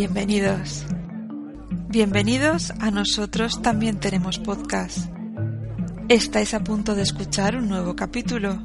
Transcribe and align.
Bienvenidos. 0.00 0.86
Bienvenidos 1.88 2.72
a 2.78 2.90
nosotros 2.90 3.62
también 3.62 3.98
tenemos 3.98 4.38
podcast. 4.38 5.10
Estáis 6.08 6.54
a 6.54 6.60
punto 6.60 6.94
de 6.94 7.02
escuchar 7.02 7.56
un 7.56 7.68
nuevo 7.68 7.96
capítulo. 7.96 8.60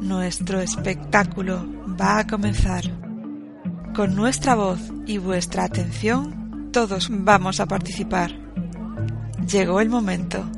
Nuestro 0.00 0.60
espectáculo 0.60 1.66
va 2.00 2.18
a 2.18 2.26
comenzar. 2.26 2.84
Con 3.94 4.16
nuestra 4.16 4.54
voz 4.54 4.80
y 5.06 5.18
vuestra 5.18 5.64
atención, 5.64 6.70
todos 6.72 7.08
vamos 7.10 7.60
a 7.60 7.66
participar. 7.66 8.32
Llegó 9.46 9.80
el 9.80 9.88
momento. 9.88 10.50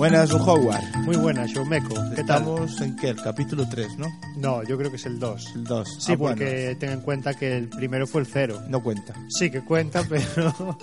Buenas, 0.00 0.32
Howard. 0.32 0.82
Muy 1.04 1.16
buenas, 1.16 1.50
Showmeco. 1.50 1.94
¿Qué 2.16 2.24
tal? 2.24 2.38
Estamos 2.40 2.80
en 2.80 2.96
qué? 2.96 3.10
El 3.10 3.16
capítulo 3.22 3.68
3, 3.68 3.98
¿no? 3.98 4.06
No, 4.38 4.62
yo 4.64 4.78
creo 4.78 4.88
que 4.88 4.96
es 4.96 5.04
el 5.04 5.20
2. 5.20 5.52
El 5.56 5.64
2. 5.64 5.96
Sí, 6.02 6.12
Ah, 6.12 6.16
bueno, 6.16 6.36
porque 6.36 6.74
ten 6.80 6.90
en 6.92 7.00
cuenta 7.02 7.34
que 7.34 7.54
el 7.54 7.68
primero 7.68 8.06
fue 8.06 8.22
el 8.22 8.26
0. 8.26 8.62
no 8.68 8.82
cuenta. 8.82 9.14
Sí 9.28 9.50
que 9.50 9.60
cuenta, 9.62 10.02
pero 10.08 10.78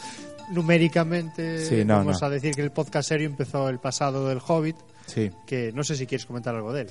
numéricamente 0.51 1.65
Sí, 1.65 1.83
no, 1.83 1.95
vamos 1.95 2.21
no. 2.21 2.27
a 2.27 2.29
decir 2.29 2.53
que 2.53 2.61
el 2.61 2.69
podcast 2.71 3.09
serio 3.09 3.25
empezó 3.25 3.67
el 3.69 3.79
pasado 3.79 4.27
del 4.27 4.38
Hobbit, 4.45 4.75
Sí. 5.07 5.31
que 5.47 5.71
no 5.73 5.83
sé 5.83 5.95
si 5.95 6.05
quieres 6.05 6.27
comentar 6.27 6.53
algo 6.53 6.71
de 6.71 6.81
él. 6.81 6.89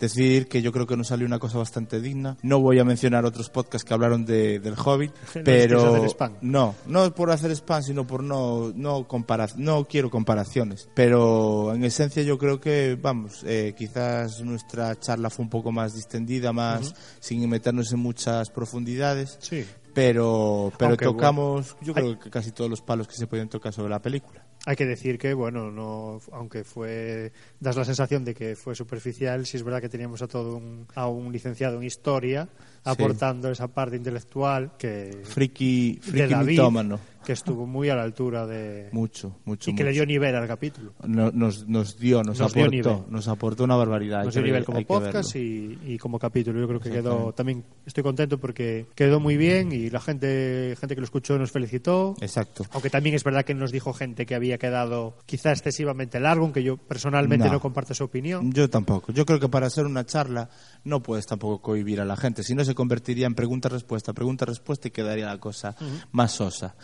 Decir 0.00 0.48
que 0.48 0.62
yo 0.62 0.72
creo 0.72 0.86
que 0.86 0.96
nos 0.96 1.08
salió 1.08 1.26
una 1.26 1.38
cosa 1.38 1.58
bastante 1.58 2.00
digna. 2.00 2.36
No 2.42 2.60
voy 2.60 2.78
a 2.80 2.84
mencionar 2.84 3.24
otros 3.24 3.50
podcasts 3.50 3.84
que 3.86 3.94
hablaron 3.94 4.24
de, 4.26 4.58
del 4.58 4.74
Hobbit, 4.74 5.12
No 5.36 5.42
pero 5.44 5.94
hacer 5.94 6.08
spam. 6.10 6.32
no, 6.40 6.74
no 6.86 7.14
por 7.14 7.30
hacer 7.30 7.50
spam, 7.52 7.82
sino 7.82 8.06
por 8.06 8.22
no 8.22 8.72
no 8.74 9.06
compara 9.06 9.46
no 9.56 9.86
quiero 9.86 10.10
comparaciones. 10.10 10.88
Pero 10.94 11.74
en 11.74 11.84
esencia 11.84 12.22
yo 12.22 12.36
creo 12.38 12.60
que 12.60 12.98
vamos, 13.00 13.42
eh, 13.46 13.74
quizás 13.76 14.40
nuestra 14.42 14.98
charla 14.98 15.30
fue 15.30 15.44
un 15.44 15.50
poco 15.50 15.70
más 15.72 15.94
distendida, 15.94 16.52
más 16.52 16.94
sin 17.20 17.48
meternos 17.48 17.92
en 17.92 18.00
muchas 18.00 18.50
profundidades. 18.50 19.38
Sí. 19.40 19.64
Pero 19.94 20.72
pero 20.78 20.90
Aunque, 20.92 21.04
tocamos, 21.04 21.76
yo 21.82 21.92
hay- 21.94 22.02
creo 22.02 22.18
que 22.18 22.30
casi 22.30 22.50
todos 22.50 22.70
los 22.70 22.80
palos 22.80 23.06
que 23.06 23.14
se 23.14 23.26
pueden 23.26 23.48
tocar 23.48 23.72
sobre 23.72 23.90
la 23.90 24.00
película. 24.00 24.42
Hay 24.64 24.76
que 24.76 24.86
decir 24.86 25.18
que, 25.18 25.34
bueno, 25.34 25.72
no, 25.72 26.20
aunque 26.30 26.62
fue, 26.62 27.32
das 27.58 27.76
la 27.76 27.84
sensación 27.84 28.24
de 28.24 28.34
que 28.34 28.54
fue 28.54 28.76
superficial, 28.76 29.44
sí 29.44 29.56
es 29.56 29.64
verdad 29.64 29.80
que 29.80 29.88
teníamos 29.88 30.22
a 30.22 30.28
todo 30.28 30.56
un, 30.56 30.86
a 30.94 31.08
un 31.08 31.32
licenciado 31.32 31.78
en 31.78 31.82
historia 31.82 32.48
aportando 32.84 33.50
esa 33.50 33.68
parte 33.68 33.96
intelectual 33.96 34.72
que, 34.78 35.20
Friki, 35.24 36.00
David, 36.12 36.46
mitómano. 36.46 36.98
que 37.24 37.32
estuvo 37.32 37.66
muy 37.66 37.88
a 37.88 37.94
la 37.94 38.02
altura 38.02 38.44
de, 38.48 38.88
Mucho, 38.90 39.36
mucho. 39.44 39.70
y 39.70 39.76
que 39.76 39.84
le 39.84 39.92
dio 39.92 40.04
nivel 40.04 40.34
al 40.34 40.48
capítulo. 40.48 40.92
No- 41.06 41.30
nos, 41.30 41.68
nos 41.68 41.96
dio, 41.96 42.24
nos, 42.24 42.40
Nos 42.40 42.52
dio 42.52 42.64
aportó, 42.64 42.90
nivel. 42.90 43.10
nos 43.12 43.28
aportó 43.28 43.62
una 43.64 43.76
barbaridad. 43.76 44.24
Nos 44.24 44.34
dio 44.34 44.42
nivel 44.42 44.64
como 44.64 44.84
podcast 44.84 45.36
y, 45.36 45.78
y 45.86 45.98
como 45.98 46.18
capítulo. 46.18 46.58
Yo 46.60 46.66
creo 46.66 46.80
que 46.80 46.90
quedó 46.90 47.32
también 47.32 47.62
estoy 47.86 48.02
contento 48.02 48.38
porque 48.38 48.86
quedó 48.96 49.20
muy 49.20 49.36
bien 49.36 49.70
y 49.70 49.88
la 49.90 50.00
gente 50.00 50.74
gente 50.80 50.96
que 50.96 51.00
lo 51.00 51.04
escuchó 51.04 51.38
nos 51.38 51.52
felicitó. 51.52 52.16
Exacto. 52.20 52.66
Aunque 52.72 52.90
también 52.90 53.14
es 53.14 53.22
verdad 53.22 53.44
que 53.44 53.54
nos 53.54 53.70
dijo 53.70 53.92
gente 53.92 54.26
que 54.26 54.34
había 54.34 54.58
quedado 54.58 55.14
quizá 55.24 55.52
excesivamente 55.52 56.18
largo, 56.18 56.42
aunque 56.44 56.64
yo 56.64 56.76
personalmente 56.76 57.46
No. 57.46 57.52
no, 57.52 57.60
comparto 57.60 57.94
su 57.94 58.02
opinión. 58.02 58.50
Yo 58.52 58.68
tampoco. 58.68 59.12
Yo 59.12 59.24
creo 59.24 59.38
que 59.38 59.48
para 59.48 59.68
hacer 59.68 59.86
una 59.86 60.04
charla 60.04 60.50
no 60.82 61.00
puedes 61.04 61.26
tampoco 61.26 61.62
cohibir 61.62 62.00
a 62.00 62.04
la 62.04 62.16
gente. 62.16 62.42
Si 62.42 62.56
no, 62.56 62.64
se 62.64 62.71
convertiría 62.74 63.26
en 63.26 63.34
pregunta-respuesta, 63.34 64.12
pregunta-respuesta 64.12 64.88
y 64.88 64.90
quedaría 64.90 65.26
la 65.26 65.38
cosa 65.38 65.76
más 66.12 66.32
sosa. 66.32 66.74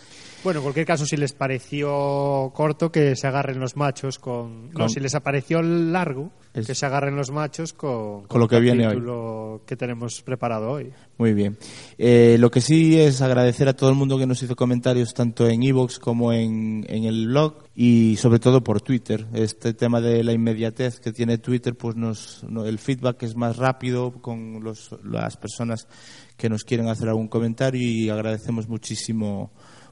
Bueno, 0.45 0.61
en 0.61 0.63
cualquier 0.63 0.87
caso, 0.87 1.05
si 1.05 1.17
les 1.17 1.33
pareció 1.33 2.53
corto, 2.55 2.93
que 2.93 3.17
se 3.17 3.27
agarren 3.27 3.59
los 3.59 3.77
machos 3.77 4.19
con... 4.19 4.69
No, 4.71 4.73
Con- 4.81 4.89
si 4.91 5.01
les 5.01 5.15
apareció 5.17 5.61
largo, 5.63 6.31
Es- 6.55 6.67
que 6.67 6.75
se 6.77 6.87
agarren 6.87 7.17
los 7.17 7.31
machos 7.33 7.73
con, 7.73 8.23
Con 8.25 8.41
lo 8.41 8.47
que 8.49 8.57
el 8.57 8.63
viene 8.63 8.87
hoy. 8.87 9.61
que 9.67 9.77
tenemos 9.77 10.23
preparado 10.23 10.71
hoy. 10.71 10.93
Muy 11.19 11.35
bien. 11.35 11.59
Eh, 11.99 12.37
lo 12.39 12.51
que 12.53 12.61
sí 12.61 12.99
es 13.01 13.21
agradecer 13.21 13.69
a 13.69 13.75
todo 13.75 13.91
el 13.91 13.97
mundo 13.97 14.17
que 14.17 14.27
nos 14.27 14.41
hizo 14.43 14.55
comentarios 14.55 15.13
tanto 15.13 15.49
en 15.49 15.61
iVoox 15.63 15.99
como 15.99 16.33
en, 16.33 16.87
en 16.89 17.05
el 17.05 17.27
blog 17.27 17.65
y 17.75 18.15
sobre 18.17 18.39
todo 18.39 18.63
por 18.63 18.81
Twitter. 18.81 19.27
Este 19.35 19.75
tema 19.75 20.01
de 20.01 20.23
la 20.23 20.33
inmediatez 20.33 21.01
que 21.01 21.13
tiene 21.13 21.39
Twitter, 21.39 21.75
pues 21.77 21.97
nos, 21.97 22.45
no- 22.49 22.65
el 22.65 22.79
feedback 22.79 23.25
es 23.25 23.35
más 23.35 23.57
rápido 23.57 24.13
con 24.23 24.63
los, 24.63 24.91
las 25.03 25.37
personas 25.37 25.89
que 26.37 26.49
nos 26.49 26.63
quieren 26.63 26.89
hacer 26.89 27.09
algún 27.09 27.27
comentario 27.27 27.83
y 27.83 28.09
agradecemos 28.09 28.69
muchísimo, 28.69 29.51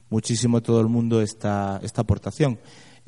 muchísimo 0.09 0.61
todo 0.61 0.81
el 0.81 0.87
mundo 0.87 1.21
esta, 1.21 1.79
esta 1.83 2.01
aportación. 2.01 2.59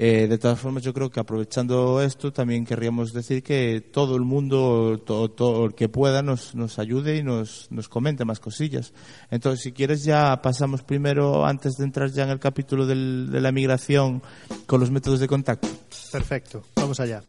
Eh, 0.01 0.27
de 0.29 0.37
todas 0.37 0.57
formas, 0.57 0.81
yo 0.83 0.93
creo 0.93 1.09
que 1.09 1.19
aprovechando 1.19 2.01
esto, 2.01 2.31
también 2.31 2.63
querríamos 2.65 3.11
decir 3.11 3.43
que 3.43 3.81
todo 3.81 4.15
el 4.15 4.21
mundo, 4.21 5.01
todo, 5.05 5.29
todo 5.29 5.65
el 5.65 5.75
que 5.75 5.89
pueda, 5.89 6.21
nos, 6.21 6.55
nos 6.55 6.79
ayude 6.79 7.17
y 7.17 7.23
nos, 7.23 7.67
nos 7.69 7.89
comente 7.89 8.23
más 8.23 8.39
cosillas. 8.39 8.93
Entonces, 9.29 9.61
si 9.61 9.73
quieres, 9.73 10.05
ya 10.05 10.41
pasamos 10.41 10.83
primero, 10.83 11.45
antes 11.45 11.73
de 11.73 11.83
entrar 11.83 12.09
ya 12.11 12.23
en 12.23 12.29
el 12.29 12.39
capítulo 12.39 12.85
del- 12.85 13.29
de 13.29 13.41
la 13.41 13.51
migración, 13.51 14.23
con 14.67 14.79
los 14.79 14.89
métodos 14.89 15.19
de 15.19 15.27
contacto. 15.27 15.67
Perfecto, 16.13 16.63
vamos 16.77 16.97
allá. 17.01 17.21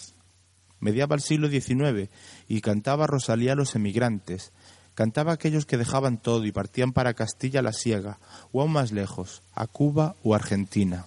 Mediaba 0.80 1.16
el 1.16 1.20
siglo 1.20 1.48
XIX 1.50 2.08
y 2.48 2.62
cantaba 2.62 3.06
Rosalía 3.06 3.52
a 3.52 3.56
los 3.56 3.74
emigrantes, 3.74 4.52
cantaba 4.94 5.32
a 5.32 5.34
aquellos 5.34 5.66
que 5.66 5.76
dejaban 5.76 6.16
todo 6.18 6.44
y 6.46 6.52
partían 6.52 6.92
para 6.92 7.14
Castilla 7.14 7.62
la 7.62 7.72
Siega, 7.72 8.18
o 8.50 8.62
aún 8.62 8.72
más 8.72 8.90
lejos, 8.90 9.42
a 9.54 9.66
Cuba 9.66 10.16
o 10.22 10.34
Argentina. 10.34 11.06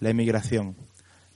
La 0.00 0.10
emigración, 0.10 0.76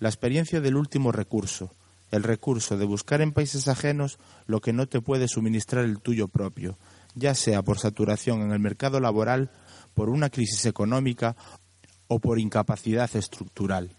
la 0.00 0.08
experiencia 0.08 0.60
del 0.60 0.76
último 0.76 1.12
recurso, 1.12 1.74
el 2.10 2.22
recurso 2.22 2.76
de 2.78 2.84
buscar 2.84 3.20
en 3.20 3.32
países 3.32 3.68
ajenos 3.68 4.18
lo 4.46 4.60
que 4.60 4.72
no 4.72 4.86
te 4.86 5.00
puede 5.00 5.28
suministrar 5.28 5.84
el 5.84 6.00
tuyo 6.00 6.28
propio, 6.28 6.78
ya 7.14 7.34
sea 7.34 7.62
por 7.62 7.78
saturación 7.78 8.42
en 8.42 8.52
el 8.52 8.60
mercado 8.60 9.00
laboral, 9.00 9.50
por 9.94 10.08
una 10.08 10.30
crisis 10.30 10.64
económica 10.66 11.36
o 12.06 12.20
por 12.20 12.38
incapacidad 12.38 13.14
estructural. 13.14 13.96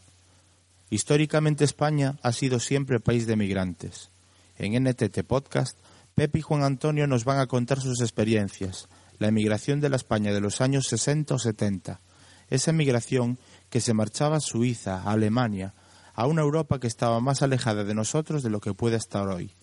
Históricamente 0.89 1.65
España 1.65 2.17
ha 2.23 2.31
sido 2.31 2.59
siempre 2.59 2.99
país 2.99 3.27
de 3.27 3.35
migrantes. 3.35 4.09
En 4.57 4.83
NTT 4.83 5.23
Podcast, 5.27 5.77
Pepe 6.15 6.39
y 6.39 6.41
Juan 6.41 6.63
Antonio 6.63 7.05
nos 7.05 7.25
van 7.25 7.39
a 7.39 7.47
contar 7.47 7.79
sus 7.79 8.01
experiencias, 8.01 8.89
la 9.19 9.27
emigración 9.27 9.79
de 9.81 9.89
la 9.89 9.97
España 9.97 10.33
de 10.33 10.41
los 10.41 10.61
años 10.61 10.87
60 10.87 11.35
o 11.35 11.39
70, 11.39 12.01
esa 12.49 12.71
emigración 12.71 13.37
que 13.69 13.81
se 13.81 13.93
marchaba 13.93 14.37
a 14.37 14.41
Suiza, 14.41 15.03
a 15.03 15.11
Alemania, 15.11 15.75
a 16.19 16.27
una 16.27 16.41
Europa 16.41 16.81
que 16.81 16.87
estaba 16.87 17.21
más 17.21 17.43
alejada 17.43 17.85
de 17.85 17.95
nosotros 17.95 18.43
de 18.43 18.49
lo 18.49 18.59
que 18.59 18.73
puede 18.73 18.97
estar 18.97 19.29
hoy. 19.29 19.53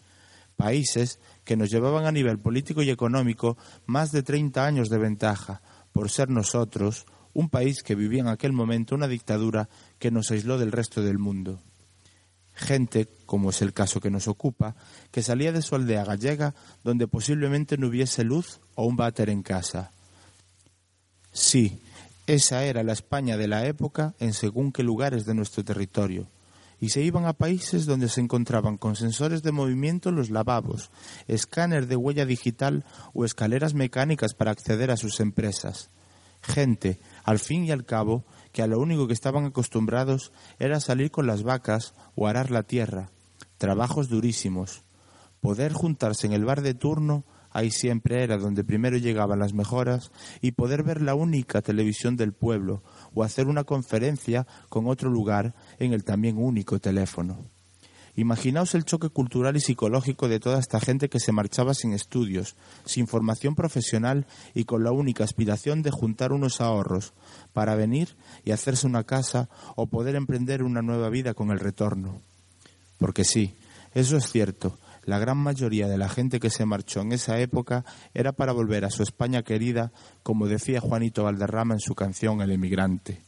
Países 0.57 1.21
que 1.45 1.55
nos 1.55 1.69
llevaban 1.69 2.07
a 2.07 2.13
nivel 2.13 2.39
político 2.39 2.81
y 2.81 2.89
económico 2.89 3.59
más 3.85 4.11
de 4.11 4.23
30 4.23 4.65
años 4.65 4.89
de 4.89 4.97
ventaja, 4.97 5.61
por 5.93 6.09
ser 6.09 6.31
nosotros 6.31 7.05
un 7.35 7.51
país 7.51 7.83
que 7.83 7.95
vivía 7.95 8.23
en 8.23 8.29
aquel 8.29 8.55
momento 8.55 8.95
una 8.95 9.07
dictadura 9.07 9.69
que 9.99 10.11
nos 10.11 10.31
aisló 10.31 10.57
del 10.57 10.73
resto 10.73 11.03
del 11.03 11.19
mundo. 11.19 11.61
Gente, 12.55 13.07
como 13.27 13.51
es 13.51 13.61
el 13.61 13.75
caso 13.75 14.01
que 14.01 14.11
nos 14.11 14.27
ocupa, 14.27 14.77
que 15.11 15.23
salía 15.23 15.53
de 15.53 15.61
su 15.61 15.75
aldea 15.75 16.07
gallega 16.07 16.55
donde 16.83 17.07
posiblemente 17.07 17.77
no 17.77 17.89
hubiese 17.89 18.25
luz 18.25 18.61
o 18.77 18.87
un 18.87 18.97
váter 18.97 19.29
en 19.29 19.43
casa. 19.43 19.91
Sí, 21.33 21.83
esa 22.27 22.65
era 22.65 22.83
la 22.83 22.95
España 22.95 23.37
de 23.37 23.47
la 23.47 23.67
época 23.67 24.15
en 24.21 24.33
según 24.33 24.73
qué 24.73 24.83
lugares 24.83 25.27
de 25.27 25.35
nuestro 25.35 25.63
territorio. 25.63 26.29
Y 26.79 26.91
se 26.91 27.03
iban 27.03 27.25
a 27.25 27.33
países 27.33 27.87
donde 27.87 28.09
se 28.09 28.21
encontraban 28.21 28.77
con 28.77 28.97
sensores 28.97 29.43
de 29.43 29.53
movimiento 29.53 30.11
en 30.11 30.17
los 30.17 30.31
lavabos, 30.31 30.91
escáner 31.27 31.87
de 31.87 31.97
huella 31.97 32.27
digital 32.27 32.85
o 33.15 33.25
escaleras 33.25 33.75
mecánicas 33.75 34.35
para 34.35 34.51
acceder 34.51 34.91
a 34.91 34.97
sus 34.97 35.21
empresas. 35.21 35.91
Gente 36.43 37.01
al 37.25 37.39
fin 37.39 37.65
y 37.65 37.71
al 37.71 37.85
cabo, 37.85 38.25
que 38.53 38.63
a 38.63 38.67
lo 38.67 38.79
único 38.79 39.07
que 39.07 39.15
estaban 39.15 39.47
acostumbrados 39.47 40.33
era 40.59 40.81
salir 40.81 41.11
con 41.11 41.27
las 41.27 41.43
vacas 41.43 41.95
o 42.15 42.27
arar 42.27 42.51
la 42.51 42.63
tierra, 42.63 43.11
trabajos 43.59 44.09
durísimos. 44.09 44.85
Poder 45.41 45.73
juntarse 45.73 46.27
en 46.27 46.33
el 46.33 46.45
bar 46.45 46.63
de 46.63 46.75
turno, 46.75 47.25
ahí 47.57 47.71
siempre 47.71 48.23
era 48.23 48.37
donde 48.37 48.65
primero 48.65 48.99
llegaban 48.99 49.39
las 49.39 49.55
mejoras, 49.55 50.11
y 50.43 50.53
poder 50.53 50.83
ver 50.83 51.01
la 51.01 51.15
única 51.15 51.63
televisión 51.63 52.17
del 52.17 52.33
pueblo 52.33 52.83
o 53.15 53.25
hacer 53.25 53.47
una 53.47 53.65
conferencia 53.65 54.47
con 54.69 54.87
otro 54.87 55.09
lugar 55.09 55.55
en 55.79 55.95
el 55.95 56.05
también 56.05 56.37
único 56.37 56.79
teléfono. 56.79 57.39
Imaginaos 58.15 58.75
el 58.75 58.85
choque 58.85 59.09
cultural 59.09 59.57
y 59.57 59.61
psicológico 59.61 60.29
de 60.29 60.39
toda 60.39 60.59
esta 60.59 60.81
gente 60.81 61.09
que 61.09 61.21
se 61.21 61.33
marchaba 61.33 61.73
sin 61.73 61.95
estudios, 61.95 62.57
sin 62.85 63.07
formación 63.07 63.55
profesional 63.55 64.27
y 64.55 64.65
con 64.65 64.85
la 64.85 64.93
única 64.93 65.25
aspiración 65.25 65.83
de 65.83 65.91
juntar 65.91 66.33
unos 66.33 66.61
ahorros 66.61 67.15
para 67.55 67.75
venir 67.75 68.17
y 68.45 68.51
hacerse 68.51 68.87
una 68.87 69.05
casa 69.05 69.49
o 69.77 69.87
poder 69.87 70.15
emprender 70.15 70.63
una 70.63 70.83
nueva 70.83 71.09
vida 71.09 71.33
con 71.33 71.51
el 71.51 71.59
retorno. 71.59 72.21
Porque 72.99 73.25
sí, 73.25 73.55
eso 73.95 74.17
es 74.19 74.31
cierto, 74.31 74.79
la 75.07 75.19
gran 75.19 75.39
mayoría 75.39 75.87
de 75.89 75.97
la 75.97 76.09
gente 76.09 76.41
que 76.41 76.51
se 76.51 76.67
marchó 76.67 77.01
en 77.01 77.13
esa 77.13 77.39
época 77.39 77.85
era 78.13 78.33
para 78.33 78.53
volver 78.53 78.85
a 78.85 78.91
su 78.91 79.03
España 79.03 79.43
querida, 79.43 79.93
como 80.23 80.49
decía 80.49 80.81
Juanito 80.81 81.25
Valderrama 81.25 81.75
en 81.75 81.81
su 81.81 81.95
canción 81.95 82.43
El 82.43 82.51
emigrante. 82.51 83.23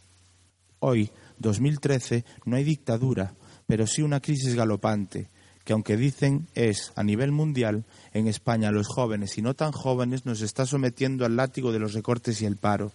Hoy, 0.80 1.10
2013, 1.38 2.24
no 2.44 2.56
hay 2.56 2.64
dictadura, 2.64 3.34
pero 3.66 3.86
sí 3.86 4.02
una 4.02 4.20
crisis 4.20 4.56
galopante, 4.56 5.30
que 5.64 5.72
aunque 5.72 5.96
dicen 5.96 6.48
es 6.54 6.92
a 6.96 7.04
nivel 7.04 7.30
mundial, 7.30 7.84
en 8.12 8.26
España 8.26 8.72
los 8.72 8.88
jóvenes 8.88 9.38
y 9.38 9.42
no 9.42 9.54
tan 9.54 9.70
jóvenes 9.70 10.26
nos 10.26 10.40
está 10.40 10.66
sometiendo 10.66 11.24
al 11.24 11.36
látigo 11.36 11.70
de 11.70 11.78
los 11.78 11.94
recortes 11.94 12.42
y 12.42 12.46
el 12.46 12.56
paro, 12.56 12.90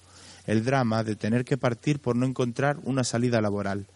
el 0.46 0.66
drama 0.66 1.06
de 1.06 1.16
tener 1.16 1.46
que 1.46 1.58
partir 1.58 2.00
por 2.00 2.18
no 2.18 2.26
encontrar 2.26 2.80
una 2.84 3.06
salida 3.06 3.40
laboral. 3.40 3.88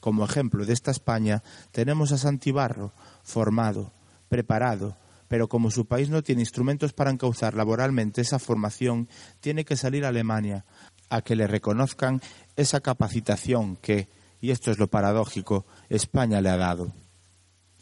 Como 0.00 0.24
ejemplo 0.24 0.64
de 0.64 0.72
esta 0.72 0.90
España 0.90 1.42
tenemos 1.72 2.12
a 2.12 2.18
Santibarro, 2.18 2.92
formado, 3.22 3.92
preparado, 4.30 4.96
pero 5.28 5.48
como 5.48 5.70
su 5.70 5.86
país 5.86 6.08
no 6.08 6.22
tiene 6.22 6.40
instrumentos 6.40 6.94
para 6.94 7.10
encauzar 7.10 7.54
laboralmente 7.54 8.22
esa 8.22 8.38
formación, 8.38 9.08
tiene 9.40 9.66
que 9.66 9.76
salir 9.76 10.06
a 10.06 10.08
Alemania, 10.08 10.64
a 11.10 11.20
que 11.20 11.36
le 11.36 11.46
reconozcan 11.46 12.22
esa 12.56 12.80
capacitación 12.80 13.76
que, 13.76 14.08
y 14.40 14.52
esto 14.52 14.70
es 14.70 14.78
lo 14.78 14.88
paradójico, 14.88 15.66
España 15.90 16.40
le 16.40 16.48
ha 16.48 16.56
dado. 16.56 16.92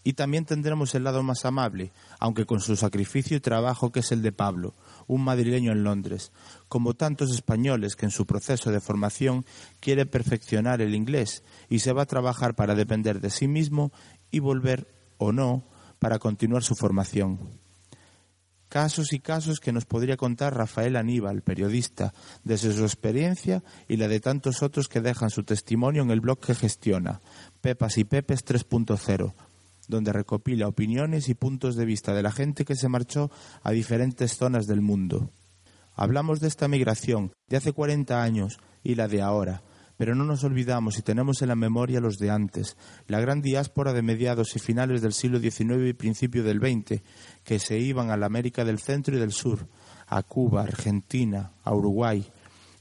Y 0.05 0.15
también 0.15 0.47
tendremos 0.47 0.95
el 0.95 1.05
lado 1.05 1.23
más 1.23 1.45
amable, 1.45 1.93
aunque 2.19 2.47
con 2.47 2.61
su 2.61 2.77
sacrificio 2.77 3.37
y 3.37 3.41
trabajo 3.41 3.93
que 3.93 4.01
es 4.01 4.11
el 4.11 4.23
de 4.23 4.33
Pablo, 4.33 4.75
un 5.06 5.23
madrileño 5.23 5.73
en 5.73 5.85
Londres, 5.85 6.33
como 6.69 6.94
tantos 6.94 7.31
españoles 7.31 7.94
que 7.94 8.06
en 8.06 8.11
su 8.11 8.25
proceso 8.25 8.71
de 8.71 8.81
formación 8.81 9.44
quiere 9.81 10.06
perfeccionar 10.06 10.81
el 10.81 10.94
inglés 10.94 11.43
y 11.69 11.81
se 11.81 11.93
va 11.93 12.03
a 12.03 12.06
trabajar 12.06 12.55
para 12.55 12.75
depender 12.75 13.21
de 13.21 13.29
sí 13.31 13.49
mismo 13.49 13.93
y 14.31 14.39
volver 14.39 14.87
o 15.19 15.33
no 15.33 15.65
para 15.99 16.19
continuar 16.19 16.62
su 16.62 16.75
formación. 16.75 17.39
Casos 18.69 19.15
y 19.15 19.21
casos 19.21 19.61
que 19.61 19.73
nos 19.73 19.87
podría 19.87 20.19
contar 20.19 20.55
Rafael 20.55 20.97
Aníbal, 20.97 21.41
periodista, 21.41 22.12
desde 22.45 22.73
su 22.73 22.83
experiencia 22.83 23.62
y 23.89 23.97
la 23.97 24.09
de 24.09 24.21
tantos 24.21 24.62
otros 24.62 24.89
que 24.89 25.00
dejan 25.00 25.31
su 25.31 25.43
testimonio 25.43 26.03
en 26.03 26.11
el 26.11 26.21
blog 26.21 26.39
que 26.39 26.55
gestiona, 26.55 27.23
Pepas 27.62 27.97
y 27.97 28.05
Pepes 28.05 28.45
3.0, 28.45 29.33
donde 29.89 30.12
recopila 30.12 30.69
opiniones 30.69 31.31
y 31.31 31.35
puntos 31.35 31.77
de 31.77 31.87
vista 31.87 32.12
de 32.12 32.23
la 32.23 32.31
gente 32.31 32.67
que 32.67 32.77
se 32.77 32.91
marchó 32.91 33.31
a 33.62 33.71
diferentes 33.71 34.37
zonas 34.37 34.67
del 34.67 34.83
mundo. 34.83 35.31
Hablamos 35.94 36.41
de 36.41 36.49
esta 36.49 36.69
migración 36.69 37.33
de 37.49 37.56
hace 37.56 37.73
40 37.73 38.23
años 38.23 38.61
y 38.85 38.97
la 38.97 39.09
de 39.09 39.23
ahora, 39.23 39.62
pero 39.99 40.15
no 40.15 40.25
nos 40.25 40.45
olvidamos 40.45 40.97
y 40.97 41.03
tenemos 41.03 41.43
en 41.43 41.49
la 41.49 41.56
memoria 41.56 42.01
los 42.01 42.19
de 42.19 42.31
antes, 42.31 42.77
la 43.08 43.20
gran 43.20 43.43
diáspora 43.43 43.93
de 43.93 44.01
mediados 44.01 44.55
y 44.55 44.61
finales 44.61 45.03
del 45.03 45.13
siglo 45.13 45.41
XIX 45.41 45.89
y 45.89 45.93
principio 45.93 46.44
del 46.44 46.61
XX, 46.61 47.03
que 47.43 47.58
se 47.58 47.79
iban 47.81 48.11
a 48.11 48.17
la 48.17 48.27
América 48.27 48.65
del 48.65 48.79
Centro 48.79 49.17
y 49.17 49.19
del 49.19 49.32
Sur, 49.32 49.67
a 50.06 50.22
Cuba, 50.22 50.63
Argentina, 50.63 51.53
a 51.65 51.75
Uruguay. 51.75 52.25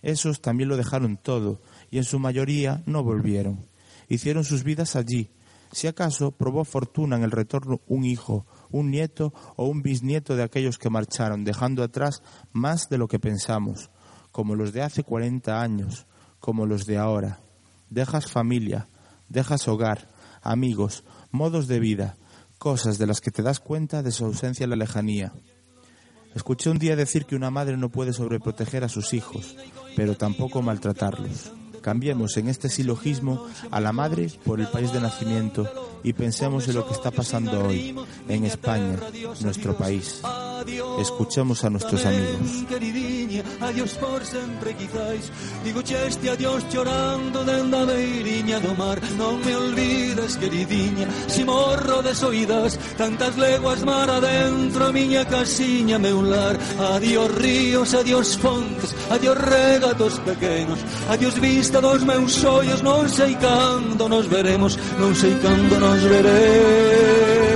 Esos 0.04 0.42
también 0.42 0.70
lo 0.70 0.78
dejaron 0.78 1.18
todo 1.18 1.60
y 1.90 1.98
en 1.98 2.04
su 2.04 2.20
mayoría 2.20 2.84
no 2.86 3.04
volvieron. 3.04 3.66
Hicieron 4.08 4.44
sus 4.44 4.64
vidas 4.64 4.96
allí. 4.96 5.32
Si 5.72 5.88
acaso 5.88 6.32
probó 6.32 6.66
fortuna 6.66 7.16
en 7.18 7.24
el 7.24 7.32
retorno 7.32 7.82
un 7.88 8.06
hijo, 8.06 8.46
un 8.70 8.92
nieto 8.92 9.34
o 9.56 9.66
un 9.66 9.82
bisnieto 9.82 10.36
de 10.36 10.44
aquellos 10.44 10.78
que 10.78 10.92
marcharon, 10.92 11.44
dejando 11.44 11.82
atrás 11.82 12.22
más 12.54 12.90
de 12.90 13.00
lo 13.00 13.08
que 13.08 13.20
pensamos, 13.20 13.90
como 14.32 14.54
los 14.54 14.72
de 14.72 14.84
hace 14.84 15.04
cuarenta 15.04 15.62
años, 15.62 16.06
como 16.48 16.66
los 16.66 16.86
de 16.86 16.98
ahora. 16.98 17.42
Dejas 17.90 18.32
familia, 18.32 18.88
dejas 19.28 19.68
hogar, 19.68 20.08
amigos, 20.42 21.04
modos 21.30 21.68
de 21.68 21.82
vida, 21.82 22.16
cosas 22.58 22.98
de 22.98 23.06
las 23.06 23.20
que 23.20 23.32
te 23.32 23.44
das 23.44 23.60
cuenta 23.60 24.02
de 24.02 24.12
su 24.12 24.24
ausencia 24.24 24.64
en 24.64 24.70
la 24.70 24.78
lejanía. 24.78 25.34
Escuché 26.36 26.70
un 26.70 26.80
día 26.80 26.96
decir 26.96 27.26
que 27.26 27.36
una 27.36 27.52
madre 27.52 27.76
no 27.76 27.90
puede 27.90 28.14
sobreproteger 28.14 28.86
a 28.86 28.88
sus 28.88 29.14
hijos, 29.14 29.58
pero 29.98 30.16
tampoco 30.16 30.62
maltratarlos. 30.62 31.52
Cambiemos 31.82 32.38
en 32.38 32.48
este 32.48 32.70
silogismo 32.70 33.46
a 33.70 33.82
la 33.82 33.92
madre 33.92 34.32
por 34.46 34.62
el 34.62 34.70
país 34.70 34.94
de 34.94 35.02
nacimiento 35.02 35.70
y 36.02 36.14
pensemos 36.14 36.70
en 36.70 36.76
lo 36.76 36.88
que 36.88 36.94
está 36.94 37.12
pasando 37.12 37.62
hoy 37.62 37.94
en 38.30 38.46
España, 38.46 38.98
nuestro 39.42 39.78
país. 39.78 40.22
Escuchamos 41.00 41.64
a 41.64 41.70
nuestros 41.70 42.06
amigos. 42.06 42.66
Adiós 43.62 43.94
por 43.94 44.24
sempre 44.26 44.74
quizáis 44.74 45.32
Digo 45.64 45.82
cheste 45.84 46.30
adiós 46.30 46.64
chorando 46.70 47.44
dende 47.44 47.76
a 47.76 47.86
beiriña 47.86 48.60
do 48.60 48.74
mar 48.76 48.98
Non 49.18 49.38
me 49.44 49.54
olvides, 49.56 50.38
queridinha, 50.38 51.08
si 51.28 51.44
morro 51.44 52.02
de 52.02 52.14
soidas 52.16 52.80
Tantas 52.98 53.38
leguas 53.38 53.84
mar 53.84 54.10
adentro, 54.10 54.94
miña 54.94 55.26
casiña, 55.26 56.00
meu 56.00 56.22
lar 56.22 56.58
Adiós 56.96 57.30
ríos, 57.38 57.94
adiós 57.94 58.38
fontes, 58.38 58.96
adiós 59.10 59.38
regatos 59.38 60.18
pequenos 60.26 60.80
Adiós 61.10 61.36
vista 61.38 61.82
dos 61.82 62.04
meus 62.04 62.44
ollos, 62.44 62.82
non 62.82 63.06
sei 63.10 63.36
cando 63.38 64.10
nos 64.10 64.26
veremos 64.26 64.78
Non 64.98 65.14
sei 65.14 65.34
cando 65.38 65.76
nos 65.78 66.02
veremos. 66.02 67.47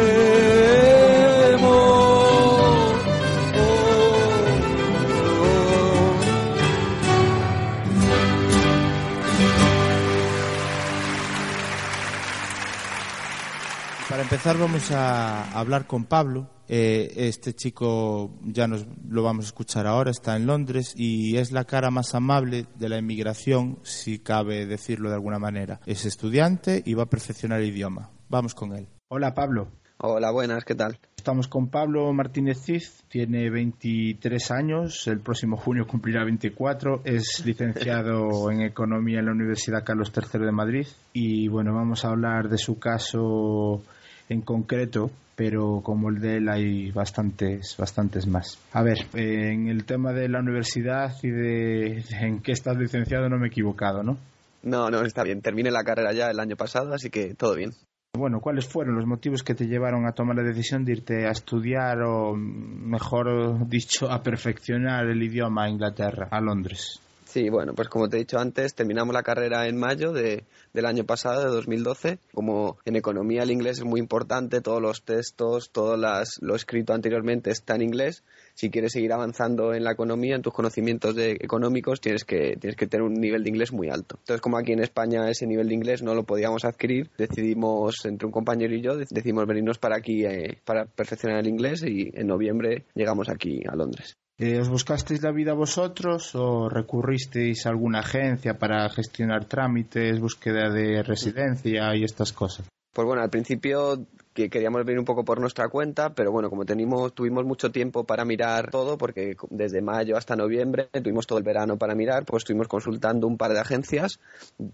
Empezar 14.31 14.57
vamos 14.57 14.89
a 14.91 15.59
hablar 15.59 15.87
con 15.87 16.05
Pablo. 16.05 16.47
Eh, 16.69 17.27
este 17.27 17.53
chico 17.53 18.31
ya 18.45 18.65
nos 18.65 18.87
lo 19.09 19.23
vamos 19.23 19.43
a 19.43 19.47
escuchar 19.47 19.85
ahora, 19.85 20.09
está 20.09 20.37
en 20.37 20.47
Londres 20.47 20.93
y 20.95 21.35
es 21.35 21.51
la 21.51 21.65
cara 21.65 21.91
más 21.91 22.15
amable 22.15 22.65
de 22.75 22.87
la 22.87 22.97
inmigración, 22.97 23.79
si 23.83 24.19
cabe 24.19 24.65
decirlo 24.65 25.09
de 25.09 25.15
alguna 25.15 25.37
manera. 25.37 25.81
Es 25.85 26.05
estudiante 26.05 26.81
y 26.85 26.93
va 26.93 27.03
a 27.03 27.09
perfeccionar 27.09 27.59
el 27.59 27.67
idioma. 27.67 28.09
Vamos 28.29 28.55
con 28.55 28.73
él. 28.73 28.87
Hola 29.09 29.33
Pablo. 29.33 29.67
Hola, 29.97 30.31
buenas, 30.31 30.63
¿qué 30.63 30.75
tal? 30.75 30.97
Estamos 31.17 31.49
con 31.49 31.67
Pablo 31.67 32.13
Martínez 32.13 32.63
Cid, 32.63 32.83
tiene 33.09 33.49
23 33.49 34.49
años, 34.51 35.07
el 35.07 35.19
próximo 35.19 35.57
junio 35.57 35.85
cumplirá 35.85 36.23
24, 36.23 37.01
es 37.03 37.43
licenciado 37.45 38.49
en 38.49 38.61
Economía 38.61 39.19
en 39.19 39.25
la 39.25 39.33
Universidad 39.33 39.83
Carlos 39.83 40.09
III 40.15 40.45
de 40.45 40.51
Madrid 40.53 40.87
y 41.11 41.49
bueno, 41.49 41.75
vamos 41.75 42.05
a 42.05 42.11
hablar 42.11 42.47
de 42.47 42.57
su 42.57 42.79
caso 42.79 43.83
en 44.31 44.41
concreto, 44.41 45.11
pero 45.35 45.81
como 45.83 46.09
el 46.09 46.19
de 46.19 46.37
él 46.37 46.49
hay 46.49 46.91
bastantes, 46.91 47.75
bastantes 47.77 48.27
más. 48.27 48.57
A 48.71 48.81
ver, 48.81 48.99
en 49.13 49.67
el 49.67 49.85
tema 49.85 50.13
de 50.13 50.29
la 50.29 50.39
universidad 50.39 51.13
y 51.21 51.29
de, 51.29 52.03
en 52.19 52.41
qué 52.41 52.53
estás 52.53 52.77
licenciado 52.77 53.29
no 53.29 53.37
me 53.37 53.47
he 53.47 53.49
equivocado, 53.49 54.03
¿no? 54.03 54.17
No, 54.63 54.89
no, 54.89 55.01
está 55.01 55.23
bien. 55.23 55.41
Terminé 55.41 55.71
la 55.71 55.83
carrera 55.83 56.13
ya 56.13 56.29
el 56.29 56.39
año 56.39 56.55
pasado, 56.55 56.93
así 56.93 57.09
que 57.09 57.33
todo 57.33 57.55
bien. 57.55 57.71
Bueno, 58.13 58.39
¿cuáles 58.41 58.67
fueron 58.67 58.95
los 58.95 59.05
motivos 59.05 59.41
que 59.41 59.55
te 59.55 59.67
llevaron 59.67 60.05
a 60.05 60.11
tomar 60.11 60.35
la 60.35 60.43
decisión 60.43 60.85
de 60.85 60.91
irte 60.93 61.25
a 61.25 61.31
estudiar 61.31 62.01
o, 62.03 62.35
mejor 62.35 63.67
dicho, 63.67 64.11
a 64.11 64.21
perfeccionar 64.21 65.07
el 65.07 65.23
idioma 65.23 65.65
a 65.65 65.69
Inglaterra, 65.69 66.27
a 66.29 66.41
Londres? 66.41 67.01
Sí, 67.31 67.47
bueno, 67.49 67.73
pues 67.73 67.87
como 67.87 68.09
te 68.09 68.17
he 68.17 68.19
dicho 68.19 68.39
antes, 68.39 68.75
terminamos 68.75 69.13
la 69.13 69.23
carrera 69.23 69.65
en 69.65 69.77
mayo 69.77 70.11
de, 70.11 70.43
del 70.73 70.85
año 70.85 71.05
pasado, 71.05 71.45
de 71.45 71.55
2012. 71.55 72.19
Como 72.33 72.77
en 72.83 72.97
economía 72.97 73.43
el 73.43 73.51
inglés 73.51 73.77
es 73.77 73.85
muy 73.85 74.01
importante, 74.01 74.59
todos 74.59 74.81
los 74.81 75.03
textos, 75.03 75.71
todo 75.71 75.95
las, 75.95 76.39
lo 76.41 76.55
escrito 76.55 76.93
anteriormente 76.93 77.49
está 77.49 77.75
en 77.75 77.83
inglés. 77.83 78.25
Si 78.53 78.69
quieres 78.69 78.91
seguir 78.91 79.13
avanzando 79.13 79.73
en 79.73 79.85
la 79.85 79.93
economía, 79.93 80.35
en 80.35 80.41
tus 80.41 80.51
conocimientos 80.51 81.15
de, 81.15 81.31
económicos, 81.39 82.01
tienes 82.01 82.25
que, 82.25 82.57
tienes 82.59 82.75
que 82.75 82.87
tener 82.87 83.05
un 83.05 83.13
nivel 83.13 83.45
de 83.45 83.49
inglés 83.49 83.71
muy 83.71 83.87
alto. 83.87 84.17
Entonces, 84.19 84.41
como 84.41 84.57
aquí 84.57 84.73
en 84.73 84.81
España 84.81 85.29
ese 85.29 85.47
nivel 85.47 85.69
de 85.69 85.75
inglés 85.75 86.03
no 86.03 86.13
lo 86.13 86.25
podíamos 86.25 86.65
adquirir, 86.65 87.11
decidimos, 87.17 88.03
entre 88.03 88.25
un 88.25 88.33
compañero 88.33 88.75
y 88.75 88.81
yo, 88.81 88.97
decidimos 88.97 89.47
venirnos 89.47 89.77
para 89.77 89.95
aquí 89.95 90.25
eh, 90.25 90.59
para 90.65 90.83
perfeccionar 90.83 91.39
el 91.39 91.47
inglés 91.47 91.81
y 91.87 92.11
en 92.13 92.27
noviembre 92.27 92.87
llegamos 92.93 93.29
aquí 93.29 93.61
a 93.65 93.73
Londres. 93.77 94.17
Eh, 94.41 94.59
¿Os 94.59 94.69
buscasteis 94.69 95.21
la 95.21 95.31
vida 95.31 95.53
vosotros 95.53 96.33
o 96.33 96.67
recurristeis 96.67 97.67
a 97.67 97.69
alguna 97.69 97.99
agencia 97.99 98.57
para 98.57 98.89
gestionar 98.89 99.45
trámites, 99.45 100.19
búsqueda 100.19 100.71
de 100.71 101.03
residencia 101.03 101.95
y 101.95 102.03
estas 102.03 102.33
cosas? 102.33 102.65
Pues 102.91 103.05
bueno, 103.05 103.21
al 103.21 103.29
principio 103.29 104.03
que 104.33 104.49
queríamos 104.49 104.85
venir 104.85 104.99
un 104.99 105.05
poco 105.05 105.25
por 105.25 105.39
nuestra 105.39 105.67
cuenta, 105.67 106.13
pero 106.13 106.31
bueno, 106.31 106.49
como 106.49 106.65
tenimos, 106.65 107.13
tuvimos 107.13 107.43
mucho 107.43 107.71
tiempo 107.71 108.05
para 108.05 108.23
mirar 108.23 108.71
todo, 108.71 108.97
porque 108.97 109.35
desde 109.49 109.81
mayo 109.81 110.15
hasta 110.15 110.35
noviembre 110.35 110.89
tuvimos 111.03 111.27
todo 111.27 111.37
el 111.37 111.43
verano 111.43 111.77
para 111.77 111.95
mirar, 111.95 112.25
pues 112.25 112.41
estuvimos 112.41 112.67
consultando 112.67 113.27
un 113.27 113.37
par 113.37 113.51
de 113.51 113.59
agencias 113.59 114.19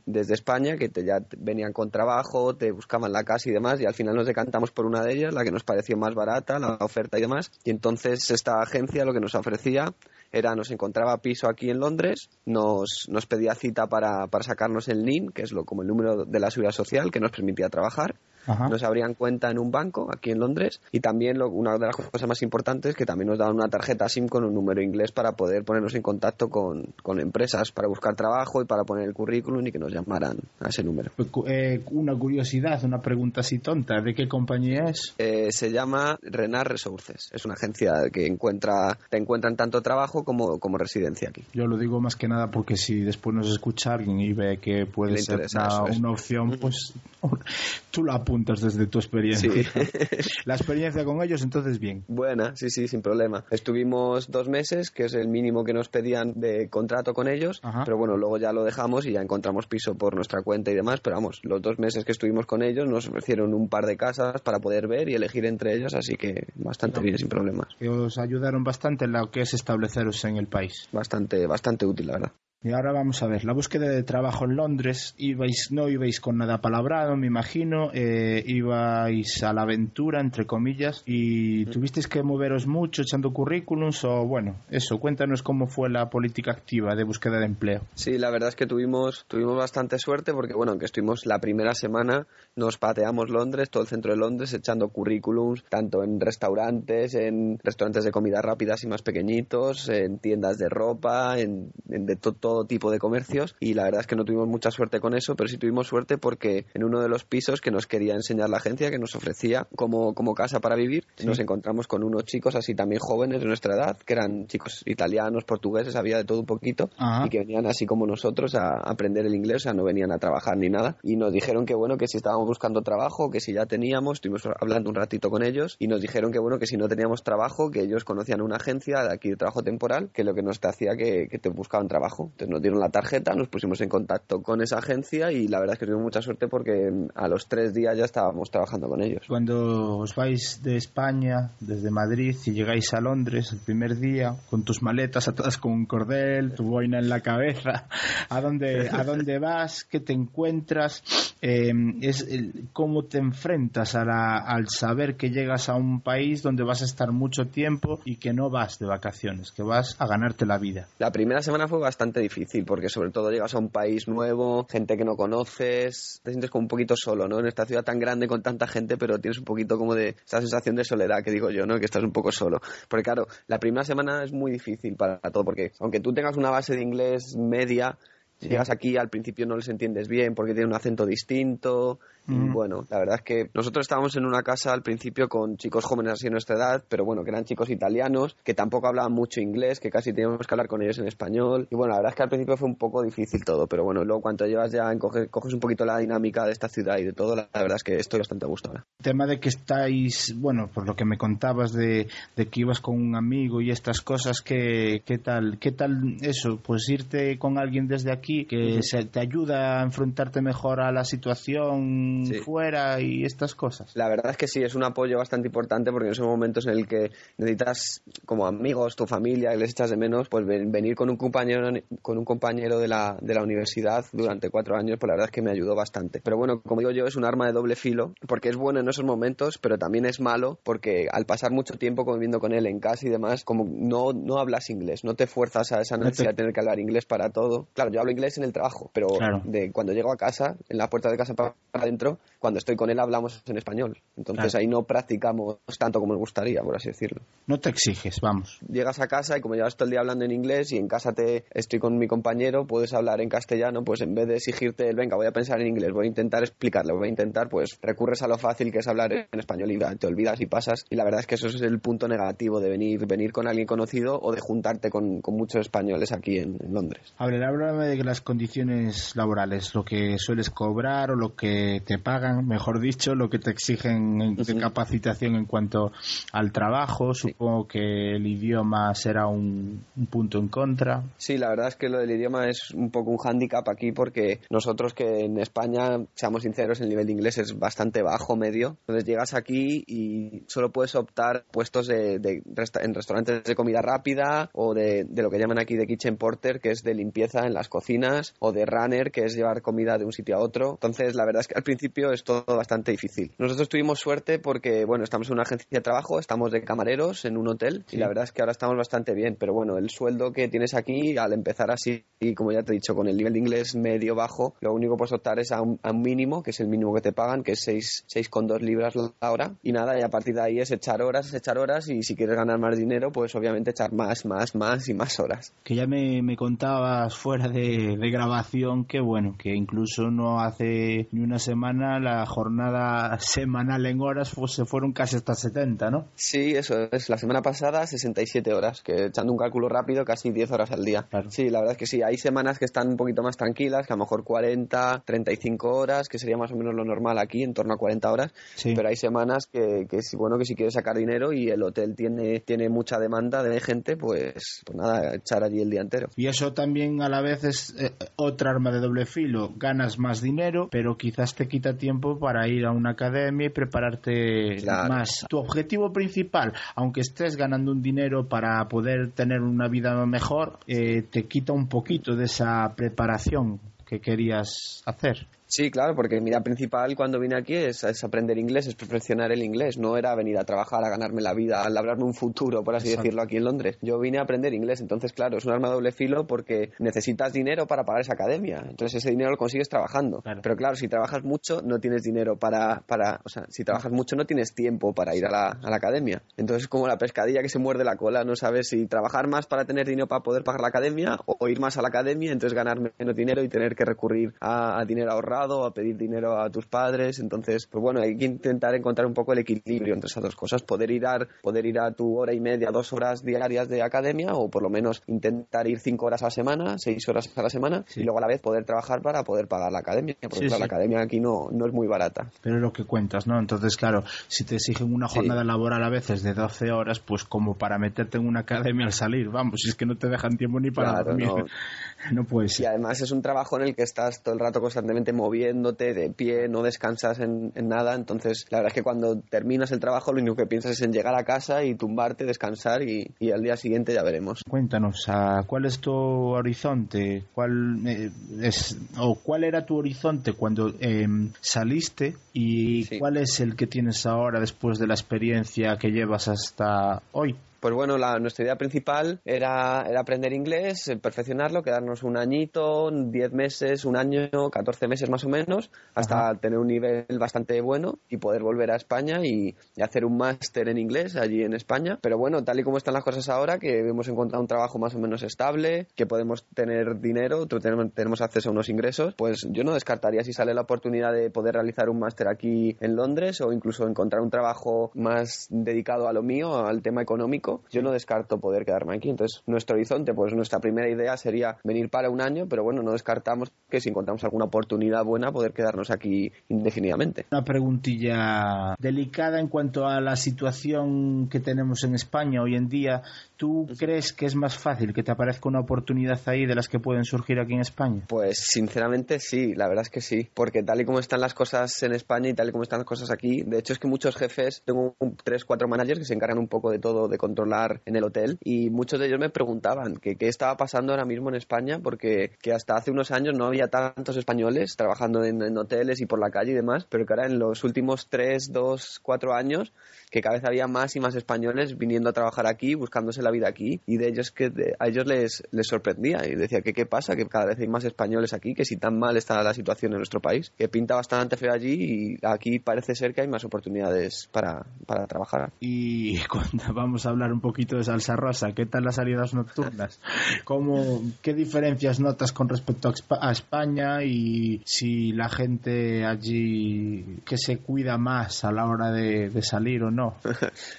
desde 0.05 0.35
España 0.35 0.77
que 0.77 0.89
te, 0.89 1.03
ya 1.03 1.19
venían 1.37 1.73
con 1.73 1.89
trabajo, 1.89 2.55
te 2.55 2.71
buscaban 2.71 3.11
la 3.11 3.23
casa 3.23 3.49
y 3.49 3.53
demás, 3.53 3.81
y 3.81 3.85
al 3.85 3.95
final 3.95 4.15
nos 4.15 4.27
decantamos 4.27 4.71
por 4.71 4.85
una 4.85 5.03
de 5.03 5.13
ellas, 5.13 5.33
la 5.33 5.43
que 5.43 5.51
nos 5.51 5.63
pareció 5.63 5.97
más 5.97 6.13
barata, 6.13 6.59
la 6.59 6.77
oferta 6.79 7.17
y 7.17 7.21
demás, 7.21 7.51
y 7.63 7.71
entonces 7.71 8.29
esta 8.29 8.61
agencia 8.61 9.05
lo 9.05 9.13
que 9.13 9.19
nos 9.19 9.33
ofrecía 9.33 9.93
era, 10.31 10.55
nos 10.55 10.71
encontraba 10.71 11.17
piso 11.17 11.49
aquí 11.49 11.69
en 11.69 11.79
Londres, 11.79 12.29
nos, 12.45 13.07
nos 13.09 13.25
pedía 13.25 13.55
cita 13.55 13.87
para, 13.87 14.27
para 14.27 14.43
sacarnos 14.43 14.87
el 14.87 15.03
NIN, 15.03 15.29
que 15.29 15.41
es 15.41 15.51
lo, 15.51 15.63
como 15.65 15.81
el 15.81 15.87
número 15.87 16.25
de 16.25 16.39
la 16.39 16.51
seguridad 16.51 16.73
social 16.73 17.11
que 17.11 17.19
nos 17.19 17.31
permitía 17.31 17.69
trabajar, 17.69 18.15
nos 18.47 18.83
abrían 18.83 19.13
cuenta 19.13 19.51
en 19.51 19.59
un 19.59 19.71
banco 19.71 20.09
aquí 20.11 20.31
en 20.31 20.39
Londres 20.39 20.81
y 20.91 20.99
también 20.99 21.41
una 21.41 21.73
de 21.77 21.85
las 21.85 21.95
cosas 21.95 22.27
más 22.27 22.41
importantes 22.41 22.91
es 22.91 22.95
que 22.95 23.05
también 23.05 23.29
nos 23.29 23.37
daban 23.37 23.55
una 23.55 23.67
tarjeta 23.67 24.07
SIM 24.07 24.27
con 24.27 24.43
un 24.43 24.53
número 24.53 24.81
inglés 24.81 25.11
para 25.11 25.33
poder 25.33 25.63
ponernos 25.63 25.93
en 25.95 26.01
contacto 26.01 26.49
con, 26.49 26.93
con 27.03 27.19
empresas 27.19 27.71
para 27.71 27.87
buscar 27.87 28.15
trabajo 28.15 28.61
y 28.61 28.65
para 28.65 28.83
poner 28.83 29.07
el 29.07 29.13
currículum 29.13 29.65
y 29.67 29.71
que 29.71 29.79
nos 29.79 29.91
llamaran 29.91 30.37
a 30.59 30.69
ese 30.69 30.83
número. 30.83 31.11
Eh, 31.47 31.83
una 31.91 32.15
curiosidad, 32.15 32.83
una 32.83 33.01
pregunta 33.01 33.41
así 33.41 33.59
tonta, 33.59 34.01
¿de 34.01 34.13
qué 34.13 34.27
compañía 34.27 34.85
es? 34.85 35.13
Eh, 35.17 35.51
se 35.51 35.71
llama 35.71 36.17
Renar 36.21 36.67
Resources, 36.69 37.29
es 37.33 37.45
una 37.45 37.55
agencia 37.55 37.93
que 38.11 38.25
encuentra, 38.25 38.97
te 39.09 39.17
encuentran 39.17 39.55
tanto 39.55 39.81
trabajo 39.81 40.23
como, 40.23 40.59
como 40.59 40.77
residencia 40.77 41.29
aquí. 41.29 41.43
Yo 41.53 41.65
lo 41.65 41.77
digo 41.77 41.99
más 41.99 42.15
que 42.15 42.27
nada 42.27 42.49
porque 42.51 42.77
si 42.77 43.01
después 43.01 43.35
nos 43.35 43.49
escucha 43.49 43.93
alguien 43.93 44.19
y 44.19 44.33
ve 44.33 44.57
que 44.59 44.85
puede 44.85 45.17
ser 45.17 45.45
una, 45.53 46.11
opción, 46.11 46.57
pues 46.59 46.93
tú 47.91 48.03
lo 48.03 48.13
apuntas 48.13 48.36
desde 48.45 48.87
tu 48.87 48.99
experiencia. 48.99 49.51
La 50.45 50.55
experiencia 50.55 51.03
con 51.05 51.21
ellos, 51.21 51.41
entonces, 51.41 51.79
bien. 51.79 52.03
Buena, 52.07 52.55
sí, 52.55 52.69
sí, 52.69 52.87
sin 52.87 53.01
problema. 53.01 53.45
Estuvimos 53.51 54.29
dos 54.29 54.49
meses, 54.49 54.91
que 54.91 55.05
es 55.05 55.13
el 55.13 55.27
mínimo 55.27 55.63
que 55.63 55.73
nos 55.73 55.89
pedían 55.89 56.33
de 56.35 56.69
contrato 56.69 57.13
con 57.13 57.27
ellos, 57.27 57.61
pero 57.85 57.97
bueno, 57.97 58.17
luego 58.17 58.37
ya 58.37 58.53
lo 58.53 58.63
dejamos 58.63 59.05
y 59.05 59.13
ya 59.13 59.21
encontramos 59.21 59.67
piso 59.67 59.95
por 59.95 60.15
nuestra 60.15 60.41
cuenta 60.41 60.71
y 60.71 60.75
demás, 60.75 60.99
pero 61.01 61.15
vamos, 61.15 61.39
los 61.43 61.61
dos 61.61 61.79
meses 61.79 62.05
que 62.05 62.11
estuvimos 62.11 62.45
con 62.45 62.63
ellos 62.63 62.87
nos 62.87 63.07
ofrecieron 63.07 63.53
un 63.53 63.69
par 63.69 63.85
de 63.85 63.97
casas 63.97 64.41
para 64.41 64.59
poder 64.59 64.87
ver 64.87 65.09
y 65.09 65.15
elegir 65.15 65.45
entre 65.45 65.75
ellos, 65.75 65.93
así 65.93 66.15
que 66.15 66.47
bastante 66.55 67.01
bien, 67.01 67.17
sin 67.17 67.29
problemas. 67.29 67.75
Que 67.79 67.89
os 67.89 68.17
ayudaron 68.17 68.63
bastante 68.63 69.05
en 69.05 69.13
lo 69.13 69.29
que 69.31 69.41
es 69.41 69.53
estableceros 69.53 70.23
en 70.25 70.37
el 70.37 70.47
país. 70.47 70.87
Bastante, 70.91 71.45
bastante 71.47 71.85
útil, 71.85 72.07
la 72.07 72.13
verdad. 72.13 72.31
Y 72.63 72.71
ahora 72.71 72.91
vamos 72.91 73.21
a 73.21 73.27
ver, 73.27 73.45
la 73.45 73.53
búsqueda 73.53 73.87
de 73.87 74.01
trabajo 74.01 74.45
en 74.45 74.55
Londres, 74.55 75.13
ibais, 75.19 75.67
no 75.71 75.89
ibais 75.89 76.19
con 76.19 76.37
nada 76.37 76.59
palabrado, 76.59 77.15
me 77.15 77.27
imagino, 77.27 77.91
eh, 77.93 78.43
ibais 78.47 79.43
a 79.43 79.53
la 79.53 79.61
aventura, 79.61 80.21
entre 80.21 80.47
comillas, 80.47 81.03
y 81.05 81.65
tuvisteis 81.65 82.07
que 82.07 82.23
moveros 82.23 82.65
mucho 82.65 83.03
echando 83.03 83.31
currículums 83.31 84.03
o 84.05 84.25
bueno, 84.25 84.63
eso, 84.71 84.99
cuéntanos 84.99 85.43
cómo 85.43 85.67
fue 85.67 85.91
la 85.91 86.09
política 86.09 86.51
activa 86.51 86.95
de 86.95 87.03
búsqueda 87.03 87.37
de 87.37 87.45
empleo. 87.45 87.81
Sí, 87.93 88.17
la 88.17 88.31
verdad 88.31 88.49
es 88.49 88.55
que 88.55 88.65
tuvimos, 88.65 89.25
tuvimos 89.27 89.55
bastante 89.55 89.99
suerte 89.99 90.33
porque 90.33 90.55
bueno, 90.55 90.71
aunque 90.71 90.85
estuvimos 90.85 91.27
la 91.27 91.39
primera 91.39 91.75
semana, 91.75 92.25
nos 92.55 92.79
pateamos 92.79 93.29
Londres, 93.29 93.69
todo 93.69 93.83
el 93.83 93.89
centro 93.89 94.13
de 94.13 94.17
Londres, 94.17 94.51
echando 94.55 94.89
currículums, 94.89 95.63
tanto 95.69 96.03
en 96.03 96.19
restaurantes, 96.19 97.13
en 97.13 97.59
restaurantes 97.63 98.03
de 98.03 98.11
comida 98.11 98.41
rápidas 98.41 98.83
y 98.83 98.87
más 98.87 99.03
pequeñitos, 99.03 99.89
en 99.89 100.17
tiendas 100.17 100.57
de 100.57 100.69
ropa, 100.69 101.39
en, 101.39 101.71
en 101.87 102.07
de 102.07 102.15
todo 102.15 102.56
todo 102.57 102.65
tipo 102.65 102.89
de 102.89 102.97
comercios 102.97 103.55
y 103.59 103.75
la 103.75 103.83
verdad 103.83 104.01
es 104.01 104.07
que 104.07 104.15
no 104.15 104.25
tuvimos 104.25 104.47
mucha 104.47 104.71
suerte 104.71 104.99
con 104.99 105.15
eso, 105.15 105.35
pero 105.35 105.47
sí 105.47 105.57
tuvimos 105.57 105.87
suerte 105.87 106.17
porque 106.17 106.65
en 106.73 106.83
uno 106.83 107.01
de 107.01 107.07
los 107.07 107.23
pisos 107.23 107.61
que 107.61 107.69
nos 107.69 107.85
quería 107.85 108.15
enseñar 108.15 108.49
la 108.49 108.57
agencia, 108.57 108.89
que 108.89 108.97
nos 108.97 109.15
ofrecía 109.15 109.67
como, 109.75 110.13
como 110.15 110.33
casa 110.33 110.59
para 110.59 110.75
vivir, 110.75 111.05
nos 111.23 111.39
encontramos 111.39 111.87
con 111.87 112.03
unos 112.03 112.25
chicos 112.25 112.55
así 112.55 112.73
también 112.73 112.99
jóvenes 112.99 113.41
de 113.41 113.47
nuestra 113.47 113.75
edad, 113.75 113.97
que 113.97 114.13
eran 114.13 114.47
chicos 114.47 114.81
italianos, 114.85 115.43
portugueses, 115.43 115.95
había 115.95 116.17
de 116.17 116.23
todo 116.23 116.39
un 116.39 116.45
poquito 116.45 116.89
y 117.25 117.29
que 117.29 117.39
venían 117.39 117.67
así 117.67 117.85
como 117.85 118.07
nosotros 118.07 118.55
a 118.55 118.77
aprender 118.77 119.25
el 119.25 119.35
inglés, 119.35 119.57
o 119.57 119.59
sea, 119.59 119.73
no 119.73 119.83
venían 119.83 120.11
a 120.11 120.17
trabajar 120.17 120.57
ni 120.57 120.69
nada. 120.69 120.97
Y 121.03 121.15
nos 121.15 121.31
dijeron 121.31 121.65
que 121.65 121.75
bueno, 121.75 121.97
que 121.97 122.07
si 122.07 122.17
estábamos 122.17 122.47
buscando 122.47 122.81
trabajo, 122.81 123.29
que 123.29 123.39
si 123.39 123.53
ya 123.53 123.67
teníamos, 123.67 124.17
estuvimos 124.17 124.47
hablando 124.59 124.89
un 124.89 124.95
ratito 124.95 125.29
con 125.29 125.43
ellos 125.43 125.75
y 125.77 125.87
nos 125.87 126.01
dijeron 126.01 126.31
que 126.31 126.39
bueno, 126.39 126.57
que 126.57 126.65
si 126.65 126.77
no 126.77 126.87
teníamos 126.87 127.23
trabajo, 127.23 127.69
que 127.69 127.81
ellos 127.81 128.03
conocían 128.03 128.41
una 128.41 128.55
agencia 128.55 129.03
de 129.03 129.13
aquí 129.13 129.29
de 129.29 129.35
trabajo 129.35 129.61
temporal, 129.61 130.09
que 130.11 130.23
lo 130.23 130.33
que 130.33 130.41
nos 130.41 130.59
hacía 130.63 130.95
que, 130.95 131.27
que 131.29 131.37
te 131.37 131.49
buscaban 131.49 131.87
trabajo. 131.87 132.31
Entonces 132.37 132.53
nos 132.53 132.61
dieron 132.61 132.79
la 132.79 132.89
tarjeta, 132.89 133.33
nos 133.33 133.47
pusimos 133.47 133.81
en 133.81 133.89
contacto 133.89 134.43
con 134.43 134.61
esa 134.61 134.77
agencia 134.77 135.31
y 135.31 135.47
la 135.47 135.59
verdad 135.59 135.73
es 135.73 135.79
que 135.79 135.85
tuvimos 135.87 136.03
mucha 136.03 136.21
suerte 136.21 136.47
porque 136.47 136.91
a 137.15 137.27
los 137.27 137.47
tres 137.47 137.73
días 137.73 137.97
ya 137.97 138.05
estábamos 138.05 138.51
trabajando 138.51 138.87
con 138.87 139.01
ellos. 139.01 139.23
Cuando 139.27 139.97
os 139.97 140.13
vais 140.13 140.61
de 140.61 140.75
España, 140.75 141.53
desde 141.59 141.89
Madrid, 141.89 142.35
y 142.45 142.51
llegáis 142.51 142.93
a 142.93 143.01
Londres 143.01 143.51
el 143.53 143.59
primer 143.59 143.97
día, 143.97 144.35
con 144.51 144.63
tus 144.63 144.83
maletas 144.83 145.27
atadas 145.27 145.57
con 145.57 145.71
un 145.71 145.85
cordel, 145.87 146.53
tu 146.53 146.63
boina 146.65 146.99
en 146.99 147.09
la 147.09 147.21
cabeza, 147.21 147.87
¿a 148.29 148.39
dónde, 148.39 148.87
a 148.91 149.03
dónde 149.03 149.39
vas? 149.39 149.83
¿Qué 149.83 149.99
te 149.99 150.13
encuentras? 150.13 151.03
Eh, 151.41 151.71
es 152.01 152.27
cómo 152.71 153.05
te 153.05 153.17
enfrentas 153.17 153.95
a 153.95 154.03
al 154.37 154.67
saber 154.69 155.15
que 155.15 155.29
llegas 155.29 155.69
a 155.69 155.75
un 155.75 156.01
país 156.01 156.41
donde 156.43 156.63
vas 156.63 156.81
a 156.81 156.85
estar 156.85 157.11
mucho 157.11 157.47
tiempo 157.47 157.99
y 158.05 158.17
que 158.17 158.33
no 158.33 158.49
vas 158.49 158.79
de 158.79 158.85
vacaciones, 158.85 159.51
que 159.51 159.63
vas 159.63 159.95
a 159.99 160.07
ganarte 160.07 160.45
la 160.45 160.57
vida. 160.57 160.87
La 160.99 161.11
primera 161.11 161.41
semana 161.41 161.67
fue 161.67 161.79
bastante 161.79 162.26
difícil 162.27 162.65
porque 162.65 162.89
sobre 162.89 163.11
todo 163.11 163.31
llegas 163.31 163.53
a 163.55 163.59
un 163.59 163.69
país 163.69 164.07
nuevo, 164.07 164.65
gente 164.69 164.97
que 164.97 165.03
no 165.03 165.15
conoces, 165.15 166.21
te 166.23 166.31
sientes 166.31 166.49
como 166.49 166.63
un 166.63 166.67
poquito 166.67 166.95
solo, 166.95 167.27
¿no? 167.27 167.39
En 167.39 167.47
esta 167.47 167.65
ciudad 167.65 167.83
tan 167.83 167.99
grande 167.99 168.27
con 168.27 168.41
tanta 168.41 168.67
gente, 168.67 168.97
pero 168.97 169.19
tienes 169.19 169.39
un 169.39 169.45
poquito 169.45 169.77
como 169.77 169.95
de 169.95 170.15
esa 170.25 170.39
sensación 170.39 170.75
de 170.75 170.83
soledad 170.83 171.23
que 171.23 171.31
digo 171.31 171.49
yo, 171.49 171.65
¿no? 171.65 171.79
Que 171.79 171.85
estás 171.85 172.03
un 172.03 172.11
poco 172.11 172.31
solo. 172.31 172.59
Porque 172.87 173.03
claro, 173.03 173.27
la 173.47 173.59
primera 173.59 173.83
semana 173.83 174.23
es 174.23 174.31
muy 174.31 174.51
difícil 174.51 174.95
para 174.95 175.19
todo 175.31 175.43
porque 175.43 175.71
aunque 175.79 175.99
tú 175.99 176.13
tengas 176.13 176.37
una 176.37 176.49
base 176.49 176.75
de 176.75 176.81
inglés 176.81 177.35
media, 177.37 177.97
llegas 178.39 178.69
aquí 178.69 178.97
al 178.97 179.09
principio 179.09 179.45
no 179.45 179.55
les 179.55 179.67
entiendes 179.69 180.07
bien 180.07 180.35
porque 180.35 180.53
tiene 180.53 180.67
un 180.67 180.75
acento 180.75 181.05
distinto, 181.05 181.99
bueno, 182.27 182.85
la 182.89 182.99
verdad 182.99 183.15
es 183.15 183.21
que 183.21 183.49
nosotros 183.53 183.83
estábamos 183.85 184.15
en 184.15 184.25
una 184.25 184.43
casa 184.43 184.73
al 184.73 184.81
principio 184.81 185.29
con 185.29 185.57
chicos 185.57 185.85
jóvenes 185.85 186.13
así 186.13 186.25
de 186.25 186.31
nuestra 186.31 186.55
edad, 186.55 186.83
pero 186.87 187.05
bueno, 187.05 187.23
que 187.23 187.29
eran 187.29 187.45
chicos 187.45 187.69
italianos, 187.69 188.35
que 188.43 188.53
tampoco 188.53 188.87
hablaban 188.87 189.13
mucho 189.13 189.39
inglés, 189.39 189.79
que 189.79 189.89
casi 189.89 190.13
teníamos 190.13 190.45
que 190.45 190.53
hablar 190.53 190.67
con 190.67 190.81
ellos 190.81 190.97
en 190.99 191.07
español. 191.07 191.67
Y 191.71 191.75
bueno, 191.75 191.91
la 191.91 191.97
verdad 191.99 192.11
es 192.11 192.15
que 192.15 192.23
al 192.23 192.29
principio 192.29 192.57
fue 192.57 192.67
un 192.67 192.75
poco 192.75 193.01
difícil 193.03 193.43
todo, 193.45 193.67
pero 193.67 193.83
bueno, 193.83 194.03
luego 194.03 194.21
cuando 194.21 194.45
llevas 194.45 194.71
ya, 194.71 194.91
en 194.91 194.99
coges, 194.99 195.29
coges 195.29 195.53
un 195.53 195.59
poquito 195.59 195.85
la 195.85 195.97
dinámica 195.97 196.45
de 196.45 196.51
esta 196.51 196.67
ciudad 196.67 196.97
y 196.97 197.03
de 197.03 197.13
todo, 197.13 197.35
la 197.35 197.47
verdad 197.53 197.75
es 197.75 197.83
que 197.83 197.95
estoy 197.95 198.19
bastante 198.19 198.45
a 198.45 198.49
gusto 198.49 198.69
ahora. 198.69 198.85
El 198.99 199.03
tema 199.03 199.25
de 199.25 199.39
que 199.39 199.49
estáis, 199.49 200.35
bueno, 200.37 200.69
por 200.73 200.85
lo 200.85 200.95
que 200.95 201.05
me 201.05 201.17
contabas 201.17 201.71
de, 201.71 202.07
de 202.35 202.45
que 202.47 202.61
ibas 202.61 202.81
con 202.81 202.95
un 202.95 203.15
amigo 203.15 203.61
y 203.61 203.71
estas 203.71 204.01
cosas, 204.01 204.41
¿qué, 204.41 205.01
qué 205.05 205.17
tal? 205.17 205.57
¿Qué 205.59 205.71
tal 205.71 206.17
eso? 206.21 206.59
Pues 206.61 206.89
irte 206.89 207.37
con 207.37 207.57
alguien 207.57 207.87
desde 207.87 208.11
aquí 208.11 208.45
que 208.45 208.81
se, 208.81 209.05
te 209.05 209.19
ayuda 209.19 209.79
a 209.79 209.83
enfrentarte 209.83 210.41
mejor 210.41 210.81
a 210.81 210.91
la 210.91 211.03
situación 211.03 212.16
Sí. 212.25 212.35
fuera 212.35 212.99
y 213.01 213.23
estas 213.23 213.55
cosas. 213.55 213.95
La 213.95 214.07
verdad 214.09 214.31
es 214.31 214.37
que 214.37 214.47
sí, 214.47 214.63
es 214.63 214.75
un 214.75 214.83
apoyo 214.83 215.17
bastante 215.17 215.47
importante 215.47 215.91
porque 215.91 216.07
en 216.07 216.11
esos 216.13 216.25
momentos 216.27 216.65
en 216.65 216.73
el 216.73 216.87
que 216.87 217.11
necesitas 217.37 218.01
como 218.25 218.45
amigos, 218.47 218.95
tu 218.95 219.05
familia, 219.05 219.53
y 219.53 219.57
les 219.59 219.71
echas 219.71 219.89
de 219.89 219.97
menos, 219.97 220.29
pues 220.29 220.45
ven- 220.45 220.71
venir 220.71 220.95
con 220.95 221.09
un 221.09 221.17
compañero 221.17 221.67
con 222.01 222.17
un 222.17 222.25
compañero 222.25 222.79
de 222.79 222.87
la, 222.87 223.17
de 223.21 223.33
la 223.33 223.43
universidad 223.43 224.05
durante 224.11 224.49
cuatro 224.49 224.75
años, 224.75 224.97
pues 224.99 225.07
la 225.07 225.13
verdad 225.13 225.25
es 225.27 225.31
que 225.31 225.41
me 225.41 225.51
ayudó 225.51 225.75
bastante. 225.75 226.21
Pero 226.23 226.37
bueno, 226.37 226.61
como 226.61 226.79
digo 226.81 226.91
yo, 226.91 227.05
es 227.05 227.15
un 227.15 227.25
arma 227.25 227.45
de 227.47 227.53
doble 227.53 227.75
filo 227.75 228.13
porque 228.27 228.49
es 228.49 228.55
bueno 228.55 228.79
en 228.79 228.87
esos 228.89 229.03
momentos, 229.05 229.57
pero 229.57 229.77
también 229.77 230.05
es 230.05 230.19
malo 230.19 230.59
porque 230.63 231.07
al 231.11 231.25
pasar 231.25 231.51
mucho 231.51 231.75
tiempo 231.77 232.05
conviviendo 232.05 232.39
con 232.39 232.53
él 232.53 232.65
en 232.65 232.79
casa 232.79 233.05
y 233.07 233.09
demás, 233.09 233.43
como 233.43 233.65
no, 233.67 234.13
no 234.13 234.37
hablas 234.39 234.69
inglés, 234.69 235.03
no 235.03 235.15
te 235.15 235.27
fuerzas 235.27 235.71
a 235.71 235.81
esa 235.81 235.97
necesidad 235.97 236.29
de 236.31 236.35
tener 236.35 236.53
que 236.53 236.59
hablar 236.59 236.79
inglés 236.79 237.05
para 237.05 237.29
todo. 237.29 237.67
Claro, 237.73 237.91
yo 237.91 237.99
hablo 237.99 238.11
inglés 238.11 238.37
en 238.37 238.43
el 238.43 238.53
trabajo, 238.53 238.89
pero 238.93 239.07
Claro. 239.07 239.41
de 239.45 239.71
cuando 239.71 239.93
llego 239.93 240.11
a 240.11 240.17
casa, 240.17 240.55
en 240.69 240.77
la 240.77 240.89
puerta 240.89 241.09
de 241.09 241.17
casa 241.17 241.33
para 241.33 241.55
adentro, 241.73 242.06
cuando 242.39 242.59
estoy 242.59 242.75
con 242.75 242.89
él 242.89 242.99
hablamos 242.99 243.41
en 243.45 243.57
español. 243.57 243.97
Entonces 244.15 244.51
Claro. 244.51 244.61
ahí 244.61 244.67
no 244.67 244.83
practicamos 244.83 245.57
tanto 245.77 245.99
como 245.99 246.13
me 246.13 246.19
gustaría, 246.19 246.61
por 246.61 246.75
así 246.75 246.89
decirlo. 246.89 247.21
No 247.47 247.59
te 247.59 247.69
exiges, 247.69 248.19
vamos. 248.21 248.59
Llegas 248.69 248.99
a 248.99 249.07
casa 249.07 249.37
y 249.37 249.41
como 249.41 249.55
llevas 249.55 249.75
todo 249.75 249.85
el 249.85 249.91
día 249.91 249.99
hablando 249.99 250.25
en 250.25 250.31
inglés 250.31 250.71
y 250.71 250.77
en 250.77 250.87
casa 250.87 251.13
te 251.13 251.45
estoy 251.51 251.79
con 251.79 251.97
mi 251.97 252.07
compañero, 252.07 252.65
puedes 252.67 252.93
hablar 252.93 253.21
en 253.21 253.29
castellano, 253.29 253.83
pues 253.83 254.01
en 254.01 254.13
vez 254.15 254.27
de 254.27 254.35
exigirte 254.35 254.89
el 254.89 254.95
venga, 254.95 255.15
voy 255.15 255.27
a 255.27 255.31
pensar 255.31 255.59
en 255.61 255.67
inglés, 255.67 255.91
voy 255.91 256.05
a 256.05 256.09
intentar 256.09 256.43
explicarle, 256.43 256.93
voy 256.93 257.07
a 257.07 257.09
intentar, 257.09 257.49
pues 257.49 257.77
recurres 257.81 258.21
a 258.21 258.27
lo 258.27 258.37
fácil 258.37 258.71
que 258.71 258.79
es 258.79 258.87
hablar 258.87 259.13
en 259.13 259.39
español 259.39 259.71
y 259.71 259.77
te 259.97 260.07
olvidas 260.07 260.39
y 260.41 260.45
pasas. 260.45 260.85
Y 260.89 260.95
la 260.95 261.03
verdad 261.03 261.21
es 261.21 261.27
que 261.27 261.35
eso 261.35 261.47
es 261.47 261.61
el 261.61 261.79
punto 261.79 262.07
negativo 262.07 262.59
de 262.59 262.69
venir, 262.69 263.05
venir 263.07 263.31
con 263.31 263.47
alguien 263.47 263.67
conocido 263.67 264.19
o 264.21 264.31
de 264.31 264.41
juntarte 264.41 264.89
con, 264.89 265.21
con 265.21 265.35
muchos 265.35 265.61
españoles 265.61 266.11
aquí 266.11 266.37
en, 266.37 266.57
en 266.63 266.73
Londres. 266.73 267.13
A 267.17 267.27
ver, 267.27 267.43
háblame 267.43 267.87
de 267.87 268.03
las 268.03 268.21
condiciones 268.21 269.15
laborales, 269.15 269.73
lo 269.73 269.83
que 269.83 270.17
sueles 270.17 270.49
cobrar 270.49 271.11
o 271.11 271.15
lo 271.15 271.35
que 271.35 271.81
te 271.85 271.96
pagan, 271.97 272.47
mejor 272.47 272.79
dicho, 272.79 273.15
lo 273.15 273.29
que 273.29 273.39
te 273.39 273.51
exigen 273.51 274.21
en- 274.21 274.35
de 274.35 274.57
capacitación 274.57 275.35
en 275.35 275.45
cuanto 275.45 275.91
al 276.31 276.51
trabajo. 276.51 277.13
Supongo 277.13 277.67
que 277.67 278.15
el 278.15 278.25
idioma 278.27 278.93
será 278.95 279.27
un, 279.27 279.83
un 279.95 280.05
punto 280.07 280.39
en 280.39 280.47
contra. 280.47 281.03
Sí, 281.17 281.37
la 281.37 281.49
verdad 281.49 281.67
es 281.69 281.75
que 281.75 281.89
lo 281.89 281.99
del 281.99 282.11
idioma 282.11 282.47
es 282.49 282.71
un 282.71 282.91
poco 282.91 283.11
un 283.11 283.17
hándicap 283.17 283.67
aquí 283.69 283.91
porque 283.91 284.39
nosotros 284.49 284.93
que 284.93 285.25
en 285.25 285.37
España, 285.39 285.99
seamos 286.15 286.43
sinceros, 286.43 286.81
el 286.81 286.89
nivel 286.89 287.05
de 287.05 287.13
inglés 287.13 287.37
es 287.37 287.57
bastante 287.57 288.01
bajo, 288.01 288.35
medio. 288.35 288.77
Entonces 288.81 289.05
llegas 289.05 289.33
aquí 289.33 289.83
y 289.87 290.43
solo 290.47 290.71
puedes 290.71 290.95
optar 290.95 291.45
puestos 291.51 291.87
de, 291.87 292.19
de 292.19 292.41
resta- 292.53 292.83
en 292.83 292.93
restaurantes 292.93 293.43
de 293.43 293.55
comida 293.55 293.81
rápida 293.81 294.49
o 294.53 294.73
de, 294.73 295.03
de 295.05 295.21
lo 295.21 295.29
que 295.29 295.39
llaman 295.39 295.59
aquí 295.59 295.75
de 295.75 295.87
kitchen 295.87 296.17
porter, 296.17 296.59
que 296.59 296.71
es 296.71 296.83
de 296.83 296.93
limpieza 296.93 297.45
en 297.45 297.53
las 297.53 297.69
cocinas, 297.69 298.33
o 298.39 298.51
de 298.51 298.65
runner, 298.65 299.11
que 299.11 299.25
es 299.25 299.35
llevar 299.35 299.61
comida 299.61 299.97
de 299.97 300.05
un 300.05 300.11
sitio 300.11 300.35
a 300.35 300.39
otro. 300.39 300.71
Entonces 300.73 301.15
la 301.15 301.25
verdad 301.25 301.41
es 301.41 301.47
que 301.47 301.55
al 301.55 301.63
principio 301.63 301.76
es 302.13 302.23
todo 302.23 302.43
bastante 302.45 302.91
difícil. 302.91 303.31
Nosotros 303.37 303.69
tuvimos 303.69 303.99
suerte 303.99 304.39
porque, 304.39 304.85
bueno, 304.85 305.03
estamos 305.03 305.27
en 305.29 305.33
una 305.33 305.43
agencia 305.43 305.67
de 305.69 305.81
trabajo, 305.81 306.19
estamos 306.19 306.51
de 306.51 306.63
camareros 306.63 307.25
en 307.25 307.37
un 307.37 307.47
hotel 307.47 307.85
y 307.91 307.97
la 307.97 308.07
verdad 308.07 308.25
es 308.25 308.31
que 308.31 308.41
ahora 308.41 308.51
estamos 308.51 308.77
bastante 308.77 309.13
bien, 309.13 309.35
pero 309.39 309.53
bueno, 309.53 309.77
el 309.77 309.89
sueldo 309.89 310.31
que 310.31 310.47
tienes 310.47 310.73
aquí 310.73 311.17
al 311.17 311.33
empezar 311.33 311.71
así, 311.71 312.03
y 312.19 312.33
como 312.33 312.51
ya 312.51 312.63
te 312.63 312.71
he 312.71 312.75
dicho, 312.75 312.95
con 312.95 313.07
el 313.07 313.17
nivel 313.17 313.33
de 313.33 313.39
inglés 313.39 313.75
medio 313.75 314.15
bajo, 314.15 314.55
lo 314.61 314.73
único 314.73 314.93
que 314.93 314.99
puedes 314.99 315.13
optar 315.13 315.39
es 315.39 315.51
a 315.51 315.61
un, 315.61 315.79
a 315.83 315.91
un 315.91 316.01
mínimo, 316.01 316.43
que 316.43 316.51
es 316.51 316.59
el 316.59 316.67
mínimo 316.67 316.93
que 316.93 317.01
te 317.01 317.11
pagan, 317.11 317.43
que 317.43 317.53
es 317.53 317.61
6, 317.63 318.05
6,2 318.07 318.59
libras 318.61 318.95
la 318.95 319.31
hora, 319.31 319.53
y 319.63 319.71
nada, 319.71 319.99
y 319.99 320.03
a 320.03 320.09
partir 320.09 320.35
de 320.35 320.41
ahí 320.41 320.59
es 320.59 320.71
echar 320.71 321.01
horas, 321.01 321.33
echar 321.33 321.57
horas, 321.57 321.89
y 321.89 322.03
si 322.03 322.15
quieres 322.15 322.35
ganar 322.35 322.59
más 322.59 322.77
dinero, 322.77 323.11
pues 323.11 323.35
obviamente 323.35 323.71
echar 323.71 323.93
más, 323.93 324.25
más, 324.25 324.55
más 324.55 324.89
y 324.89 324.93
más 324.93 325.19
horas. 325.19 325.53
Que 325.63 325.75
ya 325.75 325.87
me, 325.87 326.21
me 326.21 326.35
contabas 326.35 327.15
fuera 327.15 327.47
de, 327.49 327.97
de 327.97 328.09
grabación 328.09 328.85
que 328.85 328.99
bueno, 328.99 329.35
que 329.37 329.55
incluso 329.55 330.09
no 330.09 330.39
hace 330.39 331.07
ni 331.11 331.21
una 331.21 331.39
semana 331.67 331.99
la 331.99 332.25
jornada 332.25 333.17
semanal 333.19 333.85
en 333.85 333.99
horas 333.99 334.31
pues, 334.33 334.53
se 334.53 334.65
fueron 334.65 334.93
casi 334.93 335.17
hasta 335.17 335.35
70, 335.35 335.91
¿no? 335.91 336.07
Sí, 336.15 336.53
eso 336.55 336.87
es. 336.91 337.09
La 337.09 337.17
semana 337.17 337.41
pasada 337.41 337.85
67 337.85 338.53
horas, 338.53 338.81
que 338.81 339.05
echando 339.07 339.33
un 339.33 339.37
cálculo 339.37 339.67
rápido 339.67 340.05
casi 340.05 340.31
10 340.31 340.51
horas 340.51 340.71
al 340.71 340.85
día. 340.85 341.07
Claro. 341.09 341.29
Sí, 341.29 341.49
la 341.49 341.59
verdad 341.59 341.73
es 341.73 341.77
que 341.77 341.85
sí. 341.85 342.01
Hay 342.01 342.17
semanas 342.17 342.57
que 342.57 342.65
están 342.65 342.87
un 342.87 342.97
poquito 342.97 343.21
más 343.21 343.35
tranquilas, 343.35 343.85
que 343.85 343.93
a 343.93 343.97
lo 343.97 344.03
mejor 344.03 344.23
40, 344.23 345.03
35 345.05 345.69
horas, 345.69 346.07
que 346.07 346.19
sería 346.19 346.37
más 346.37 346.51
o 346.51 346.55
menos 346.55 346.73
lo 346.73 346.85
normal 346.85 347.17
aquí, 347.17 347.43
en 347.43 347.53
torno 347.53 347.73
a 347.73 347.77
40 347.77 348.11
horas. 348.11 348.33
Sí. 348.55 348.73
Pero 348.73 348.87
hay 348.87 348.95
semanas 348.95 349.47
que, 349.51 349.87
que 349.89 349.99
bueno, 350.17 350.37
que 350.37 350.45
si 350.45 350.55
quieres 350.55 350.73
sacar 350.73 350.95
dinero 350.95 351.33
y 351.33 351.49
el 351.49 351.63
hotel 351.63 351.95
tiene, 351.95 352.39
tiene 352.39 352.69
mucha 352.69 352.97
demanda 352.97 353.43
de 353.43 353.59
gente, 353.59 353.97
pues, 353.97 354.61
pues 354.65 354.77
nada, 354.77 355.15
echar 355.15 355.43
allí 355.43 355.59
el 355.59 355.69
día 355.69 355.81
entero. 355.81 356.07
Y 356.15 356.27
eso 356.27 356.53
también 356.53 357.01
a 357.01 357.09
la 357.09 357.21
vez 357.21 357.43
es 357.43 357.75
eh, 357.77 357.91
otra 358.15 358.51
arma 358.51 358.71
de 358.71 358.79
doble 358.79 359.05
filo. 359.05 359.51
Ganas 359.57 359.99
más 359.99 360.21
dinero, 360.21 360.69
pero 360.71 360.97
quizás 360.97 361.35
te 361.35 361.47
quita 361.57 361.75
tiempo 361.75 362.19
para 362.19 362.47
ir 362.47 362.65
a 362.65 362.71
una 362.71 362.91
academia 362.91 363.47
y 363.47 363.49
prepararte 363.49 364.57
Claro. 364.57 364.93
más. 364.93 365.25
Tu 365.27 365.37
objetivo 365.37 365.91
principal, 365.91 366.53
aunque 366.75 367.01
estés 367.01 367.35
ganando 367.35 367.71
un 367.71 367.81
dinero 367.81 368.27
para 368.27 368.63
poder 368.67 369.11
tener 369.11 369.41
una 369.41 369.67
vida 369.67 370.05
mejor, 370.05 370.59
eh, 370.67 371.01
te 371.01 371.23
quita 371.23 371.53
un 371.53 371.67
poquito 371.67 372.15
de 372.15 372.25
esa 372.25 372.73
preparación 372.75 373.59
que 373.87 373.99
querías 373.99 374.83
hacer. 374.85 375.27
Sí, 375.47 375.71
claro, 375.71 375.95
porque 375.95 376.19
mi 376.19 376.29
idea 376.29 376.41
principal 376.41 376.95
cuando 376.95 377.19
vine 377.19 377.37
aquí 377.37 377.55
es, 377.55 377.83
es 377.83 378.03
aprender 378.03 378.37
inglés, 378.37 378.67
es 378.67 378.75
perfeccionar 378.75 379.31
el 379.31 379.41
inglés. 379.41 379.77
No 379.77 379.97
era 379.97 380.13
venir 380.15 380.37
a 380.37 380.43
trabajar, 380.43 380.83
a 380.83 380.89
ganarme 380.89 381.21
la 381.21 381.33
vida, 381.33 381.63
a 381.63 381.69
labrarme 381.69 382.03
un 382.03 382.13
futuro, 382.13 382.63
por 382.63 382.75
así 382.75 382.87
Exacto. 382.87 383.03
decirlo, 383.03 383.21
aquí 383.21 383.37
en 383.37 383.45
Londres. 383.45 383.77
Yo 383.81 383.97
vine 383.99 384.19
a 384.19 384.23
aprender 384.23 384.53
inglés, 384.53 384.81
entonces, 384.81 385.13
claro, 385.13 385.37
es 385.37 385.45
un 385.45 385.53
arma 385.53 385.69
de 385.69 385.75
doble 385.75 385.91
filo 385.91 386.27
porque 386.27 386.71
necesitas 386.79 387.31
dinero 387.31 387.65
para 387.65 387.85
pagar 387.85 388.01
esa 388.01 388.13
academia. 388.13 388.65
Entonces, 388.69 388.95
ese 388.95 389.11
dinero 389.11 389.31
lo 389.31 389.37
consigues 389.37 389.69
trabajando. 389.69 390.21
Claro. 390.21 390.41
Pero 390.43 390.55
claro, 390.55 390.75
si 390.75 390.87
trabajas 390.87 391.23
mucho, 391.23 391.61
no 391.63 391.79
tienes 391.79 392.03
dinero 392.03 392.37
para, 392.37 392.81
para. 392.85 393.21
O 393.23 393.29
sea, 393.29 393.45
si 393.49 393.63
trabajas 393.63 393.91
mucho, 393.91 394.15
no 394.15 394.25
tienes 394.25 394.53
tiempo 394.53 394.93
para 394.93 395.15
ir 395.15 395.25
a 395.25 395.31
la, 395.31 395.47
a 395.63 395.69
la 395.69 395.77
academia. 395.77 396.21
Entonces, 396.35 396.63
es 396.63 396.67
como 396.67 396.87
la 396.87 396.97
pescadilla 396.97 397.41
que 397.41 397.49
se 397.49 397.59
muerde 397.59 397.83
la 397.85 397.95
cola. 397.95 398.23
No 398.25 398.35
sabes 398.35 398.67
si 398.69 398.85
trabajar 398.87 399.27
más 399.27 399.47
para 399.47 399.65
tener 399.65 399.87
dinero 399.87 400.07
para 400.07 400.23
poder 400.23 400.43
pagar 400.43 400.61
la 400.61 400.67
academia 400.67 401.17
o, 401.25 401.37
o 401.39 401.47
ir 401.47 401.59
más 401.59 401.77
a 401.77 401.81
la 401.81 401.87
academia, 401.87 402.31
entonces 402.31 402.53
ganar 402.55 402.79
menos 402.99 403.15
dinero 403.15 403.41
y 403.43 403.47
tener 403.47 403.75
que 403.75 403.85
recurrir 403.85 404.33
a, 404.41 404.79
a 404.79 404.85
dinero 404.85 405.11
ahorrado, 405.11 405.36
a 405.65 405.71
pedir 405.73 405.95
dinero 405.97 406.39
a 406.39 406.49
tus 406.49 406.65
padres. 406.65 407.19
Entonces, 407.19 407.67
pues 407.67 407.81
bueno, 407.81 408.01
hay 408.01 408.17
que 408.17 408.25
intentar 408.25 408.73
encontrar 408.75 409.05
un 409.07 409.13
poco 409.13 409.33
el 409.33 409.39
equilibrio 409.39 409.93
entre 409.93 410.07
esas 410.07 410.23
dos 410.23 410.35
cosas. 410.35 410.63
Poder 410.63 410.91
ir 410.91 411.05
a, 411.05 411.19
poder 411.41 411.65
ir 411.65 411.79
a 411.79 411.91
tu 411.91 412.17
hora 412.17 412.33
y 412.33 412.39
media, 412.39 412.69
dos 412.71 412.91
horas 412.93 413.23
diarias 413.23 413.69
de 413.69 413.81
academia 413.81 414.33
o 414.33 414.49
por 414.49 414.63
lo 414.63 414.69
menos 414.69 415.03
intentar 415.07 415.67
ir 415.67 415.79
cinco 415.79 416.07
horas 416.07 416.21
a 416.23 416.25
la 416.25 416.31
semana, 416.31 416.77
seis 416.77 417.07
horas 417.07 417.31
a 417.35 417.41
la 417.41 417.49
semana 417.49 417.83
Sí. 417.87 418.01
y 418.01 418.03
luego 418.03 418.17
a 418.17 418.21
la 418.21 418.27
vez 418.27 418.39
poder 418.41 418.65
trabajar 418.65 419.01
para 419.01 419.23
poder 419.23 419.47
pagar 419.47 419.71
la 419.71 419.79
academia. 419.79 420.15
Porque 420.21 420.35
Sí, 420.39 420.47
claro, 420.47 420.55
sí. 420.55 420.59
la 420.61 420.65
academia 420.65 421.01
aquí 421.01 421.19
no, 421.19 421.49
no 421.51 421.65
es 421.67 421.73
muy 421.73 421.87
barata. 421.87 422.29
Pero 422.41 422.55
es 422.55 422.61
lo 422.61 422.73
que 422.73 422.83
cuentas, 422.85 423.27
¿no? 423.27 423.39
Entonces, 423.39 423.77
claro, 423.77 424.03
si 424.27 424.43
te 424.43 424.55
exigen 424.55 424.93
una 424.93 425.07
jornada 425.07 425.43
laboral 425.43 425.83
a 425.83 425.89
veces 425.89 426.23
de 426.23 426.33
12 426.33 426.71
horas, 426.71 426.99
pues 426.99 427.23
como 427.23 427.55
para 427.57 427.77
meterte 427.77 428.17
en 428.17 428.27
una 428.27 428.41
academia 428.41 428.85
al 428.85 428.93
salir, 428.93 429.29
vamos, 429.29 429.61
si 429.61 429.69
es 429.69 429.75
que 429.75 429.85
no 429.85 429.95
te 429.97 430.07
dejan 430.07 430.37
tiempo 430.37 430.59
ni 430.59 430.71
para 430.71 430.89
Claro, 430.91 431.05
dormir. 431.11 431.27
no. 431.27 431.35
No 432.11 432.23
puede 432.23 432.47
Y 432.59 432.65
además 432.65 433.01
es 433.01 433.11
un 433.11 433.21
trabajo 433.21 433.57
en 433.57 433.63
el 433.67 433.75
que 433.75 433.83
estás 433.83 434.21
todo 434.23 434.33
el 434.33 434.39
rato 434.39 434.61
constantemente 434.61 435.13
moviéndote 435.13 435.93
de 435.93 436.09
pie, 436.09 436.47
no 436.47 436.61
descansas 436.63 437.19
en, 437.19 437.51
en 437.55 437.67
nada. 437.67 437.95
Entonces, 437.95 438.45
la 438.49 438.59
verdad 438.59 438.69
es 438.69 438.73
que 438.75 438.83
cuando 438.83 439.19
terminas 439.19 439.71
el 439.71 439.79
trabajo, 439.79 440.13
lo 440.13 440.21
único 440.21 440.35
que 440.35 440.45
piensas 440.45 440.71
es 440.73 440.81
en 440.81 440.93
llegar 440.93 441.15
a 441.15 441.23
casa 441.23 441.63
y 441.63 441.75
tumbarte, 441.75 442.25
descansar 442.25 442.83
y, 442.83 443.11
y 443.19 443.31
al 443.31 443.41
día 443.41 443.57
siguiente 443.57 443.93
ya 443.93 444.03
veremos. 444.03 444.41
Cuéntanos, 444.49 445.05
¿a 445.07 445.43
¿cuál 445.45 445.65
es 445.65 445.79
tu 445.79 445.91
horizonte? 445.91 447.23
¿Cuál 447.33 447.79
eh, 447.87 448.11
es 448.41 448.77
o 448.97 449.15
cuál 449.15 449.43
era 449.43 449.65
tu 449.65 449.77
horizonte 449.77 450.33
cuando 450.33 450.73
em, 450.79 451.31
saliste 451.41 452.15
y 452.33 452.83
Sí. 452.85 452.99
cuál 452.99 453.17
es 453.17 453.39
el 453.39 453.55
que 453.55 453.67
tienes 453.67 454.05
ahora 454.05 454.39
después 454.39 454.77
de 454.79 454.87
la 454.87 454.93
experiencia 454.93 455.77
que 455.77 455.89
llevas 455.89 456.27
hasta 456.27 457.01
hoy? 457.11 457.35
Pues 457.59 457.73
bueno, 457.73 457.97
la, 457.97 458.19
nuestra 458.19 458.45
idea 458.45 458.55
principal 458.55 459.19
era, 459.25 459.83
era 459.87 460.01
aprender 460.01 460.33
inglés, 460.33 460.87
eh, 460.87 460.97
perfeccionarlo, 460.97 461.63
quedarnos 461.63 462.03
un 462.03 462.17
añito, 462.17 462.91
10 462.91 463.33
meses, 463.33 463.85
un 463.85 463.97
año, 463.97 464.29
14 464.51 464.87
meses 464.87 465.09
más 465.09 465.23
o 465.23 465.29
menos, 465.29 465.71
hasta 465.95 466.35
tener 466.35 466.59
un 466.59 466.67
nivel 466.67 467.05
bastante 467.19 467.59
bueno 467.61 467.99
y 468.09 468.17
poder 468.17 468.43
volver 468.43 468.71
a 468.71 468.75
España 468.75 469.19
y, 469.23 469.55
y 469.75 469.81
hacer 469.81 470.05
un 470.05 470.17
máster 470.17 470.69
en 470.69 470.77
inglés 470.77 471.15
allí 471.15 471.43
en 471.43 471.53
España. 471.53 471.99
Pero 472.01 472.17
bueno, 472.17 472.43
tal 472.43 472.59
y 472.59 472.63
como 472.63 472.77
están 472.77 472.93
las 472.93 473.03
cosas 473.03 473.27
ahora, 473.29 473.57
que 473.59 473.79
hemos 473.79 474.07
encontrado 474.07 474.41
un 474.41 474.47
trabajo 474.47 474.79
más 474.79 474.93
o 474.95 474.99
menos 474.99 475.23
estable, 475.23 475.87
que 475.95 476.05
podemos 476.05 476.45
tener 476.53 476.99
dinero, 476.99 477.47
tenemos, 477.47 477.91
tenemos 477.93 478.21
acceso 478.21 478.49
a 478.49 478.51
unos 478.51 478.69
ingresos, 478.69 479.13
pues 479.15 479.47
yo 479.49 479.63
no 479.63 479.73
descartaría 479.73 480.23
si 480.23 480.33
sale 480.33 480.53
la 480.53 480.61
oportunidad 480.61 481.13
de 481.13 481.29
poder 481.29 481.55
realizar 481.55 481.89
un 481.89 481.99
máster 481.99 482.27
aquí 482.27 482.75
en 482.79 482.95
Londres 482.95 483.41
o 483.41 483.51
incluso 483.51 483.87
encontrar 483.87 484.21
un 484.21 484.29
trabajo 484.29 484.91
más 484.93 485.47
dedicado 485.49 486.07
a 486.07 486.13
lo 486.13 486.23
mío, 486.23 486.65
al 486.65 486.81
tema 486.81 487.01
económico, 487.01 487.46
yo 487.69 487.81
no 487.81 487.91
descarto 487.91 488.39
poder 488.39 488.65
quedarme 488.65 488.95
aquí. 488.95 489.09
Entonces, 489.09 489.43
nuestro 489.47 489.75
horizonte, 489.75 490.13
pues 490.13 490.33
nuestra 490.33 490.59
primera 490.59 490.89
idea 490.89 491.15
sería 491.17 491.57
venir 491.63 491.89
para 491.89 492.09
un 492.09 492.21
año, 492.21 492.47
pero 492.49 492.63
bueno, 492.63 492.81
no 492.83 492.91
descartamos 492.91 493.51
que 493.69 493.81
si 493.81 493.89
encontramos 493.89 494.23
alguna 494.23 494.45
oportunidad 494.45 495.03
buena, 495.03 495.31
poder 495.31 495.53
quedarnos 495.53 495.91
aquí 495.91 496.31
indefinidamente. 496.49 497.25
Una 497.31 497.43
preguntilla 497.43 498.75
delicada 498.79 499.39
en 499.39 499.47
cuanto 499.47 499.85
a 499.85 499.99
la 500.01 500.15
situación 500.15 501.27
que 501.29 501.39
tenemos 501.39 501.83
en 501.83 501.95
España 501.95 502.41
hoy 502.41 502.55
en 502.55 502.67
día. 502.67 503.01
¿Tú 503.35 503.67
crees 503.77 504.13
que 504.13 504.25
es 504.25 504.35
más 504.35 504.57
fácil 504.57 504.93
que 504.93 505.03
te 505.03 505.11
aparezca 505.11 505.47
una 505.47 505.59
oportunidad 505.59 506.19
ahí 506.25 506.45
de 506.45 506.55
las 506.55 506.67
que 506.67 506.79
pueden 506.79 507.03
surgir 507.03 507.39
aquí 507.39 507.53
en 507.53 507.61
España? 507.61 508.03
Pues 508.07 508.39
sinceramente 508.39 509.19
sí, 509.19 509.53
la 509.53 509.67
verdad 509.67 509.83
es 509.83 509.89
que 509.89 510.01
sí, 510.01 510.29
porque 510.33 510.63
tal 510.63 510.81
y 510.81 510.85
como 510.85 510.99
están 510.99 511.21
las 511.21 511.33
cosas 511.33 511.83
en 511.83 511.93
España 511.93 512.29
y 512.29 512.33
tal 512.33 512.49
y 512.49 512.51
como 512.51 512.63
están 512.63 512.79
las 512.79 512.87
cosas 512.87 513.11
aquí, 513.11 513.43
de 513.43 513.59
hecho 513.59 513.73
es 513.73 513.79
que 513.79 513.87
muchos 513.87 514.15
jefes, 514.15 514.63
tengo 514.65 514.95
tres, 515.23 515.45
cuatro 515.45 515.67
managers 515.67 515.99
que 515.99 516.05
se 516.05 516.13
encargan 516.13 516.39
un 516.39 516.47
poco 516.47 516.71
de 516.71 516.79
todo, 516.79 517.07
de 517.07 517.17
controlar 517.37 517.81
en 517.85 517.95
el 517.95 518.03
hotel 518.03 518.37
y 518.43 518.69
muchos 518.71 518.99
de 518.99 519.05
ellos 519.07 519.19
me 519.19 519.29
preguntaban 519.29 519.97
que 519.97 520.15
qué 520.15 520.27
estaba 520.27 520.57
pasando 520.57 520.91
ahora 520.93 521.05
mismo 521.05 521.29
en 521.29 521.35
España 521.35 521.79
porque 521.83 522.31
que 522.41 522.51
hasta 522.51 522.75
hace 522.75 522.89
unos 522.91 523.11
años 523.11 523.35
no 523.37 523.45
había 523.45 523.67
tantos 523.67 524.17
españoles 524.17 524.75
trabajando 524.75 525.23
en, 525.23 525.41
en 525.43 525.57
hoteles 525.57 526.01
y 526.01 526.05
por 526.07 526.19
la 526.19 526.31
calle 526.31 526.51
y 526.51 526.55
demás, 526.55 526.87
pero 526.89 527.05
que 527.05 527.13
ahora 527.13 527.27
en 527.27 527.37
los 527.37 527.63
últimos 527.63 528.07
tres, 528.09 528.49
dos, 528.51 528.99
cuatro 529.03 529.33
años 529.35 529.71
que 530.09 530.21
cada 530.21 530.37
vez 530.37 530.45
había 530.45 530.67
más 530.67 530.95
y 530.95 530.99
más 530.99 531.15
españoles 531.15 531.77
viniendo 531.77 532.09
a 532.09 532.13
trabajar 532.13 532.47
aquí, 532.47 532.75
buscándose 532.75 533.21
la 533.21 533.29
vida 533.29 533.47
aquí, 533.49 533.81
y 533.85 533.97
de 533.97 534.07
ellos 534.07 534.31
que 534.31 534.49
de- 534.49 534.73
a 534.79 534.87
ellos 534.87 535.05
les, 535.05 535.43
les 535.51 535.67
sorprendía 535.67 536.25
y 536.25 536.35
decía 536.35 536.61
que 536.61 536.71
qué 536.73 536.85
pasa, 536.85 537.15
que 537.17 537.25
cada 537.27 537.45
vez 537.47 537.59
hay 537.59 537.67
más 537.67 537.83
españoles 537.83 538.33
aquí, 538.33 538.53
que 538.53 538.63
si 538.63 538.77
tan 538.77 538.97
mal 538.97 539.17
está 539.17 539.43
la 539.43 539.53
situación 539.53 539.91
en 539.91 539.97
nuestro 539.97 540.21
país, 540.21 540.53
que 540.57 540.69
pinta 540.69 540.95
bastante 540.95 541.35
feo 541.35 541.51
allí 541.51 541.75
y 542.13 542.17
aquí 542.25 542.59
parece 542.59 542.95
ser 542.95 543.13
que 543.13 543.21
hay 543.21 543.27
más 543.27 543.43
oportunidades 543.43 544.29
para, 544.31 544.65
para 544.85 545.05
trabajar. 545.07 545.51
Y 545.59 546.17
cuando 546.29 546.73
vamos 546.73 547.05
a 547.05 547.09
hablar 547.09 547.26
un 547.31 547.41
poquito 547.41 547.77
de 547.77 547.83
salsa 547.83 548.15
rosa, 548.15 548.51
¿qué 548.53 548.65
tal 548.65 548.83
las 548.83 548.95
salidas 548.95 549.33
nocturnas? 549.33 549.99
¿Cómo, 550.43 551.01
¿Qué 551.21 551.33
diferencias 551.33 551.99
notas 551.99 552.31
con 552.31 552.49
respecto 552.49 552.93
a 553.09 553.31
España 553.31 554.03
y 554.03 554.61
si 554.65 555.11
la 555.11 555.29
gente 555.29 556.05
allí 556.05 557.21
que 557.25 557.37
se 557.37 557.59
cuida 557.59 557.97
más 557.97 558.43
a 558.43 558.51
la 558.51 558.65
hora 558.65 558.91
de, 558.91 559.31
salir 559.41 559.83
o 559.83 559.91
no? 559.91 560.17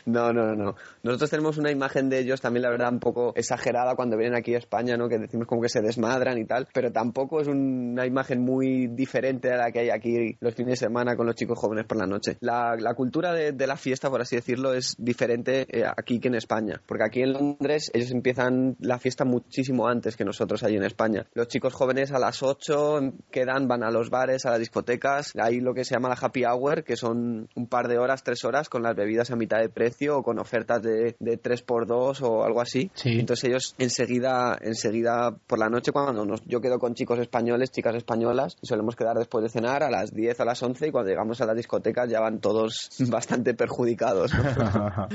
No, 0.07 0.33
no, 0.33 0.55
no, 0.55 0.55
no. 0.55 0.75
Nosotros 1.03 1.31
tenemos 1.31 1.59
una 1.59 1.71
imagen 1.71 2.09
de 2.09 2.19
ellos 2.19 2.41
también, 2.41 2.63
la 2.63 2.71
verdad, 2.71 2.93
un 2.93 3.01
poco 3.01 3.33
exagerada 3.37 3.95
cuando 3.95 4.17
vienen 4.17 4.37
aquí 4.37 4.55
a 4.55 4.59
España, 4.59 4.97
¿no? 4.97 5.09
Que 5.09 5.19
decimos 5.19 5.47
como 5.47 5.63
que 5.63 5.69
se 5.69 5.81
desmadran 5.81 6.39
y 6.39 6.45
tal, 6.45 6.67
pero 6.73 6.93
tampoco 6.93 7.41
es 7.41 7.49
una 7.49 8.07
imagen 8.07 8.41
muy 8.43 8.89
diferente 8.89 9.53
a 9.53 9.57
la 9.57 9.71
que 9.71 9.81
hay 9.81 9.91
aquí 9.91 10.37
los 10.41 10.55
fines 10.55 10.81
de 10.81 10.87
semana 10.87 11.17
con 11.17 11.27
los 11.27 11.35
chicos 11.35 11.59
jóvenes 11.59 11.87
por 11.87 11.99
la 11.99 12.07
noche. 12.07 12.37
La, 12.41 12.77
la 12.77 12.95
cultura 12.95 13.33
de, 13.33 13.53
de 13.53 13.67
la 13.67 13.77
fiesta, 13.77 14.11
por 14.11 14.21
así 14.21 14.37
decirlo, 14.37 14.73
es 14.75 14.97
diferente 14.99 15.67
eh, 15.69 15.85
aquí 15.85 16.21
que 16.21 16.29
en 16.29 16.35
España, 16.39 16.81
porque 16.87 17.05
aquí 17.05 17.23
en 17.23 17.33
Londres 17.33 17.91
ellos 17.93 18.11
empiezan 18.11 18.77
la 18.81 18.99
fiesta 18.99 19.25
muchísimo 19.25 19.89
antes 19.89 20.17
que 20.17 20.25
nosotros 20.25 20.63
allí 20.63 20.77
en 20.77 20.85
España. 20.85 21.27
Los 21.35 21.49
chicos 21.49 21.75
jóvenes 21.75 22.13
a 22.13 22.19
las 22.19 22.43
8 22.43 23.01
quedan, 23.31 23.69
van 23.69 23.83
a 23.83 23.91
los 23.91 24.11
bares, 24.11 24.47
a 24.47 24.51
las 24.51 24.59
discotecas, 24.59 25.33
hay 25.41 25.61
lo 25.61 25.75
que 25.75 25.85
se 25.85 25.95
llama 25.95 26.09
la 26.09 26.19
happy 26.21 26.45
hour, 26.45 26.85
que 26.85 26.97
son 26.97 27.49
un 27.55 27.67
par 27.67 27.89
de 27.89 27.99
horas, 27.99 28.23
tres 28.23 28.45
horas 28.45 28.69
con 28.69 28.83
las 28.83 28.95
bebidas 28.95 29.31
a 29.31 29.37
mitad 29.37 29.59
de 29.59 29.69
precio 29.69 30.19
o 30.19 30.23
con 30.23 30.39
ofertas 30.39 30.83
de, 30.83 31.17
de 31.19 31.41
3x2 31.41 32.23
o 32.23 32.45
algo 32.45 32.61
así. 32.61 32.91
Sí. 32.95 33.19
Entonces 33.21 33.49
ellos 33.49 33.75
enseguida, 33.79 34.59
enseguida 34.61 35.37
por 35.47 35.59
la 35.59 35.69
noche 35.69 35.93
cuando 35.93 36.25
nos, 36.25 36.45
yo 36.47 36.61
quedo 36.61 36.79
con 36.79 36.95
chicos 36.95 37.19
españoles, 37.19 37.71
chicas 37.71 37.95
españolas, 37.95 38.57
y 38.61 38.67
solemos 38.67 38.97
quedar 38.97 39.17
después 39.17 39.43
de 39.43 39.51
cenar 39.51 39.83
a 39.83 39.91
las 39.91 40.13
10 40.13 40.41
a 40.41 40.45
las 40.45 40.63
11 40.63 40.89
y 40.89 40.91
cuando 40.91 41.11
llegamos 41.11 41.41
a 41.41 41.47
las 41.47 41.57
discotecas 41.57 42.09
ya 42.09 42.21
van 42.21 42.41
todos 42.41 42.91
bastante 43.11 43.55
perjudicados. 43.55 44.33
¿no? 44.35 44.43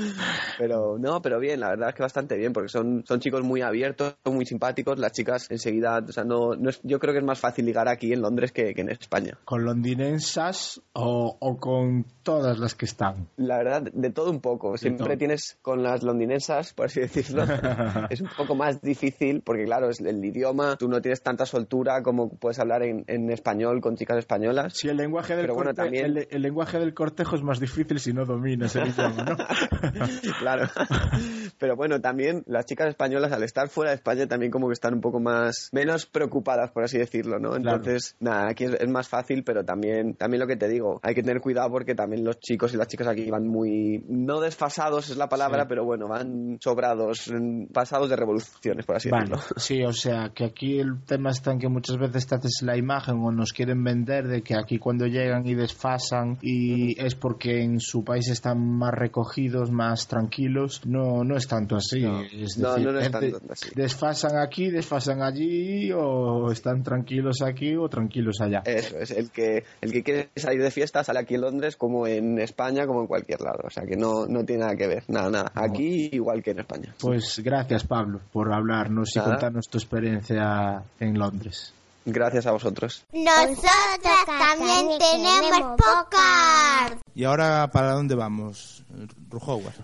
pero 0.58 0.98
no, 0.98 1.13
pero 1.22 1.38
bien, 1.40 1.60
la 1.60 1.68
verdad 1.70 1.90
es 1.90 1.94
que 1.94 2.02
bastante 2.02 2.36
bien 2.36 2.52
porque 2.52 2.68
son, 2.68 3.04
son 3.06 3.20
chicos 3.20 3.42
muy 3.42 3.62
abiertos, 3.62 4.14
muy 4.24 4.46
simpáticos, 4.46 4.98
las 4.98 5.12
chicas 5.12 5.50
enseguida, 5.50 5.98
o 6.06 6.12
sea, 6.12 6.24
no, 6.24 6.54
no 6.56 6.70
es, 6.70 6.80
yo 6.82 6.98
creo 6.98 7.12
que 7.12 7.18
es 7.20 7.24
más 7.24 7.38
fácil 7.40 7.64
ligar 7.66 7.88
aquí 7.88 8.12
en 8.12 8.22
Londres 8.22 8.52
que, 8.52 8.74
que 8.74 8.80
en 8.82 8.90
España. 8.90 9.38
¿Con 9.44 9.64
londinensas 9.64 10.80
o, 10.92 11.36
o 11.38 11.56
con 11.58 12.04
todas 12.22 12.58
las 12.58 12.74
que 12.74 12.84
están? 12.84 13.28
La 13.36 13.58
verdad, 13.58 13.82
de 13.82 14.10
todo 14.10 14.30
un 14.30 14.40
poco. 14.40 14.76
Siempre 14.76 15.16
tienes 15.16 15.58
con 15.62 15.82
las 15.82 16.02
londinensas, 16.02 16.72
por 16.74 16.86
así 16.86 17.00
decirlo, 17.00 17.44
es 18.10 18.20
un 18.20 18.28
poco 18.36 18.54
más 18.54 18.80
difícil 18.82 19.42
porque, 19.42 19.64
claro, 19.64 19.88
es 19.90 20.00
el 20.00 20.24
idioma, 20.24 20.76
tú 20.76 20.88
no 20.88 21.00
tienes 21.00 21.22
tanta 21.22 21.46
soltura 21.46 22.02
como 22.02 22.28
puedes 22.30 22.58
hablar 22.58 22.82
en, 22.82 23.04
en 23.06 23.30
español 23.30 23.80
con 23.80 23.96
chicas 23.96 24.18
españolas. 24.18 24.74
Si 24.76 24.88
el 24.88 24.96
lenguaje 24.96 25.34
del 25.36 25.42
Pero 25.44 25.54
bueno, 25.54 25.70
corte- 25.70 25.82
también- 25.82 26.04
el, 26.06 26.28
el 26.30 26.42
lenguaje 26.42 26.78
del 26.78 26.94
cortejo 26.94 27.36
es 27.36 27.42
más 27.42 27.60
difícil 27.60 27.98
si 28.00 28.12
no 28.12 28.24
dominas 28.24 28.74
el 28.76 28.88
idioma, 28.88 29.24
¿no? 29.24 29.36
claro. 30.38 30.68
Pero 31.58 31.76
bueno, 31.76 32.00
también 32.00 32.42
las 32.46 32.66
chicas 32.66 32.88
españolas 32.88 33.32
al 33.32 33.42
estar 33.42 33.68
fuera 33.68 33.90
de 33.90 33.96
España 33.96 34.26
también 34.26 34.50
como 34.50 34.68
que 34.68 34.72
están 34.72 34.94
un 34.94 35.00
poco 35.00 35.20
más 35.20 35.68
menos 35.72 36.06
preocupadas, 36.06 36.70
por 36.72 36.84
así 36.84 36.98
decirlo, 36.98 37.38
¿no? 37.38 37.50
Claro. 37.52 37.76
Entonces, 37.76 38.16
nada, 38.20 38.48
aquí 38.48 38.64
es, 38.64 38.72
es 38.74 38.88
más 38.88 39.08
fácil, 39.08 39.44
pero 39.44 39.64
también 39.64 40.14
también 40.14 40.40
lo 40.40 40.46
que 40.46 40.56
te 40.56 40.68
digo, 40.68 41.00
hay 41.02 41.14
que 41.14 41.22
tener 41.22 41.40
cuidado 41.40 41.70
porque 41.70 41.94
también 41.94 42.24
los 42.24 42.38
chicos 42.40 42.74
y 42.74 42.76
las 42.76 42.88
chicas 42.88 43.06
aquí 43.08 43.30
van 43.30 43.46
muy 43.46 44.04
no 44.08 44.40
desfasados 44.40 45.10
es 45.10 45.16
la 45.16 45.28
palabra, 45.28 45.62
Sí. 45.62 45.66
pero 45.68 45.84
bueno, 45.84 46.08
van 46.08 46.58
sobrados, 46.60 47.30
pasados 47.72 48.08
de 48.10 48.16
revoluciones, 48.16 48.84
por 48.86 48.96
así 48.96 49.10
Vale, 49.10 49.30
decirlo. 49.30 49.42
sí, 49.56 49.82
o 49.84 49.92
sea, 49.92 50.30
que 50.34 50.44
aquí 50.44 50.78
el 50.78 51.02
tema 51.04 51.30
está 51.30 51.52
en 51.52 51.58
que 51.58 51.68
muchas 51.68 51.98
veces 51.98 52.26
te 52.26 52.34
haces 52.34 52.60
la 52.62 52.76
imagen 52.76 53.16
o 53.22 53.30
nos 53.30 53.52
quieren 53.52 53.82
vender 53.84 54.26
de 54.26 54.42
que 54.42 54.54
aquí 54.56 54.78
cuando 54.78 55.06
llegan 55.06 55.46
y 55.46 55.54
desfasan 55.54 56.38
y 56.42 57.00
es 57.00 57.14
porque 57.14 57.62
en 57.62 57.80
su 57.80 58.04
país 58.04 58.28
están 58.28 58.58
más 58.58 58.92
recogidos, 58.92 59.70
más 59.70 60.06
tranquilos. 60.08 60.80
No, 60.94 61.24
no 61.24 61.36
es 61.36 61.48
tanto 61.48 61.76
así. 61.76 62.00
No. 62.02 62.22
Es 62.22 62.56
No, 62.58 62.70
decir, 62.70 62.86
no, 62.86 62.92
no 62.92 63.00
es 63.00 63.10
tanto 63.10 63.38
así. 63.50 63.70
desfasan 63.74 64.36
aquí, 64.38 64.70
desfasan 64.70 65.22
allí 65.22 65.90
o 65.92 66.50
están 66.52 66.82
tranquilos 66.82 67.42
aquí 67.42 67.74
o 67.76 67.88
tranquilos 67.88 68.40
allá. 68.40 68.62
Eso 68.64 68.96
es, 68.98 69.10
el 69.10 69.30
que, 69.30 69.64
el 69.80 69.90
que 69.92 70.02
quiere 70.02 70.30
salir 70.36 70.62
de 70.62 70.70
fiesta 70.70 71.02
sale 71.02 71.18
aquí 71.20 71.34
en 71.34 71.40
Londres 71.40 71.76
como 71.76 72.06
en 72.06 72.38
España, 72.38 72.86
como 72.86 73.00
en 73.00 73.06
cualquier 73.06 73.40
lado. 73.40 73.60
O 73.64 73.70
sea 73.70 73.84
que 73.84 73.96
no, 73.96 74.26
no 74.26 74.44
tiene 74.44 74.62
nada 74.62 74.76
que 74.76 74.86
ver, 74.86 75.04
nada, 75.08 75.30
nada. 75.30 75.52
Aquí 75.54 76.10
igual 76.12 76.42
que 76.42 76.52
en 76.52 76.60
España. 76.60 76.94
Pues 77.00 77.40
gracias 77.44 77.84
Pablo 77.84 78.20
por 78.32 78.52
hablarnos 78.54 79.10
y 79.16 79.18
Nada. 79.18 79.30
contarnos 79.32 79.66
tu 79.68 79.78
experiencia 79.78 80.82
en 81.00 81.18
Londres. 81.18 81.72
Gracias 82.06 82.46
a 82.46 82.52
vosotros. 82.52 83.02
Nosotras 83.14 84.26
también 84.26 84.98
tenemos 84.98 85.76
podcast. 85.78 87.00
¿Y 87.14 87.24
ahora 87.24 87.68
para 87.72 87.92
dónde 87.92 88.14
vamos, 88.14 88.83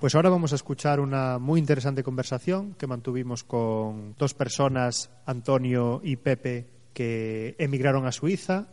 Pues 0.01 0.14
ahora 0.14 0.31
vamos 0.31 0.53
a 0.53 0.57
escuchar 0.57 1.01
una 1.01 1.38
muy 1.38 1.59
interesante 1.61 2.03
conversación 2.03 2.75
que 2.75 2.87
mantuvimos 2.87 3.44
con 3.44 4.14
dos 4.18 4.35
personas, 4.35 5.11
Antonio 5.27 6.01
y 6.05 6.16
Pepe, 6.16 6.68
que 6.92 7.55
emigraron 7.59 8.07
a 8.07 8.12
Suiza, 8.12 8.68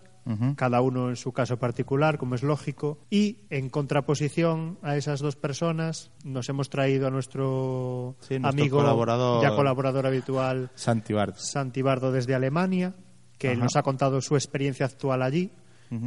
cada 0.57 0.81
uno 0.81 1.07
en 1.07 1.15
su 1.15 1.31
caso 1.31 1.57
particular, 1.57 2.17
como 2.17 2.35
es 2.35 2.43
lógico, 2.43 2.97
y 3.09 3.45
en 3.49 3.69
contraposición 3.69 4.77
a 4.81 4.97
esas 4.97 5.21
dos 5.21 5.37
personas 5.37 6.11
nos 6.25 6.49
hemos 6.49 6.69
traído 6.69 7.07
a 7.07 7.11
nuestro, 7.11 8.17
Sí, 8.19 8.37
nuestro 8.37 8.49
amigo, 8.61 8.77
colaborador. 8.79 9.41
ya 9.41 9.55
colaborador 9.55 10.05
habitual, 10.05 10.69
Santi 10.75 11.13
Bart. 11.13 11.37
Santi 11.37 11.81
Bardo 11.81 12.11
desde 12.11 12.35
Alemania, 12.35 12.93
que 13.37 13.51
Ajá. 13.51 13.57
nos 13.63 13.77
ha 13.77 13.83
contado 13.83 14.19
su 14.19 14.35
experiencia 14.35 14.85
actual 14.85 15.21
allí. 15.21 15.49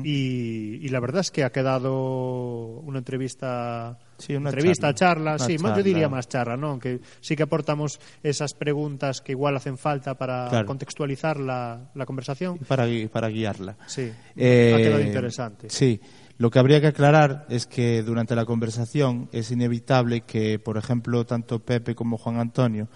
Y 0.05 0.87
la 0.91 1.01
verdad 1.01 1.23
es 1.23 1.31
que 1.31 1.43
ha 1.43 1.53
quedado 1.53 2.81
una 2.81 2.99
entrevista, 2.99 3.99
Sí, 4.21 4.35
una 4.37 4.51
entrevista, 4.51 4.95
charla. 4.95 5.33
charla, 5.33 5.45
Una 5.45 5.45
sí, 5.47 5.59
más 5.63 5.77
yo 5.77 5.83
diría 5.83 6.09
más 6.09 6.29
charla, 6.29 6.57
¿no? 6.57 6.69
Aunque 6.69 7.01
sí 7.21 7.35
que 7.37 7.43
aportamos 7.43 7.99
esas 8.23 8.55
preguntas 8.55 9.21
que 9.21 9.33
igual 9.33 9.57
hacen 9.57 9.77
falta 9.79 10.15
para 10.17 10.49
Claro. 10.49 10.67
contextualizar 10.67 11.41
la, 11.41 11.91
la 11.95 12.07
conversación. 12.07 12.57
Y 12.61 12.65
para 13.09 13.29
guiarla. 13.29 13.77
Sí, 13.87 14.11
Eh, 14.37 14.73
ha 14.75 14.79
quedado 14.79 15.01
interesante. 15.01 15.71
Sí. 15.71 16.01
Lo 16.39 16.51
que 16.51 16.59
habría 16.59 16.81
que 16.81 16.87
aclarar 16.87 17.45
es 17.51 17.67
que 17.67 18.03
durante 18.03 18.35
la 18.35 18.47
conversación 18.47 19.29
es 19.31 19.51
inevitable 19.51 20.23
que, 20.23 20.59
por 20.59 20.79
ejemplo, 20.79 21.27
tanto 21.27 21.59
Pepe 21.59 21.95
como 21.95 22.17
Juan 22.17 22.39
Antonio 22.41 22.89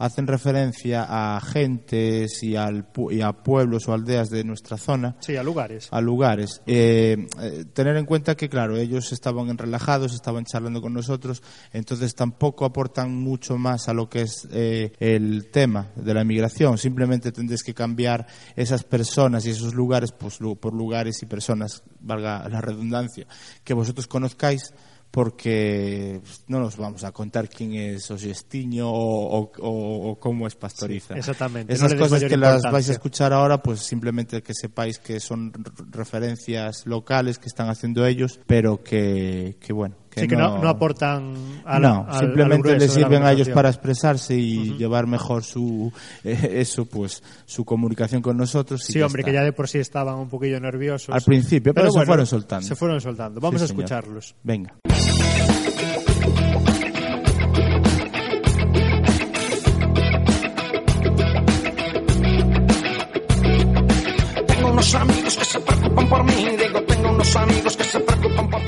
hacen 0.00 0.26
referencia 0.26 1.06
a 1.08 1.40
gentes 1.40 2.42
y, 2.42 2.56
al, 2.56 2.90
pu- 2.92 3.14
y 3.14 3.20
a 3.20 3.32
pueblos 3.32 3.86
o 3.86 3.92
aldeas 3.92 4.30
de 4.30 4.42
nuestra 4.44 4.78
zona. 4.78 5.16
Sí, 5.20 5.36
a 5.36 5.42
lugares. 5.42 5.88
A 5.90 6.00
lugares. 6.00 6.62
Eh, 6.66 7.28
eh, 7.40 7.64
tener 7.72 7.96
en 7.96 8.06
cuenta 8.06 8.34
que, 8.34 8.48
claro, 8.48 8.76
ellos 8.78 9.12
estaban 9.12 9.56
relajados, 9.58 10.14
estaban 10.14 10.44
charlando 10.46 10.80
con 10.80 10.94
nosotros, 10.94 11.42
entonces 11.72 12.14
tampoco 12.14 12.64
aportan 12.64 13.14
mucho 13.14 13.58
más 13.58 13.88
a 13.88 13.94
lo 13.94 14.08
que 14.08 14.22
es 14.22 14.48
eh, 14.50 14.92
el 15.00 15.50
tema 15.50 15.88
de 15.96 16.14
la 16.14 16.24
migración. 16.24 16.78
Simplemente 16.78 17.30
tendréis 17.30 17.62
que 17.62 17.74
cambiar 17.74 18.26
esas 18.56 18.84
personas 18.84 19.44
y 19.44 19.50
esos 19.50 19.74
lugares 19.74 20.12
pues, 20.12 20.38
por 20.58 20.72
lugares 20.74 21.22
y 21.22 21.26
personas, 21.26 21.82
valga 22.00 22.48
la 22.48 22.60
redundancia, 22.62 23.26
que 23.62 23.74
vosotros 23.74 24.06
conozcáis 24.06 24.72
porque 25.10 26.20
no 26.46 26.60
nos 26.60 26.76
vamos 26.76 27.04
a 27.04 27.12
contar 27.12 27.48
quién 27.48 27.74
es 27.74 28.10
Osiestiño 28.10 28.88
o, 28.90 29.38
o- 29.40 29.50
o- 29.58 30.10
o 30.10 30.18
cómo 30.20 30.46
es 30.46 30.54
Pastoriza. 30.54 31.14
Sí, 31.14 31.20
exactamente, 31.20 31.72
Esas 31.72 31.94
cosas 31.94 32.20
que 32.28 32.36
las 32.36 32.62
vais 32.72 32.88
a 32.88 32.92
escuchar 32.92 33.32
ahora, 33.32 33.62
pues 33.62 33.80
simplemente 33.80 34.42
que 34.42 34.54
sepáis 34.54 34.98
que 34.98 35.18
son 35.20 35.52
referencias 35.90 36.86
locales 36.86 37.38
que 37.38 37.46
están 37.48 37.68
haciendo 37.68 38.06
ellos, 38.06 38.40
pero 38.46 38.82
que, 38.82 39.56
que 39.60 39.72
bueno, 39.72 39.96
que 40.10 40.22
sí, 40.22 40.28
que 40.28 40.36
no, 40.36 40.58
no 40.58 40.68
aportan 40.68 41.34
al, 41.64 41.82
no, 41.82 42.06
al- 42.08 42.18
simplemente 42.18 42.76
les 42.76 42.88
la 42.88 42.94
sirven 42.94 43.22
a 43.22 43.32
ellos 43.32 43.48
para 43.50 43.68
expresarse 43.68 44.34
y 44.36 44.76
llevar 44.76 45.06
mejor 45.06 45.44
su 45.44 45.92
eh, 46.24 46.50
eso 46.60 46.84
pues 46.84 47.22
su 47.46 47.64
comunicación 47.64 48.20
con 48.20 48.36
nosotros 48.36 48.88
y 48.90 48.92
Sí, 48.92 49.00
hombre, 49.02 49.20
está. 49.22 49.30
que 49.30 49.34
ya 49.36 49.44
de 49.44 49.52
por 49.52 49.68
sí 49.68 49.78
estaban 49.78 50.16
un 50.16 50.28
poquillo 50.28 50.58
nerviosos. 50.60 51.14
Al 51.14 51.22
principio, 51.22 51.72
pero 51.72 51.90
se 51.90 52.04
fueron 52.04 52.26
soltando. 52.26 52.66
Se 52.66 52.74
fueron 52.74 53.00
soltando. 53.00 53.40
Vamos 53.40 53.60
Sí, 53.60 53.64
a 53.64 53.68
señor. 53.68 53.82
escucharlos. 53.84 54.34
Venga. 54.42 54.74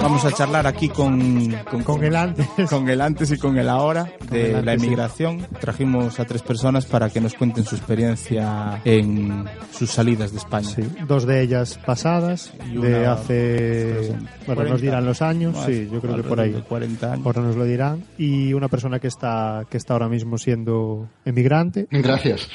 Vamos 0.01 0.25
a 0.25 0.33
charlar 0.33 0.67
aquí 0.67 0.89
con, 0.89 1.51
con, 1.71 1.83
Con 1.83 2.05
el 2.05 2.15
antes. 2.15 2.47
con 2.71 2.89
el 2.89 3.01
antes 3.01 3.31
y 3.33 3.39
con 3.39 3.57
el 3.59 3.69
ahora 3.69 4.13
de 4.31 4.51
el 4.51 4.57
antes, 4.57 4.65
la 4.65 4.79
sí. 4.79 4.87
emigración. 4.87 5.47
Trajimos 5.61 6.21
a 6.21 6.25
tres 6.25 6.43
personas 6.43 6.87
para 6.87 7.11
que 7.11 7.21
nos 7.21 7.35
cuenten 7.35 7.65
su 7.65 7.75
experiencia 7.77 8.81
en 8.85 9.45
sus 9.73 9.91
salidas 9.91 10.33
de 10.33 10.39
España. 10.39 10.69
Sí, 10.69 10.83
dos 11.07 11.27
de 11.27 11.43
ellas 11.43 11.79
pasadas, 11.85 12.53
Y 12.71 12.77
de 12.79 13.07
hace... 13.07 14.11
Bueno, 14.47 14.63
40. 14.63 14.73
nos 14.73 14.81
dirán 14.81 15.07
los 15.07 15.23
años, 15.23 15.55
No, 15.55 15.65
sí, 15.67 15.89
yo 15.93 16.01
creo 16.01 16.17
que 16.17 16.23
por 16.23 16.39
ahí. 16.41 16.47
alrededor 16.49 16.63
de 16.63 16.69
40 16.69 17.13
años. 17.13 17.27
Ahora 17.27 17.43
nos 17.43 17.57
lo 17.57 17.65
dirán. 17.65 18.05
Y 18.19 18.53
una 18.55 18.69
persona 18.69 18.99
que 18.99 19.09
está, 19.09 19.65
que 19.71 19.77
está 19.77 19.93
ahora 19.95 20.09
mismo 20.09 20.39
siendo 20.39 21.09
emigrante. 21.25 21.87
Gracias. 21.91 22.49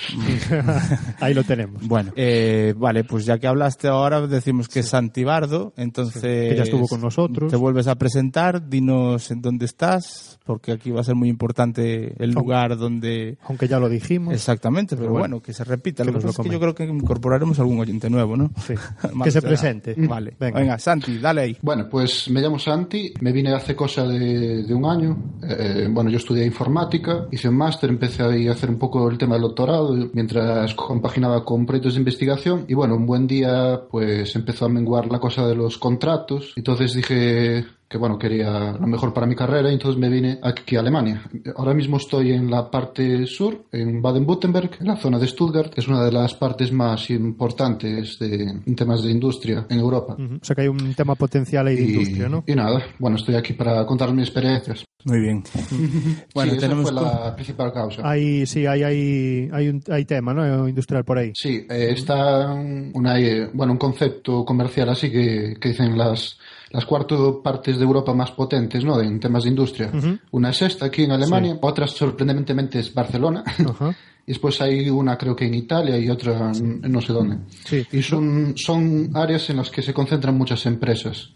ahí 1.19 1.33
lo 1.33 1.43
tenemos. 1.43 1.85
Bueno, 1.87 2.11
eh, 2.15 2.73
vale, 2.77 3.03
pues 3.03 3.25
ya 3.25 3.37
que 3.39 3.47
hablaste 3.47 3.87
ahora, 3.87 4.25
decimos 4.27 4.67
que 4.67 4.79
es 4.81 4.89
Santibardo, 4.89 5.73
entonces... 5.97 6.21
Que 6.21 6.55
ya 6.55 6.63
estuvo 6.63 6.87
con 6.87 7.01
nosotros. 7.01 7.49
Te 7.49 7.57
vuelves 7.57 7.87
a 7.87 7.95
presentar, 7.95 8.69
dinos 8.69 9.31
en 9.31 9.41
dónde 9.41 9.65
estás, 9.65 10.39
porque 10.45 10.71
aquí 10.71 10.91
va 10.91 11.01
a 11.01 11.03
ser 11.03 11.15
muy 11.15 11.29
importante 11.29 12.13
el 12.23 12.31
lugar 12.31 12.77
donde... 12.77 13.37
Aunque 13.47 13.67
ya 13.67 13.79
lo 13.79 13.89
dijimos. 13.89 14.33
Exactamente, 14.33 14.95
pero, 14.95 15.07
Pero 15.07 15.11
bueno, 15.11 15.23
bueno, 15.35 15.43
que 15.43 15.53
se 15.53 15.63
repita. 15.63 16.03
que 16.03 16.11
Lo 16.11 16.19
que 16.19 16.25
pasa 16.25 16.37
lo 16.37 16.43
es 16.43 16.49
que 16.49 16.53
yo 16.53 16.59
creo 16.59 16.75
que 16.75 16.85
incorporaremos 16.85 17.59
algún 17.59 17.79
oyente 17.79 18.09
nuevo, 18.09 18.37
¿no? 18.37 18.51
Sí. 18.65 18.73
Que 19.23 19.31
se 19.31 19.41
presente. 19.41 19.95
Vale, 19.97 20.35
Venga. 20.39 20.59
venga. 20.59 20.79
Santi, 20.79 21.17
dale 21.17 21.41
ahí. 21.41 21.57
Bueno, 21.61 21.87
pues 21.89 22.29
me 22.29 22.39
llamo 22.41 22.57
Santi, 22.59 23.13
me 23.19 23.31
vine 23.31 23.53
hace 23.53 23.75
cosa 23.75 24.07
de, 24.07 24.63
de 24.63 24.73
un 24.73 24.85
año. 24.85 25.17
Eh, 25.43 25.87
bueno, 25.89 26.09
yo 26.09 26.17
estudié 26.17 26.45
informática, 26.45 27.27
hice 27.31 27.49
un 27.49 27.57
máster, 27.57 27.89
empecé 27.89 28.23
ahí 28.23 28.47
a 28.47 28.51
hacer 28.51 28.69
un 28.69 28.77
poco 28.77 29.09
el 29.09 29.17
tema 29.17 29.35
del 29.35 29.41
doctorado 29.41 29.93
mientras 30.13 30.73
compaginaba 30.75 31.43
con 31.43 31.65
proyectos 31.65 31.95
de 31.95 31.99
investigación. 31.99 32.65
Y 32.67 32.73
bueno, 32.73 32.95
un 32.95 33.05
buen 33.05 33.27
día 33.27 33.81
pues 33.89 34.35
empezó 34.35 34.65
a 34.65 34.69
menguar 34.69 35.07
la 35.07 35.19
cosa 35.19 35.45
de 35.47 35.55
los 35.55 35.77
contratos. 35.87 36.51
Entonces 36.57 36.93
dije 36.93 37.65
que 37.89 37.97
bueno, 37.97 38.19
quería 38.19 38.73
lo 38.73 38.87
mejor 38.87 39.13
para 39.13 39.25
mi 39.25 39.35
carrera 39.35 39.69
y 39.69 39.73
entonces 39.73 39.99
me 39.99 40.09
vine 40.09 40.39
aquí 40.43 40.75
a 40.75 40.81
Alemania. 40.81 41.23
Ahora 41.55 41.73
mismo 41.73 41.97
estoy 41.97 42.33
en 42.33 42.51
la 42.51 42.69
parte 42.69 43.25
sur, 43.25 43.65
en 43.71 44.01
Baden-Württemberg, 44.01 44.71
en 44.81 44.87
la 44.87 44.97
zona 44.97 45.17
de 45.17 45.27
Stuttgart, 45.27 45.73
que 45.73 45.81
es 45.81 45.87
una 45.87 46.03
de 46.03 46.11
las 46.11 46.33
partes 46.33 46.71
más 46.71 47.09
importantes 47.09 48.19
de, 48.19 48.61
en 48.65 48.75
temas 48.75 49.03
de 49.03 49.11
industria 49.11 49.65
en 49.69 49.79
Europa. 49.79 50.15
Ujú. 50.19 50.35
O 50.41 50.45
sea 50.45 50.55
que 50.55 50.63
hay 50.63 50.67
un 50.67 50.93
tema 50.95 51.15
potencial 51.15 51.67
ahí 51.67 51.77
de 51.77 51.83
Y, 51.83 51.93
industria, 51.93 52.29
¿no? 52.29 52.43
y 52.45 52.55
nada, 52.55 52.83
bueno, 52.99 53.15
estoy 53.15 53.35
aquí 53.35 53.53
para 53.53 53.85
contar 53.85 54.11
mis 54.13 54.25
experiencias. 54.25 54.85
Muy 55.05 55.21
bien. 55.21 55.43
bueno, 56.33 56.51
sí, 56.51 56.57
esa 56.57 56.67
tenemos... 56.67 56.91
fue 56.91 57.01
la 57.01 57.33
principal 57.35 57.71
causa. 57.71 58.01
Hay, 58.03 58.45
sí, 58.45 58.65
hay, 58.65 58.83
hay, 58.83 59.49
hay, 59.53 59.69
un, 59.69 59.81
hay 59.89 60.03
tema, 60.03 60.33
¿no? 60.33 60.67
Industrial 60.67 61.05
por 61.05 61.17
ahí. 61.17 61.31
Sí, 61.33 61.65
eh, 61.69 61.91
está 61.91 62.51
una, 62.51 63.17
eh, 63.17 63.49
bueno, 63.53 63.71
un 63.71 63.79
concepto 63.79 64.43
comercial 64.43 64.89
así 64.89 65.09
que, 65.09 65.55
que 65.61 65.69
dicen 65.69 65.97
las, 65.97 66.37
las 66.71 66.85
cuatro 66.85 67.41
partes 67.41 67.77
de 67.77 67.83
Europa 67.83 68.13
más 68.13 68.31
potentes, 68.31 68.83
¿no? 68.83 68.99
En 69.01 69.19
temas 69.19 69.43
de 69.43 69.49
industria. 69.49 69.91
Una 70.31 70.49
es 70.49 70.61
esta 70.61 70.85
aquí 70.85 71.03
en 71.03 71.11
Alemania, 71.11 71.57
otra 71.61 71.87
sorprendentemente 71.87 72.79
es 72.79 72.93
Barcelona. 72.93 73.43
Y 74.29 74.33
después 74.33 74.59
hay 74.61 74.89
una 74.89 75.17
creo 75.17 75.35
que 75.37 75.45
en 75.45 75.53
Italia 75.53 75.97
y 75.97 76.09
otra 76.09 76.51
en 76.51 76.81
en 76.83 76.91
no 76.91 76.99
sé 76.99 77.13
dónde. 77.13 77.37
Sí. 77.65 77.85
Y 77.93 78.01
son, 78.01 78.53
son 78.57 79.09
áreas 79.13 79.49
en 79.49 79.55
las 79.55 79.69
que 79.71 79.81
se 79.81 79.93
concentran 79.93 80.37
muchas 80.37 80.65
empresas. 80.65 81.29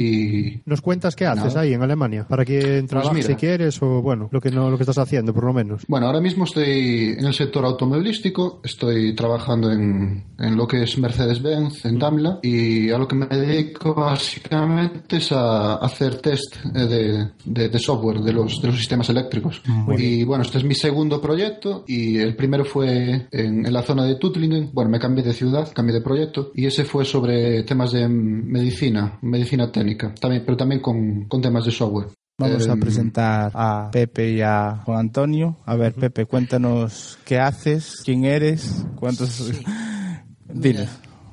Y 0.00 0.60
¿Nos 0.64 0.80
cuentas 0.80 1.14
qué 1.14 1.26
haces 1.26 1.44
Nada. 1.44 1.60
ahí 1.60 1.74
en 1.74 1.82
Alemania? 1.82 2.26
Para 2.26 2.44
quien 2.46 2.86
trabaje 2.86 3.14
mira. 3.16 3.26
si 3.26 3.34
quieres 3.34 3.80
o, 3.82 4.00
bueno, 4.02 4.28
lo 4.32 4.40
que, 4.40 4.50
no, 4.50 4.70
lo 4.70 4.76
que 4.78 4.84
estás 4.84 4.96
haciendo, 4.98 5.34
por 5.34 5.44
lo 5.44 5.52
menos. 5.52 5.82
Bueno, 5.88 6.06
ahora 6.06 6.20
mismo 6.20 6.44
estoy 6.44 7.16
en 7.18 7.24
el 7.26 7.34
sector 7.34 7.64
automovilístico, 7.66 8.60
estoy 8.64 9.14
trabajando 9.14 9.70
en, 9.70 10.24
en 10.38 10.56
lo 10.56 10.66
que 10.66 10.82
es 10.84 10.96
Mercedes-Benz, 10.98 11.84
en 11.84 11.98
Daimler, 11.98 12.38
y 12.42 12.90
a 12.90 12.96
lo 12.98 13.06
que 13.06 13.16
me 13.16 13.26
dedico 13.26 13.94
básicamente 13.94 15.16
es 15.18 15.32
a 15.32 15.74
hacer 15.76 16.16
test 16.20 16.56
de, 16.64 17.28
de- 17.44 17.68
de 17.68 17.78
software 17.78 18.20
de 18.20 18.32
los, 18.32 18.60
de 18.62 18.68
los 18.68 18.76
sistemas 18.78 19.08
eléctricos. 19.10 19.60
y 19.98 20.24
bueno, 20.24 20.42
este 20.44 20.58
es 20.58 20.64
mi 20.64 20.74
segundo 20.74 21.20
proyecto, 21.20 21.84
y 21.86 22.16
el 22.18 22.34
primero 22.38 22.64
fue 22.64 23.28
en, 23.30 23.66
en 23.66 23.72
la 23.72 23.82
zona 23.82 24.04
de 24.06 24.14
Tuttlingen, 24.14 24.70
bueno, 24.72 24.90
me 24.90 24.98
cambié 24.98 25.22
de 25.22 25.34
ciudad, 25.34 25.70
cambié 25.74 25.94
de 25.94 26.00
proyecto, 26.00 26.52
y 26.54 26.64
ese 26.64 26.84
fue 26.86 27.04
sobre 27.04 27.64
temas 27.64 27.92
de 27.92 28.08
medicina, 28.08 29.18
medicina 29.20 29.70
técnica, 29.70 30.14
también, 30.18 30.44
pero 30.46 30.56
también 30.56 30.80
con, 30.80 31.26
con 31.26 31.42
temas 31.42 31.66
de 31.66 31.72
software. 31.72 32.08
Vamos 32.40 32.68
a 32.68 32.72
Em, 32.72 32.80
presentar 32.80 33.50
a 33.52 33.90
Pepe 33.90 34.30
y 34.30 34.40
a 34.42 34.80
Juan 34.84 35.00
Antonio. 35.00 35.56
A 35.66 35.74
ver, 35.74 35.92
Pepe, 35.92 36.24
cuéntanos 36.24 37.18
qué 37.24 37.40
haces, 37.40 37.96
quién 38.04 38.24
eres, 38.24 38.86
cuántos... 38.94 39.50
Diles. 40.48 40.88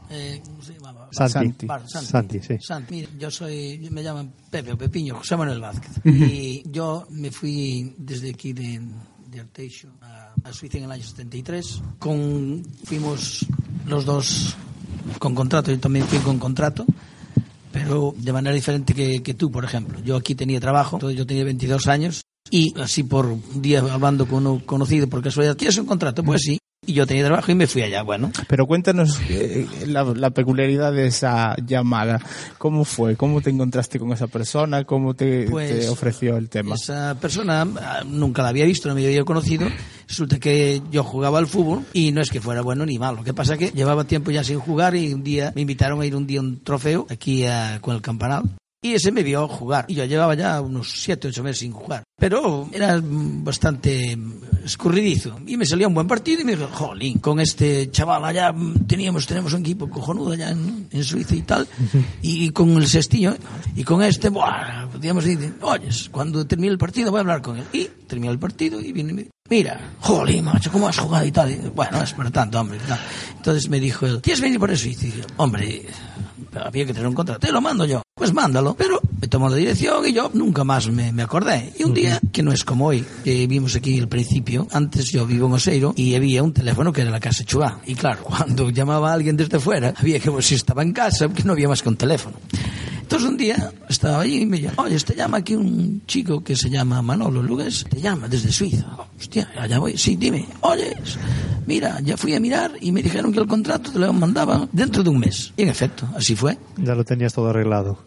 Eh, 0.09 0.41
¿cómo 0.43 0.63
se 0.63 0.73
llamaba? 0.73 1.07
Santi. 1.11 1.67
Santi. 1.67 1.67
Santi. 1.67 2.07
Santi, 2.07 2.39
sí. 2.39 2.57
Santi, 2.59 2.95
mira, 2.95 3.09
yo 3.19 3.29
soy, 3.29 3.87
me 3.91 4.01
llaman 4.01 4.33
Pepe 4.49 4.73
o 4.73 4.77
Pepiño, 4.77 5.15
José 5.15 5.37
Manuel 5.37 5.61
Vázquez. 5.61 5.91
y 6.03 6.63
yo 6.71 7.05
me 7.11 7.29
fui 7.29 7.93
desde 7.97 8.31
aquí 8.31 8.53
de, 8.53 8.81
a 10.43 10.53
Suiza 10.53 10.77
en 10.77 10.85
el 10.85 10.91
año 10.91 11.03
73. 11.03 11.81
Con, 11.99 12.63
fuimos 12.83 13.45
los 13.85 14.05
dos 14.05 14.55
con 15.19 15.35
contrato, 15.35 15.71
yo 15.71 15.79
también 15.79 16.05
fui 16.07 16.19
con 16.19 16.39
contrato, 16.39 16.85
pero 17.71 18.13
de 18.17 18.33
manera 18.33 18.55
diferente 18.55 18.93
que, 18.93 19.21
que 19.21 19.33
tú, 19.33 19.51
por 19.51 19.63
ejemplo. 19.63 19.99
Yo 20.03 20.15
aquí 20.15 20.35
tenía 20.35 20.59
trabajo, 20.59 20.97
entonces 20.97 21.17
yo 21.17 21.25
tenía 21.25 21.43
22 21.43 21.87
años 21.87 22.21
y 22.49 22.73
así 22.79 23.03
por 23.03 23.25
un 23.25 23.61
día 23.61 23.79
hablando 23.79 24.27
con 24.27 24.45
uno 24.45 24.61
conocido 24.65 25.07
por 25.07 25.21
casualidad, 25.21 25.55
¿tienes 25.55 25.77
un 25.77 25.85
contrato? 25.85 26.23
Pues 26.23 26.41
sí. 26.43 26.59
Y 26.87 26.93
yo 26.93 27.05
tenía 27.07 27.25
trabajo 27.25 27.51
y 27.51 27.55
me 27.55 27.67
fui 27.67 27.81
allá, 27.81 28.03
bueno. 28.03 28.31
Pero 28.47 28.65
cuéntanos 28.67 29.19
eh, 29.29 29.65
la, 29.87 30.03
la 30.03 30.29
peculiaridad 30.29 30.93
de 30.93 31.07
esa 31.07 31.55
llamada. 31.65 32.21
¿Cómo 32.57 32.85
fue? 32.85 33.15
¿Cómo 33.15 33.41
te 33.41 33.49
encontraste 33.49 33.99
con 33.99 34.11
esa 34.13 34.27
persona? 34.27 34.83
¿Cómo 34.83 35.13
te, 35.15 35.47
Pues, 35.49 35.79
te 35.79 35.89
ofreció 35.89 36.37
el 36.37 36.49
tema? 36.49 36.75
Esa 36.75 37.15
persona 37.19 37.67
ah, 37.81 38.03
nunca 38.05 38.43
la 38.43 38.49
había 38.49 38.65
visto, 38.65 38.87
no 38.89 38.95
me 38.95 39.05
había 39.05 39.23
conocido. 39.23 39.67
Resulta 40.07 40.39
que 40.39 40.81
yo 40.91 41.03
jugaba 41.03 41.39
al 41.39 41.47
fútbol 41.47 41.83
y 41.93 42.11
no 42.11 42.21
es 42.21 42.29
que 42.29 42.39
fuera 42.41 42.61
bueno 42.61 42.85
ni 42.85 42.99
malo. 42.99 43.17
Lo 43.17 43.23
que 43.23 43.33
pasa 43.33 43.53
es 43.53 43.59
que 43.59 43.71
llevaba 43.71 44.03
tiempo 44.03 44.29
ya 44.31 44.43
sin 44.43 44.59
jugar 44.59 44.95
y 44.95 45.13
un 45.13 45.23
día 45.23 45.51
me 45.55 45.61
invitaron 45.61 45.99
a 46.01 46.05
ir 46.05 46.15
un 46.15 46.27
día 46.27 46.39
a 46.39 46.43
un 46.43 46.63
trofeo 46.63 47.07
aquí 47.09 47.45
a- 47.45 47.79
con 47.81 47.95
el 47.95 48.01
campanal. 48.01 48.43
Y 48.85 48.93
ese 48.93 49.11
me 49.11 49.23
vio 49.23 49.47
jugar. 49.47 49.85
Y 49.87 49.95
yo 49.95 50.05
llevaba 50.05 50.35
ya 50.35 50.61
unos 50.61 50.91
7, 51.01 51.29
8 51.29 51.41
meses 51.41 51.57
sin 51.57 51.71
jugar. 51.71 52.03
Pero 52.19 52.69
era 52.71 53.01
bastante 53.01 54.15
mm, 54.15 54.63
escurridizo. 54.63 55.39
Y 55.47 55.57
me 55.57 55.65
salía 55.65 55.87
un 55.87 55.95
buen 55.95 56.05
partido 56.07 56.41
y 56.41 56.43
me 56.43 56.55
dijo, 56.55 56.67
jolín, 56.71 57.17
con 57.17 57.39
este 57.39 57.89
chaval 57.89 58.23
allá 58.23 58.51
mm, 58.51 58.85
teníamos, 58.85 59.25
tenemos 59.25 59.53
un 59.53 59.61
equipo 59.61 59.89
cojonudo 59.89 60.33
allá 60.33 60.51
en, 60.51 60.87
en 60.91 61.03
Suiza 61.03 61.33
y 61.33 61.41
tal. 61.41 61.67
y, 62.21 62.51
con 62.51 62.77
el 62.77 62.85
Sestillo. 62.85 63.35
Y 63.75 63.83
con 63.83 64.03
este, 64.03 64.29
buah, 64.29 64.87
podíamos 64.91 65.23
decir, 65.23 65.55
oyes, 65.61 66.09
cuando 66.11 66.45
termine 66.45 66.71
el 66.71 66.77
partido 66.77 67.09
voy 67.09 67.17
a 67.17 67.21
hablar 67.21 67.41
con 67.41 67.57
él. 67.57 67.65
Y 67.73 67.85
terminó 68.05 68.31
el 68.31 68.37
partido 68.37 68.79
y 68.79 68.91
viene 68.91 69.13
y 69.13 69.15
me 69.15 69.21
dice, 69.23 69.31
mira, 69.49 69.95
jolín, 70.01 70.45
macho, 70.45 70.71
¿cómo 70.71 70.87
has 70.87 70.99
jugado 70.99 71.25
y 71.25 71.31
tal? 71.31 71.49
Y, 71.49 71.55
bueno, 71.73 72.03
es 72.03 72.13
para 72.13 72.29
tanto, 72.29 72.59
hombre. 72.59 72.77
tal. 72.87 72.99
Entonces 73.35 73.67
me 73.67 73.79
dijo 73.79 74.05
él, 74.05 74.21
¿quieres 74.21 74.41
venir 74.41 74.59
por 74.59 74.69
eso? 74.69 74.87
Y 74.87 74.93
dije, 74.93 75.21
hombre, 75.37 75.87
había 76.63 76.85
que 76.85 76.93
tener 76.93 77.07
un 77.07 77.15
contrato, 77.15 77.39
te 77.39 77.51
lo 77.51 77.61
mando 77.61 77.83
yo. 77.85 78.04
Pues 78.15 78.34
mándalo. 78.34 78.75
Pero 78.78 79.01
me 79.19 79.28
tomó 79.28 79.49
la 79.49 79.58
dirección 79.58 80.08
y 80.08 80.13
yo 80.13 80.32
nunca 80.34 80.63
más 80.63 80.89
me, 80.89 81.21
acordé. 81.21 81.73
Y 81.78 81.84
un 81.84 81.93
día, 81.93 82.19
que 82.32 82.41
no 82.41 82.54
es 82.54 82.63
como 82.63 82.88
hoy, 82.88 83.06
que 83.23 83.45
vimos 83.45 83.75
aquí 83.75 83.99
al 83.99 84.08
principio, 84.08 84.67
antes 84.71 85.12
yo 85.12 85.25
vivo 85.25 85.47
en 85.47 85.54
Oseiro 85.54 85.93
y 85.97 86.15
había 86.15 86.41
un 86.41 86.54
teléfono 86.54 86.93
que 86.93 87.01
era 87.01 87.12
la 87.12 87.19
casa 87.19 87.43
Chubá. 87.43 87.82
Y 87.86 87.93
claro, 87.93 88.19
cuando 88.23 88.69
llamaba 88.69 89.12
a 89.12 89.13
alguien 89.13 89.36
desde 89.36 89.60
fuera, 89.60 89.93
había 89.97 90.19
que 90.19 90.30
ver 90.30 90.43
si 90.43 90.56
estaba 90.56 90.82
en 90.82 90.93
casa, 90.93 91.28
porque 91.28 91.43
no 91.43 91.51
había 91.51 91.67
más 91.67 91.82
que 91.82 91.89
un 91.89 91.97
teléfono. 91.97 92.38
Entonces 93.05 93.29
un 93.29 93.37
día 93.37 93.71
estaba 93.87 94.21
allí 94.21 94.41
y 94.41 94.45
me 94.47 94.59
llama, 94.59 94.81
oye, 94.81 94.99
te 94.99 95.13
llama 95.13 95.37
aquí 95.37 95.53
un 95.53 96.01
chico 96.07 96.43
que 96.43 96.55
se 96.55 96.71
llama 96.71 97.03
Manolo 97.03 97.43
Lugues, 97.43 97.85
te 97.87 98.01
llama 98.01 98.27
desde 98.27 98.51
Suiza. 98.51 98.87
Hostia, 99.15 99.47
allá 99.59 99.77
voy. 99.77 99.95
Sí, 99.95 100.15
dime, 100.15 100.47
oye, 100.61 100.97
mira, 101.67 101.99
ya 102.01 102.17
fui 102.17 102.33
a 102.33 102.39
mirar 102.39 102.71
y 102.81 102.91
me 102.91 103.03
dijeron 103.03 103.31
que 103.31 103.39
el 103.39 103.45
contrato 103.45 103.91
te 103.91 103.99
lo 103.99 104.11
mandaban 104.11 104.67
dentro 104.71 105.03
de 105.03 105.11
un 105.11 105.19
mes. 105.19 105.53
Y 105.55 105.61
en 105.61 105.69
efecto, 105.69 106.09
así 106.15 106.35
fue. 106.35 106.57
Ya 106.77 106.95
lo 106.95 107.03
tenías 107.03 107.31
todo 107.31 107.49
arreglado. 107.49 107.99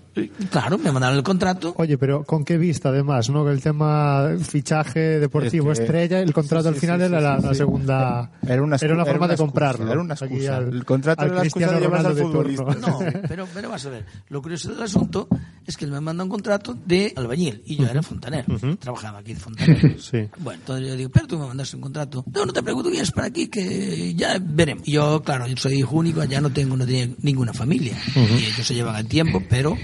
Claro, 0.50 0.78
me 0.78 0.90
mandaron 0.92 1.16
el 1.18 1.22
contrato. 1.22 1.74
Oye, 1.76 1.96
pero 1.98 2.24
¿con 2.24 2.44
qué 2.44 2.56
vista 2.58 2.88
además? 2.90 3.30
¿no? 3.30 3.48
El 3.48 3.60
tema 3.62 4.28
fichaje 4.40 5.18
deportivo 5.20 5.72
Es 5.72 5.78
que- 5.78 5.84
estrella, 5.84 6.20
el 6.20 6.32
contrato 6.32 6.64
sí, 6.64 6.68
al 6.68 6.74
final 6.76 7.00
sí, 7.00 7.06
era 7.06 7.18
sí, 7.18 7.24
la, 7.24 7.36
sí, 7.40 7.42
la 7.46 7.52
sí. 7.52 7.58
segunda. 7.58 8.30
Era 8.46 8.62
una, 8.62 8.76
era 8.76 8.94
una 8.94 9.02
era 9.02 9.04
forma 9.12 9.26
una 9.26 9.28
de 9.28 9.34
excusa, 9.34 9.36
comprarlo. 9.36 9.92
Era 9.92 10.00
una 10.00 10.14
excusa. 10.14 10.56
al- 10.56 10.68
el 10.74 10.84
contrato 10.84 11.22
al 11.22 11.28
era 11.28 11.36
la 11.36 11.44
excusa 11.44 11.72
de 11.72 11.80
llevarse 11.80 12.06
al 12.08 12.16
futbolista. 12.16 12.64
turno. 12.64 12.88
No, 12.88 12.98
pero, 13.28 13.46
pero 13.54 13.70
vas 13.70 13.86
a 13.86 13.90
ver, 13.90 14.04
lo 14.28 14.42
curioso 14.42 14.72
del 14.72 14.82
asunto 14.82 15.28
es 15.66 15.76
que 15.76 15.84
él 15.84 15.90
me 15.92 16.00
manda 16.00 16.24
un 16.24 16.30
contrato 16.30 16.74
de 16.86 17.12
albañil 17.16 17.62
y 17.66 17.76
yo 17.76 17.86
era 17.86 18.02
fontanero, 18.02 18.46
trabajaba 18.78 19.18
aquí 19.18 19.34
de 19.34 19.40
fontanero. 19.40 19.88
Sí. 19.98 20.26
Bueno, 20.38 20.60
entonces 20.60 20.88
yo 20.88 20.96
digo, 20.96 21.10
pero 21.10 21.26
tú 21.26 21.38
me 21.38 21.46
mandaste 21.46 21.76
un 21.76 21.82
contrato. 21.82 22.24
No, 22.32 22.46
no 22.46 22.52
te 22.52 22.62
pregunto 22.62 22.90
que 22.90 23.00
es 23.00 23.10
para 23.10 23.26
aquí, 23.26 23.48
que 23.48 24.14
ya 24.14 24.38
veremos. 24.40 24.86
Y 24.88 24.92
yo, 24.92 25.22
claro, 25.22 25.46
yo 25.46 25.56
soy 25.56 25.74
hijo 25.80 25.96
único, 25.96 26.22
ya 26.24 26.40
no 26.40 26.50
tengo 26.50 26.76
no 26.76 26.86
tenía 26.86 27.08
ninguna 27.22 27.52
familia. 27.52 27.96
Y 28.14 28.44
ellos 28.44 28.66
se 28.66 28.74
llevan 28.74 28.96
el 28.96 29.06
tiempo, 29.06 29.42
pero 29.48 29.76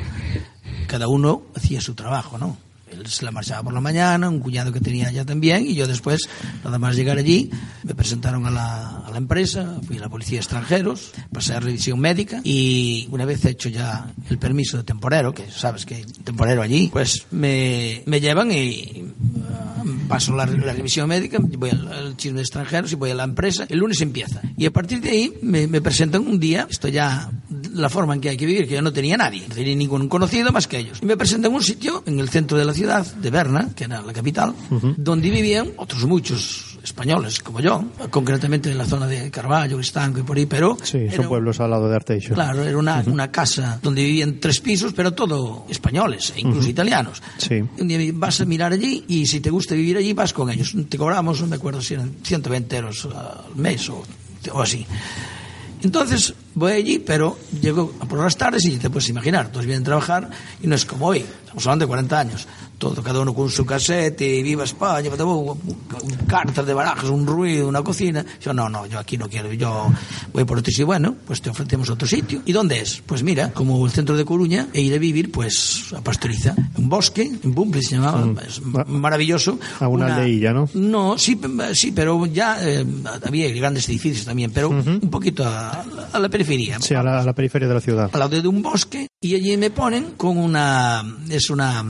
cada 0.86 1.08
uno 1.08 1.42
hacía 1.54 1.80
su 1.80 1.94
trabajo, 1.94 2.38
¿no? 2.38 2.56
Él 2.90 3.06
se 3.06 3.24
la 3.24 3.32
marchaba 3.32 3.62
por 3.64 3.72
la 3.72 3.80
mañana, 3.80 4.28
un 4.28 4.40
cuñado 4.40 4.72
que 4.72 4.80
tenía 4.80 5.08
allá 5.08 5.24
también, 5.24 5.66
y 5.66 5.74
yo 5.74 5.86
después, 5.86 6.28
nada 6.62 6.78
más 6.78 6.94
llegar 6.94 7.18
allí, 7.18 7.50
me 7.82 7.94
presentaron 7.94 8.46
a 8.46 8.50
la, 8.50 8.98
a 8.98 9.10
la 9.10 9.18
empresa, 9.18 9.80
fui 9.86 9.96
a 9.98 10.00
la 10.00 10.08
policía 10.08 10.36
de 10.36 10.42
extranjeros, 10.42 11.12
pasé 11.32 11.54
a 11.54 11.60
revisión 11.60 11.98
médica, 11.98 12.40
y 12.44 13.08
una 13.10 13.24
vez 13.24 13.44
hecho 13.46 13.68
ya 13.68 14.12
el 14.30 14.38
permiso 14.38 14.76
de 14.76 14.84
temporero, 14.84 15.34
que 15.34 15.50
sabes 15.50 15.84
que 15.86 16.04
temporero 16.22 16.62
allí, 16.62 16.88
pues 16.92 17.26
me, 17.32 18.02
me 18.06 18.20
llevan 18.20 18.52
y 18.52 19.06
ah, 19.50 19.82
paso 20.06 20.36
la, 20.36 20.46
la 20.46 20.72
revisión 20.72 21.08
médica, 21.08 21.38
voy 21.40 21.70
al, 21.70 21.92
al 21.92 22.16
chisme 22.16 22.36
de 22.36 22.42
extranjeros 22.42 22.92
y 22.92 22.94
voy 22.94 23.10
a 23.10 23.14
la 23.14 23.24
empresa, 23.24 23.66
el 23.68 23.78
lunes 23.78 24.00
empieza. 24.02 24.40
Y 24.56 24.66
a 24.66 24.70
partir 24.70 25.00
de 25.00 25.10
ahí 25.10 25.32
me, 25.42 25.66
me 25.66 25.80
presentan 25.80 26.26
un 26.26 26.38
día, 26.38 26.68
esto 26.70 26.86
ya 26.88 27.30
la 27.74 27.88
forma 27.88 28.14
en 28.14 28.20
que 28.20 28.28
hay 28.30 28.36
que 28.36 28.46
vivir, 28.46 28.66
que 28.68 28.74
yo 28.74 28.82
no 28.82 28.92
tenía 28.92 29.16
nadie, 29.16 29.44
no 29.48 29.54
tenía 29.54 29.74
ningún 29.74 30.08
conocido 30.08 30.52
más 30.52 30.66
que 30.66 30.78
ellos. 30.78 30.98
Y 31.02 31.06
me 31.06 31.16
presentan 31.16 31.52
un 31.52 31.62
sitio 31.62 32.02
en 32.06 32.18
el 32.18 32.28
centro 32.28 32.56
de 32.56 32.64
la 32.64 32.72
ciudad, 32.72 33.04
de 33.16 33.30
Berna, 33.30 33.70
que 33.74 33.84
era 33.84 34.00
la 34.02 34.12
capital, 34.12 34.54
donde 34.96 35.30
vivían 35.30 35.68
otros 35.76 36.04
muchos 36.06 36.78
españoles 36.82 37.38
como 37.40 37.60
yo, 37.60 37.82
concretamente 38.10 38.70
en 38.70 38.76
la 38.78 38.84
zona 38.84 39.06
de 39.06 39.30
Carballo, 39.30 39.76
Cristanco 39.76 40.20
y 40.20 40.22
por 40.22 40.36
ahí, 40.36 40.44
pero 40.46 40.76
Sí, 40.82 41.06
son 41.14 41.28
pueblos 41.28 41.58
al 41.60 41.70
lado 41.70 41.88
de 41.88 41.96
Arteixo. 41.96 42.34
Claro, 42.34 42.62
era 42.62 42.76
una, 42.76 43.02
una 43.06 43.30
casa 43.30 43.78
donde 43.82 44.02
vivían 44.04 44.38
tres 44.38 44.60
pisos, 44.60 44.92
pero 44.92 45.12
todo 45.12 45.64
españoles 45.70 46.32
e 46.36 46.40
incluso 46.40 46.60
Ujú. 46.60 46.68
italianos. 46.70 47.22
Sí. 47.38 47.62
Un 47.78 47.88
día 47.88 47.98
vas 48.14 48.40
a 48.40 48.44
mirar 48.44 48.72
allí 48.74 49.04
y 49.08 49.26
si 49.26 49.40
te 49.40 49.48
gusta 49.50 49.74
vivir 49.74 49.96
allí 49.96 50.12
vas 50.12 50.32
con 50.34 50.50
ellos. 50.50 50.74
Te 50.88 50.98
cobramos, 50.98 51.40
no 51.40 51.46
me 51.46 51.56
acuerdo 51.56 51.80
si 51.80 51.94
eran 51.94 52.12
120 52.22 52.76
euros 52.76 53.06
al 53.06 53.56
mes 53.56 53.88
o, 53.88 54.02
o 54.52 54.60
así. 54.60 54.86
Entonces 55.82 56.34
voy 56.54 56.72
allí, 56.72 56.98
pero 56.98 57.36
llego 57.60 57.90
por 57.92 58.18
las 58.20 58.36
tardes 58.36 58.64
y 58.64 58.76
te 58.78 58.90
puedes 58.90 59.08
imaginar, 59.08 59.48
todos 59.50 59.66
vienen 59.66 59.82
a 59.82 59.86
trabajar 59.86 60.30
y 60.62 60.66
no 60.66 60.74
es 60.74 60.84
como 60.84 61.06
hoy, 61.06 61.18
estamos 61.42 61.66
hablando 61.66 61.84
de 61.84 61.88
40 61.88 62.18
años, 62.20 62.46
todo 62.78 63.02
cada 63.02 63.20
uno 63.20 63.32
con 63.34 63.50
su 63.50 63.64
casete, 63.64 64.42
viva 64.42 64.64
España, 64.64 65.10
cartas 66.26 66.66
de 66.66 66.74
barajas, 66.74 67.08
un 67.10 67.26
ruido, 67.26 67.68
una 67.68 67.82
cocina. 67.82 68.24
Yo 68.40 68.52
no, 68.52 68.68
no, 68.68 68.86
yo 68.86 68.98
aquí 68.98 69.16
no 69.16 69.28
quiero, 69.28 69.52
yo 69.52 69.90
voy 70.32 70.44
por 70.44 70.58
otro 70.58 70.70
sitio, 70.70 70.86
bueno, 70.86 71.14
pues 71.26 71.40
te 71.40 71.50
ofrecemos 71.50 71.88
otro 71.90 72.06
sitio. 72.06 72.42
¿Y 72.44 72.52
dónde 72.52 72.80
es? 72.80 73.02
Pues 73.06 73.22
mira, 73.22 73.52
como 73.52 73.84
el 73.86 73.92
centro 73.92 74.16
de 74.16 74.24
Coruña, 74.24 74.68
e 74.72 74.80
ir 74.80 74.94
a 74.94 74.98
vivir 74.98 75.30
pues 75.30 75.92
a 75.96 76.00
Pastoriza, 76.02 76.54
un 76.76 76.88
bosque, 76.88 77.22
en 77.22 77.54
Bumble 77.54 77.82
se 77.82 77.94
llamaba, 77.96 78.24
Mm. 78.24 78.38
es 78.46 78.60
maravilloso. 78.88 79.58
A 79.80 79.88
una 79.88 80.16
aldeilla, 80.16 80.52
¿no? 80.52 80.68
No, 80.74 81.16
sí, 81.18 81.38
sí, 81.74 81.92
pero 81.92 82.26
ya 82.26 82.58
eh, 82.60 82.84
había 83.26 83.48
grandes 83.54 83.88
edificios 83.88 84.24
también, 84.24 84.50
pero 84.50 84.70
un 84.70 85.08
poquito 85.10 85.44
a, 85.46 85.84
a 86.12 86.18
la 86.18 86.28
periferia. 86.28 86.43
Sí, 86.80 86.94
a 86.94 87.02
la, 87.02 87.20
a 87.20 87.24
la 87.24 87.34
periferia 87.34 87.68
de 87.68 87.74
la 87.74 87.80
ciudad. 87.80 88.10
Al 88.12 88.20
lado 88.20 88.40
de 88.40 88.48
un 88.48 88.62
bosque 88.62 89.08
y 89.20 89.34
allí 89.34 89.56
me 89.56 89.70
ponen 89.70 90.12
con 90.16 90.36
una 90.38 91.02
es 91.30 91.50
una 91.50 91.84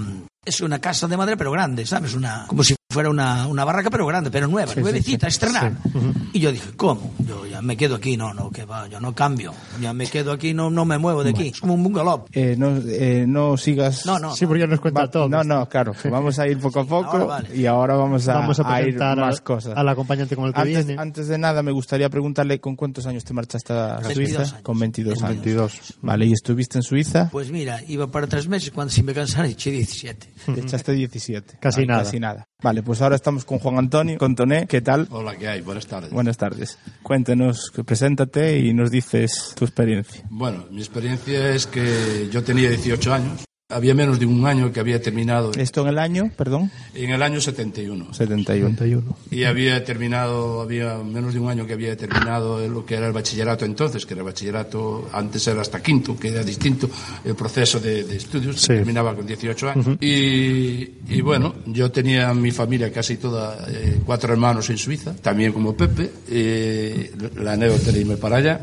es 0.45 0.61
una 0.61 0.79
casa 0.81 1.07
de 1.09 1.17
madera 1.17 1.37
pero 1.37 1.51
grande, 1.53 1.87
¿sabes? 1.87 2.15
Una 2.15 2.45
como 2.49 2.63
si 2.65 2.75
fuera 2.91 3.11
una, 3.11 3.47
una 3.49 3.65
barraca 3.65 3.91
pero 3.91 4.07
grande, 4.07 4.31
pero 4.31 4.47
nueva, 4.47 4.73
Sí, 4.73 4.81
nuevecita, 4.81 5.27
sí. 5.29 5.35
estrenar. 5.35 5.73
Sí. 5.83 5.99
Ujú. 5.99 6.13
Y 6.33 6.41
yo 6.41 6.53
dije, 6.53 6.71
¿cómo? 6.77 7.13
Yo 7.27 7.45
ya 7.47 7.61
me 7.63 7.77
quedo 7.77 7.97
aquí, 7.97 8.17
no, 8.17 8.33
no, 8.35 8.51
que 8.51 8.65
va, 8.65 8.87
yo 8.89 9.01
no 9.01 9.15
cambio. 9.15 9.53
Ya 9.81 9.93
me 9.93 10.07
quedo 10.07 10.33
aquí, 10.33 10.55
no, 10.55 10.71
no 10.71 10.85
me 10.85 10.99
muevo 10.99 11.25
de 11.25 11.31
aquí. 11.31 11.49
Es 11.49 11.61
como 11.61 11.75
un 11.75 11.83
bungalow. 11.83 12.25
Eh, 12.33 12.55
no, 12.59 12.77
eh, 12.87 13.25
no 13.27 13.57
sigas. 13.57 14.07
No, 14.07 14.19
no. 14.19 14.35
Sí, 14.37 14.47
porque 14.47 14.61
ya 14.61 14.67
nos 14.69 14.81
cuenta 14.81 15.03
Va- 15.03 15.11
todo. 15.11 15.29
No, 15.29 15.43
no, 15.43 15.69
claro. 15.69 15.93
Vamos 16.11 16.39
a 16.39 16.47
ir 16.47 16.59
poco 16.59 16.81
a 16.81 16.85
poco 16.85 17.11
Ahora 17.13 17.25
vale. 17.25 17.57
y 17.57 17.67
ahora 17.67 17.95
vamos 17.97 18.29
a, 18.29 18.35
Vamos 18.35 18.61
a 18.61 18.75
a 18.75 18.83
ir 18.83 18.97
más 18.99 19.41
cosas. 19.41 19.77
al 19.77 19.89
acompañante 19.89 20.37
con 20.37 20.47
el 20.47 20.53
que 20.55 20.61
antes, 20.61 20.87
viene. 20.87 21.01
antes 21.03 21.27
de 21.29 21.39
nada, 21.39 21.63
me 21.63 21.73
gustaría 21.73 22.09
preguntarle 22.11 22.61
con 22.61 22.77
cuántos 22.77 23.07
años 23.07 23.25
te 23.25 23.33
marchaste 23.33 23.73
a 23.73 23.97
22 23.99 24.15
Suiza. 24.15 24.41
años. 24.43 24.55
Con 24.63 24.79
22 24.79 25.23
años. 25.23 25.29
22. 25.43 25.81
Vale, 26.03 26.27
¿y 26.27 26.33
estuviste 26.33 26.79
en 26.79 26.83
Suiza? 26.83 27.29
Pues 27.33 27.51
mira, 27.51 27.81
iba 27.89 28.07
para 28.07 28.27
tres 28.27 28.47
meses 28.49 28.71
cuando 28.71 28.93
si 28.93 29.03
me 29.03 29.15
cansara 29.15 29.49
eché 29.49 29.71
17. 29.71 30.29
Te 30.47 30.61
echaste 30.61 30.93
17. 30.93 31.59
Casi 31.61 31.87
nada. 31.87 32.03
Casi 32.05 32.21
nada. 32.21 32.49
Vale, 32.63 32.83
pues 32.83 33.01
ahora 33.03 33.17
estamos 33.17 33.45
con 33.45 33.59
Juan 33.59 33.79
Antonio, 33.79 34.19
con 34.19 34.35
Toné. 34.35 34.67
¿Qué 34.67 34.81
tal? 34.81 35.07
Hola, 35.11 35.37
¿qué 35.37 35.49
hay? 35.49 35.61
Buenas 35.61 35.87
tardes. 35.87 36.11
Buenas 36.11 36.37
tardes. 36.37 36.79
Cuéntenos, 37.03 37.71
que 37.75 37.85
preséntate 37.85 38.59
y 38.59 38.73
nos 38.73 38.91
dices 38.91 39.55
tu 39.57 39.65
experiencia. 39.65 40.25
Bueno, 40.31 40.67
mi 40.71 40.79
experiencia 40.79 41.51
es 41.51 41.67
que 41.67 42.29
yo 42.31 42.43
tenía 42.43 42.69
18 42.71 43.15
años. 43.15 43.45
Había 43.71 43.95
menos 43.95 44.19
de 44.21 44.27
un 44.27 44.47
año 44.47 44.71
que 44.73 44.79
había 44.81 45.01
terminado 45.01 45.51
¿Esto 45.57 45.81
en 45.81 45.89
el 45.89 45.99
año, 45.99 46.31
perdón? 46.37 46.71
en 46.95 47.09
el 47.13 47.23
año 47.23 47.41
71. 47.41 48.13
71. 48.13 48.77
31. 48.77 49.17
Y 49.31 49.45
había 49.45 49.83
terminado, 49.83 50.61
había 50.61 50.99
menos 50.99 51.33
de 51.33 51.41
un 51.41 51.49
año 51.49 51.67
que 51.67 51.73
había 51.73 51.97
terminado 51.97 52.69
lo 52.69 52.85
que 52.85 52.97
era 52.97 53.07
el 53.07 53.15
bachillerato 53.15 53.65
entonces, 53.65 54.05
que 54.05 54.13
era 54.13 54.21
el 54.21 54.27
bachillerato, 54.27 55.09
antes 55.15 55.47
era 55.49 55.63
hasta 55.63 55.83
quinto, 55.83 56.15
que 56.15 56.29
era 56.29 56.43
distinto 56.45 56.91
el 57.25 57.35
proceso 57.35 57.81
de, 57.81 58.05
de 58.05 58.17
estudios, 58.17 58.61
Sí. 58.61 58.67
terminaba 58.69 59.17
con 59.17 59.27
18 59.27 59.71
años. 59.71 59.87
y, 59.99 60.97
y 61.09 61.23
bueno, 61.23 61.55
yo 61.65 61.91
tenía 61.91 62.35
mi 62.35 62.51
familia 62.51 62.93
casi 62.93 63.17
toda, 63.17 63.65
eh, 63.71 63.99
cuatro 64.05 64.31
hermanos 64.35 64.69
en 64.69 64.77
Suiza, 64.77 65.17
también 65.17 65.55
como 65.55 65.75
Pepe, 65.75 66.11
eh, 66.29 67.13
la 67.37 67.53
anécdota 67.55 67.91
de 67.93 67.99
irme 67.99 68.19
para 68.19 68.37
allá. 68.37 68.61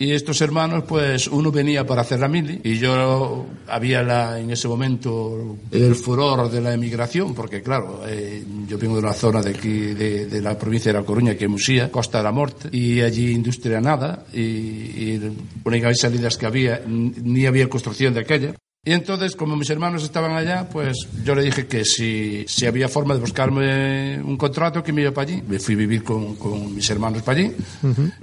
Y 0.00 0.12
estos 0.12 0.40
hermanos, 0.40 0.84
pues 0.86 1.26
uno 1.26 1.50
venía 1.50 1.84
para 1.84 2.02
hacer 2.02 2.20
la 2.20 2.28
mili 2.28 2.60
y 2.62 2.78
yo 2.78 3.46
había 3.66 4.00
la, 4.04 4.38
en 4.38 4.48
ese 4.50 4.68
momento 4.68 5.56
el 5.72 5.96
furor 5.96 6.48
de 6.48 6.60
la 6.60 6.72
emigración, 6.72 7.34
porque 7.34 7.62
claro, 7.62 8.02
eh, 8.06 8.44
yo 8.68 8.78
vengo 8.78 8.94
de 8.94 9.00
una 9.00 9.12
zona 9.12 9.42
de 9.42 9.50
aquí, 9.50 9.68
de, 9.68 10.26
de 10.26 10.40
la 10.40 10.56
provincia 10.56 10.92
de 10.92 11.00
La 11.00 11.04
Coruña, 11.04 11.34
que 11.34 11.46
es 11.46 11.50
Musía, 11.50 11.90
Costa 11.90 12.18
de 12.18 12.24
la 12.24 12.30
Morte, 12.30 12.68
y 12.70 13.00
allí 13.00 13.32
industria 13.32 13.80
nada, 13.80 14.24
y, 14.32 14.40
y 14.40 15.36
únicas 15.64 15.98
salidas 15.98 16.36
que 16.36 16.46
había, 16.46 16.80
ni 16.86 17.46
había 17.46 17.68
construcción 17.68 18.14
de 18.14 18.20
aquella. 18.20 18.54
Y 18.88 18.92
entonces, 18.94 19.36
como 19.36 19.54
mis 19.54 19.68
hermanos 19.68 20.02
estaban 20.02 20.34
allá, 20.34 20.66
pues 20.66 20.96
yo 21.22 21.34
le 21.34 21.42
dije 21.42 21.66
que 21.66 21.84
si, 21.84 22.46
si 22.48 22.64
había 22.64 22.88
forma 22.88 23.12
de 23.12 23.20
buscarme 23.20 24.18
un 24.22 24.38
contrato, 24.38 24.82
que 24.82 24.94
me 24.94 25.02
iba 25.02 25.10
para 25.10 25.30
allí. 25.30 25.42
Me 25.46 25.58
fui 25.58 25.74
a 25.74 25.76
vivir 25.76 26.02
con, 26.02 26.36
con 26.36 26.74
mis 26.74 26.88
hermanos 26.88 27.20
para 27.20 27.38
allí. 27.38 27.52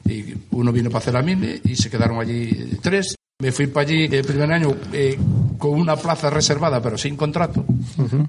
Y 0.09 0.33
uno 0.49 0.71
vino 0.71 0.89
para 0.89 0.97
hacer 1.03 1.13
la 1.13 1.21
mili 1.21 1.61
y 1.65 1.75
se 1.75 1.87
quedaron 1.91 2.19
allí 2.19 2.79
tres. 2.81 3.13
Me 3.43 3.51
fui 3.51 3.67
para 3.67 3.87
allí 3.87 4.05
el 4.05 4.25
primer 4.25 4.51
año 4.51 4.75
eh, 4.91 5.19
con 5.59 5.79
una 5.79 5.97
plaza 5.97 6.31
reservada, 6.31 6.81
pero 6.81 6.97
sin 6.97 7.15
contrato. 7.15 7.63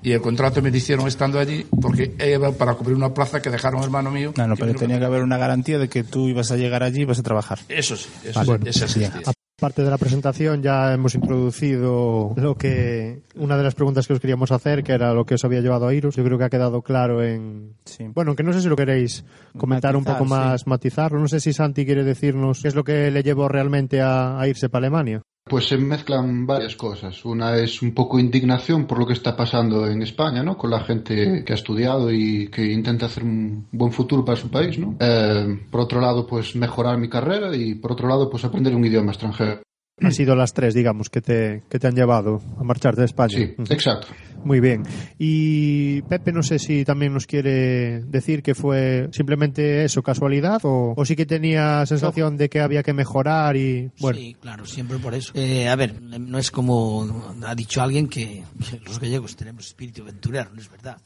Y 0.03 0.13
el 0.13 0.21
contrato 0.21 0.61
me 0.61 0.71
lo 0.71 0.77
hicieron 0.77 1.09
estando 1.09 1.39
allí 1.39 1.65
porque 1.81 2.17
era 2.19 2.53
para 2.53 2.75
cubrir 2.75 2.97
una 2.97 3.15
plaza 3.15 3.41
que 3.41 3.49
dejaron 3.49 3.83
hermano 3.83 4.11
mío. 4.11 4.35
No, 4.37 4.47
no, 4.47 4.57
pero 4.57 4.75
tenía 4.75 4.99
que 4.99 5.07
haber 5.07 5.23
una 5.23 5.39
garantía 5.39 5.79
de 5.79 5.89
que 5.89 6.05
tú 6.05 6.29
ibas 6.29 6.51
a 6.51 6.57
llegar 6.57 6.83
allí 6.83 6.99
y 6.99 7.03
ibas 7.03 7.19
a 7.19 7.23
trabajar. 7.23 7.61
Eso 7.71 7.97
sí, 7.97 8.11
eso 8.25 8.41
Vale. 8.41 8.45
sí, 8.45 8.47
Bueno, 8.51 8.71
esa 8.71 8.99
bien. 8.99 9.13
Aparte 9.59 9.83
de 9.83 9.89
la 9.89 9.97
presentación, 9.97 10.63
ya 10.63 10.93
hemos 10.93 11.15
introducido 11.15 12.35
lo 12.37 12.57
que 12.57 13.23
una 13.37 13.57
de 13.57 13.63
las 13.63 13.75
preguntas 13.75 14.07
que 14.07 14.13
os 14.13 14.21
queríamos 14.21 14.53
hacer, 14.53 14.85
que 14.85 14.93
era 14.93 15.15
lo 15.15 15.25
que 15.25 15.37
os 15.37 15.45
había 15.47 15.63
llevado 15.63 15.89
a 15.89 15.95
iros. 15.95 16.15
Yo 16.15 16.25
creo 16.25 16.37
que 16.37 16.45
ha 16.45 16.51
quedado 16.51 16.83
claro 16.83 17.23
en. 17.23 17.75
Sí. 17.87 18.05
Bueno, 18.15 18.37
que 18.37 18.43
no 18.43 18.53
sé 18.53 18.61
si 18.61 18.69
lo 18.69 18.77
queréis 18.77 19.25
comentar 19.57 19.97
un 19.97 20.05
poco 20.05 20.27
más, 20.27 20.67
matizarlo. 20.67 21.19
No 21.19 21.27
sé 21.27 21.41
si 21.41 21.55
Santi 21.55 21.87
quiere 21.87 22.05
decirnos 22.05 22.61
qué 22.61 22.69
es 22.69 22.75
lo 22.75 22.85
que 22.85 23.11
le 23.11 23.23
llevó 23.23 23.49
realmente 23.49 24.03
a, 24.03 24.39
a 24.39 24.47
irse 24.47 24.69
para 24.69 24.89
Alemania. 24.89 25.23
Pues 25.49 25.69
se 25.69 25.79
mezclan 25.79 26.45
varias 26.45 26.75
cosas. 26.75 27.25
Una 27.25 27.57
es 27.57 27.81
un 27.81 27.95
poco 27.95 28.19
indignación 28.19 28.85
por 28.85 28.99
lo 28.99 29.07
que 29.07 29.13
está 29.13 29.37
pasando 29.37 29.87
en 29.87 30.03
España, 30.03 30.43
¿no? 30.43 30.59
Con 30.59 30.71
la 30.71 30.81
gente 30.81 31.45
que 31.45 31.53
ha 31.53 31.55
estudiado 31.55 32.11
y 32.11 32.49
que 32.49 32.73
intenta 32.73 33.07
hacer 33.07 33.23
un 33.23 33.69
buen 33.71 33.93
futuro 33.93 34.25
para 34.25 34.37
su 34.37 34.51
país, 34.51 34.77
¿no? 34.77 34.97
Eh, 34.99 35.67
por 35.71 35.83
otro 35.83 36.01
lado, 36.01 36.27
pues 36.27 36.57
mejorar 36.57 36.99
mi 36.99 37.09
carrera 37.09 37.55
y 37.55 37.77
por 37.77 37.93
otro 37.93 38.09
lado, 38.09 38.29
pues 38.29 38.45
aprender 38.45 38.75
un 38.75 38.85
idioma 38.85 39.13
extranjero. 39.13 39.66
Han 40.01 40.13
sido 40.13 40.37
las 40.37 40.53
tres, 40.53 40.75
digamos, 40.75 41.09
que 41.09 41.23
te, 41.23 41.63
que 41.71 41.79
te 41.79 41.87
han 41.87 41.95
llevado 41.95 42.43
a 42.59 42.65
marchar 42.65 42.97
de 42.97 43.07
España. 43.07 43.37
Sí, 43.37 43.55
exacto. 43.71 44.09
Muy 44.45 44.61
bien. 44.61 44.83
Y 45.19 46.03
Pepe, 46.03 46.33
no 46.33 46.43
sé 46.43 46.59
si 46.59 46.85
también 46.85 47.13
nos 47.13 47.27
quiere 47.27 48.01
decir 48.03 48.43
que 48.43 48.55
fue 48.55 49.09
simplemente 49.11 49.85
eso, 49.85 50.03
casualidad, 50.03 50.61
o, 50.65 50.95
o 50.97 51.05
sí 51.05 51.17
que 51.17 51.27
tenía 51.27 51.85
sensación 51.87 52.37
de 52.37 52.49
que 52.49 52.61
había 52.61 52.83
que 52.83 52.93
mejorar 52.93 53.57
y 53.57 53.91
bueno. 54.01 54.19
Sí, 54.19 54.37
claro, 54.41 54.67
siempre 54.67 54.99
por 54.99 55.15
eso. 55.15 55.33
Eh, 55.35 55.69
a 55.69 55.75
ver, 55.77 56.01
no 56.01 56.39
es 56.39 56.51
como 56.51 57.35
ha 57.45 57.55
dicho 57.55 57.83
alguien 57.83 58.09
que, 58.09 58.45
que 58.71 58.79
los 58.85 59.01
gallegos 59.01 59.35
tenemos 59.35 59.67
espíritu 59.67 60.03
aventurero, 60.03 60.51
no 60.55 60.61
es 60.61 60.71
verdad. 60.71 60.99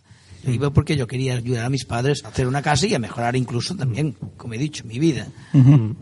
Iba 0.46 0.70
porque 0.70 0.96
yo 0.96 1.06
quería 1.06 1.34
ayudar 1.34 1.64
a 1.66 1.70
mis 1.70 1.84
padres 1.84 2.24
a 2.24 2.28
hacer 2.28 2.46
una 2.46 2.62
casa 2.62 2.86
y 2.86 2.94
a 2.94 2.98
mejorar 2.98 3.36
incluso 3.36 3.74
también, 3.74 4.16
como 4.36 4.54
he 4.54 4.58
dicho, 4.58 4.84
mi 4.84 4.98
vida. 4.98 5.26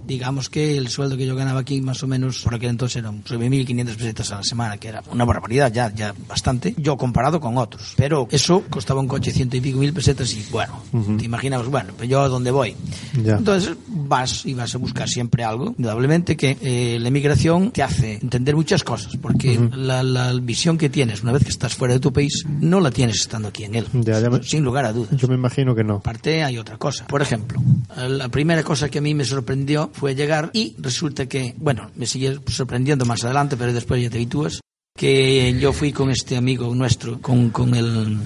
Digamos 0.07 0.49
que 0.49 0.77
el 0.77 0.89
sueldo 0.89 1.17
que 1.17 1.27
yo 1.27 1.35
ganaba 1.35 1.61
aquí 1.61 1.81
más 1.81 2.03
o 2.03 2.07
menos 2.07 2.43
por 2.43 2.55
aquel 2.55 2.71
entonces 2.71 2.97
eran 2.97 3.23
sobre 3.25 3.49
1.500 3.49 3.97
pesetas 3.97 4.33
a 4.33 4.37
la 4.37 4.43
semana, 4.43 4.77
que 4.77 4.89
era 4.89 5.03
una 5.11 5.25
barbaridad, 5.25 5.73
ya, 5.73 5.93
ya 5.95 6.15
bastante, 6.29 6.75
yo 6.77 6.97
comparado 6.97 7.41
con 7.41 7.57
otros. 7.57 7.95
Pero 7.97 8.29
eso 8.31 8.63
costaba 8.71 9.01
un 9.01 9.09
coche 9.09 9.31
ciento 9.33 9.57
y 9.57 9.61
pico 9.61 9.79
mil 9.79 9.93
pesetas 9.93 10.33
y 10.35 10.45
bueno, 10.51 10.83
te 11.19 11.25
imaginabas, 11.25 11.69
bueno, 11.69 11.93
pues 11.97 12.09
yo 12.09 12.21
a 12.21 12.29
dónde 12.29 12.51
voy. 12.51 12.75
Ya. 13.23 13.37
Entonces 13.37 13.75
vas 13.87 14.45
y 14.47 14.55
vas 14.55 14.75
a 14.75 14.79
buscar 14.79 15.09
siempre 15.09 15.45
algo, 15.45 15.75
indudablemente 15.77 16.37
que 16.37 16.57
eh, 16.61 16.99
la 17.01 17.09
emigración 17.09 17.71
te 17.71 17.83
hace 17.83 18.15
entender 18.15 18.55
muchas 18.55 18.85
cosas, 18.85 19.17
porque 19.17 19.59
la, 19.75 20.03
la 20.03 20.33
visión 20.35 20.79
que 20.79 20.89
tienes 20.89 21.23
una 21.23 21.33
vez 21.33 21.45
que 21.45 21.51
estás 21.51 21.75
fuera 21.75 21.95
de 21.95 22.01
tu 22.01 22.13
país 22.13 22.45
no 22.49 22.81
la 22.81 22.91
tienes 22.91 23.21
estando 23.21 23.49
aquí 23.49 23.65
en 23.65 23.75
él, 23.75 23.87
Ya, 23.93 24.21
ya 24.21 24.28
me- 24.31 24.43
sin 24.43 24.65
lugar 24.65 24.85
a 24.85 24.93
dudas. 24.93 25.17
Yo 25.17 25.29
me 25.29 25.35
imagino 25.35 25.75
que 25.75 25.85
no. 25.85 25.97
Aparte 25.97 26.43
hay 26.45 26.59
otra 26.59 26.77
cosa. 26.79 27.07
Por 27.07 27.23
ejemplo, 27.23 27.61
la 28.09 28.29
primera 28.29 28.63
cosa 28.63 28.89
que 28.89 28.99
a 28.99 29.03
mí 29.03 29.15
me 29.15 29.25
sorprendió 29.25 29.91
fue 29.93 30.15
llegar 30.15 30.51
y 30.53 30.75
resulta 30.79 31.27
que, 31.27 31.55
bueno, 31.59 31.91
me 31.97 32.07
sigue 32.07 32.39
sorprendiendo 32.47 33.05
más 33.05 33.25
adelante, 33.25 33.57
pero 33.57 33.73
después 33.73 34.03
ya 34.03 34.11
te 34.11 34.17
habitúas, 34.17 34.61
que 34.97 35.57
yo 35.61 35.73
fui 35.73 35.93
con 35.93 36.11
este 36.11 36.37
amigo 36.37 36.75
nuestro, 36.75 37.21
con, 37.21 37.51
con 37.51 37.75
el... 37.75 38.19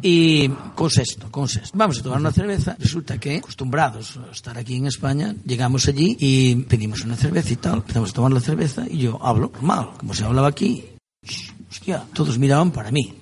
Y 0.00 0.48
con 0.76 0.90
sexto, 0.90 1.28
con 1.28 1.48
sexto. 1.48 1.76
Vamos 1.76 1.98
a 1.98 2.02
tomar 2.04 2.20
una 2.20 2.30
cerveza. 2.30 2.76
Resulta 2.78 3.18
que, 3.18 3.38
acostumbrados 3.38 4.16
a 4.28 4.30
estar 4.30 4.56
aquí 4.56 4.76
en 4.76 4.86
España, 4.86 5.34
llegamos 5.44 5.88
allí 5.88 6.16
y 6.20 6.54
pedimos 6.54 7.00
una 7.04 7.16
cerveza 7.16 7.52
y 7.52 7.56
tal. 7.56 7.78
Empezamos 7.78 8.10
a 8.10 8.12
tomar 8.12 8.30
la 8.32 8.38
cerveza 8.40 8.84
y 8.88 8.98
yo 8.98 9.18
hablo 9.20 9.50
normal, 9.54 9.90
como 9.98 10.14
se 10.14 10.22
hablaba 10.24 10.46
aquí. 10.46 10.84
Hostia, 11.70 12.02
todos 12.14 12.38
miraban 12.38 12.70
para 12.70 12.90
mí. 12.90 13.20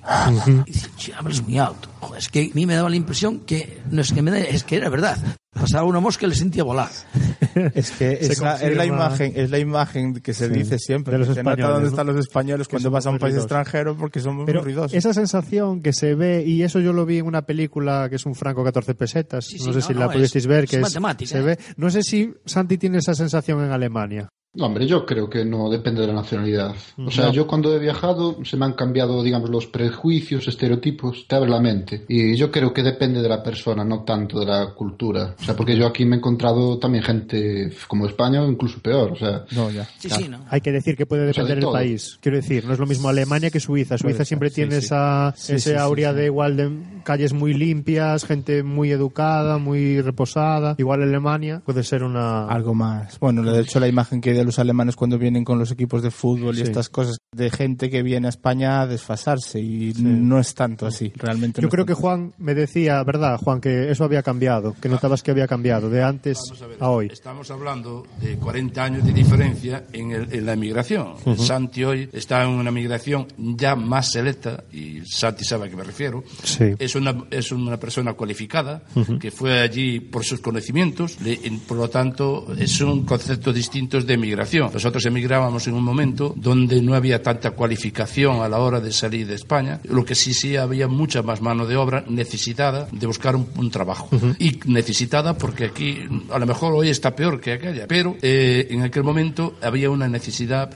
Y 0.66 0.70
dicen, 0.72 0.90
"Che, 0.96 1.12
hablas 1.14 1.42
muy 1.42 1.58
alto. 1.58 1.88
Joder, 2.00 2.18
es 2.20 2.28
que 2.28 2.50
a 2.52 2.54
mí 2.54 2.64
me 2.66 2.74
daba 2.74 2.88
la 2.88 2.96
impresión 2.96 3.40
que 3.40 3.80
no 3.90 4.00
es 4.02 4.12
que 4.12 4.22
me 4.22 4.30
da, 4.30 4.38
es 4.38 4.62
que 4.62 4.76
era 4.76 4.88
verdad. 4.88 5.18
Pasaba 5.52 5.84
una 5.84 6.00
mosca 6.00 6.26
y 6.26 6.28
le 6.28 6.34
sentía 6.34 6.62
volar. 6.64 6.90
Es 7.74 7.90
que 7.92 8.12
es 8.20 8.38
la, 8.40 8.56
es 8.56 8.76
la 8.76 8.84
imagen, 8.84 9.32
es 9.34 9.48
la 9.50 9.58
imagen 9.58 10.12
que 10.20 10.34
se 10.34 10.48
Sí, 10.48 10.52
dice 10.52 10.78
siempre. 10.78 11.12
de 11.14 11.18
los 11.20 11.28
que 11.28 11.38
españoles, 11.40 11.66
dónde 11.66 11.82
¿no? 11.84 11.88
están 11.88 12.06
los 12.06 12.16
españoles 12.18 12.68
cuando 12.68 12.90
vas 12.90 13.06
a 13.06 13.10
un 13.10 13.18
país 13.18 13.32
ruidosos. 13.34 13.44
extranjero 13.44 13.96
porque 13.96 14.20
son 14.20 14.36
muy 14.36 14.52
ruidosos. 14.52 14.92
esa 14.92 15.14
sensación 15.14 15.80
que 15.80 15.94
se 15.94 16.14
ve, 16.14 16.44
y 16.46 16.62
eso 16.62 16.80
yo 16.80 16.92
lo 16.92 17.06
vi 17.06 17.16
en 17.18 17.26
una 17.26 17.42
película 17.46 18.08
que 18.10 18.16
es 18.16 18.26
un 18.26 18.34
franco 18.34 18.62
14 18.62 18.94
pesetas, 18.94 19.46
Sí, 19.46 19.56
no 19.60 19.64
sí, 19.64 19.72
sé 19.72 19.78
no, 19.78 19.86
si 19.86 19.94
no, 19.94 20.00
la 20.00 20.10
pudisteis 20.10 20.46
ver, 20.46 20.64
es 20.64 20.70
que 20.70 20.76
es, 20.76 20.82
matemática, 20.82 21.30
se 21.30 21.38
¿eh? 21.38 21.42
ve. 21.42 21.58
No 21.78 21.88
sé 21.88 22.02
si 22.02 22.30
Santi 22.44 22.76
tiene 22.76 22.98
esa 22.98 23.14
sensación 23.14 23.64
en 23.64 23.72
Alemania. 23.72 24.28
No, 24.56 24.66
hombre, 24.66 24.86
yo 24.86 25.04
creo 25.04 25.28
que 25.28 25.44
no 25.44 25.68
depende 25.70 26.00
de 26.00 26.06
la 26.08 26.14
nacionalidad. 26.14 26.74
O 26.98 27.10
sea, 27.10 27.26
No. 27.26 27.32
yo 27.32 27.46
cuando 27.46 27.74
he 27.74 27.78
viajado 27.78 28.38
se 28.44 28.56
me 28.56 28.64
han 28.64 28.72
cambiado, 28.72 29.22
digamos, 29.22 29.50
los 29.50 29.66
prejuicios, 29.66 30.48
estereotipos, 30.48 31.26
te 31.28 31.36
abre 31.36 31.50
la 31.50 31.60
mente. 31.60 32.04
Y 32.08 32.34
yo 32.36 32.50
creo 32.50 32.72
que 32.72 32.82
depende 32.82 33.20
de 33.22 33.28
la 33.28 33.42
persona, 33.42 33.84
no 33.84 34.02
tanto 34.04 34.40
de 34.40 34.46
la 34.46 34.72
cultura. 34.74 35.34
O 35.38 35.42
sea, 35.44 35.54
porque 35.54 35.76
yo 35.76 35.86
aquí 35.86 36.04
me 36.04 36.16
he 36.16 36.18
encontrado 36.18 36.78
también 36.78 37.04
gente 37.04 37.70
como 37.86 38.06
España 38.06 38.42
o 38.42 38.50
incluso 38.50 38.80
peor. 38.80 39.12
O 39.12 39.16
sea, 39.16 39.44
No, 39.52 39.70
ya. 39.70 39.84
Sí, 39.98 40.08
sí, 40.10 40.28
¿no? 40.28 40.38
Hay 40.50 40.60
que 40.60 40.72
decir 40.72 40.96
que 40.96 41.06
puede 41.06 41.28
O 41.28 41.32
sea, 41.34 41.44
de 41.44 41.48
depender 41.50 41.56
del 41.56 41.62
todo. 41.64 41.72
país. 41.72 42.18
Quiero 42.22 42.36
decir, 42.38 42.64
no 42.64 42.72
es 42.72 42.78
lo 42.78 42.86
mismo 42.86 43.08
Alemania 43.08 43.50
que 43.50 43.60
Suiza. 43.60 43.98
Suiza 43.98 44.16
Puede 44.16 44.24
siempre 44.24 44.48
sí, 44.50 44.54
tiene 44.56 44.80
sí. 44.80 44.86
esa 44.86 45.34
Sí, 45.36 45.54
ese 45.54 45.76
aurea 45.76 46.10
sí. 46.12 46.16
de 46.16 46.24
igual 46.26 46.56
de 46.56 46.70
calles 47.04 47.32
muy 47.32 47.52
limpias, 47.54 48.24
gente 48.24 48.62
muy 48.62 48.90
educada, 48.90 49.58
muy 49.58 50.00
reposada. 50.00 50.74
Igual 50.78 51.02
Alemania 51.02 51.60
puede 51.64 51.82
ser 51.82 52.02
una 52.02 52.46
Algo 52.48 52.74
más. 52.74 53.18
Bueno, 53.20 53.42
de 53.42 53.60
hecho 53.60 53.80
la 53.80 53.88
imagen 53.88 54.20
que 54.20 54.32
de 54.32 54.45
los 54.46 54.58
alemanes 54.58 54.96
cuando 54.96 55.18
vienen 55.18 55.44
con 55.44 55.58
los 55.58 55.70
equipos 55.70 56.02
de 56.02 56.10
fútbol 56.10 56.54
y 56.54 56.58
Sí. 56.58 56.62
estas 56.64 56.88
cosas 56.88 57.18
de 57.34 57.50
gente 57.50 57.90
que 57.90 58.02
viene 58.02 58.28
a 58.28 58.30
España 58.30 58.80
a 58.80 58.86
desfasarse 58.86 59.60
y 59.60 59.92
no 59.98 60.38
es 60.40 60.54
tanto 60.54 60.86
así, 60.86 61.12
realmente. 61.16 61.60
Yo 61.60 61.66
no 61.66 61.70
creo 61.70 61.84
que 61.84 61.92
Juan 61.94 62.32
me 62.38 62.54
decía, 62.54 63.02
¿verdad, 63.04 63.38
Juan, 63.38 63.60
que 63.60 63.90
eso 63.90 64.04
había 64.04 64.22
cambiado, 64.22 64.74
que 64.80 64.88
notabas 64.88 65.22
que 65.22 65.30
había 65.32 65.46
cambiado 65.46 65.90
de 65.90 66.02
antes 66.02 66.38
a 66.62 66.66
ver, 66.66 66.76
a 66.80 66.88
hoy? 66.90 67.08
Estamos 67.12 67.50
hablando 67.50 68.06
de 68.20 68.36
40 68.36 68.82
años 68.84 69.04
de 69.04 69.12
diferencia 69.12 69.84
en, 69.92 70.12
el- 70.12 70.32
en 70.32 70.46
la 70.46 70.54
emigración. 70.54 71.14
Ujú. 71.24 71.36
Santi 71.36 71.84
hoy 71.84 72.08
está 72.12 72.42
en 72.44 72.50
una 72.50 72.70
migración 72.70 73.26
ya 73.36 73.76
más 73.76 74.10
selecta, 74.12 74.64
y 74.72 75.00
Santi 75.04 75.44
sabe 75.44 75.66
a 75.66 75.70
qué 75.70 75.76
me 75.76 75.84
refiero. 75.84 76.24
Sí. 76.42 76.64
Es, 76.78 76.94
una, 76.94 77.24
es 77.30 77.52
una 77.52 77.76
persona 77.78 78.14
cualificada 78.14 78.82
Ujú. 78.94 79.18
que 79.18 79.30
fue 79.30 79.60
allí 79.60 80.00
por 80.00 80.24
sus 80.24 80.40
conocimientos, 80.40 81.20
le- 81.20 81.38
por 81.66 81.76
lo 81.76 81.90
tanto, 81.90 82.54
es 82.56 82.80
un 82.80 83.04
concepto 83.04 83.52
distinto 83.52 84.00
de 84.00 84.14
emigración. 84.14 84.35
Nosotros 84.72 85.04
emigrábamos 85.06 85.66
en 85.66 85.74
un 85.74 85.84
momento 85.84 86.32
donde 86.36 86.80
no 86.82 86.94
había 86.94 87.22
tanta 87.22 87.52
cualificación 87.52 88.42
a 88.42 88.48
la 88.48 88.58
hora 88.58 88.80
de 88.80 88.92
salir 88.92 89.26
de 89.26 89.34
España, 89.34 89.80
lo 89.84 90.04
que 90.04 90.14
sí, 90.14 90.34
sí 90.34 90.56
había 90.56 90.88
mucha 90.88 91.22
más 91.22 91.40
mano 91.40 91.66
de 91.66 91.76
obra 91.76 92.04
necesitada 92.08 92.88
de 92.90 93.06
buscar 93.06 93.36
un, 93.36 93.48
un 93.56 93.70
trabajo. 93.70 94.08
Y 94.38 94.60
necesitada 94.66 95.36
porque 95.36 95.66
aquí, 95.66 95.98
a 96.30 96.38
lo 96.38 96.46
mejor 96.46 96.74
hoy 96.74 96.88
está 96.88 97.14
peor 97.14 97.40
que 97.40 97.52
aquella, 97.52 97.86
pero 97.86 98.16
eh, 98.22 98.68
en 98.70 98.82
aquel 98.82 99.02
momento 99.02 99.56
había 99.62 99.90
una 99.90 100.08
necesidad 100.08 100.70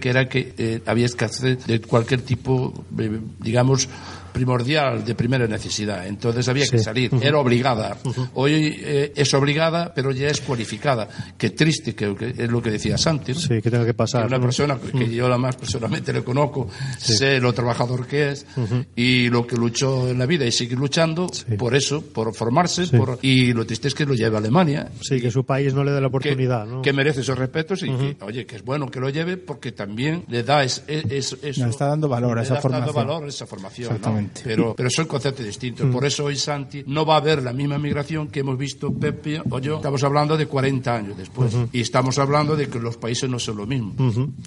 que 0.00 0.08
era 0.08 0.28
que 0.28 0.54
eh, 0.58 0.80
había 0.86 1.06
escasez 1.06 1.66
de 1.66 1.80
cualquier 1.80 2.22
tipo, 2.22 2.72
eh, 2.98 3.20
digamos, 3.40 3.88
primordial 4.36 5.02
de 5.02 5.14
primera 5.14 5.46
necesidad. 5.46 6.06
Entonces 6.06 6.46
había 6.48 6.66
que 6.66 6.78
salir. 6.78 7.10
Era 7.22 7.38
obligada. 7.38 7.96
Hoy 8.34 8.52
eh, 8.80 9.12
es 9.16 9.32
obligada, 9.32 9.94
pero 9.94 10.10
ya 10.12 10.28
es 10.28 10.42
cualificada. 10.42 11.08
Qué 11.38 11.50
triste 11.50 11.94
que, 11.94 12.14
que 12.14 12.34
es 12.36 12.50
lo 12.50 12.60
que 12.60 12.70
decía 12.70 12.98
Santi. 12.98 13.32
¿no? 13.32 13.40
Sí, 13.40 13.62
que 13.62 13.70
tenga 13.70 13.86
que 13.86 13.94
pasar. 13.94 14.22
Que 14.22 14.28
una 14.28 14.36
¿no? 14.36 14.42
persona 14.44 14.78
que, 14.78 14.92
que 14.92 15.14
yo 15.14 15.26
la 15.28 15.38
más 15.38 15.56
personalmente 15.56 16.12
le 16.12 16.22
conozco, 16.22 16.68
Sí. 16.98 17.14
sé 17.16 17.40
lo 17.40 17.52
trabajador 17.54 18.06
que 18.06 18.30
es 18.32 18.46
y 18.94 19.28
lo 19.30 19.46
que 19.46 19.56
luchó 19.56 20.08
en 20.10 20.18
la 20.18 20.26
vida 20.26 20.44
y 20.44 20.52
sigue 20.52 20.76
luchando 20.76 21.26
por 21.58 21.74
eso, 21.74 22.02
por 22.02 22.34
formarse, 22.34 22.86
Sí. 22.86 22.96
por, 22.96 23.18
y 23.22 23.54
lo 23.54 23.64
triste 23.64 23.88
es 23.88 23.94
que 23.94 24.04
lo 24.04 24.12
lleve 24.14 24.36
a 24.36 24.38
Alemania. 24.40 24.90
Sí, 25.00 25.18
que 25.20 25.30
su 25.30 25.44
país 25.46 25.72
no 25.72 25.82
le 25.82 25.92
dé 25.92 26.00
la 26.00 26.08
oportunidad, 26.08 26.66
¿no? 26.66 26.82
Que 26.82 26.92
merece 26.92 27.22
esos 27.22 27.38
respetos 27.38 27.82
y 27.82 27.86
que, 27.90 28.16
oye, 28.22 28.44
que 28.44 28.56
es 28.56 28.62
bueno 28.64 28.90
que 28.90 29.00
lo 29.00 29.08
lleve 29.08 29.36
porque 29.38 29.72
también 29.72 30.24
le 30.28 30.42
da 30.42 30.62
es, 30.62 30.82
es- 30.88 31.36
eso. 31.42 31.66
Está 31.66 31.86
dando 31.86 32.08
valor 32.08 32.38
a 32.38 32.42
esa 32.42 32.54
da- 32.54 32.60
formación. 32.60 32.86
dando 32.94 33.06
valor 33.06 33.24
a 33.24 33.28
esa 33.28 33.46
formación. 33.46 33.98
¿no? 34.02 34.25
Exactamente. 34.26 34.42
Pero, 34.44 34.74
pero 34.76 34.90
son 34.90 35.06
conceptos 35.06 35.44
distintos. 35.44 35.86
Mm. 35.86 35.92
Por 35.92 36.04
eso 36.04 36.24
hoy 36.24 36.36
Santi 36.36 36.84
no 36.86 37.04
va 37.04 37.16
a 37.16 37.20
ver 37.20 37.42
la 37.42 37.52
misma 37.52 37.78
migración 37.78 38.28
que 38.28 38.40
hemos 38.40 38.58
visto 38.58 38.92
Pepe 38.92 39.42
o 39.50 39.58
yo. 39.58 39.76
Estamos 39.76 40.02
hablando 40.04 40.36
de 40.36 40.46
40 40.46 40.94
años 40.94 41.16
después. 41.16 41.54
Y 41.72 41.80
estamos 41.80 42.18
hablando 42.18 42.56
de 42.56 42.68
que 42.68 42.78
los 42.78 42.96
países 42.96 43.28
no 43.28 43.38
son 43.38 43.56
lo 43.58 43.66
mismo. 43.66 43.94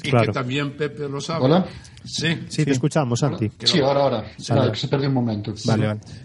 Y 0.03 0.09
claro. 0.09 0.27
que 0.27 0.33
también 0.33 0.75
Pepe 0.77 1.07
lo 1.09 1.21
sabe. 1.21 1.45
Hola. 1.45 1.67
Sí. 2.11 2.39
Sí, 2.49 2.65
te 2.65 2.71
escuchamos, 2.71 3.19
Santi. 3.19 3.49
Que 3.49 3.67
Sí, 3.67 3.77
lo- 3.77 3.87
ahora, 3.87 3.99
ahora. 4.01 4.31
Sí. 4.37 4.51
Vale, 4.53 4.71
que 4.71 4.77
se 4.77 4.87
perdió 4.87 5.07
un 5.09 5.13
momento. 5.13 5.53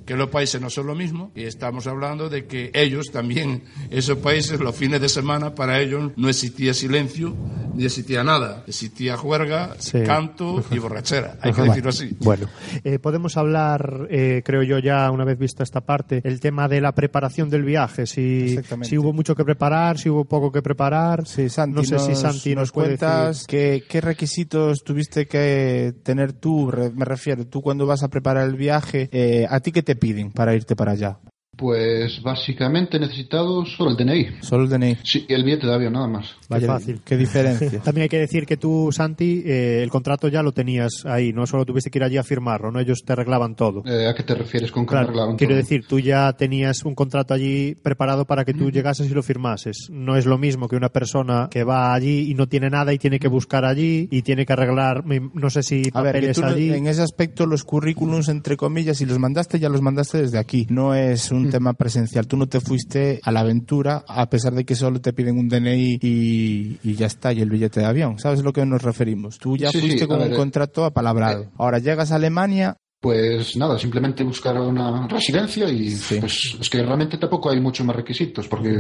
Que 0.07 0.15
los 0.17 0.29
países 0.31 0.61
no 0.61 0.71
son 0.71 0.87
lo 0.87 0.95
mismo 0.95 1.31
y 1.35 1.45
estamos 1.45 1.87
hablando 1.87 2.29
de 2.29 2.47
que 2.47 2.71
ellos 2.75 3.11
también, 3.13 3.65
esos 3.91 4.19
países, 4.19 4.61
los 4.61 4.75
fines 4.75 5.01
de 5.01 5.09
semana, 5.09 5.55
para 5.55 5.81
ellos 5.81 6.13
no 6.17 6.29
existía 6.29 6.75
silencio 6.75 7.35
ni 7.75 7.85
existía 7.85 8.23
nada. 8.25 8.65
Existía 8.67 9.17
juerga, 9.17 9.75
Sí. 9.79 10.03
canto 10.05 10.65
y 10.71 10.79
borrachera. 10.79 11.37
Hay 11.43 11.53
que 11.53 11.61
Ajá. 11.61 11.69
decirlo 11.71 11.91
así. 11.91 12.17
Bueno, 12.21 12.47
eh, 12.85 12.99
podemos 12.99 13.37
hablar, 13.37 14.07
eh, 14.11 14.43
creo 14.45 14.63
yo 14.63 14.79
ya 14.79 15.11
una 15.11 15.25
vez 15.25 15.39
vista 15.39 15.63
esta 15.63 15.81
parte, 15.81 16.21
el 16.25 16.41
tema 16.41 16.69
de 16.69 16.81
la 16.81 16.93
preparación 16.93 17.51
del 17.51 17.65
viaje, 17.65 18.07
si, 18.07 18.57
si 18.83 18.97
hubo 18.99 19.13
mucho 19.13 19.35
que 19.35 19.45
preparar, 19.45 19.99
si 19.99 20.09
hubo 20.09 20.25
poco 20.25 20.53
que 20.53 20.63
preparar. 20.63 21.27
Sí, 21.27 21.49
Santi, 21.49 21.75
no 21.77 21.85
sé 21.85 21.99
si 21.99 22.11
nos- 22.11 22.21
Santi 22.21 22.55
nos, 22.55 22.63
nos 22.63 22.73
cuentas 22.73 23.47
qué, 23.47 23.85
qué 23.89 24.01
requisitos 24.01 24.85
tuviste 24.85 25.27
que 25.27 25.74
tener 26.03 26.33
tú, 26.33 26.73
me 26.95 27.05
refiero, 27.05 27.47
tú 27.47 27.63
cuando 27.63 27.87
vas 27.87 28.03
a 28.03 28.09
preparar 28.09 28.47
el 28.47 28.57
viaje, 28.57 29.09
eh, 29.13 29.47
¿a 29.49 29.61
ti 29.61 29.73
qué 29.73 29.83
te 29.83 29.97
piden 29.97 30.33
para 30.33 30.55
irte 30.55 30.77
para 30.77 30.93
allá? 30.93 31.19
Pues 31.57 32.21
básicamente 32.23 32.97
he 32.97 33.01
necesitado 33.01 33.65
solo 33.65 33.91
el 33.91 33.97
DNI. 33.97 34.27
Solo 34.43 34.65
el 34.65 34.71
DNI. 34.71 34.97
Sí, 35.03 35.25
y 35.29 35.33
el 35.35 35.45
billete 35.45 35.67
de 35.67 35.75
avión, 35.75 35.93
nada 35.93 36.07
más. 36.09 36.35
Qué 36.49 36.61
fácil. 36.61 37.01
Qué 37.05 37.17
diferencia. 37.17 37.81
También 37.85 38.03
hay 38.05 38.09
que 38.09 38.19
decir 38.19 38.47
que 38.47 38.57
tú, 38.57 38.91
Santi, 38.93 39.43
eh, 39.45 39.83
el 39.83 39.91
contrato 39.91 40.29
ya 40.29 40.43
lo 40.43 40.53
tenías 40.53 41.05
ahí, 41.07 41.33
no 41.33 41.47
solo 41.47 41.65
tuviste 41.65 41.91
que 41.91 41.99
ir 41.99 42.05
allí 42.05 42.17
a 42.17 42.23
firmarlo, 42.23 42.71
¿no? 42.71 42.81
Ellos 42.81 43.03
te 43.05 43.13
arreglaban 43.13 43.55
todo. 43.55 43.83
Eh, 43.87 44.07
¿A 44.09 44.15
qué 44.15 44.23
te 44.23 44.35
refieres 44.35 44.71
con 44.73 44.85
que 44.85 44.91
Claro, 44.91 45.13
quiero 45.37 45.53
todo? 45.55 45.57
decir, 45.57 45.85
tú 45.87 45.99
ya 46.01 46.33
tenías 46.35 46.85
un 46.85 46.95
contrato 46.95 47.35
allí 47.35 47.75
preparado 47.75 48.25
para 48.25 48.45
que 48.45 48.55
tú 48.55 48.71
llegases 48.71 49.11
y 49.11 49.15
lo 49.15 49.23
firmases. 49.23 49.89
No 49.91 50.17
es 50.17 50.27
lo 50.27 50.39
mismo 50.39 50.69
que 50.69 50.77
una 50.77 50.89
persona 50.91 51.49
que 51.51 51.65
va 51.65 51.95
allí 51.95 52.31
y 52.31 52.35
no 52.35 52.47
tiene 52.49 52.71
nada 52.71 52.93
y 52.93 52.99
tiene 52.99 53.19
que 53.19 53.29
buscar 53.29 53.65
allí 53.65 54.09
y 54.11 54.23
tiene 54.23 54.47
que 54.47 54.53
arreglar, 54.53 55.05
no 55.07 55.51
sé 55.51 55.63
si 55.63 55.83
A 55.93 56.03
ver, 56.03 56.13
que 56.15 56.19
papeles 56.21 56.37
tú 56.37 56.43
no- 56.43 56.49
allí. 56.49 56.73
en 56.73 56.87
ese 56.87 57.03
aspecto 57.03 57.47
los 57.47 57.65
currículums, 57.65 58.29
entre 58.29 58.57
comillas, 58.57 58.99
si 58.99 59.07
los 59.07 59.19
mandaste, 59.19 59.59
ya 59.59 59.69
los 59.69 59.83
mandaste 59.83 60.19
desde 60.23 60.39
aquí. 60.39 60.67
No 60.71 60.95
es 60.95 61.31
un 61.31 61.44
un 61.45 61.51
tema 61.51 61.75
presencial. 61.75 62.27
Tú 62.27 62.37
no 62.37 62.47
te 62.47 62.61
fuiste 62.61 63.21
a 63.23 63.31
la 63.33 63.41
aventura 63.41 64.05
a 64.09 64.29
pesar 64.29 64.55
de 64.55 64.65
que 64.65 64.75
solo 64.75 65.01
te 65.01 65.13
piden 65.13 65.39
un 65.39 65.49
DNI 65.49 65.99
y, 66.01 66.79
y 66.83 66.95
ya 66.95 67.07
está, 67.07 67.33
y 67.33 67.41
el 67.41 67.51
billete 67.51 67.81
de 67.81 67.87
avión. 67.87 68.19
¿Sabes 68.19 68.41
a 68.41 68.43
lo 68.43 68.53
que 68.53 68.65
nos 68.67 68.83
referimos? 68.83 69.39
Tú 69.39 69.57
ya 69.57 69.71
Sí, 69.71 69.81
fuiste 69.81 70.01
sí, 70.01 70.07
con 70.07 70.21
un 70.21 70.35
contrato 70.35 70.85
apalabrado. 70.85 71.51
Ahora 71.57 71.79
llegas 71.79 72.13
a 72.13 72.17
Alemania 72.17 72.77
Pues 73.05 73.55
nada, 73.59 73.79
simplemente 73.79 74.25
buscar 74.25 74.59
una 74.59 75.07
residencia 75.07 75.69
y 75.69 75.95
pues 76.21 76.57
es 76.59 76.71
que 76.71 76.83
realmente 76.83 77.19
tampoco 77.19 77.51
hay 77.51 77.61
muchos 77.61 77.85
más 77.85 77.95
requisitos 77.95 78.49
porque 78.49 78.71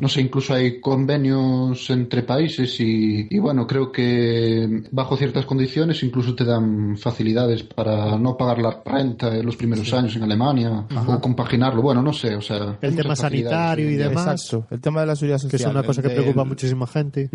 no 0.00 0.08
sé, 0.08 0.22
incluso 0.22 0.54
hay 0.54 0.80
convenios 0.80 1.88
entre 1.90 2.24
países 2.24 2.80
y, 2.80 3.28
y 3.30 3.38
bueno, 3.38 3.64
creo 3.64 3.92
que 3.92 4.82
bajo 4.90 5.16
ciertas 5.16 5.46
condiciones 5.46 6.02
incluso 6.02 6.34
te 6.34 6.44
dan 6.44 6.96
facilidades 6.96 7.62
para 7.62 8.18
no 8.18 8.36
pagar 8.36 8.58
la 8.58 8.82
renta 8.84 9.32
en 9.36 9.46
los 9.46 9.54
primeros 9.54 9.92
años 9.92 10.16
en 10.16 10.24
Alemania 10.24 10.86
o 11.06 11.20
compaginarlo, 11.20 11.80
bueno, 11.80 12.02
no 12.02 12.12
sé, 12.12 12.34
o 12.34 12.40
sea, 12.42 12.76
El 12.82 12.96
tema 12.96 13.14
sanitario 13.14 13.88
y 13.88 13.94
demás. 13.94 14.42
Exacto, 14.42 14.66
el 14.74 14.80
tema 14.80 15.02
de 15.02 15.06
la 15.06 15.14
seguridad 15.14 15.38
social. 15.38 15.50
Que 15.50 15.56
es 15.64 15.70
una 15.70 15.84
cosa 15.84 16.02
que 16.02 16.08
el- 16.08 16.14
preocupa 16.14 16.40
a 16.40 16.44
muchísima 16.44 16.88
gente. 16.88 17.30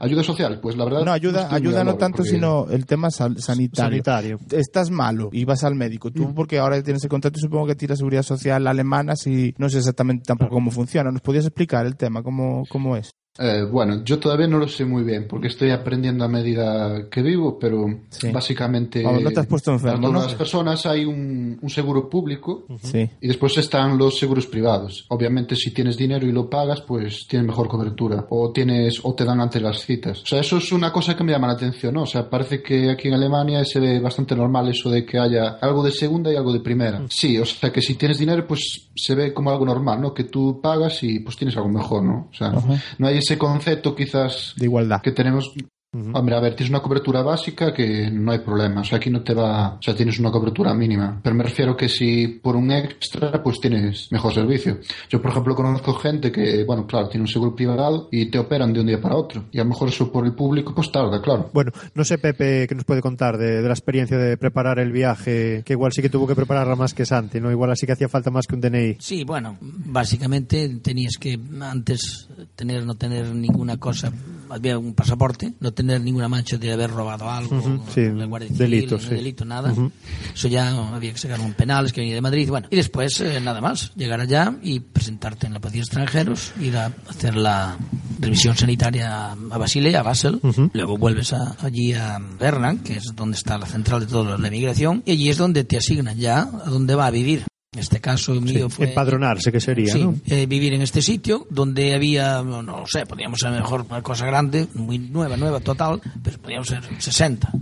Ayuda 0.00 0.22
social, 0.22 0.60
pues 0.62 0.78
la 0.78 0.86
verdad. 0.86 1.04
No, 1.04 1.12
ayuda, 1.12 1.46
muy 1.50 1.56
ayuda 1.56 1.84
no 1.84 1.96
tanto, 1.96 2.16
porque- 2.18 2.30
sino 2.30 2.66
el 2.70 2.86
tema 2.86 3.10
sal- 3.10 3.38
sanitario. 3.38 4.02
Sanitario. 4.02 4.38
Estás 4.50 4.90
malo 4.90 5.28
y 5.30 5.44
vas 5.44 5.57
al 5.64 5.74
médico. 5.74 6.10
Tú, 6.10 6.34
porque 6.34 6.58
ahora 6.58 6.82
tienes 6.82 7.02
el 7.04 7.10
contrato, 7.10 7.38
supongo 7.38 7.66
que 7.66 7.74
tiras 7.74 7.98
seguridad 7.98 8.22
social 8.22 8.66
alemana, 8.66 9.16
si 9.16 9.54
no 9.58 9.68
sé 9.68 9.78
exactamente 9.78 10.24
tampoco 10.26 10.54
cómo 10.54 10.70
funciona. 10.70 11.10
¿Nos 11.10 11.22
podías 11.22 11.44
explicar 11.44 11.86
el 11.86 11.96
tema? 11.96 12.22
¿Cómo, 12.22 12.64
cómo 12.68 12.96
es? 12.96 13.12
Eh, 13.38 13.62
bueno, 13.70 14.02
yo 14.04 14.18
todavía 14.18 14.48
no 14.48 14.58
lo 14.58 14.66
sé 14.66 14.84
muy 14.84 15.04
bien 15.04 15.26
porque 15.28 15.46
estoy 15.46 15.70
aprendiendo 15.70 16.24
a 16.24 16.28
medida 16.28 17.08
que 17.08 17.22
vivo, 17.22 17.58
pero 17.58 17.86
básicamente 18.32 19.02
Vamos, 19.02 19.22
no 19.22 19.30
te 19.30 19.40
has 19.40 19.46
puesto 19.46 19.72
enfermo, 19.72 19.96
para 19.96 20.08
todas 20.08 20.22
¿no? 20.22 20.28
las 20.28 20.34
personas 20.34 20.86
hay 20.86 21.04
un, 21.04 21.58
un 21.60 21.70
seguro 21.70 22.08
público 22.08 22.64
Sí. 22.82 23.08
y 23.20 23.28
después 23.28 23.56
están 23.58 23.96
los 23.98 24.18
seguros 24.18 24.46
privados. 24.46 25.04
Obviamente 25.08 25.56
si 25.56 25.70
tienes 25.72 25.96
dinero 25.96 26.26
y 26.26 26.32
lo 26.32 26.48
pagas, 26.50 26.80
pues 26.82 27.26
tienes 27.28 27.46
mejor 27.48 27.68
cobertura 27.68 28.26
o 28.30 28.50
tienes 28.52 29.00
o 29.02 29.14
te 29.14 29.24
dan 29.24 29.40
antes 29.40 29.62
las 29.62 29.80
citas. 29.84 30.22
O 30.22 30.26
sea, 30.26 30.40
eso 30.40 30.58
es 30.58 30.72
una 30.72 30.92
cosa 30.92 31.16
que 31.16 31.24
me 31.24 31.32
llama 31.32 31.46
la 31.46 31.54
atención, 31.54 31.94
¿no? 31.94 32.02
O 32.02 32.06
sea, 32.06 32.28
parece 32.28 32.62
que 32.62 32.90
aquí 32.90 33.08
en 33.08 33.14
Alemania 33.14 33.64
se 33.64 33.80
ve 33.80 34.00
bastante 34.00 34.34
normal 34.34 34.68
eso 34.68 34.90
de 34.90 35.04
que 35.04 35.18
haya 35.18 35.58
algo 35.60 35.82
de 35.82 35.92
segunda 35.92 36.32
y 36.32 36.36
algo 36.36 36.52
de 36.52 36.60
primera. 36.60 37.02
Sí, 37.08 37.38
o 37.38 37.44
sea, 37.46 37.70
que 37.72 37.80
si 37.82 37.94
tienes 37.94 38.18
dinero, 38.18 38.46
pues 38.46 38.88
se 38.94 39.14
ve 39.14 39.32
como 39.32 39.50
algo 39.50 39.64
normal, 39.64 40.00
¿no? 40.00 40.12
Que 40.12 40.24
tú 40.24 40.60
pagas 40.60 41.02
y 41.02 41.20
pues 41.20 41.36
tienes 41.36 41.56
algo 41.56 41.68
mejor, 41.68 42.02
¿no? 42.02 42.28
O 42.32 42.34
sea, 42.34 42.52
no 42.98 43.06
hay 43.06 43.18
ese 43.28 43.36
concepto 43.36 43.94
quizás 43.94 44.54
de 44.56 44.64
igualdad. 44.64 45.02
que 45.02 45.12
tenemos 45.12 45.52
Hombre, 45.90 46.36
a 46.36 46.40
ver, 46.40 46.54
tienes 46.54 46.68
una 46.68 46.82
cobertura 46.82 47.22
básica 47.22 47.72
que 47.72 48.10
no 48.10 48.32
hay 48.32 48.40
problema. 48.40 48.82
O 48.82 48.84
sea, 48.84 48.98
aquí 48.98 49.08
no 49.08 49.22
te 49.22 49.32
va. 49.32 49.76
O 49.76 49.82
sea, 49.82 49.96
tienes 49.96 50.18
una 50.18 50.30
cobertura 50.30 50.74
mínima. 50.74 51.18
Pero 51.22 51.34
me 51.34 51.44
refiero 51.44 51.74
que 51.74 51.88
si 51.88 52.28
por 52.28 52.56
un 52.56 52.70
extra, 52.70 53.42
pues 53.42 53.58
tienes 53.58 54.12
mejor 54.12 54.34
servicio. 54.34 54.80
Yo, 55.08 55.22
por 55.22 55.30
ejemplo, 55.30 55.54
conozco 55.54 55.94
gente 55.94 56.30
que, 56.30 56.64
bueno, 56.64 56.86
claro, 56.86 57.08
tiene 57.08 57.22
un 57.22 57.28
seguro 57.28 57.56
privado 57.56 58.08
y 58.12 58.26
te 58.26 58.38
operan 58.38 58.74
de 58.74 58.80
un 58.80 58.86
día 58.86 59.00
para 59.00 59.16
otro. 59.16 59.46
Y 59.50 59.60
a 59.60 59.64
lo 59.64 59.70
mejor 59.70 59.88
eso 59.88 60.12
por 60.12 60.26
el 60.26 60.34
público, 60.34 60.74
pues 60.74 60.92
tarda, 60.92 61.22
claro. 61.22 61.48
Bueno, 61.54 61.72
no 61.94 62.04
sé, 62.04 62.18
Pepe, 62.18 62.66
qué 62.68 62.74
nos 62.74 62.84
puede 62.84 63.00
contar 63.00 63.38
de, 63.38 63.62
de 63.62 63.66
la 63.66 63.74
experiencia 63.74 64.18
de 64.18 64.36
preparar 64.36 64.78
el 64.78 64.92
viaje, 64.92 65.62
que 65.64 65.72
igual 65.72 65.92
sí 65.92 66.02
que 66.02 66.10
tuvo 66.10 66.26
que 66.26 66.34
prepararla 66.34 66.76
más 66.76 66.92
que 66.92 67.06
Santi, 67.06 67.40
¿no? 67.40 67.50
Igual 67.50 67.70
así 67.70 67.86
que 67.86 67.92
hacía 67.92 68.10
falta 68.10 68.30
más 68.30 68.46
que 68.46 68.54
un 68.54 68.60
DNI. 68.60 68.96
Sí, 69.00 69.24
bueno, 69.24 69.56
básicamente 69.60 70.68
tenías 70.82 71.14
que 71.18 71.40
antes 71.62 72.28
tener 72.54 72.84
no 72.84 72.94
tener 72.96 73.34
ninguna 73.34 73.78
cosa, 73.78 74.12
había 74.50 74.78
un 74.78 74.94
pasaporte, 74.94 75.54
no 75.60 75.72
tener 75.78 76.00
ninguna 76.00 76.28
mancha 76.28 76.58
de 76.58 76.72
haber 76.72 76.90
robado 76.90 77.30
algo, 77.30 77.60
sí, 77.94 78.02
la 78.12 78.24
Guardia 78.26 78.48
Civil, 78.48 78.58
delito, 78.58 78.98
sí. 78.98 79.08
delito, 79.10 79.44
nada. 79.44 79.72
Eso 80.34 80.48
ya 80.48 80.70
había 80.94 81.12
que 81.12 81.18
sacar 81.18 81.40
un 81.40 81.54
penal, 81.54 81.86
es 81.86 81.92
que 81.92 82.00
venía 82.00 82.14
de 82.16 82.20
Madrid, 82.20 82.48
bueno. 82.48 82.66
Y 82.70 82.76
después, 82.76 83.20
eh, 83.20 83.40
nada 83.40 83.60
más, 83.60 83.92
llegar 83.94 84.20
allá 84.20 84.56
y 84.62 84.80
presentarte 84.80 85.46
en 85.46 85.54
la 85.54 85.60
policía 85.60 85.80
de 85.80 85.84
extranjeros, 85.84 86.52
ir 86.60 86.76
a 86.76 86.92
hacer 87.08 87.36
la 87.36 87.76
revisión 88.18 88.56
sanitaria 88.56 89.32
a 89.32 89.58
Basilea, 89.58 90.00
a 90.00 90.02
Basel, 90.02 90.40
luego 90.72 90.98
vuelves 90.98 91.32
a- 91.32 91.56
allí 91.60 91.92
a 91.94 92.18
Bernan, 92.38 92.78
que 92.78 92.94
es 92.94 93.04
donde 93.14 93.36
está 93.36 93.56
la 93.56 93.66
central 93.66 94.00
de 94.00 94.06
toda 94.06 94.36
la 94.36 94.48
inmigración, 94.48 95.02
y 95.06 95.12
allí 95.12 95.28
es 95.28 95.36
donde 95.38 95.64
te 95.64 95.76
asignan 95.76 96.18
ya 96.18 96.40
a 96.42 96.68
dónde 96.70 96.94
va 96.96 97.06
a 97.06 97.10
vivir. 97.10 97.44
En 97.74 97.80
este 97.80 98.00
caso 98.00 98.32
mío 98.40 98.70
fue 98.70 98.88
Empadronarse, 98.88 99.52
que 99.52 99.60
sería, 99.60 99.92
Sí, 99.92 100.00
¿no? 100.02 100.14
eh, 100.26 100.46
vivir 100.46 100.72
en 100.72 100.80
este 100.80 101.02
sitio 101.02 101.46
donde 101.50 101.94
había, 101.94 102.42
no, 102.42 102.62
no 102.62 102.84
sé, 102.86 103.04
podíamos 103.04 103.40
ser 103.40 103.50
mejor 103.50 103.84
una 103.90 104.00
cosa 104.02 104.24
grande, 104.24 104.66
muy 104.72 104.98
nueva, 104.98 105.36
nueva 105.36 105.60
total, 105.60 106.00
pero 106.22 106.38
podíamos 106.38 106.66
ser 106.68 106.82
60, 106.98 107.52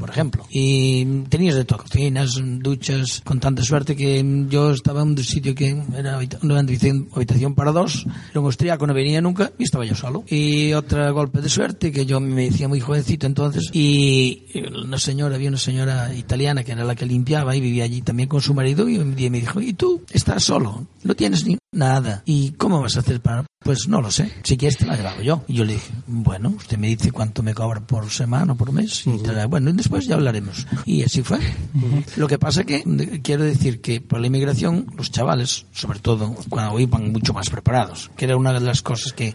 por 0.00 0.10
ejemplo. 0.10 0.44
Y 0.50 1.04
tenías 1.28 1.54
de 1.54 1.64
todo, 1.64 1.78
cocinas, 1.78 2.40
duchas, 2.58 3.20
con 3.24 3.38
tanta 3.38 3.62
suerte 3.62 3.94
que 3.94 4.44
yo 4.48 4.72
estaba 4.72 5.02
en 5.02 5.10
un 5.10 5.18
sitio 5.18 5.54
que 5.54 5.68
era 5.96 6.18
una 6.42 6.58
habitación, 6.58 7.08
habitación 7.14 7.54
para 7.54 7.70
dos, 7.70 8.04
era 8.32 8.40
un 8.40 8.46
austriaco, 8.46 8.84
no 8.88 8.94
venía 8.94 9.20
nunca 9.20 9.52
y 9.60 9.62
estaba 9.62 9.84
yo 9.86 9.94
solo. 9.94 10.24
Y 10.26 10.72
otro 10.72 11.14
golpe 11.14 11.40
de 11.40 11.48
suerte 11.48 11.92
que 11.92 12.04
yo 12.04 12.18
me 12.18 12.46
decía 12.50 12.66
muy 12.66 12.80
jovencito 12.80 13.28
entonces 13.28 13.70
y 13.72 14.42
una 14.84 14.98
señora, 14.98 15.36
había 15.36 15.50
una 15.50 15.58
señora 15.58 16.12
italiana 16.12 16.64
que 16.64 16.72
era 16.72 16.82
la 16.84 16.96
que 16.96 17.06
limpiaba 17.06 17.54
y 17.54 17.60
vivía 17.60 17.84
allí 17.84 18.02
también 18.02 18.28
con 18.28 18.40
su 18.40 18.54
marido 18.54 18.88
y 18.88 18.98
un 18.98 19.14
día 19.14 19.30
me 19.30 19.38
dijo, 19.38 19.51
¿y 19.60 19.72
tú 19.74 20.02
estás 20.10 20.44
solo? 20.44 20.86
No 21.02 21.14
tienes 21.14 21.44
ni 21.46 21.58
nada. 21.72 22.22
¿Y 22.24 22.52
cómo 22.52 22.80
vas 22.80 22.96
a 22.96 23.00
hacer 23.00 23.20
para...? 23.20 23.46
Pues 23.64 23.88
no 23.88 24.00
lo 24.00 24.10
sé. 24.10 24.30
Si 24.42 24.56
quieres 24.56 24.78
te 24.78 24.86
la 24.86 24.96
llevo 24.96 25.22
yo. 25.22 25.44
Y 25.48 25.54
yo 25.54 25.64
le 25.64 25.74
dije, 25.74 25.90
bueno, 26.06 26.50
usted 26.56 26.78
me 26.78 26.88
dice 26.88 27.12
cuánto 27.12 27.42
me 27.42 27.54
cobra 27.54 27.80
por 27.80 28.10
semana 28.10 28.52
o 28.52 28.56
por 28.56 28.72
mes. 28.72 29.06
Y 29.06 29.18
te 29.18 29.32
la- 29.32 29.46
bueno, 29.46 29.70
y 29.70 29.72
después 29.74 30.06
ya 30.06 30.14
hablaremos. 30.16 30.66
Y 30.84 31.02
así 31.02 31.22
fue. 31.22 31.38
Lo 32.16 32.26
que 32.28 32.38
pasa 32.38 32.64
que 32.64 32.82
quiero 33.22 33.44
decir 33.44 33.80
que 33.80 34.00
por 34.00 34.20
la 34.20 34.26
inmigración 34.26 34.86
los 34.96 35.10
chavales, 35.10 35.66
sobre 35.72 36.00
todo 36.00 36.34
cuando 36.48 36.78
iban 36.80 37.12
mucho 37.12 37.32
más 37.32 37.50
preparados, 37.50 38.10
que 38.16 38.24
era 38.24 38.36
una 38.36 38.52
de 38.52 38.60
las 38.60 38.82
cosas 38.82 39.12
que 39.12 39.34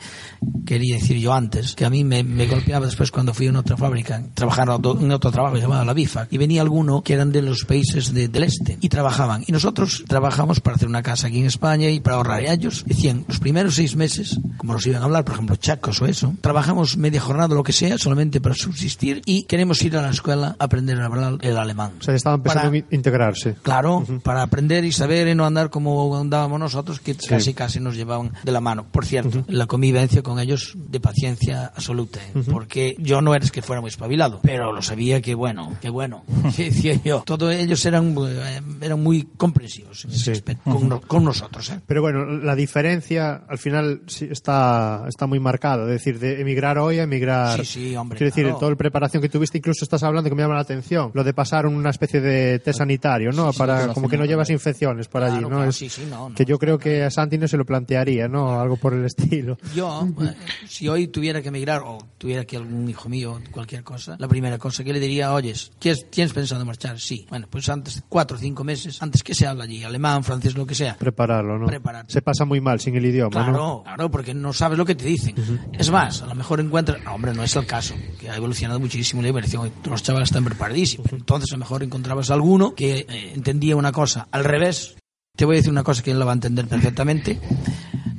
quería 0.66 0.96
decir 0.96 1.18
yo 1.18 1.34
antes, 1.34 1.76
que 1.76 1.86
a 1.86 1.90
mí 1.90 2.04
me, 2.04 2.24
me 2.24 2.48
golpeaba 2.48 2.86
después 2.86 3.12
cuando 3.12 3.34
fui 3.34 3.48
a 3.48 3.50
una 3.50 3.60
otra 3.60 3.78
fábrica, 3.78 4.24
trabajar 4.34 4.68
en 4.68 5.12
otro, 5.12 5.32
trabajo 5.32 5.58
llamado 5.58 5.86
la 5.86 5.94
BIFAC, 5.94 6.32
y 6.34 6.38
venía 6.38 6.62
alguno 6.62 7.02
que 7.02 7.14
eran 7.14 7.32
de 7.32 7.42
los 7.42 7.64
países 7.66 8.14
de- 8.14 8.28
del 8.28 8.44
este 8.44 8.78
y 8.82 8.90
trabajaban. 8.90 9.44
Y 9.48 9.52
nosotros 9.52 10.04
trabajamos 10.08 10.60
para 10.60 10.76
hacer 10.76 10.88
una 10.88 11.04
casa 11.04 11.28
aquí 11.28 11.40
en 11.40 11.46
España 11.46 11.90
y 11.90 12.00
para 12.00 12.18
ahorrar. 12.18 12.44
Y 12.44 12.48
ellos 12.48 12.84
decían, 12.86 13.26
los 13.28 13.40
primeros 13.40 13.76
seis 13.76 13.96
meses, 13.96 14.17
como 14.58 14.74
nos 14.74 14.86
iban 14.88 15.02
a 15.02 15.06
hablar, 15.06 15.24
por 15.26 15.34
ejemplo, 15.36 15.56
chacos 15.56 16.02
o 16.02 16.06
eso, 16.06 16.34
trabajamos 16.42 16.98
media 16.98 17.22
jornada 17.22 17.54
o 17.54 17.58
lo 17.58 17.64
que 17.64 17.74
sea, 17.74 17.98
solamente 17.98 18.42
para 18.42 18.56
subsistir 18.56 19.22
y 19.26 19.44
queremos 19.44 19.82
ir 19.84 19.96
a 19.98 20.02
la 20.02 20.10
escuela 20.10 20.56
a 20.60 20.64
aprender 20.66 21.00
a 21.02 21.06
hablar 21.06 21.38
el 21.42 21.58
alemán. 21.58 21.94
O 22.00 22.04
sea, 22.04 22.16
estaban 22.16 22.42
pensando 22.44 22.70
Para- 22.70 22.78
en 22.78 22.86
integrarse. 22.92 23.56
Claro, 23.62 24.06
para 24.24 24.42
aprender 24.44 24.86
y 24.86 24.92
saber 24.92 25.28
y 25.28 25.36
no 25.36 25.46
andar 25.46 25.70
como 25.70 26.16
andábamos 26.18 26.60
nosotros, 26.60 27.00
que 27.00 27.16
casi 27.16 27.54
casi 27.54 27.80
nos 27.80 27.96
llevaban 27.96 28.32
de 28.44 28.52
la 28.52 28.60
mano. 28.62 28.86
Por 28.92 29.06
cierto, 29.06 29.44
la 29.48 29.66
convivencia 29.68 30.22
con 30.24 30.40
ellos 30.40 30.74
de 30.76 31.00
paciencia 31.00 31.68
absoluta, 31.76 32.20
¿eh? 32.20 32.32
Ujú. 32.40 32.52
porque 32.52 32.96
yo 33.00 33.22
no 33.22 33.36
eres 33.36 33.52
que 33.52 33.62
fuera 33.62 33.82
muy 33.82 33.90
espabilado, 33.90 34.40
pero 34.44 34.72
lo 34.74 34.82
sabía 34.82 35.22
que 35.22 35.36
bueno, 35.36 35.78
que 35.82 35.90
bueno, 35.90 36.24
decía 36.58 37.00
yo. 37.04 37.24
Todos 37.26 37.54
ellos 37.54 37.86
eran, 37.86 38.16
eh, 38.28 38.62
eran 38.82 39.02
muy 39.02 39.24
comprensivos 39.38 40.06
en 40.06 40.12
ese 40.12 40.24
Sí. 40.26 40.32
aspecto, 40.32 40.64
con, 40.70 41.00
con 41.02 41.24
nosotros. 41.24 41.70
¿eh? 41.70 41.80
Pero 41.88 42.02
bueno, 42.02 42.26
la 42.26 42.56
diferencia 42.56 43.44
al 43.48 43.58
final 43.58 44.02
sí 44.08 44.28
está, 44.32 45.06
está 45.08 45.28
muy 45.28 45.40
marcada. 45.40 45.84
Es 45.84 45.90
decir, 45.90 46.20
de 46.20 46.42
emigrar 46.42 46.78
hoy 46.78 47.00
a 47.00 47.04
emigrar. 47.04 47.60
Sí, 47.60 47.66
sí, 47.66 47.96
hombre, 47.96 48.18
Quiero 48.18 48.30
decir, 48.32 48.44
claro. 48.46 48.60
toda 48.60 48.72
la 48.72 48.78
preparación 48.78 49.22
que 49.22 49.30
tuviste, 49.30 49.58
incluso 49.58 49.84
estás 49.86 50.04
hablando 50.04 50.30
que 50.30 50.36
me 50.36 50.42
llama 50.44 50.56
la 50.56 50.62
atención. 50.62 51.12
Lo 51.14 51.24
de 51.24 51.34
pasar 51.34 51.66
una 51.66 51.90
especie 51.90 52.22
de 52.22 52.60
test 52.60 52.80
sanitario, 52.80 53.32
¿no? 53.32 53.52
Sí, 53.54 53.58
para 53.60 53.88
como 53.90 54.10
que 54.10 54.18
no 54.18 54.26
llevas 54.26 54.50
infecciones 54.50 55.08
por 55.08 55.24
allí, 55.24 55.34
Claro, 55.40 55.50
¿no? 55.50 55.56
claro, 55.58 55.70
Es- 55.70 55.76
sí, 55.76 55.90
sí, 55.90 56.08
no, 56.10 56.30
no. 56.30 56.36
que 56.36 56.46
yo 56.46 56.58
creo 56.58 56.78
que 56.78 57.04
a 57.04 57.12
Santi 57.12 57.38
no 57.38 57.48
se 57.48 57.58
lo 57.58 57.66
plantearía, 57.66 58.28
¿no? 58.28 58.60
Algo 58.60 58.78
por 58.78 58.94
el 58.94 59.06
estilo. 59.06 59.58
Yo, 59.76 60.08
si 60.68 60.88
hoy 60.88 61.08
tuviera 61.08 61.42
que 61.42 61.50
emigrar 61.50 61.82
o 61.86 61.98
tuviera 62.18 62.46
que 62.46 62.58
algún 62.58 62.90
hijo 62.90 63.10
mío, 63.10 63.40
cualquier 63.52 63.84
cosa, 63.84 64.16
la 64.20 64.28
primera 64.28 64.58
cosa 64.58 64.84
que 64.84 64.94
le 64.94 65.00
diría, 65.00 65.34
oyes, 65.34 65.72
¿tienes, 65.80 66.10
¿tienes 66.10 66.34
pensado 66.34 66.64
marchar? 66.66 67.00
Sí. 67.00 67.26
Bueno, 67.30 67.48
pues 67.50 67.68
antes, 67.70 68.04
cuatro 68.10 68.38
o 68.38 68.40
cinco 68.40 68.64
meses, 68.64 69.02
antes 69.02 69.24
que 69.24 69.34
se 69.34 69.46
habla 69.48 69.66
allí, 69.66 69.84
alemán, 69.84 70.24
francés, 70.24 70.56
lo 70.56 70.66
que 70.66 70.76
sea. 70.76 70.96
Prepararlo, 70.98 71.58
¿no? 71.58 71.68
Preparar. 71.68 72.06
Se 72.08 72.22
pasa 72.22 72.46
muy 72.46 72.62
mal 72.62 72.80
sin 72.80 72.96
el 72.96 73.06
idioma, 73.06 73.32
Claro, 73.32 73.52
¿no? 73.52 73.84
Claro, 73.98 74.12
porque 74.12 74.34
no 74.34 74.54
sabes 74.54 74.78
lo 74.78 74.86
que 74.86 74.96
te 74.96 75.06
dicen. 75.06 75.36
Es 75.74 75.90
más, 75.90 76.22
a 76.22 76.28
lo 76.28 76.36
mejor 76.36 76.60
encuentras, 76.60 77.04
no, 77.04 77.14
hombre, 77.14 77.34
no 77.34 77.44
es 77.44 77.56
el 77.56 77.66
caso, 77.66 77.96
que 78.20 78.30
ha 78.30 78.36
evolucionado 78.36 78.80
muchísimo 78.80 79.22
la 79.22 79.30
inversión, 79.30 79.68
y 79.68 79.90
los 79.90 80.04
chavales 80.04 80.30
están 80.30 80.46
preparadísimos. 80.46 81.12
Entonces, 81.12 81.52
a 81.52 81.56
lo 81.56 81.60
mejor 81.60 81.84
encontrabas 81.84 82.32
alguno 82.32 82.76
que 82.76 83.06
eh, 83.10 83.34
entendía 83.36 83.76
una 83.76 83.92
cosa 83.92 84.28
al 84.32 84.44
revés. 84.44 84.96
Te 85.36 85.46
voy 85.46 85.56
a 85.56 85.58
decir 85.58 85.72
una 85.72 85.84
cosa 85.84 86.02
que 86.02 86.12
él 86.12 86.20
lo 86.20 86.26
va 86.26 86.32
a 86.32 86.36
entender 86.36 86.68
perfectamente. 86.68 87.40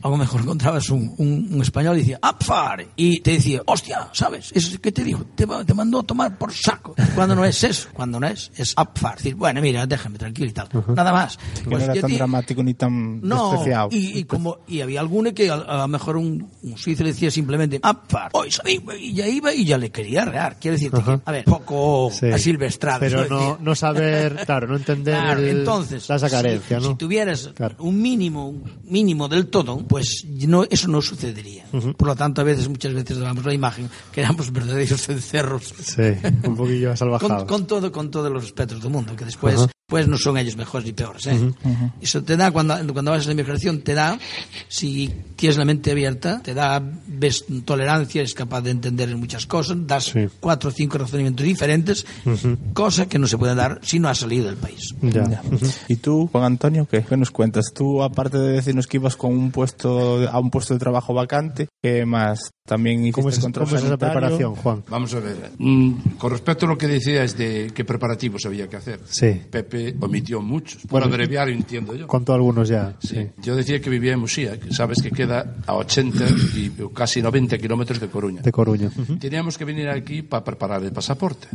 A 0.03 0.09
lo 0.09 0.17
mejor 0.17 0.41
encontrabas 0.43 0.89
un, 0.91 1.15
un, 1.19 1.49
un 1.53 1.63
español 1.63 1.97
y 1.97 2.01
decía, 2.01 2.19
¡Apfare! 2.23 2.89
Y 2.97 3.21
te 3.21 3.33
decía, 3.33 3.63
hostia, 3.67 4.09
¿sabes? 4.13 4.51
Eso 4.55 4.79
que 4.81 4.93
te 4.93 5.03
dijo, 5.05 5.25
te, 5.35 5.47
te 5.67 5.75
mandó 5.75 6.01
a 6.01 6.03
tomar 6.03 6.37
por 6.39 6.53
saco. 6.53 6.95
Cuando 7.15 7.35
no 7.35 7.45
es 7.45 7.63
eso, 7.65 7.89
cuando 7.93 8.21
no 8.21 8.27
es, 8.27 8.51
es 8.57 8.73
Apfare. 8.77 9.17
Decir, 9.17 9.35
bueno, 9.35 9.61
mira, 9.61 9.87
déjame 9.87 10.19
tranquilo 10.19 10.49
y 10.49 10.53
tal. 10.53 10.69
Nada 10.95 11.13
más. 11.13 11.39
Pues 11.65 11.87
no 11.87 11.93
era 11.93 12.01
tan 12.01 12.15
dramático 12.15 12.63
ni 12.63 12.75
tan 12.75 13.21
no, 13.21 13.51
despreciado. 13.51 13.89
y, 13.93 14.19
y 14.19 14.25
como 14.25 14.59
y 14.69 14.81
había 14.81 15.01
alguno 15.01 15.33
que 15.35 15.51
a, 15.51 15.55
a 15.55 15.77
lo 15.79 15.89
mejor 15.89 16.17
un, 16.17 16.49
un 16.63 16.79
suizo 16.79 17.03
le 17.05 17.11
decía 17.13 17.31
simplemente 17.31 17.79
Apfar, 17.83 18.31
hoy 18.35 18.51
salí", 18.51 18.81
y 19.01 19.13
ya 19.15 19.27
iba 19.27 19.53
y 19.53 19.65
ya 19.65 19.79
le 19.79 19.91
quería 19.91 20.25
rear. 20.25 20.59
Quiero 20.61 20.75
decirte 20.77 21.03
que, 21.03 21.21
a 21.25 21.33
ver, 21.33 21.45
poco 21.45 22.11
Sí. 22.13 22.27
asilvestrado. 22.31 23.01
Pero 23.01 23.27
no, 23.29 23.59
no 23.61 23.75
saber, 23.75 24.37
claro, 24.47 24.67
no 24.69 24.77
entender 24.77 25.15
Claro, 25.19 25.41
el- 25.41 25.59
entonces, 25.59 26.09
esa 26.09 26.31
carencia, 26.31 26.79
si, 26.79 26.85
¿no? 26.87 26.93
si 26.93 26.97
tuvieras 26.97 27.51
Claro. 27.55 27.77
un 27.81 28.01
mínimo, 28.01 28.49
un 28.49 28.63
mínimo 28.85 29.29
del 29.29 29.47
todo, 29.49 29.79
pues 29.89 30.25
no, 30.47 30.65
eso 30.65 30.89
no 30.89 31.03
sucedería. 31.03 31.65
Por 31.97 32.09
lo 32.09 32.17
tanto, 32.17 32.41
a 32.41 32.45
veces, 32.45 32.69
muchas 32.69 32.93
veces 32.95 33.19
damos 33.19 33.45
la 33.45 33.55
imagen 33.55 33.89
que 34.13 34.21
éramos 34.21 34.53
verdaderos 34.53 35.03
cencerros. 35.03 35.75
Sí, 35.89 36.03
un 36.45 36.55
poquillo 36.55 36.89
con, 36.89 36.97
salvajado. 36.97 37.47
con 37.47 37.67
todo, 37.67 37.91
con 37.91 38.11
todos 38.11 38.31
los 38.31 38.43
respetos 38.43 38.83
del 38.83 38.93
mundo, 38.93 39.17
que 39.17 39.25
después. 39.25 39.69
Pues 39.89 40.07
no 40.07 40.19
son 40.19 40.37
ellos 40.37 40.55
mejores 40.55 40.85
ni 40.87 40.93
peores. 40.93 41.27
¿eh? 41.29 41.51
Eso 42.03 42.23
te 42.23 42.37
da, 42.37 42.51
cuando, 42.51 42.75
cuando 42.93 43.11
vas 43.11 43.23
a 43.25 43.27
la 43.29 43.33
inmigración, 43.33 43.81
te 43.81 43.95
da, 43.95 44.19
si 44.69 45.09
tienes 45.35 45.57
la 45.57 45.65
mente 45.65 45.91
abierta, 45.93 46.43
te 46.43 46.53
da, 46.53 46.83
ves 47.07 47.47
tolerancia, 47.65 48.21
eres 48.21 48.35
capaz 48.35 48.61
de 48.61 48.71
entender 48.73 49.17
muchas 49.17 49.47
cosas, 49.47 49.79
das 49.87 50.05
Sí. 50.05 50.27
cuatro 50.41 50.69
o 50.69 50.73
cinco 50.73 50.99
razonamientos 50.99 51.45
diferentes, 51.47 52.05
cosa 52.75 53.07
que 53.09 53.19
no 53.19 53.27
se 53.27 53.39
puede 53.39 53.55
dar 53.55 53.81
si 53.83 53.99
no 53.99 54.09
has 54.11 54.19
salido 54.19 54.45
del 54.45 54.57
país. 54.59 54.95
Ya. 55.01 55.27
Ya. 55.27 55.43
¿Y 55.89 55.97
tú, 55.97 56.29
Juan 56.31 56.45
Antonio, 56.45 56.87
qué, 56.91 57.03
qué 57.03 57.17
nos 57.17 57.31
cuentas? 57.31 57.73
Tú, 57.75 58.03
aparte 58.03 58.37
de 58.39 58.53
decirnos 58.53 58.87
que 58.87 58.99
ibas 58.99 59.17
con 59.17 59.33
un 59.33 59.51
puesto 59.51 60.29
a 60.29 60.39
un 60.39 60.51
puesto 60.51 60.75
de 60.75 60.81
trabajo 60.81 61.15
vacante, 61.15 61.69
¿qué 61.83 62.05
más? 62.05 62.51
También 62.69 63.01
hiciste 63.01 63.13
¿Cómo 63.21 63.29
es, 63.31 63.39
control 63.39 63.67
cómo 63.67 63.77
es 63.79 63.85
esa 63.85 63.97
preparación, 63.97 64.55
Juan? 64.55 64.85
Vamos 64.91 65.15
a 65.15 65.21
ver. 65.21 65.37
mm, 65.59 65.93
con 66.19 66.31
respecto 66.31 66.67
a 66.67 66.69
lo 66.69 66.77
que 66.79 66.87
decías 66.87 67.37
de 67.37 67.71
qué 67.75 67.85
preparativos 67.85 68.45
había 68.47 68.69
que 68.69 68.77
hacer, 68.77 69.01
Sí. 69.09 69.41
Pepe 69.51 69.97
omitió 70.01 70.41
muchos. 70.43 70.83
Por 70.87 71.03
abreviar, 71.03 71.49
entiendo 71.49 71.95
yo. 71.95 72.07
Contó 72.07 72.35
algunos 72.35 72.69
ya. 72.69 72.95
Sí. 73.01 73.27
Yo 73.43 73.57
decía 73.57 73.81
que 73.81 73.89
vivía 73.91 74.13
en 74.13 74.21
Musía, 74.21 74.61
que 74.61 74.73
sabes 74.73 75.01
que 75.03 75.11
queda 75.11 75.57
a 75.67 75.75
80 75.75 76.25
y 76.55 76.71
casi 76.95 77.23
90 77.23 77.57
kilómetros 77.59 77.99
de 78.01 78.09
Coruña. 78.09 78.43
De 78.43 78.53
Coruña. 78.53 78.91
Ujú. 78.97 79.17
Teníamos 79.17 79.57
que 79.57 79.65
venir 79.65 79.89
aquí 79.89 80.23
para 80.23 80.45
preparar 80.45 80.83
el 80.85 80.93
pasaporte. 80.93 81.49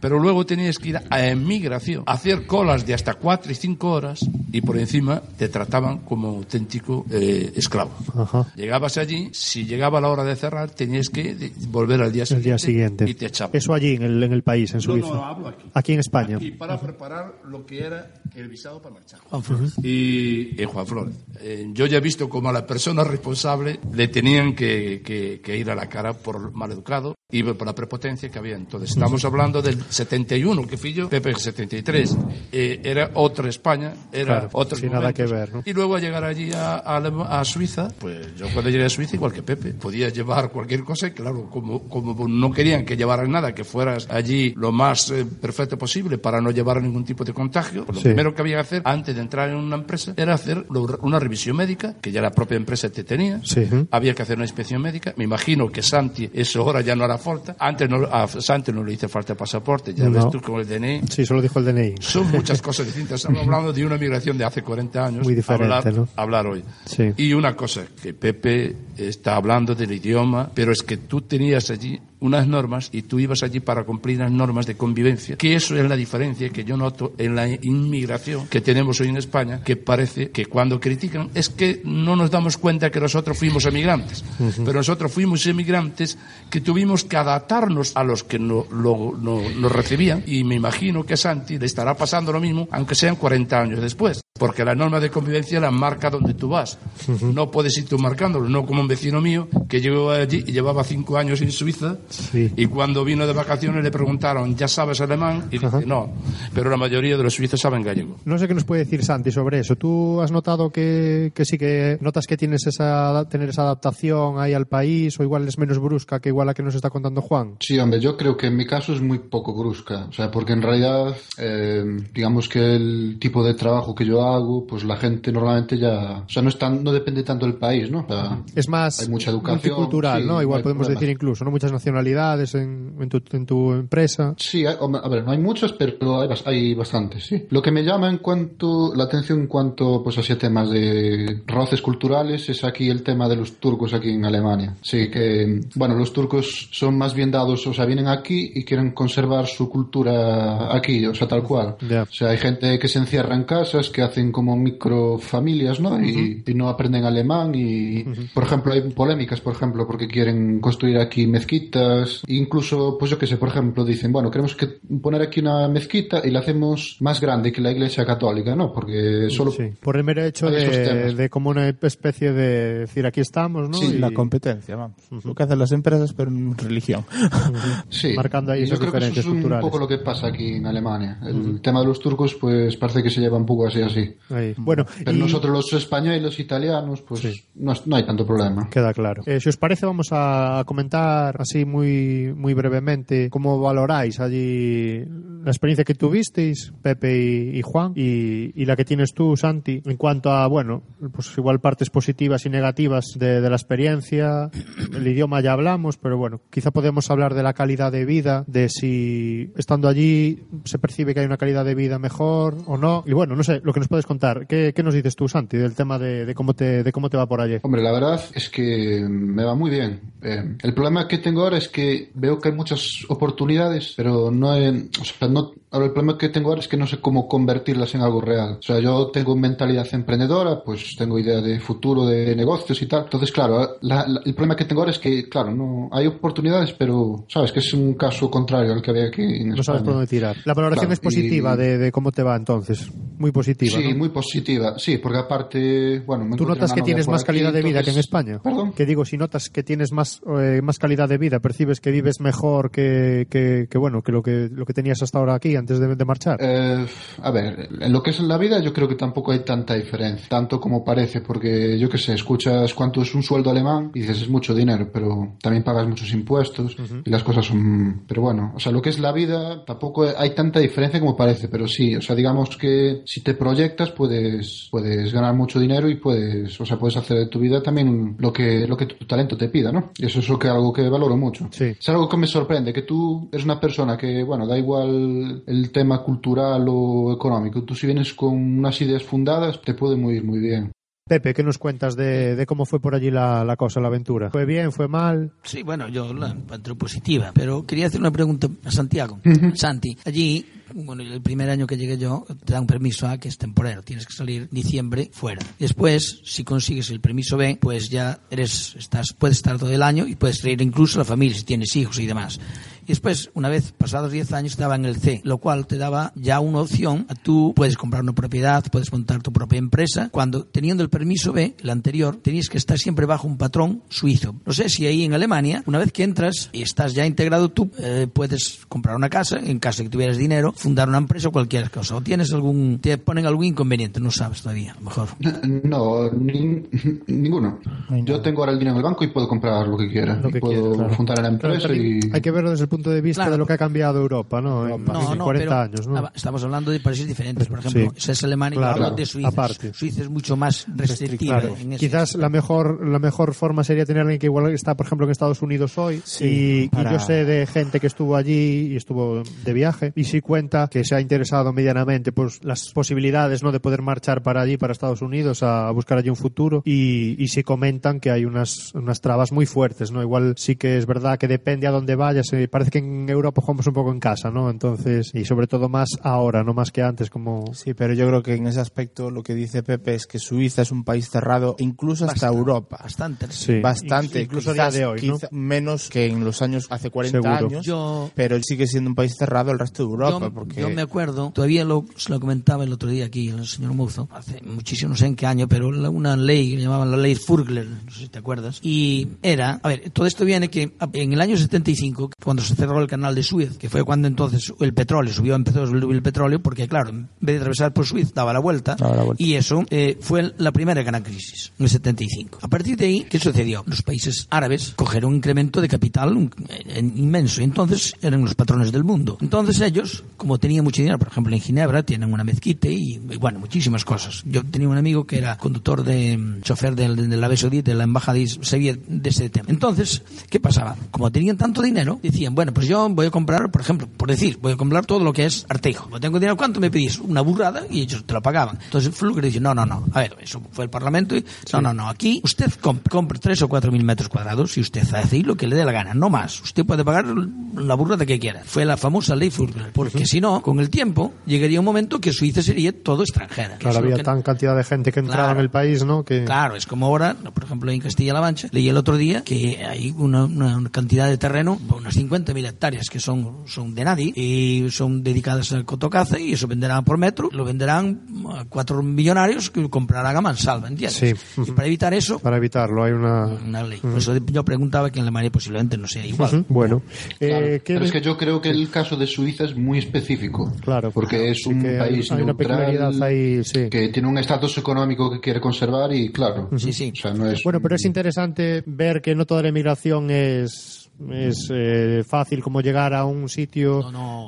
Pero 0.00 0.18
luego 0.18 0.44
tenías 0.44 0.78
que 0.78 0.90
ir 0.90 1.00
a 1.08 1.26
emigración, 1.26 2.02
hacer 2.06 2.46
colas 2.46 2.84
de 2.86 2.94
hasta 2.94 3.14
4 3.14 3.52
y 3.52 3.54
5 3.54 3.90
horas 3.90 4.20
y 4.52 4.60
por 4.60 4.76
encima 4.78 5.22
te 5.38 5.48
trataban 5.48 5.98
como 6.00 6.28
auténtico 6.28 7.06
eh, 7.10 7.52
esclavo. 7.56 7.92
Ajá. 8.14 8.52
Llegabas 8.56 8.98
allí, 8.98 9.30
si 9.32 9.64
llegaba 9.64 10.00
la 10.00 10.08
hora 10.08 10.24
de 10.24 10.32
cerrar, 10.42 10.70
tenías 10.70 11.08
que 11.08 11.52
volver 11.68 12.02
al 12.02 12.12
día 12.12 12.22
El 12.22 12.26
siguiente. 12.26 12.48
día 12.48 12.58
siguiente. 12.58 13.04
Y 13.10 13.14
te 13.14 13.26
echaban. 13.26 13.56
Eso 13.56 13.72
allí, 13.74 13.94
en 13.94 14.02
el, 14.02 14.22
en 14.22 14.32
el 14.32 14.42
país, 14.42 14.70
en 14.72 14.78
No, 14.78 14.82
Suiza. 14.82 15.08
no, 15.08 15.24
hablo 15.24 15.54
aquí. 15.74 15.92
en 15.92 16.00
España. 16.00 16.38
Y 16.40 16.50
para 16.52 16.80
preparar 16.80 17.34
lo 17.46 17.64
que 17.64 17.84
era 17.84 18.12
el 18.34 18.48
visado 18.48 18.80
para 18.82 18.94
marchar. 18.94 19.20
Juan 19.20 19.42
Flores. 19.42 19.74
Y 19.82 20.60
en 20.60 20.68
Juan 20.68 20.86
Flores. 20.86 21.14
Eh, 21.40 21.66
yo 21.72 21.86
ya 21.86 21.98
he 21.98 22.00
visto 22.00 22.28
como 22.28 22.48
a 22.48 22.52
la 22.52 22.66
persona 22.66 23.04
responsable 23.04 23.78
le 23.94 24.08
tenían 24.08 24.54
que, 24.54 25.00
que- 25.04 25.40
que 25.42 25.56
ir 25.56 25.70
a 25.70 25.74
la 25.74 25.88
cara 25.88 26.12
por 26.14 26.52
maleducado 26.52 27.14
y 27.30 27.42
por 27.42 27.66
la 27.66 27.74
prepotencia 27.74 28.28
que 28.30 28.38
había. 28.38 28.56
Entonces, 28.56 28.90
estamos 28.90 29.24
hablando 29.24 29.62
del 29.62 29.82
71, 29.88 30.66
que 30.66 30.76
fui 30.76 30.92
yo, 30.92 31.08
Pepe 31.08 31.30
el 31.30 31.36
73. 31.36 32.16
Eh, 32.52 32.80
era 32.84 33.10
otra 33.14 33.48
España, 33.48 33.94
era 34.12 34.24
Claro, 34.40 34.48
otros 34.52 34.80
sin 34.80 34.92
nada 34.92 35.12
que 35.14 35.24
ver, 35.26 35.54
¿no? 35.54 35.62
Y 35.64 35.72
luego 35.72 35.96
a 35.96 36.00
llegar 36.00 36.24
allí 36.24 36.50
a, 36.52 36.76
a 36.76 37.02
a 37.40 37.44
Suiza, 37.44 37.88
pues 37.98 38.34
yo 38.36 38.46
cuando 38.52 38.70
llegué 38.70 38.84
a 38.84 38.88
Suiza, 38.90 39.16
igual 39.16 39.32
que 39.32 39.42
Pepe, 39.42 39.72
podía 39.74 40.08
llevar 40.10 40.31
cualquier 40.50 40.84
cosa 40.84 41.06
y 41.08 41.10
claro, 41.12 41.48
como, 41.50 41.88
como 41.88 42.26
no 42.28 42.50
querían 42.52 42.84
que 42.84 42.96
llevaras 42.96 43.28
nada, 43.28 43.54
que 43.54 43.64
fueras 43.64 44.08
allí 44.10 44.52
lo 44.56 44.72
más 44.72 45.10
eh, 45.10 45.24
perfecto 45.24 45.76
posible 45.78 46.18
para 46.18 46.40
no 46.40 46.50
llevar 46.50 46.82
ningún 46.82 47.04
tipo 47.04 47.24
de 47.24 47.32
contagio, 47.32 47.84
pues 47.84 47.96
lo 47.96 48.02
Sí. 48.02 48.08
primero 48.08 48.34
que 48.34 48.40
había 48.42 48.56
que 48.56 48.60
hacer 48.60 48.82
antes 48.84 49.14
de 49.14 49.20
entrar 49.20 49.48
en 49.50 49.56
una 49.56 49.76
empresa 49.76 50.14
era 50.16 50.34
hacer 50.34 50.66
lo- 50.70 50.98
una 51.02 51.18
revisión 51.18 51.56
médica, 51.56 51.94
que 52.00 52.10
ya 52.12 52.20
la 52.22 52.30
propia 52.30 52.56
empresa 52.56 52.88
te 52.90 53.04
tenía. 53.04 53.40
Sí. 53.44 53.66
Había 53.90 54.14
que 54.14 54.22
hacer 54.22 54.36
una 54.36 54.44
inspección 54.44 54.80
médica. 54.82 55.14
Me 55.16 55.24
imagino 55.24 55.68
que 55.70 55.82
Santi, 55.82 56.30
eso 56.32 56.60
ahora 56.62 56.80
ya 56.80 56.94
no 56.96 57.04
hará 57.04 57.18
falta. 57.18 57.56
Antes 57.58 57.88
no, 57.88 58.06
a 58.10 58.26
Santi 58.28 58.72
no 58.72 58.82
le 58.84 58.92
hizo 58.94 59.08
falta 59.08 59.34
pasaporte, 59.34 59.94
ya 59.94 60.04
No. 60.04 60.10
ves 60.12 60.30
tú 60.30 60.40
con 60.40 60.60
el 60.60 60.66
DNI. 60.68 61.02
Sí, 61.08 61.24
solo 61.26 61.42
dijo 61.42 61.58
el 61.58 61.64
DNI. 61.66 61.94
Son 62.00 62.30
muchas 62.32 62.60
cosas 62.62 62.86
distintas. 62.86 63.20
Estamos 63.20 63.42
hablando 63.42 63.72
de 63.72 63.84
una 63.84 63.96
migración 63.98 64.38
de 64.38 64.44
hace 64.44 64.62
40 64.62 65.04
años. 65.06 65.24
Muy 65.24 65.34
diferente, 65.34 65.74
hablar, 65.74 65.94
¿no? 65.94 66.08
hablar 66.16 66.46
hoy. 66.46 66.62
Sí. 66.86 67.12
Y 67.16 67.32
una 67.32 67.54
cosa, 67.56 67.82
que 68.02 68.14
Pepe 68.14 68.74
está 68.96 69.36
hablando 69.36 69.74
del 69.74 69.92
idioma, 69.92 70.21
pero 70.54 70.72
es 70.72 70.82
que 70.82 70.96
tú 70.96 71.20
tenías 71.22 71.70
allí 71.70 72.00
unas 72.20 72.46
normas 72.46 72.88
y 72.92 73.02
tú 73.02 73.18
ibas 73.18 73.42
allí 73.42 73.58
para 73.60 73.82
cumplir 73.84 74.18
las 74.20 74.30
normas 74.30 74.64
de 74.66 74.76
convivencia. 74.76 75.36
Que 75.36 75.56
eso 75.56 75.76
es 75.76 75.88
la 75.88 75.96
diferencia 75.96 76.48
que 76.50 76.62
yo 76.64 76.76
noto 76.76 77.12
en 77.18 77.34
la 77.34 77.48
inmigración 77.48 78.46
que 78.46 78.60
tenemos 78.60 79.00
hoy 79.00 79.08
en 79.08 79.16
España, 79.16 79.62
que 79.64 79.76
parece 79.76 80.30
que 80.30 80.46
cuando 80.46 80.78
critican 80.80 81.30
es 81.34 81.48
que 81.48 81.82
no 81.84 82.14
nos 82.16 82.30
damos 82.30 82.56
cuenta 82.56 82.90
que 82.90 83.00
nosotros 83.00 83.36
fuimos 83.36 83.66
emigrantes. 83.66 84.24
Pero 84.64 84.74
nosotros 84.74 85.10
fuimos 85.12 85.44
emigrantes 85.46 86.16
que 86.48 86.60
tuvimos 86.60 87.04
que 87.04 87.16
adaptarnos 87.16 87.92
a 87.96 88.04
los 88.04 88.22
que 88.22 88.38
no, 88.38 88.66
lo- 88.70 89.16
no- 89.20 89.42
nos 89.58 89.72
recibían. 89.72 90.22
Y 90.26 90.44
me 90.44 90.54
imagino 90.54 91.04
que 91.04 91.14
a 91.14 91.16
Santi 91.16 91.58
le 91.58 91.66
estará 91.66 91.96
pasando 91.96 92.32
lo 92.32 92.40
mismo, 92.40 92.68
aunque 92.70 92.94
sean 92.94 93.16
40 93.16 93.60
años 93.60 93.80
después. 93.80 94.21
Porque 94.38 94.64
la 94.64 94.74
norma 94.74 94.98
de 94.98 95.10
convivencia 95.10 95.60
la 95.60 95.70
marca 95.70 96.08
donde 96.08 96.32
tú 96.34 96.48
vas. 96.48 96.78
No 97.20 97.50
puedes 97.50 97.76
ir 97.76 97.84
tú 97.86 97.98
marcándolo, 97.98 98.48
no 98.48 98.64
como 98.64 98.80
un 98.80 98.88
vecino 98.88 99.20
mío 99.20 99.46
que 99.68 99.80
llegó 99.80 100.10
allí 100.10 100.42
y 100.46 100.52
llevaba 100.52 100.82
cinco 100.84 101.18
años 101.18 101.42
en 101.42 101.52
Suiza 101.52 101.98
Sí. 102.08 102.50
y 102.56 102.66
cuando 102.66 103.04
vino 103.04 103.26
de 103.26 103.34
vacaciones 103.34 103.84
le 103.84 103.90
preguntaron, 103.90 104.56
¿ya 104.56 104.66
sabes 104.68 105.00
alemán? 105.02 105.48
Y 105.50 105.58
dice, 105.58 105.84
no, 105.86 106.10
pero 106.54 106.70
la 106.70 106.76
mayoría 106.78 107.16
de 107.16 107.22
los 107.22 107.34
suizos 107.34 107.60
saben 107.60 107.82
gallego. 107.82 108.16
No 108.24 108.38
sé 108.38 108.48
qué 108.48 108.54
nos 108.54 108.64
puede 108.64 108.84
decir 108.84 109.04
Santi 109.04 109.30
sobre 109.30 109.60
eso. 109.60 109.76
¿Tú 109.76 110.20
has 110.22 110.32
notado 110.32 110.70
que, 110.70 111.30
que 111.34 111.44
sí 111.44 111.58
que 111.58 111.98
notas 112.00 112.26
que 112.26 112.36
tienes 112.38 112.66
esa 112.66 113.26
tener 113.28 113.50
esa 113.50 113.62
adaptación 113.62 114.40
ahí 114.40 114.54
al 114.54 114.66
país 114.66 115.18
o 115.20 115.22
igual 115.24 115.46
es 115.46 115.58
menos 115.58 115.78
brusca 115.78 116.20
que 116.20 116.30
igual 116.30 116.46
la 116.46 116.54
que 116.54 116.62
nos 116.62 116.74
está 116.74 116.88
contando 116.88 117.20
Juan? 117.20 117.56
Sí, 117.60 117.78
hombre, 117.78 118.00
yo 118.00 118.16
creo 118.16 118.36
que 118.38 118.46
en 118.46 118.56
mi 118.56 118.66
caso 118.66 118.94
es 118.94 119.02
muy 119.02 119.18
poco 119.18 119.54
brusca. 119.54 120.06
O 120.08 120.12
sea, 120.12 120.30
porque 120.30 120.54
en 120.54 120.62
realidad, 120.62 121.14
eh, 121.38 121.84
digamos 122.14 122.48
que 122.48 122.76
el 122.76 123.18
tipo 123.20 123.44
de 123.44 123.54
trabajo 123.54 123.94
que 123.94 124.06
yo 124.06 124.21
hago, 124.24 124.66
pues 124.66 124.84
la 124.84 124.96
gente 124.96 125.30
normalmente 125.32 125.78
ya. 125.78 126.24
O 126.26 126.28
sea, 126.28 126.42
no, 126.42 126.48
es 126.48 126.58
tan- 126.58 126.82
no 126.82 126.92
depende 126.92 127.22
tanto 127.22 127.46
del 127.46 127.56
país, 127.56 127.90
¿no? 127.90 128.06
O 128.08 128.12
sea, 128.12 128.42
Es 128.54 128.68
más 128.68 129.00
Hay 129.00 129.08
mucha 129.08 129.30
educación, 129.30 129.58
multicultural, 129.74 130.22
sí, 130.22 130.26
¿no? 130.28 130.34
no 130.34 130.42
Igual 130.42 130.58
hay 130.58 130.62
podemos 130.62 130.86
problema. 130.86 131.00
decir 131.00 131.12
incluso, 131.14 131.44
¿no? 131.44 131.50
Muchas 131.50 131.72
nacionalidades 131.72 132.54
en, 132.54 132.94
en, 133.00 133.08
tu, 133.08 133.20
en 133.32 133.46
tu 133.46 133.72
empresa. 133.72 134.34
Sí, 134.38 134.66
hay- 134.66 134.76
a 134.80 135.08
ver, 135.08 135.24
no 135.24 135.32
hay 135.32 135.38
muchos, 135.38 135.72
pero 135.72 136.20
hay, 136.20 136.28
hay 136.44 136.74
bastantes, 136.74 137.24
sí. 137.26 137.46
Lo 137.50 137.62
que 137.62 137.70
me 137.70 137.82
llama 137.84 138.08
en 138.10 138.18
cuanto, 138.18 138.92
la 138.94 139.04
atención 139.04 139.40
en 139.40 139.46
cuanto, 139.46 140.02
pues, 140.02 140.18
así 140.18 140.32
a 140.32 140.38
temas 140.38 140.70
de 140.70 141.42
roces 141.46 141.80
culturales 141.82 142.48
es 142.48 142.64
aquí 142.64 142.88
el 142.88 143.02
tema 143.02 143.28
de 143.28 143.36
los 143.36 143.54
turcos 143.60 143.94
aquí 143.94 144.10
en 144.10 144.24
Alemania. 144.24 144.74
Sí, 144.82 145.10
que, 145.10 145.60
bueno, 145.74 145.94
los 145.94 146.12
turcos 146.12 146.68
son 146.72 146.96
más 146.98 147.14
bien 147.14 147.30
dados, 147.30 147.66
o 147.66 147.72
sea, 147.74 147.84
vienen 147.86 148.08
aquí 148.08 148.52
y 148.54 148.64
quieren 148.64 148.92
conservar 148.92 149.46
su 149.46 149.68
cultura 149.68 150.74
aquí, 150.74 151.06
o 151.06 151.14
sea, 151.14 151.28
tal 151.28 151.42
cual. 151.42 151.76
Ya. 151.88 152.02
O 152.02 152.12
sea, 152.12 152.28
hay 152.30 152.38
gente 152.38 152.78
que 152.78 152.88
se 152.88 152.98
encierra 152.98 153.34
en 153.34 153.44
casas, 153.44 153.90
que 153.90 154.02
hacen 154.12 154.30
como 154.32 154.56
microfamilias, 154.56 155.80
¿no? 155.80 156.00
y, 156.02 156.42
y 156.46 156.54
no 156.54 156.68
aprenden 156.68 157.04
alemán 157.04 157.52
y, 157.54 158.04
por 158.34 158.44
ejemplo, 158.44 158.72
hay 158.72 158.82
polémicas, 158.90 159.40
por 159.40 159.54
ejemplo, 159.54 159.86
porque 159.86 160.06
quieren 160.06 160.60
construir 160.60 160.98
aquí 160.98 161.26
mezquitas, 161.26 162.22
incluso, 162.26 162.96
pues 162.98 163.10
yo 163.10 163.18
qué 163.18 163.26
sé, 163.26 163.36
por 163.36 163.48
ejemplo, 163.48 163.84
dicen, 163.84 164.12
bueno, 164.12 164.30
queremos 164.30 164.54
que 164.54 164.66
poner 165.00 165.22
aquí 165.22 165.40
una 165.40 165.66
mezquita 165.68 166.20
y 166.24 166.30
la 166.30 166.40
hacemos 166.40 166.96
más 167.00 167.20
grande 167.20 167.52
que 167.52 167.60
la 167.60 167.70
iglesia 167.72 168.04
católica, 168.04 168.54
¿no? 168.54 168.72
Porque 168.72 169.28
solo... 169.30 169.50
Sí, 169.50 169.70
por 169.80 169.96
el 169.96 170.04
mero 170.04 170.24
hecho 170.24 170.50
de, 170.50 171.14
de 171.14 171.30
como 171.30 171.50
una 171.50 171.68
especie 171.68 172.32
de 172.32 172.80
decir 172.80 173.06
aquí 173.06 173.20
estamos, 173.20 173.68
¿no? 173.68 173.78
Sí, 173.78 173.94
Y 173.94 173.98
la 173.98 174.10
competencia, 174.10 174.76
vamos. 174.76 174.96
Lo 175.24 175.34
que 175.34 175.42
hacen 175.42 175.58
las 175.58 175.72
empresas, 175.72 176.12
pero 176.12 176.30
en 176.30 176.56
religión. 176.56 177.04
Sí, 177.88 178.14
marcando 178.14 178.52
ahí 178.52 178.62
y 178.62 178.66
yo 178.66 178.74
esas 178.74 178.78
creo 178.80 178.92
que 178.92 178.98
eso 178.98 179.06
diferencias 179.06 179.26
es 179.26 179.30
un 179.30 179.32
culturales. 179.40 179.64
poco 179.64 179.78
lo 179.78 179.88
que 179.88 179.98
pasa 179.98 180.26
aquí 180.28 180.54
en 180.56 180.66
Alemania. 180.66 181.18
El 181.24 181.60
tema 181.60 181.80
de 181.80 181.86
los 181.86 182.00
turcos, 182.00 182.34
pues 182.34 182.76
parece 182.76 183.02
que 183.02 183.10
se 183.10 183.20
lleva 183.20 183.36
un 183.36 183.46
poco 183.46 183.66
así 183.66 183.80
así. 183.82 184.01
Ahí. 184.30 184.54
Bueno, 184.56 184.84
Pero 185.04 185.12
y- 185.16 185.20
nosotros 185.20 185.52
los 185.52 185.72
españoles, 185.72 186.22
los 186.22 186.38
italianos, 186.38 187.02
pues 187.02 187.22
no, 187.54 187.72
no 187.86 187.96
hay 187.96 188.04
tanto 188.06 188.26
problema. 188.26 188.68
Queda 188.70 188.92
claro. 188.92 189.22
Eh, 189.26 189.40
si 189.40 189.48
os 189.48 189.56
parece, 189.56 189.86
vamos 189.86 190.08
a 190.12 190.62
comentar 190.66 191.40
así 191.40 191.64
muy, 191.64 192.32
muy 192.34 192.54
brevemente 192.54 193.28
cómo 193.30 193.60
valoráis 193.60 194.20
allí 194.20 195.04
la 195.44 195.50
experiencia 195.50 195.84
que 195.84 195.94
tuvisteis, 195.94 196.72
Pepe 196.82 197.18
y, 197.18 197.58
y 197.58 197.62
Juan, 197.62 197.92
y, 197.96 198.52
y 198.60 198.64
la 198.64 198.76
que 198.76 198.84
tienes 198.84 199.12
tú, 199.12 199.36
Santi, 199.36 199.82
en 199.84 199.96
cuanto 199.96 200.30
a, 200.30 200.46
bueno, 200.46 200.82
pues 201.12 201.32
igual 201.36 201.60
partes 201.60 201.90
positivas 201.90 202.46
y 202.46 202.50
negativas 202.50 203.06
de, 203.18 203.40
de 203.40 203.50
la 203.50 203.56
experiencia. 203.56 204.50
El 204.94 205.06
idioma 205.06 205.40
ya 205.40 205.52
hablamos, 205.52 205.96
pero 205.96 206.16
bueno, 206.16 206.40
quizá 206.50 206.70
podemos 206.70 207.10
hablar 207.10 207.34
de 207.34 207.42
la 207.42 207.52
calidad 207.54 207.90
de 207.92 208.04
vida, 208.04 208.44
de 208.46 208.68
si 208.68 209.50
estando 209.56 209.88
allí 209.88 210.42
se 210.64 210.78
percibe 210.78 211.14
que 211.14 211.20
hay 211.20 211.26
una 211.26 211.36
calidad 211.36 211.64
de 211.64 211.74
vida 211.74 211.98
mejor 211.98 212.56
o 212.66 212.76
no. 212.76 213.02
Y 213.06 213.12
bueno, 213.12 213.34
no 213.34 213.42
sé, 213.42 213.60
lo 213.64 213.72
que 213.72 213.80
nos 213.80 213.88
puedes 213.92 214.06
contar. 214.06 214.46
¿Qué, 214.46 214.72
qué 214.74 214.82
nos 214.82 214.94
dices 214.94 215.14
tú, 215.14 215.28
Santi, 215.28 215.58
del 215.58 215.74
tema 215.74 215.98
de, 215.98 216.24
de 216.24 216.34
cómo 216.34 216.54
te, 216.54 216.82
de 216.82 216.92
cómo 216.92 217.10
te 217.10 217.18
va 217.18 217.26
por 217.26 217.42
allí? 217.42 217.58
Hombre, 217.62 217.82
la 217.82 217.92
verdad 217.92 218.18
es 218.34 218.48
que 218.48 219.04
me 219.06 219.44
va 219.44 219.54
muy 219.54 219.68
bien. 219.70 220.00
Eh, 220.22 220.56
el 220.62 220.72
problema 220.72 221.06
que 221.06 221.18
tengo 221.18 221.42
ahora 221.42 221.58
es 221.58 221.68
que 221.68 222.10
veo 222.14 222.38
que 222.38 222.48
hay 222.48 222.54
muchas 222.54 223.04
oportunidades, 223.10 223.92
pero 223.94 224.30
no 224.30 224.56
he, 224.56 224.70
o 224.70 225.04
sea, 225.04 225.28
no, 225.28 225.52
ahora 225.70 225.86
el 225.86 225.92
problema 225.92 226.16
que 226.16 226.30
tengo 226.30 226.48
ahora 226.48 226.60
es 226.62 226.68
que 226.68 226.78
no 226.78 226.86
sé 226.86 227.00
cómo 227.00 227.28
convertirlas 227.28 227.94
en 227.94 228.00
algo 228.00 228.22
real. 228.22 228.56
O 228.58 228.62
sea, 228.62 228.78
yo 228.80 229.10
tengo 229.12 229.36
mentalidad 229.36 229.86
emprendedora, 229.92 230.62
pues 230.64 230.94
tengo 230.96 231.18
idea 231.18 231.42
de 231.42 231.60
futuro 231.60 232.06
de 232.06 232.34
negocios 232.34 232.80
y 232.80 232.86
tal. 232.86 233.02
Entonces, 233.04 233.30
claro, 233.30 233.76
la- 233.82 234.06
la- 234.08 234.22
el 234.24 234.32
problema 234.34 234.56
que 234.56 234.64
tengo 234.64 234.80
ahora 234.80 234.92
es 234.92 234.98
que, 234.98 235.28
claro, 235.28 235.54
no 235.54 235.90
hay 235.92 236.06
oportunidades, 236.06 236.72
pero 236.72 237.26
sabes 237.28 237.52
que 237.52 237.58
es 237.60 237.72
un 237.74 237.92
caso 237.94 238.30
contrario 238.30 238.72
al 238.72 238.80
que 238.80 238.90
había 238.90 239.08
aquí 239.08 239.22
en 239.22 239.50
No 239.50 239.62
sabes 239.62 239.82
por 239.82 239.92
dónde 239.92 240.06
tirar. 240.06 240.34
La 240.46 240.54
valoración 240.54 240.86
Claro, 240.86 240.94
es 240.94 241.00
positiva 241.00 241.54
y- 241.54 241.58
de, 241.58 241.78
de 241.78 241.92
cómo 241.92 242.10
te 242.10 242.22
va 242.22 242.36
entonces. 242.36 242.88
Muy 243.18 243.30
positiva. 243.30 243.76
Sí, 243.76 243.81
¿no? 243.90 243.96
muy 243.98 244.08
positiva. 244.10 244.78
Sí, 244.78 244.98
porque 244.98 245.18
aparte, 245.18 246.00
bueno, 246.00 246.24
me 246.24 246.36
¿Tú 246.36 246.46
notas 246.46 246.72
que 246.72 246.82
tienes 246.82 247.08
más 247.08 247.22
aquí, 247.22 247.26
calidad 247.28 247.52
de 247.52 247.62
vida 247.62 247.82
que 247.82 247.90
en 247.90 247.96
entonces- 247.98 248.04
España? 248.04 248.40
Perdón. 248.42 248.72
Que 248.72 248.86
digo, 248.86 249.04
si 249.04 249.16
notas 249.16 249.50
que 249.50 249.62
tienes 249.62 249.92
más, 249.92 250.20
eh, 250.38 250.60
más 250.62 250.78
calidad 250.78 251.08
de 251.08 251.18
vida, 251.18 251.40
percibes 251.40 251.80
que 251.80 251.90
vives 251.90 252.20
mejor 252.20 252.70
que, 252.70 253.26
que, 253.30 253.66
que, 253.70 253.78
bueno, 253.78 254.02
que 254.02 254.12
lo 254.12 254.22
que 254.22 254.48
lo 254.52 254.64
que 254.66 254.72
tenías 254.72 255.02
hasta 255.02 255.18
ahora 255.18 255.34
aquí 255.34 255.56
antes 255.56 255.78
de, 255.78 255.94
de 255.96 256.04
marchar. 256.04 256.38
Eh, 256.40 256.86
a 257.22 257.30
ver, 257.30 257.68
en 257.80 257.92
lo 257.92 258.02
que 258.02 258.10
es 258.10 258.20
la 258.20 258.38
vida 258.38 258.60
yo 258.60 258.72
creo 258.72 258.88
que 258.88 258.94
tampoco 258.96 259.32
hay 259.32 259.40
tanta 259.40 259.74
diferencia, 259.74 260.28
tanto 260.28 260.60
como 260.60 260.84
parece, 260.84 261.20
porque 261.20 261.78
yo 261.78 261.88
qué 261.88 261.98
sé, 261.98 262.14
escuchas 262.14 262.74
cuánto 262.74 263.02
es 263.02 263.14
un 263.14 263.22
sueldo 263.22 263.50
alemán 263.50 263.90
y 263.94 264.00
dices 264.00 264.22
es 264.22 264.28
mucho 264.28 264.54
dinero, 264.54 264.90
pero 264.92 265.36
también 265.42 265.64
pagas 265.64 265.86
muchos 265.88 266.12
impuestos 266.12 266.76
y 267.04 267.10
las 267.10 267.22
cosas 267.22 267.46
son... 267.46 268.04
Pero 268.06 268.22
bueno, 268.22 268.52
o 268.54 268.60
sea, 268.60 268.72
lo 268.72 268.82
que 268.82 268.90
es 268.90 268.98
la 268.98 269.12
vida 269.12 269.64
tampoco 269.64 270.06
hay 270.16 270.34
tanta 270.34 270.60
diferencia 270.60 271.00
como 271.00 271.16
parece, 271.16 271.48
pero 271.48 271.66
sí, 271.66 271.96
o 271.96 272.00
sea, 272.02 272.14
digamos 272.14 272.56
que 272.56 273.02
si 273.06 273.22
te 273.22 273.34
proyectas 273.34 273.71
puedes, 273.92 274.68
puedes 274.70 275.12
ganar 275.12 275.34
mucho 275.34 275.58
dinero 275.58 275.88
y 275.88 275.96
puedes, 275.96 276.60
o 276.60 276.64
sea, 276.64 276.78
puedes 276.78 276.96
hacer 276.96 277.18
de 277.18 277.26
tu 277.26 277.38
vida 277.38 277.62
también 277.62 278.16
lo 278.18 278.32
que, 278.32 278.66
lo 278.66 278.76
que 278.76 278.86
tu 278.86 279.04
talento 279.06 279.36
te 279.36 279.48
pida, 279.48 279.72
¿no? 279.72 279.90
Y 279.98 280.06
eso 280.06 280.20
es 280.20 280.28
lo 280.28 280.38
que, 280.38 280.48
algo 280.48 280.72
que 280.72 280.88
valoro 280.88 281.16
mucho. 281.16 281.48
Sí. 281.50 281.74
Es 281.78 281.88
algo 281.88 282.08
que 282.08 282.16
me 282.16 282.26
sorprende, 282.26 282.72
que 282.72 282.82
tú 282.82 283.28
eres 283.32 283.44
una 283.44 283.60
persona 283.60 283.96
que, 283.96 284.22
bueno, 284.22 284.46
da 284.46 284.58
igual 284.58 285.42
el 285.46 285.72
tema 285.72 286.02
cultural 286.02 286.64
o 286.68 287.12
económico. 287.12 287.62
Tú 287.64 287.74
si 287.74 287.86
vienes 287.86 288.14
con 288.14 288.34
unas 288.34 288.80
ideas 288.80 289.02
fundadas, 289.02 289.60
te 289.62 289.74
puede 289.74 289.96
muy 289.96 290.14
ir 290.14 290.24
muy 290.24 290.38
bien. 290.38 290.72
Pepe, 291.04 291.34
¿qué 291.34 291.42
nos 291.42 291.58
cuentas 291.58 291.96
de, 291.96 292.36
de 292.36 292.46
cómo 292.46 292.64
fue 292.64 292.80
por 292.80 292.94
allí 292.94 293.10
la, 293.10 293.44
la 293.44 293.56
cosa, 293.56 293.80
la 293.80 293.88
aventura? 293.88 294.30
¿Fue 294.30 294.46
bien? 294.46 294.70
¿Fue 294.70 294.86
mal? 294.86 295.32
Sí, 295.42 295.62
bueno, 295.62 295.88
yo 295.88 296.14
la 296.14 296.28
encuentro 296.30 296.76
positiva, 296.76 297.32
pero 297.34 297.66
quería 297.66 297.88
hacer 297.88 298.00
una 298.00 298.12
pregunta 298.12 298.48
a 298.64 298.70
Santiago. 298.70 299.18
Santi, 299.54 299.98
allí, 300.04 300.46
bueno, 300.74 301.02
el 301.02 301.20
primer 301.20 301.50
año 301.50 301.66
que 301.66 301.76
llegué 301.76 301.98
yo, 301.98 302.24
te 302.44 302.52
dan 302.52 302.62
un 302.62 302.66
permiso 302.68 303.08
A 303.08 303.18
que 303.18 303.28
es 303.28 303.36
temporero, 303.36 303.82
tienes 303.82 304.06
que 304.06 304.12
salir 304.12 304.48
diciembre 304.50 305.10
fuera. 305.12 305.44
Después, 305.58 306.20
si 306.24 306.44
consigues 306.44 306.88
el 306.90 307.00
permiso 307.00 307.36
B, 307.36 307.58
pues 307.60 307.90
ya 307.90 308.20
eres, 308.30 308.76
estás, 308.78 309.12
puedes 309.12 309.38
estar 309.38 309.58
todo 309.58 309.72
el 309.72 309.82
año 309.82 310.06
y 310.06 310.14
puedes 310.14 310.40
traer 310.40 310.62
incluso 310.62 310.98
a 310.98 311.00
la 311.00 311.04
familia 311.04 311.36
si 311.36 311.44
tienes 311.44 311.74
hijos 311.74 311.98
y 311.98 312.06
demás. 312.06 312.38
Y 312.84 312.88
después, 312.88 313.30
una 313.34 313.48
vez 313.48 313.72
pasados 313.72 314.12
10 314.12 314.32
años, 314.32 314.52
estaba 314.52 314.74
en 314.76 314.84
el 314.84 314.96
C, 314.96 315.20
lo 315.24 315.38
cual 315.38 315.66
te 315.66 315.76
daba 315.78 316.12
ya 316.14 316.40
una 316.40 316.60
opción. 316.60 317.06
Tú 317.22 317.52
puedes 317.54 317.76
comprar 317.76 318.02
una 318.02 318.12
propiedad, 318.12 318.64
puedes 318.70 318.92
montar 318.92 319.22
tu 319.22 319.32
propia 319.32 319.58
empresa. 319.58 320.08
Cuando, 320.10 320.44
teniendo 320.44 320.82
el 320.82 320.90
permiso 320.90 321.32
B, 321.32 321.54
el 321.62 321.70
anterior, 321.70 322.16
tenías 322.16 322.48
que 322.48 322.58
estar 322.58 322.78
siempre 322.78 323.06
bajo 323.06 323.26
un 323.28 323.38
patrón 323.38 323.82
suizo. 323.88 324.34
No 324.44 324.52
sé 324.52 324.68
si 324.68 324.86
ahí 324.86 325.04
en 325.04 325.14
Alemania, 325.14 325.62
una 325.66 325.78
vez 325.78 325.92
que 325.92 326.02
entras 326.02 326.50
y 326.52 326.62
estás 326.62 326.94
ya 326.94 327.06
integrado, 327.06 327.48
tú 327.50 327.70
eh, 327.78 328.06
puedes 328.12 328.60
comprar 328.68 328.96
una 328.96 329.08
casa, 329.10 329.38
en 329.42 329.58
caso 329.58 329.78
de 329.78 329.84
que 329.84 329.90
tuvieras 329.92 330.16
dinero, 330.16 330.52
fundar 330.56 330.88
una 330.88 330.98
empresa 330.98 331.28
o 331.28 331.32
cualquier 331.32 331.70
cosa. 331.70 331.96
O 331.96 332.00
tienes 332.00 332.32
algún, 332.32 332.78
te 332.80 332.98
ponen 332.98 333.26
algún 333.26 333.44
inconveniente, 333.46 334.00
no 334.00 334.10
sabes 334.10 334.42
todavía, 334.42 334.72
a 334.72 334.74
lo 334.76 334.80
mejor. 334.82 335.08
No, 335.64 336.10
nin- 336.10 336.66
ninguno. 337.06 337.58
Yo 338.04 338.20
tengo 338.20 338.40
ahora 338.42 338.52
el 338.52 338.58
dinero 338.58 338.76
en 338.76 338.78
el 338.78 338.82
banco 338.84 339.04
y 339.04 339.08
puedo 339.08 339.28
comprar 339.28 339.66
lo 339.66 339.76
que 339.76 339.88
quiera. 339.88 340.16
Lo 340.16 340.28
Y 340.28 340.32
que 340.32 340.40
puedo 340.40 340.60
quieras, 340.72 340.76
claro. 340.78 340.94
fundar 340.94 341.22
la 341.22 341.28
empresa 341.28 341.72
y... 341.74 342.00
Hay 342.12 342.20
que 342.20 342.30
verlo 342.30 342.50
desde 342.50 342.64
el 342.64 342.68
punto 342.72 342.90
de 342.90 343.00
vista 343.00 343.22
Claro. 343.22 343.32
de 343.32 343.38
lo 343.38 343.46
que 343.46 343.52
ha 343.52 343.58
cambiado 343.58 344.00
Europa, 344.00 344.40
¿no? 344.40 344.66
En, 344.68 344.84
No, 344.84 345.12
en 345.12 345.18
no, 345.18 345.24
40 345.24 345.48
pero 345.48 345.60
años, 345.60 345.86
¿no? 345.86 346.10
estamos 346.14 346.42
hablando 346.44 346.70
de 346.70 346.80
países 346.80 347.06
diferentes. 347.06 347.46
Por 347.48 347.58
ejemplo, 347.60 347.92
Sí. 347.96 348.00
si 348.00 348.10
es 348.12 348.18
Claro, 348.22 348.36
yo 348.54 348.64
hablo 348.64 348.76
claro, 348.80 348.96
de 348.96 349.06
Suiza. 349.06 349.28
aparte. 349.28 349.72
Suiza 349.74 350.02
es 350.02 350.08
mucho 350.08 350.36
más 350.36 350.66
restrictiva. 350.74 351.40
Claro. 351.40 351.56
en 351.60 351.72
ese 351.74 351.86
Quizás 351.86 352.14
la 352.14 352.28
mejor 352.28 352.86
la 352.86 352.98
mejor 352.98 353.34
forma 353.34 353.62
sería 353.64 353.84
tener 353.84 354.02
alguien 354.02 354.18
que 354.18 354.26
igual 354.26 354.52
está, 354.52 354.74
por 354.76 354.86
ejemplo, 354.86 355.06
en 355.06 355.12
Estados 355.12 355.42
Unidos 355.42 355.76
hoy. 355.78 356.00
Sí, 356.04 356.24
y, 356.24 356.62
y 356.64 356.68
para- 356.68 356.92
yo 356.92 356.98
sé 356.98 357.24
de 357.24 357.46
gente 357.46 357.78
que 357.80 357.86
estuvo 357.86 358.16
allí 358.16 358.72
y 358.72 358.76
estuvo 358.76 359.22
de 359.44 359.52
viaje 359.52 359.92
y 359.94 360.04
sí 360.04 360.20
cuenta 360.20 360.68
que 360.68 360.84
se 360.84 360.94
ha 360.94 361.00
interesado 361.00 361.52
medianamente 361.52 362.10
pues 362.12 362.42
las 362.42 362.70
posibilidades 362.72 363.42
no 363.42 363.52
de 363.52 363.60
poder 363.60 363.82
marchar 363.82 364.22
para 364.22 364.40
allí, 364.42 364.56
para 364.56 364.72
Estados 364.72 365.02
Unidos, 365.02 365.42
a, 365.42 365.70
buscar 365.72 365.98
allí 365.98 366.08
un 366.10 366.16
futuro. 366.16 366.62
Y, 366.64 367.22
y 367.22 367.28
sí 367.28 367.42
comentan 367.42 368.00
que 368.00 368.10
hay 368.10 368.24
unas, 368.24 368.74
unas 368.74 369.00
trabas 369.00 369.32
muy 369.32 369.46
fuertes, 369.46 369.90
¿no? 369.92 370.00
Igual 370.02 370.34
sí 370.36 370.56
que 370.56 370.78
es 370.78 370.86
verdad 370.86 371.18
que 371.18 371.28
depende 371.28 371.66
a 371.66 371.70
dónde 371.70 371.94
vayas. 371.96 372.32
eh, 372.32 372.48
parece 372.62 372.70
que 372.70 372.78
en 372.78 373.08
Europa 373.08 373.40
jugamos 373.42 373.66
un 373.66 373.74
poco 373.74 373.92
en 373.92 374.00
casa, 374.00 374.30
¿no? 374.30 374.50
Entonces, 374.50 375.10
y 375.14 375.24
sobre 375.24 375.46
todo 375.46 375.68
más 375.68 375.88
ahora, 376.02 376.42
no 376.44 376.54
más 376.54 376.70
que 376.70 376.82
antes, 376.82 377.10
como 377.10 377.44
Sí, 377.54 377.74
pero 377.74 377.94
yo 377.94 378.06
creo 378.08 378.22
que 378.22 378.34
en 378.34 378.46
ese 378.46 378.60
aspecto 378.60 379.10
lo 379.10 379.22
que 379.22 379.34
dice 379.34 379.62
Pepe 379.62 379.94
es 379.94 380.06
que 380.06 380.18
Suiza 380.18 380.62
es 380.62 380.70
un 380.72 380.84
país 380.84 381.08
cerrado, 381.10 381.56
incluso 381.58 382.04
hasta 382.04 382.14
Bastante. 382.26 382.38
Europa. 382.38 382.78
Bastante. 382.82 383.26
Sí. 383.30 383.60
Bastante, 383.60 384.22
Incluso 384.22 384.50
a 384.50 384.54
quizás- 384.54 384.74
día 384.74 384.80
de 384.80 384.86
hoy, 384.86 385.02
¿no? 385.08 385.18
menos 385.30 385.88
que 385.88 386.06
en 386.06 386.24
los 386.24 386.40
años 386.42 386.66
hace 386.70 386.90
40 386.90 387.20
Seguro. 387.22 387.46
años, 387.48 387.66
Yo- 387.66 388.10
pero 388.14 388.36
él 388.36 388.42
sigue 388.44 388.66
siendo 388.66 388.90
un 388.90 388.94
país 388.94 389.14
cerrado 389.18 389.50
al 389.50 389.58
resto 389.58 389.82
de 389.84 389.90
Europa. 389.90 390.26
yo, 390.26 390.32
porque 390.34 390.60
yo 390.60 390.70
me 390.70 390.82
acuerdo, 390.82 391.30
todavía 391.34 391.64
lo, 391.64 391.84
se 391.96 392.10
lo 392.10 392.20
comentaba 392.20 392.64
el 392.64 392.72
otro 392.72 392.88
día 392.88 393.06
aquí 393.06 393.28
el 393.28 393.46
señor 393.46 393.74
Muzo, 393.74 394.08
hace 394.12 394.40
muchísimo, 394.42 394.90
no 394.90 394.96
sé 394.96 395.06
en 395.06 395.16
qué 395.16 395.26
año, 395.26 395.48
pero 395.48 395.70
la- 395.72 395.90
una 395.90 396.16
ley 396.16 396.54
que 396.56 396.62
llamaban 396.62 396.90
la 396.90 396.96
ley 396.96 397.14
Furgler, 397.14 397.66
no 397.66 397.90
sé 397.90 398.00
si 398.00 398.08
te 398.08 398.18
acuerdas, 398.18 398.60
y 398.62 399.08
era, 399.22 399.60
a 399.62 399.68
ver, 399.68 399.90
todo 399.90 400.06
esto 400.06 400.24
viene 400.24 400.48
que 400.48 400.72
a- 400.78 400.88
en 400.92 401.12
el 401.12 401.20
año 401.20 401.36
75, 401.36 402.10
cuando 402.22 402.42
se 402.42 402.51
cerró 402.54 402.80
el 402.80 402.86
canal 402.86 403.14
de 403.14 403.22
Suez, 403.22 403.56
que 403.58 403.68
fue 403.68 403.84
cuando 403.84 404.08
entonces 404.08 404.52
el 404.60 404.72
petróleo 404.74 405.12
subió, 405.12 405.34
empezó 405.34 405.62
a 405.62 405.66
subir 405.66 405.84
el 405.90 406.02
petróleo, 406.02 406.40
porque 406.42 406.68
claro, 406.68 406.90
en 406.90 407.08
vez 407.20 407.34
de 407.34 407.36
atravesar 407.38 407.72
por 407.72 407.86
Suez, 407.86 408.12
daba 408.14 408.32
la 408.32 408.38
vuelta, 408.38 408.76
Daba 408.76 408.96
la 408.96 409.02
vuelta. 409.02 409.22
y 409.22 409.34
eso 409.34 409.64
eh, 409.70 409.96
fue 410.00 410.32
la 410.38 410.52
primera 410.52 410.82
gran 410.82 411.02
crisis, 411.02 411.52
en 411.58 411.64
el 411.64 411.70
75. 411.70 412.38
A 412.42 412.48
partir 412.48 412.76
de 412.76 412.86
ahí, 412.86 413.06
¿qué 413.08 413.18
sucedió? 413.18 413.62
Los 413.66 413.82
países 413.82 414.26
árabes 414.30 414.72
cogieron 414.76 415.10
un 415.10 415.16
incremento 415.16 415.60
de 415.60 415.68
capital 415.68 416.16
un- 416.16 416.30
en- 416.66 416.96
inmenso, 416.96 417.40
y 417.40 417.44
entonces 417.44 417.94
eran 418.02 418.22
los 418.22 418.34
patrones 418.34 418.72
del 418.72 418.84
mundo. 418.84 419.18
Entonces 419.20 419.60
ellos, 419.60 420.04
como 420.16 420.38
tenían 420.38 420.64
mucho 420.64 420.82
dinero, 420.82 420.98
por 420.98 421.08
ejemplo 421.08 421.34
en 421.34 421.40
Ginebra, 421.40 421.82
tienen 421.82 422.12
una 422.12 422.24
mezquita 422.24 422.68
y, 422.68 423.00
y, 423.10 423.16
bueno, 423.18 423.38
muchísimas 423.38 423.84
cosas. 423.84 424.22
Yo 424.26 424.42
tenía 424.44 424.68
un 424.68 424.76
amigo 424.78 425.06
que 425.06 425.18
era 425.18 425.36
conductor 425.38 425.84
de, 425.84 426.16
mm, 426.18 426.40
chofer 426.42 426.74
del, 426.74 426.96
del, 427.08 427.38
Saudí, 427.38 427.62
de 427.62 427.74
la 427.74 427.84
embajada 427.84 428.18
y 428.18 428.26
sabía 428.26 428.76
de 428.86 429.08
ese 429.08 429.30
tema. 429.30 429.46
Entonces, 429.48 430.02
¿qué 430.28 430.40
pasaba? 430.40 430.76
Como 430.90 431.10
tenían 431.12 431.36
tanto 431.36 431.62
dinero, 431.62 432.00
decían, 432.02 432.34
bueno, 432.34 432.41
pues 432.50 432.66
yo 432.66 432.88
voy 432.88 433.06
a 433.06 433.10
comprar, 433.10 433.50
por 433.50 433.60
ejemplo, 433.60 433.86
por 433.96 434.08
decir, 434.08 434.38
voy 434.42 434.52
a 434.52 434.56
comprar 434.56 434.86
todo 434.86 435.00
lo 435.04 435.12
que 435.12 435.24
es 435.26 435.46
artejo. 435.48 435.88
No 435.90 436.00
tengo 436.00 436.18
dinero, 436.18 436.36
¿cuánto 436.36 436.58
me 436.60 436.70
pedís? 436.70 436.98
Una 436.98 437.20
burrada 437.20 437.62
y 437.70 437.82
ellos 437.82 438.04
te 438.04 438.14
lo 438.14 438.22
pagaban. 438.22 438.58
Entonces 438.64 438.94
Fluger 438.94 439.24
dice, 439.24 439.40
no, 439.40 439.54
no, 439.54 439.64
no, 439.66 439.84
a 439.92 440.00
ver, 440.00 440.16
eso 440.20 440.42
fue 440.52 440.64
el 440.64 440.70
Parlamento 440.70 441.14
y, 441.16 441.24
no, 441.52 441.60
no, 441.60 441.72
no, 441.74 441.88
aquí 441.88 442.20
usted 442.24 442.50
comp- 442.60 442.88
compra 442.88 443.18
tres 443.20 443.42
o 443.42 443.48
cuatro 443.48 443.70
mil 443.70 443.84
metros 443.84 444.08
cuadrados 444.08 444.56
y 444.58 444.60
usted 444.62 444.82
hace 444.94 445.20
lo 445.22 445.36
que 445.36 445.46
le 445.46 445.56
dé 445.56 445.64
la 445.64 445.72
gana, 445.72 445.94
no 445.94 446.08
más. 446.10 446.40
Usted 446.40 446.64
puede 446.64 446.84
pagar 446.84 447.04
la 447.06 447.74
burrada 447.74 448.06
que 448.06 448.18
quiera. 448.18 448.42
Fue 448.44 448.64
la 448.64 448.76
famosa 448.76 449.14
ley 449.14 449.30
Fluger, 449.30 449.70
porque 449.72 450.06
si 450.06 450.20
no, 450.20 450.40
con 450.42 450.58
el 450.60 450.70
tiempo, 450.70 451.12
llegaría 451.26 451.58
un 451.60 451.66
momento 451.66 452.00
que 452.00 452.12
Suiza 452.12 452.42
sería 452.42 452.72
todo 452.72 453.02
extranjera. 453.02 453.56
Claro, 453.58 453.78
había 453.78 453.96
que- 453.96 454.02
tan 454.02 454.22
cantidad 454.22 454.56
de 454.56 454.64
gente 454.64 454.90
que 454.92 455.00
entraba 455.00 455.24
Claro. 455.24 455.38
en 455.38 455.44
el 455.44 455.50
país, 455.50 455.84
¿no? 455.84 456.04
Que 456.04 456.24
Claro, 456.24 456.56
es 456.56 456.66
como 456.66 456.86
ahora, 456.86 457.14
por 457.14 457.44
ejemplo, 457.44 457.70
en 457.70 457.80
Castilla-La 457.80 458.20
Mancha, 458.20 458.48
leí 458.52 458.68
el 458.68 458.76
otro 458.76 458.96
día 458.96 459.22
que 459.24 459.64
hay 459.64 459.92
una, 459.96 460.24
una- 460.24 460.68
cantidad 460.70 461.06
de 461.08 461.18
terreno, 461.18 461.60
unas 461.76 461.96
50.000 462.34 462.48
hectáreas 462.48 462.88
que 462.90 463.00
son, 463.00 463.46
son 463.46 463.74
de 463.74 463.84
nadie 463.84 464.12
y 464.14 464.66
son 464.70 465.02
dedicadas 465.02 465.52
al 465.52 465.64
cotocaza 465.64 466.18
y 466.18 466.32
eso 466.32 466.46
venderán 466.46 466.84
por 466.84 466.98
metro, 466.98 467.28
lo 467.32 467.44
venderán 467.44 468.02
a 468.34 468.44
cuatro 468.44 468.82
millonarios 468.82 469.50
que 469.50 469.68
comprarán 469.68 470.16
a 470.16 470.20
mansalva, 470.20 470.68
¿entiendes? 470.68 470.96
Sí. 470.96 471.42
Y 471.46 471.50
para 471.52 471.66
evitar 471.66 471.94
eso, 471.94 472.18
para 472.18 472.36
evitarlo 472.36 472.84
hay 472.84 472.92
una... 472.92 473.26
una 473.26 473.62
ley. 473.62 473.78
Por 473.78 473.98
eso 473.98 474.16
yo 474.16 474.44
preguntaba 474.44 474.90
que 474.90 474.98
en 474.98 475.02
Alemania 475.04 475.30
posiblemente 475.30 475.76
no 475.76 475.86
sea 475.86 476.04
igual. 476.06 476.44
Bueno, 476.48 476.82
Claro, 477.18 477.46
eh, 477.46 477.60
¿qué- 477.64 477.74
pero 477.74 477.84
es 477.84 477.92
que 477.92 478.00
yo 478.00 478.16
creo 478.16 478.40
que 478.40 478.50
el 478.50 478.70
caso 478.70 478.96
de 478.96 479.06
Suiza 479.06 479.44
es 479.44 479.56
muy 479.56 479.78
específico. 479.78 480.52
Claro, 480.60 480.90
Porque 480.90 481.30
es 481.30 481.42
sí 481.44 481.50
un 481.50 481.62
que 481.62 481.76
país 481.78 482.10
hay 482.10 482.22
una 482.22 482.26
neutral 482.32 482.58
peculiaridad 482.58 483.02
ahí, 483.02 483.44
sí. 483.44 483.68
que 483.70 483.88
tiene 483.88 484.08
un 484.08 484.18
estatus 484.18 484.58
económico 484.58 485.10
que 485.10 485.20
quiere 485.20 485.40
conservar 485.40 485.92
y 485.92 486.10
claro. 486.10 486.50
Sí, 486.56 486.72
sí. 486.72 486.92
O 486.96 487.00
sea, 487.00 487.12
no 487.14 487.28
es 487.30 487.42
Bueno, 487.44 487.60
pero 487.60 487.76
es 487.76 487.84
interesante 487.84 488.62
ver 488.66 489.00
que 489.02 489.14
no 489.14 489.26
toda 489.26 489.42
la 489.42 489.48
emigración 489.48 490.10
es 490.10 490.81
Es 491.10 491.48
eh, 491.50 492.02
fácil 492.06 492.42
como 492.42 492.60
llegar 492.60 492.94
a 492.94 493.04
un 493.04 493.28
sitio, 493.28 493.80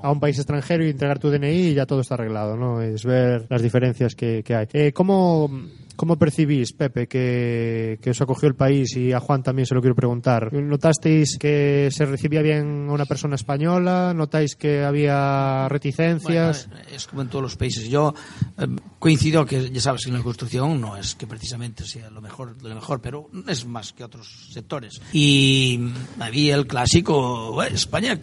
a 0.03 0.11
un 0.11 0.21
país 0.21 0.39
extranjero 0.39 0.85
y 0.85 0.91
entregar 0.91 1.19
tu 1.19 1.31
DNI 1.31 1.69
y 1.69 1.75
ya 1.75 1.87
todo 1.87 2.01
está 2.01 2.15
arreglado, 2.15 2.57
¿no? 2.57 2.81
Es 2.83 3.05
ver 3.05 3.47
las 3.49 3.63
diferencias 3.63 4.15
que, 4.15 4.43
que 4.43 4.55
hay. 4.55 4.67
Eh, 4.73 4.93
¿Cómo 4.93 5.51
¿Cómo 5.97 6.19
percibís, 6.19 6.73
Pepe, 6.73 7.07
que, 7.07 7.99
que, 8.03 8.11
os 8.11 8.21
acogió 8.21 8.49
el 8.49 8.55
país 8.55 8.97
y 8.97 9.13
a 9.13 9.21
Juan 9.21 9.43
también 9.43 9.67
se 9.67 9.75
lo 9.75 9.81
quiero 9.81 9.95
preguntar? 9.95 10.53
¿Notasteis 10.53 11.39
que 11.39 11.89
se 11.91 12.05
recibía 12.07 12.43
bien 12.43 12.87
a 12.89 12.93
una 12.93 13.07
persona 13.07 13.37
española? 13.37 14.13
¿Notáis 14.15 14.57
que 14.57 14.83
había 14.85 15.69
reticencias? 15.69 16.69
Bueno, 16.69 16.85
es 16.93 17.07
como 17.07 17.23
en 17.23 17.29
todos 17.29 17.43
los 17.43 17.57
países. 17.57 17.89
Yo 17.89 18.15
eh, 18.59 18.67
coincido 18.99 19.45
que, 19.47 19.71
ya 19.71 19.81
sabes, 19.81 20.05
que 20.05 20.11
en 20.11 20.17
la 20.17 20.23
construcción 20.23 20.81
no 20.81 20.97
es 20.97 21.15
que 21.15 21.27
precisamente 21.27 21.85
sea 21.85 22.11
lo 22.11 22.21
mejor, 22.21 22.57
lo 22.63 22.75
mejor, 22.75 23.01
pero 23.01 23.31
es 23.47 23.65
más 23.67 23.93
que 23.93 24.05
otros 24.05 24.49
sectores. 24.53 25.01
Y 25.13 25.81
había 26.19 26.55
el 26.57 26.67
clásico, 26.67 27.63
eh, 27.63 27.69
España, 27.73 28.19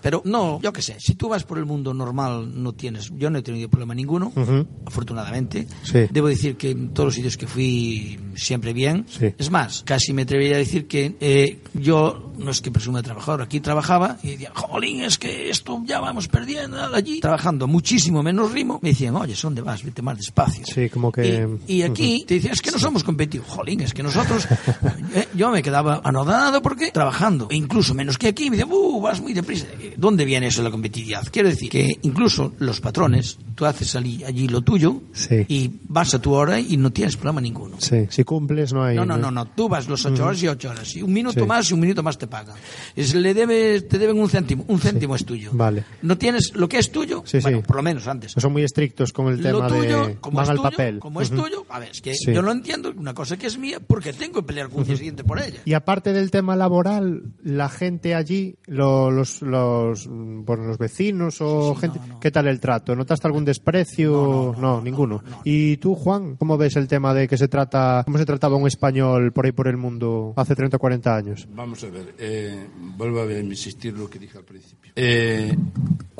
pero 0.00 0.22
no, 0.24 0.60
yo 0.60 0.72
qué 0.72 0.82
sé, 0.82 0.96
si 0.98 1.14
tú 1.14 1.28
vas 1.28 1.44
por 1.44 1.58
el 1.58 1.66
mundo 1.66 1.92
normal 1.92 2.62
no 2.62 2.72
tienes, 2.72 3.10
yo 3.16 3.30
no 3.30 3.38
he 3.38 3.42
tenido 3.42 3.68
problema 3.68 3.94
ninguno, 3.94 4.32
uh 4.34 4.40
-huh. 4.40 4.66
afortunadamente. 4.86 5.66
Sí. 5.82 6.06
Debo 6.10 6.28
decir 6.28 6.56
que 6.56 6.69
en 6.70 6.92
todos 6.94 7.08
los 7.08 7.14
sitios 7.14 7.36
que 7.36 7.46
fui 7.46 8.18
siempre 8.34 8.72
bien. 8.72 9.06
Sí. 9.08 9.34
Es 9.38 9.50
más, 9.50 9.82
casi 9.84 10.12
me 10.12 10.22
atrevería 10.22 10.56
a 10.56 10.58
decir 10.58 10.86
que 10.86 11.16
eh, 11.20 11.60
yo, 11.74 12.32
no 12.38 12.50
es 12.50 12.60
que 12.60 12.70
presume 12.70 13.00
de 13.00 13.04
trabajador, 13.04 13.42
aquí 13.42 13.60
trabajaba 13.60 14.18
y 14.22 14.30
decía, 14.30 14.52
jolín, 14.54 15.02
es 15.02 15.18
que 15.18 15.50
esto 15.50 15.82
ya 15.84 16.00
vamos 16.00 16.28
perdiendo 16.28 16.78
allí. 16.94 17.20
Trabajando 17.20 17.66
muchísimo 17.66 18.22
menos 18.22 18.52
ritmo, 18.52 18.78
me 18.82 18.90
decían, 18.90 19.16
oye, 19.16 19.34
¿son 19.34 19.50
dónde 19.54 19.62
vas? 19.62 19.82
Vete 19.82 20.02
más 20.02 20.16
despacio. 20.16 20.64
Sí, 20.66 20.88
como 20.88 21.10
que... 21.10 21.48
Y, 21.66 21.76
y 21.76 21.82
aquí 21.82 22.20
uh 22.20 22.22
-huh. 22.22 22.26
te 22.26 22.34
decían, 22.34 22.52
es 22.52 22.62
que 22.62 22.70
no 22.70 22.78
somos 22.78 23.02
competitivos. 23.04 23.48
Jolín, 23.48 23.80
es 23.80 23.92
que 23.92 24.02
nosotros... 24.02 24.46
eh, 25.14 25.28
yo 25.34 25.50
me 25.50 25.62
quedaba 25.62 26.00
anodado 26.04 26.62
porque 26.62 26.90
trabajando, 26.92 27.48
e 27.50 27.56
incluso 27.56 27.94
menos 27.94 28.18
que 28.18 28.28
aquí, 28.28 28.50
me 28.50 28.56
decían, 28.56 28.72
uh, 28.72 29.00
vas 29.00 29.20
muy 29.20 29.32
deprisa. 29.32 29.66
¿Dónde 29.96 30.24
viene 30.24 30.46
eso 30.46 30.60
de 30.62 30.68
la 30.68 30.70
competitividad? 30.70 31.26
Quiero 31.30 31.48
decir 31.48 31.70
que 31.70 31.98
incluso 32.02 32.52
los 32.58 32.80
patrones, 32.80 33.38
tú 33.54 33.66
haces 33.66 33.96
allí, 33.96 34.22
allí 34.24 34.48
lo 34.48 34.62
tuyo 34.62 35.02
sí. 35.12 35.44
y 35.48 35.70
vas 35.88 36.14
a 36.14 36.20
tu 36.20 36.32
hora 36.32 36.59
y 36.68 36.76
no 36.76 36.92
tienes 36.92 37.16
problema 37.16 37.40
ninguno. 37.40 37.76
Sí, 37.80 38.06
si 38.08 38.24
cumples 38.24 38.72
no 38.72 38.84
hay... 38.84 38.96
No, 38.96 39.04
no, 39.04 39.16
no, 39.16 39.30
no. 39.30 39.46
tú 39.46 39.68
vas 39.68 39.88
los 39.88 40.04
ocho 40.04 40.26
horas 40.26 40.42
y 40.42 40.48
ocho 40.48 40.70
horas. 40.70 40.94
Y 40.96 41.02
un 41.02 41.12
minuto 41.12 41.40
sí. 41.40 41.46
más 41.46 41.70
y 41.70 41.74
un 41.74 41.80
minuto 41.80 42.02
más 42.02 42.18
te 42.18 42.26
pagan. 42.26 42.56
Es, 42.94 43.14
le 43.14 43.34
debes, 43.34 43.88
te 43.88 43.98
deben 43.98 44.18
un 44.18 44.28
céntimo, 44.28 44.64
un 44.68 44.78
céntimo 44.78 45.16
sí. 45.16 45.22
es 45.22 45.26
tuyo. 45.26 45.50
Vale. 45.52 45.84
No 46.02 46.18
tienes 46.18 46.54
lo 46.54 46.68
que 46.68 46.78
es 46.78 46.90
tuyo, 46.90 47.22
sí, 47.26 47.38
bueno, 47.40 47.62
por 47.62 47.76
lo 47.76 47.82
menos 47.82 48.06
antes. 48.06 48.32
Son 48.36 48.52
muy 48.52 48.62
estrictos 48.62 49.12
con 49.12 49.28
el 49.28 49.42
tema 49.42 49.68
lo 49.68 49.68
tuyo, 49.68 50.06
de... 50.06 50.16
Como 50.16 50.36
Van 50.36 50.44
es 50.44 50.50
al 50.50 50.56
tuyo, 50.56 50.70
papel. 50.70 50.98
Como 50.98 51.20
es 51.20 51.30
tuyo, 51.30 51.64
a 51.68 51.78
ver, 51.78 51.90
es 51.90 52.00
que 52.00 52.14
yo 52.14 52.42
lo 52.42 52.52
entiendo, 52.52 52.92
una 52.96 53.14
cosa 53.14 53.36
que 53.36 53.46
es 53.46 53.58
mía, 53.58 53.78
porque 53.86 54.12
tengo 54.12 54.40
que 54.40 54.46
pelear 54.46 54.68
con 54.68 54.80
un 54.88 54.96
siguiente 54.96 55.24
por 55.24 55.40
ella. 55.40 55.60
Y 55.64 55.74
aparte 55.74 56.12
del 56.12 56.30
tema 56.30 56.56
laboral, 56.56 57.22
la 57.42 57.68
gente 57.68 58.14
allí, 58.14 58.56
lo, 58.66 59.10
los, 59.10 59.42
los, 59.42 60.06
bueno, 60.08 60.64
los 60.64 60.78
vecinos 60.78 61.40
o 61.40 61.74
gente, 61.74 62.00
¿qué 62.20 62.30
tal 62.30 62.46
el 62.48 62.60
trato? 62.60 62.94
¿Notaste 62.94 63.26
algún 63.26 63.44
desprecio? 63.44 64.54
No, 64.58 64.80
ninguno. 64.80 65.22
¿Y 65.44 65.76
tú, 65.78 65.94
Juan, 65.94 66.36
cómo 66.36 66.49
ves 66.56 66.76
el 66.76 66.88
tema 66.88 67.14
de 67.14 67.28
que 67.28 67.36
se 67.36 67.48
trata, 67.48 68.02
cómo 68.04 68.18
se 68.18 68.26
trataba 68.26 68.56
un 68.56 68.66
español 68.66 69.32
por 69.32 69.46
ahí 69.46 69.52
por 69.52 69.68
el 69.68 69.76
mundo 69.76 70.34
hace 70.36 70.54
30 70.54 70.76
o 70.76 70.80
40 70.80 71.16
años? 71.16 71.48
Vamos 71.50 71.82
a 71.84 71.90
ver, 71.90 72.14
eh, 72.18 72.66
vuelvo 72.96 73.22
a 73.22 73.32
insistir 73.32 73.96
lo 73.96 74.08
que 74.08 74.18
dije 74.18 74.38
al 74.38 74.44
principio. 74.44 74.92
Eh, 74.96 75.56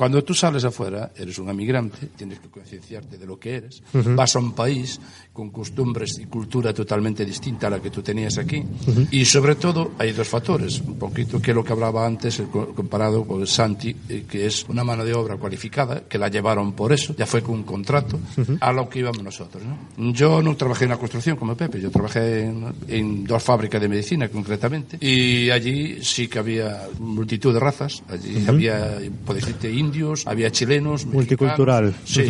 cuando 0.00 0.24
tú 0.24 0.32
sales 0.32 0.64
afuera, 0.64 1.12
eres 1.14 1.38
un 1.40 1.50
emigrante, 1.50 2.06
tienes 2.16 2.38
que 2.40 2.48
concienciarte 2.48 3.18
de 3.18 3.26
lo 3.26 3.38
que 3.38 3.56
eres, 3.56 3.82
uh 3.92 3.98
-huh. 3.98 4.14
vas 4.16 4.34
a 4.34 4.38
un 4.38 4.52
país 4.54 4.98
con 5.30 5.50
costumbres 5.50 6.18
y 6.18 6.24
cultura 6.24 6.72
totalmente 6.72 7.22
distinta 7.26 7.66
a 7.66 7.70
la 7.70 7.80
que 7.82 7.90
tú 7.90 8.00
tenías 8.00 8.38
aquí, 8.38 8.64
uh 8.64 8.90
-huh. 8.94 9.08
y 9.10 9.26
sobre 9.26 9.56
todo 9.56 9.92
hay 9.98 10.12
dos 10.12 10.26
factores, 10.26 10.80
un 10.80 10.98
poquito 10.98 11.38
que 11.38 11.52
lo 11.52 11.62
que 11.62 11.74
hablaba 11.74 12.06
antes, 12.06 12.42
comparado 12.74 13.26
con 13.26 13.46
Santi, 13.46 13.94
eh, 14.08 14.24
que 14.26 14.46
es 14.46 14.64
una 14.70 14.84
mano 14.84 15.04
de 15.04 15.12
obra 15.12 15.36
cualificada, 15.36 16.04
que 16.08 16.16
la 16.16 16.28
llevaron 16.28 16.72
por 16.72 16.94
eso, 16.94 17.14
ya 17.14 17.26
fue 17.26 17.42
con 17.42 17.56
un 17.56 17.64
contrato, 17.64 18.16
uh 18.16 18.40
-huh. 18.40 18.56
a 18.58 18.72
lo 18.72 18.88
que 18.88 19.00
íbamos 19.00 19.22
nosotros. 19.22 19.62
¿no? 19.62 20.12
Yo 20.14 20.40
no 20.40 20.56
trabajé 20.56 20.84
en 20.84 20.92
la 20.92 20.96
construcción 20.96 21.36
como 21.36 21.54
Pepe, 21.54 21.78
yo 21.78 21.90
trabajé 21.90 22.44
en, 22.46 22.64
en 22.88 23.24
dos 23.24 23.42
fábricas 23.42 23.78
de 23.82 23.88
medicina 23.90 24.30
concretamente, 24.30 24.96
y 24.98 25.50
allí 25.50 26.02
sí 26.02 26.26
que 26.26 26.38
había 26.38 26.88
multitud 26.98 27.52
de 27.52 27.60
razas, 27.60 28.02
allí 28.08 28.46
había, 28.48 28.96
por 29.26 29.34
decirte, 29.36 29.70
indios, 29.90 30.26
había 30.26 30.50
chilenos, 30.50 31.04
multicultural. 31.06 31.94
Sí, 32.04 32.24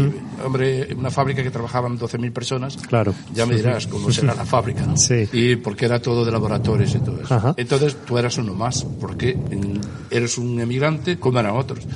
hombre, 0.45 0.89
una 0.95 1.11
fábrica 1.11 1.43
que 1.43 1.51
trabajaban 1.51 1.99
12.000 1.99 2.33
personas. 2.33 2.77
Claro. 2.77 3.15
Ya 3.35 3.45
me 3.47 3.55
dirás 3.55 3.87
cómo 3.87 4.11
será 4.11 4.35
la 4.35 4.47
fábrica, 4.47 4.87
¿no? 4.87 4.97
Sí. 4.97 5.29
Y 5.33 5.57
porque 5.57 5.85
era 5.85 6.01
todo 6.01 6.25
de 6.25 6.33
laboratorios 6.33 6.95
y 6.95 6.99
todo 7.01 7.21
eso. 7.23 7.35
Ajá. 7.35 7.55
Entonces 7.57 7.97
tú 8.07 8.17
eras 8.19 8.39
uno 8.39 8.55
más, 8.55 8.85
porque 9.01 9.37
eres 10.11 10.39
un 10.39 10.59
emigrante 10.61 11.19
como 11.19 11.39
eran 11.41 11.57
otros. 11.57 11.87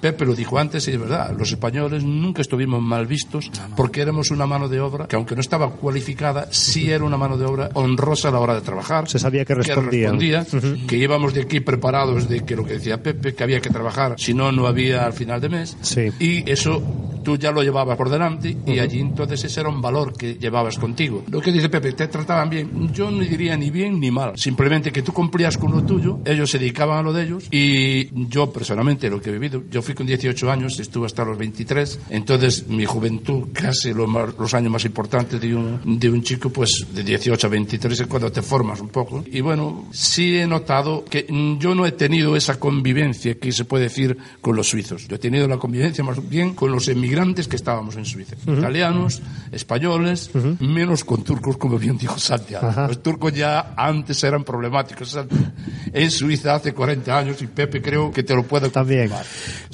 Pepe 0.00 0.26
lo 0.26 0.34
dijo 0.34 0.58
antes 0.58 0.86
y 0.88 0.92
es 0.92 1.00
verdad, 1.00 1.34
los 1.36 1.50
españoles 1.50 2.04
nunca 2.04 2.42
estuvimos 2.42 2.82
mal 2.82 3.06
vistos 3.06 3.50
porque 3.76 4.02
éramos 4.02 4.30
una 4.30 4.46
mano 4.46 4.68
de 4.68 4.80
obra 4.80 5.06
que 5.06 5.16
aunque 5.16 5.34
no 5.34 5.40
estaba 5.40 5.70
cualificada, 5.70 6.48
sí 6.50 6.90
era 6.90 7.04
una 7.04 7.16
mano 7.16 7.36
de 7.36 7.44
obra 7.46 7.70
honrosa 7.74 8.28
a 8.28 8.32
la 8.32 8.40
hora 8.40 8.54
de 8.54 8.60
trabajar. 8.60 9.08
Se 9.08 9.18
sabía 9.18 9.44
que 9.44 9.54
respondía. 9.54 9.90
Que, 9.90 9.98
respondía, 10.10 10.40
uh 10.40 10.44
-huh. 10.44 10.86
que 10.86 10.96
íbamos 10.96 11.34
de 11.34 11.42
aquí 11.42 11.60
preparados 11.60 12.28
de 12.28 12.44
que 12.44 12.56
lo 12.56 12.64
que 12.64 12.74
decía 12.74 13.02
Pepe, 13.02 13.34
que 13.34 13.42
había 13.42 13.60
que 13.60 13.70
trabajar, 13.70 14.14
si 14.18 14.34
no, 14.34 14.49
no 14.52 14.66
había 14.66 15.04
al 15.06 15.12
final 15.12 15.40
de 15.40 15.48
mes. 15.48 15.76
Sí. 15.80 16.10
Y 16.18 16.50
eso 16.50 16.82
tú 17.22 17.36
ya 17.36 17.50
lo 17.50 17.62
llevabas 17.62 17.96
por 17.96 18.08
delante 18.08 18.56
y 18.66 18.78
allí 18.78 19.00
entonces 19.00 19.44
ese 19.44 19.60
era 19.60 19.68
un 19.68 19.80
valor 19.80 20.16
que 20.16 20.34
llevabas 20.34 20.78
contigo. 20.78 21.24
Lo 21.30 21.40
que 21.40 21.52
dice 21.52 21.68
Pepe, 21.68 21.92
te 21.92 22.08
trataban 22.08 22.50
bien. 22.50 22.92
Yo 22.92 23.10
no 23.10 23.22
diría 23.22 23.56
ni 23.56 23.70
bien 23.70 24.00
ni 24.00 24.10
mal. 24.10 24.32
Simplemente 24.36 24.92
que 24.92 25.02
tú 25.02 25.12
cumplías 25.12 25.58
con 25.58 25.72
lo 25.72 25.82
tuyo, 25.82 26.20
ellos 26.24 26.50
se 26.50 26.58
dedicaban 26.58 26.98
a 26.98 27.02
lo 27.02 27.12
de 27.12 27.24
ellos 27.24 27.48
y 27.50 28.08
yo 28.28 28.50
personalmente 28.52 29.10
lo 29.10 29.20
que 29.20 29.30
he 29.30 29.32
vivido, 29.32 29.62
yo 29.70 29.82
fui 29.82 29.94
con 29.94 30.06
18 30.06 30.50
años, 30.50 30.78
estuve 30.80 31.06
hasta 31.06 31.24
los 31.24 31.38
23, 31.38 32.00
entonces 32.10 32.66
mi 32.68 32.84
juventud, 32.84 33.48
casi 33.52 33.92
los, 33.92 34.08
los 34.38 34.54
años 34.54 34.72
más 34.72 34.84
importantes 34.84 35.40
de 35.40 35.54
un, 35.54 35.98
de 35.98 36.10
un 36.10 36.22
chico, 36.22 36.50
pues 36.50 36.86
de 36.92 37.02
18 37.02 37.46
a 37.46 37.50
23 37.50 38.00
es 38.00 38.06
cuando 38.06 38.32
te 38.32 38.42
formas 38.42 38.80
un 38.80 38.88
poco. 38.88 39.24
Y 39.30 39.40
bueno, 39.40 39.88
sí 39.92 40.38
he 40.38 40.46
notado 40.46 41.04
que 41.04 41.26
yo 41.58 41.74
no 41.74 41.86
he 41.86 41.92
tenido 41.92 42.36
esa 42.36 42.58
convivencia 42.58 43.34
que 43.34 43.52
se 43.52 43.64
puede 43.64 43.84
decir 43.84 44.16
con 44.40 44.56
los 44.56 44.68
suizos. 44.68 45.08
Yo 45.08 45.16
he 45.16 45.18
tenido 45.18 45.46
la 45.48 45.58
convivencia 45.58 46.02
más 46.04 46.26
bien 46.28 46.54
con 46.54 46.72
los 46.72 46.88
emigrantes 46.88 47.48
que 47.48 47.56
estábamos 47.56 47.96
en 47.96 48.04
Suiza. 48.04 48.36
Uh 48.46 48.50
-huh. 48.50 48.58
Italianos, 48.58 49.22
españoles, 49.52 50.30
uh 50.34 50.38
-huh. 50.38 50.60
menos 50.60 51.04
con 51.04 51.22
turcos, 51.22 51.56
como 51.56 51.78
bien 51.78 51.98
dijo 51.98 52.18
Santiago. 52.18 52.68
-huh. 52.68 52.88
Los 52.88 53.02
turcos 53.02 53.32
ya 53.32 53.74
antes 53.76 54.22
eran 54.24 54.44
problemáticos. 54.44 55.18
En 55.92 56.10
Suiza 56.10 56.54
hace 56.54 56.72
40 56.72 57.18
años 57.18 57.42
y 57.42 57.46
Pepe 57.46 57.82
creo 57.82 58.10
que 58.10 58.22
te 58.22 58.34
lo 58.34 58.42
puedo 58.44 58.70
También. 58.70 59.10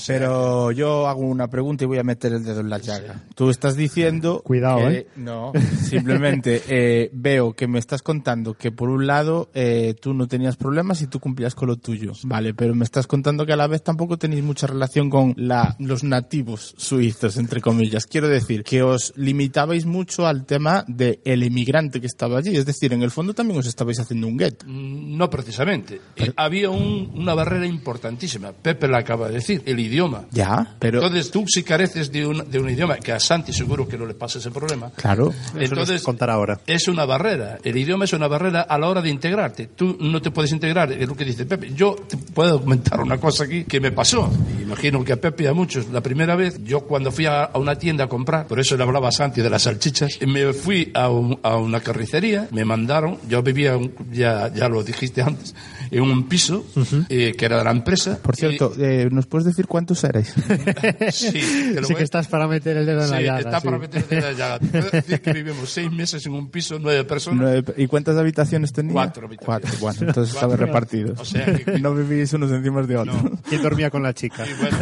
Pero 0.06 0.70
yo 0.72 1.06
hago 1.08 1.20
una 1.20 1.48
pregunta 1.48 1.84
y 1.84 1.86
voy 1.86 1.98
a 1.98 2.04
meter 2.04 2.32
el 2.32 2.44
dedo 2.44 2.60
en 2.60 2.70
la 2.70 2.78
llaga. 2.78 3.22
Tú 3.34 3.50
estás 3.50 3.76
diciendo... 3.76 4.42
Cuidado, 4.44 4.78
que, 4.78 4.94
¿eh? 4.94 5.06
No, 5.16 5.52
simplemente 5.82 6.62
eh, 6.68 7.10
veo 7.12 7.54
que 7.54 7.66
me 7.66 7.78
estás 7.78 8.02
contando 8.02 8.54
que 8.54 8.70
por 8.70 8.88
un 8.88 9.06
lado 9.06 9.50
eh, 9.54 9.94
tú 10.00 10.14
no 10.14 10.26
tenías 10.28 10.56
problemas 10.56 11.02
y 11.02 11.06
tú 11.06 11.20
cumplías 11.20 11.54
con 11.54 11.68
lo 11.68 11.76
tuyo. 11.76 12.12
Vale, 12.24 12.54
pero 12.54 12.74
me 12.74 12.84
estás 12.84 13.06
contando 13.06 13.46
que 13.46 13.52
a 13.52 13.56
la 13.56 13.66
vez 13.66 13.82
tampoco 13.82 14.16
tenéis 14.16 14.42
mucha 14.46 14.66
relación 14.66 15.10
con 15.10 15.34
la, 15.36 15.76
los 15.78 16.04
nativos 16.04 16.74
suizos, 16.78 17.36
entre 17.36 17.60
comillas. 17.60 18.06
Quiero 18.06 18.28
decir 18.28 18.62
que 18.64 18.82
os 18.82 19.12
limitabais 19.16 19.84
mucho 19.86 20.26
al 20.26 20.46
tema 20.46 20.84
del 20.88 21.20
el 21.24 21.42
inmigrante 21.42 22.00
que 22.00 22.06
estaba 22.06 22.38
allí. 22.38 22.56
Es 22.56 22.66
decir, 22.66 22.92
en 22.92 23.02
el 23.02 23.10
fondo 23.10 23.34
también 23.34 23.58
os 23.58 23.66
estabais 23.66 23.98
haciendo 24.00 24.26
un 24.26 24.36
gueto. 24.36 24.66
No 24.66 25.28
precisamente. 25.28 26.00
Pero... 26.14 26.32
Había 26.36 26.70
un, 26.70 27.10
una 27.14 27.34
barrera 27.34 27.66
importantísima. 27.66 28.52
Pepe 28.52 28.88
la 28.88 28.98
acaba 28.98 29.28
de 29.28 29.34
decir, 29.34 29.62
el 29.66 29.78
idioma. 29.78 30.26
Ya, 30.30 30.76
pero... 30.78 31.02
Entonces 31.02 31.30
tú 31.30 31.44
si 31.46 31.62
careces 31.62 32.10
de 32.12 32.26
un, 32.26 32.50
de 32.50 32.58
un 32.58 32.70
idioma, 32.70 32.96
que 32.96 33.12
a 33.12 33.20
Santi 33.20 33.52
seguro 33.52 33.86
que 33.88 33.98
no 33.98 34.06
le 34.06 34.14
pasa 34.14 34.38
ese 34.38 34.50
problema. 34.50 34.90
Claro. 34.90 35.32
Entonces, 35.58 36.02
contar 36.02 36.30
ahora. 36.30 36.60
es 36.66 36.88
una 36.88 37.04
barrera. 37.04 37.58
El 37.62 37.76
idioma 37.76 38.04
es 38.04 38.12
una 38.12 38.28
barrera 38.28 38.62
a 38.62 38.78
la 38.78 38.88
hora 38.88 39.02
de 39.02 39.10
integrarte. 39.10 39.68
Tú 39.68 39.96
no 40.00 40.20
te 40.22 40.30
puedes 40.30 40.52
integrar, 40.52 40.92
es 40.92 41.08
lo 41.08 41.16
que 41.16 41.24
dice 41.24 41.46
Pepe. 41.46 41.72
Yo 41.74 41.96
te 42.08 42.16
puedo 42.16 42.60
comentar 42.60 43.00
una 43.00 43.18
cosa 43.18 43.44
aquí 43.44 43.64
que 43.64 43.80
me 43.80 43.92
pasó. 43.92 44.30
Imagino 44.60 45.04
que 45.04 45.12
a 45.12 45.20
Pepe 45.20 45.44
y 45.44 45.46
a 45.46 45.52
muchos. 45.52 45.88
La 45.88 46.02
primera 46.02 46.34
vez, 46.34 46.62
yo 46.64 46.80
cuando 46.80 47.12
fui 47.12 47.26
a, 47.26 47.50
una 47.54 47.76
tienda 47.76 48.04
a 48.04 48.08
comprar, 48.08 48.46
por 48.46 48.58
eso 48.58 48.76
le 48.76 48.82
hablaba 48.82 49.08
a 49.08 49.12
Santi 49.12 49.40
de 49.40 49.48
las 49.48 49.62
salchichas, 49.62 50.18
me 50.26 50.52
fui 50.52 50.90
a, 50.94 51.04
a 51.04 51.56
una 51.56 51.80
carnicería, 51.80 52.48
me 52.50 52.64
mandaron, 52.64 53.18
yo 53.28 53.42
vivía, 53.42 53.78
ya, 54.10 54.52
ya 54.52 54.68
lo 54.68 54.82
dijiste 54.82 55.22
antes, 55.22 55.54
en 55.90 56.02
un 56.02 56.28
piso 56.28 56.64
uh 56.74 56.80
-huh. 56.80 57.06
eh, 57.08 57.34
que 57.36 57.44
era 57.44 57.58
de 57.58 57.64
la 57.64 57.70
empresa. 57.70 58.18
Por 58.22 58.36
cierto, 58.36 58.72
y... 58.76 58.82
eh, 58.82 59.08
¿nos 59.10 59.26
puedes 59.26 59.46
decir 59.46 59.66
cuántos 59.66 60.02
erais? 60.04 60.32
sí, 61.12 61.30
te 61.74 61.80
lo 61.80 61.86
sí 61.86 61.94
que 61.94 62.02
estás 62.02 62.28
para 62.28 62.46
meter 62.46 62.76
el 62.76 62.86
dedo 62.86 63.02
en 63.02 63.06
sí, 63.08 63.12
la 63.12 63.20
llaga. 63.20 63.38
Está 63.40 63.60
sí. 63.60 63.66
para 63.66 63.78
meter 63.78 64.02
el 64.02 64.08
dedo 64.08 64.18
en 64.18 64.24
la 64.24 64.38
llaga. 64.38 64.58
Te 64.58 64.66
puedo 64.66 64.90
decir 64.90 65.20
que 65.20 65.32
vivimos 65.32 65.70
seis 65.70 65.90
meses 65.90 66.26
en 66.26 66.32
un 66.32 66.50
piso, 66.50 66.78
nueve 66.78 67.04
personas. 67.04 67.40
Nueve, 67.40 67.74
¿Y 67.76 67.86
cuántas 67.86 68.16
habitaciones 68.16 68.72
tenía? 68.72 68.92
Cuatro 68.92 69.26
habitaciones. 69.26 69.62
Cuatro, 69.62 69.80
bueno, 69.80 69.98
entonces 70.08 70.34
estabais 70.34 70.58
repartidos. 70.58 71.20
O 71.20 71.24
sea, 71.24 71.44
que... 71.46 71.78
no 71.80 71.94
vivís 71.94 72.32
unos 72.32 72.50
encima 72.50 72.82
de 72.82 72.96
otros. 72.96 73.22
No. 73.22 73.30
¿Quién 73.48 73.62
dormía 73.62 73.90
con 73.90 74.02
la 74.02 74.12
chica? 74.14 74.44
Y 74.46 74.54
bueno, 74.60 74.78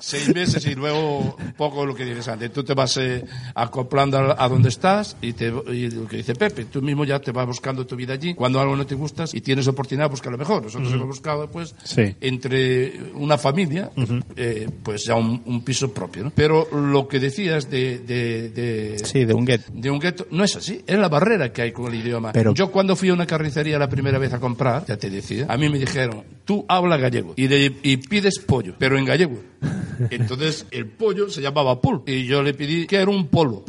seis 0.00 0.34
meses 0.34 0.64
y 0.66 0.74
luego 0.74 1.36
un 1.38 1.52
poco 1.52 1.84
lo 1.86 1.94
que 1.94 2.04
dices 2.04 2.28
antes. 2.28 2.52
Tú 2.52 2.62
te 2.62 2.74
vas 2.74 2.96
eh, 2.98 3.24
acoplando 3.54 4.18
a, 4.18 4.44
a, 4.44 4.48
donde 4.48 4.68
estás 4.68 5.16
y, 5.20 5.32
te, 5.32 5.46
y 5.46 5.90
lo 5.90 6.06
que 6.06 6.18
dice 6.18 6.34
Pepe, 6.34 6.66
tú 6.66 6.82
mismo 6.82 7.04
ya 7.04 7.18
te 7.20 7.32
vas 7.32 7.46
buscando 7.46 7.86
tu 7.86 7.96
vida 7.96 8.14
allí. 8.14 8.34
Cuando 8.34 8.60
algo 8.60 8.76
no 8.76 8.86
te 8.86 8.94
gusta 8.94 9.24
y 9.32 9.40
tienes 9.40 9.66
oportunidad 9.66 9.87
oportunidad 9.88 10.04
de 10.06 10.10
buscar 10.10 10.32
lo 10.32 10.38
mejor. 10.38 10.62
Nosotros 10.62 10.88
Ujú. 10.88 10.96
hemos 10.96 11.08
buscado, 11.08 11.50
pues, 11.50 11.74
Sí. 11.84 12.14
entre 12.20 12.92
una 13.14 13.38
familia, 13.38 13.90
eh, 14.36 14.68
pues 14.82 15.04
ya 15.04 15.14
un, 15.14 15.42
un 15.46 15.62
piso 15.64 15.92
propio, 15.92 16.24
¿no? 16.24 16.32
Pero 16.34 16.68
lo 16.72 17.08
que 17.08 17.18
decías 17.18 17.70
de... 17.70 17.98
de, 18.00 18.50
de 18.50 18.98
Sí, 19.04 19.24
de 19.24 19.34
un 19.34 19.44
gueto. 19.44 19.64
de 19.72 19.90
un 19.90 19.98
gueto, 19.98 20.26
no 20.30 20.44
es 20.44 20.54
así, 20.56 20.82
es 20.86 20.98
la 20.98 21.08
barrera 21.08 21.52
que 21.52 21.62
hay 21.62 21.72
con 21.72 21.92
el 21.92 22.00
idioma. 22.00 22.32
Pero- 22.32 22.54
Yo 22.54 22.70
cuando 22.70 22.94
fui 22.96 23.08
a 23.08 23.14
una 23.14 23.26
carnicería 23.26 23.78
la 23.78 23.88
primera 23.88 24.18
vez 24.18 24.32
a 24.32 24.40
comprar, 24.40 24.84
ya 24.86 24.96
te 24.96 25.08
decía, 25.10 25.46
a 25.48 25.56
mí 25.56 25.68
me 25.68 25.78
dijeron, 25.78 26.22
tú 26.44 26.64
habla 26.68 26.96
gallego 26.96 27.32
y, 27.36 27.48
le- 27.48 27.72
y 27.82 27.96
pides 27.96 28.38
pollo, 28.40 28.74
pero 28.78 28.98
en 28.98 29.04
gallego. 29.04 29.38
Entonces 30.10 30.66
el 30.70 30.86
pollo 30.86 31.28
se 31.28 31.40
llamaba 31.40 31.80
pulpo 31.80 32.10
y 32.10 32.24
yo 32.24 32.42
le 32.42 32.54
pedí 32.54 32.86
que 32.86 32.96
era 32.96 33.10
un 33.10 33.26
polo 33.26 33.64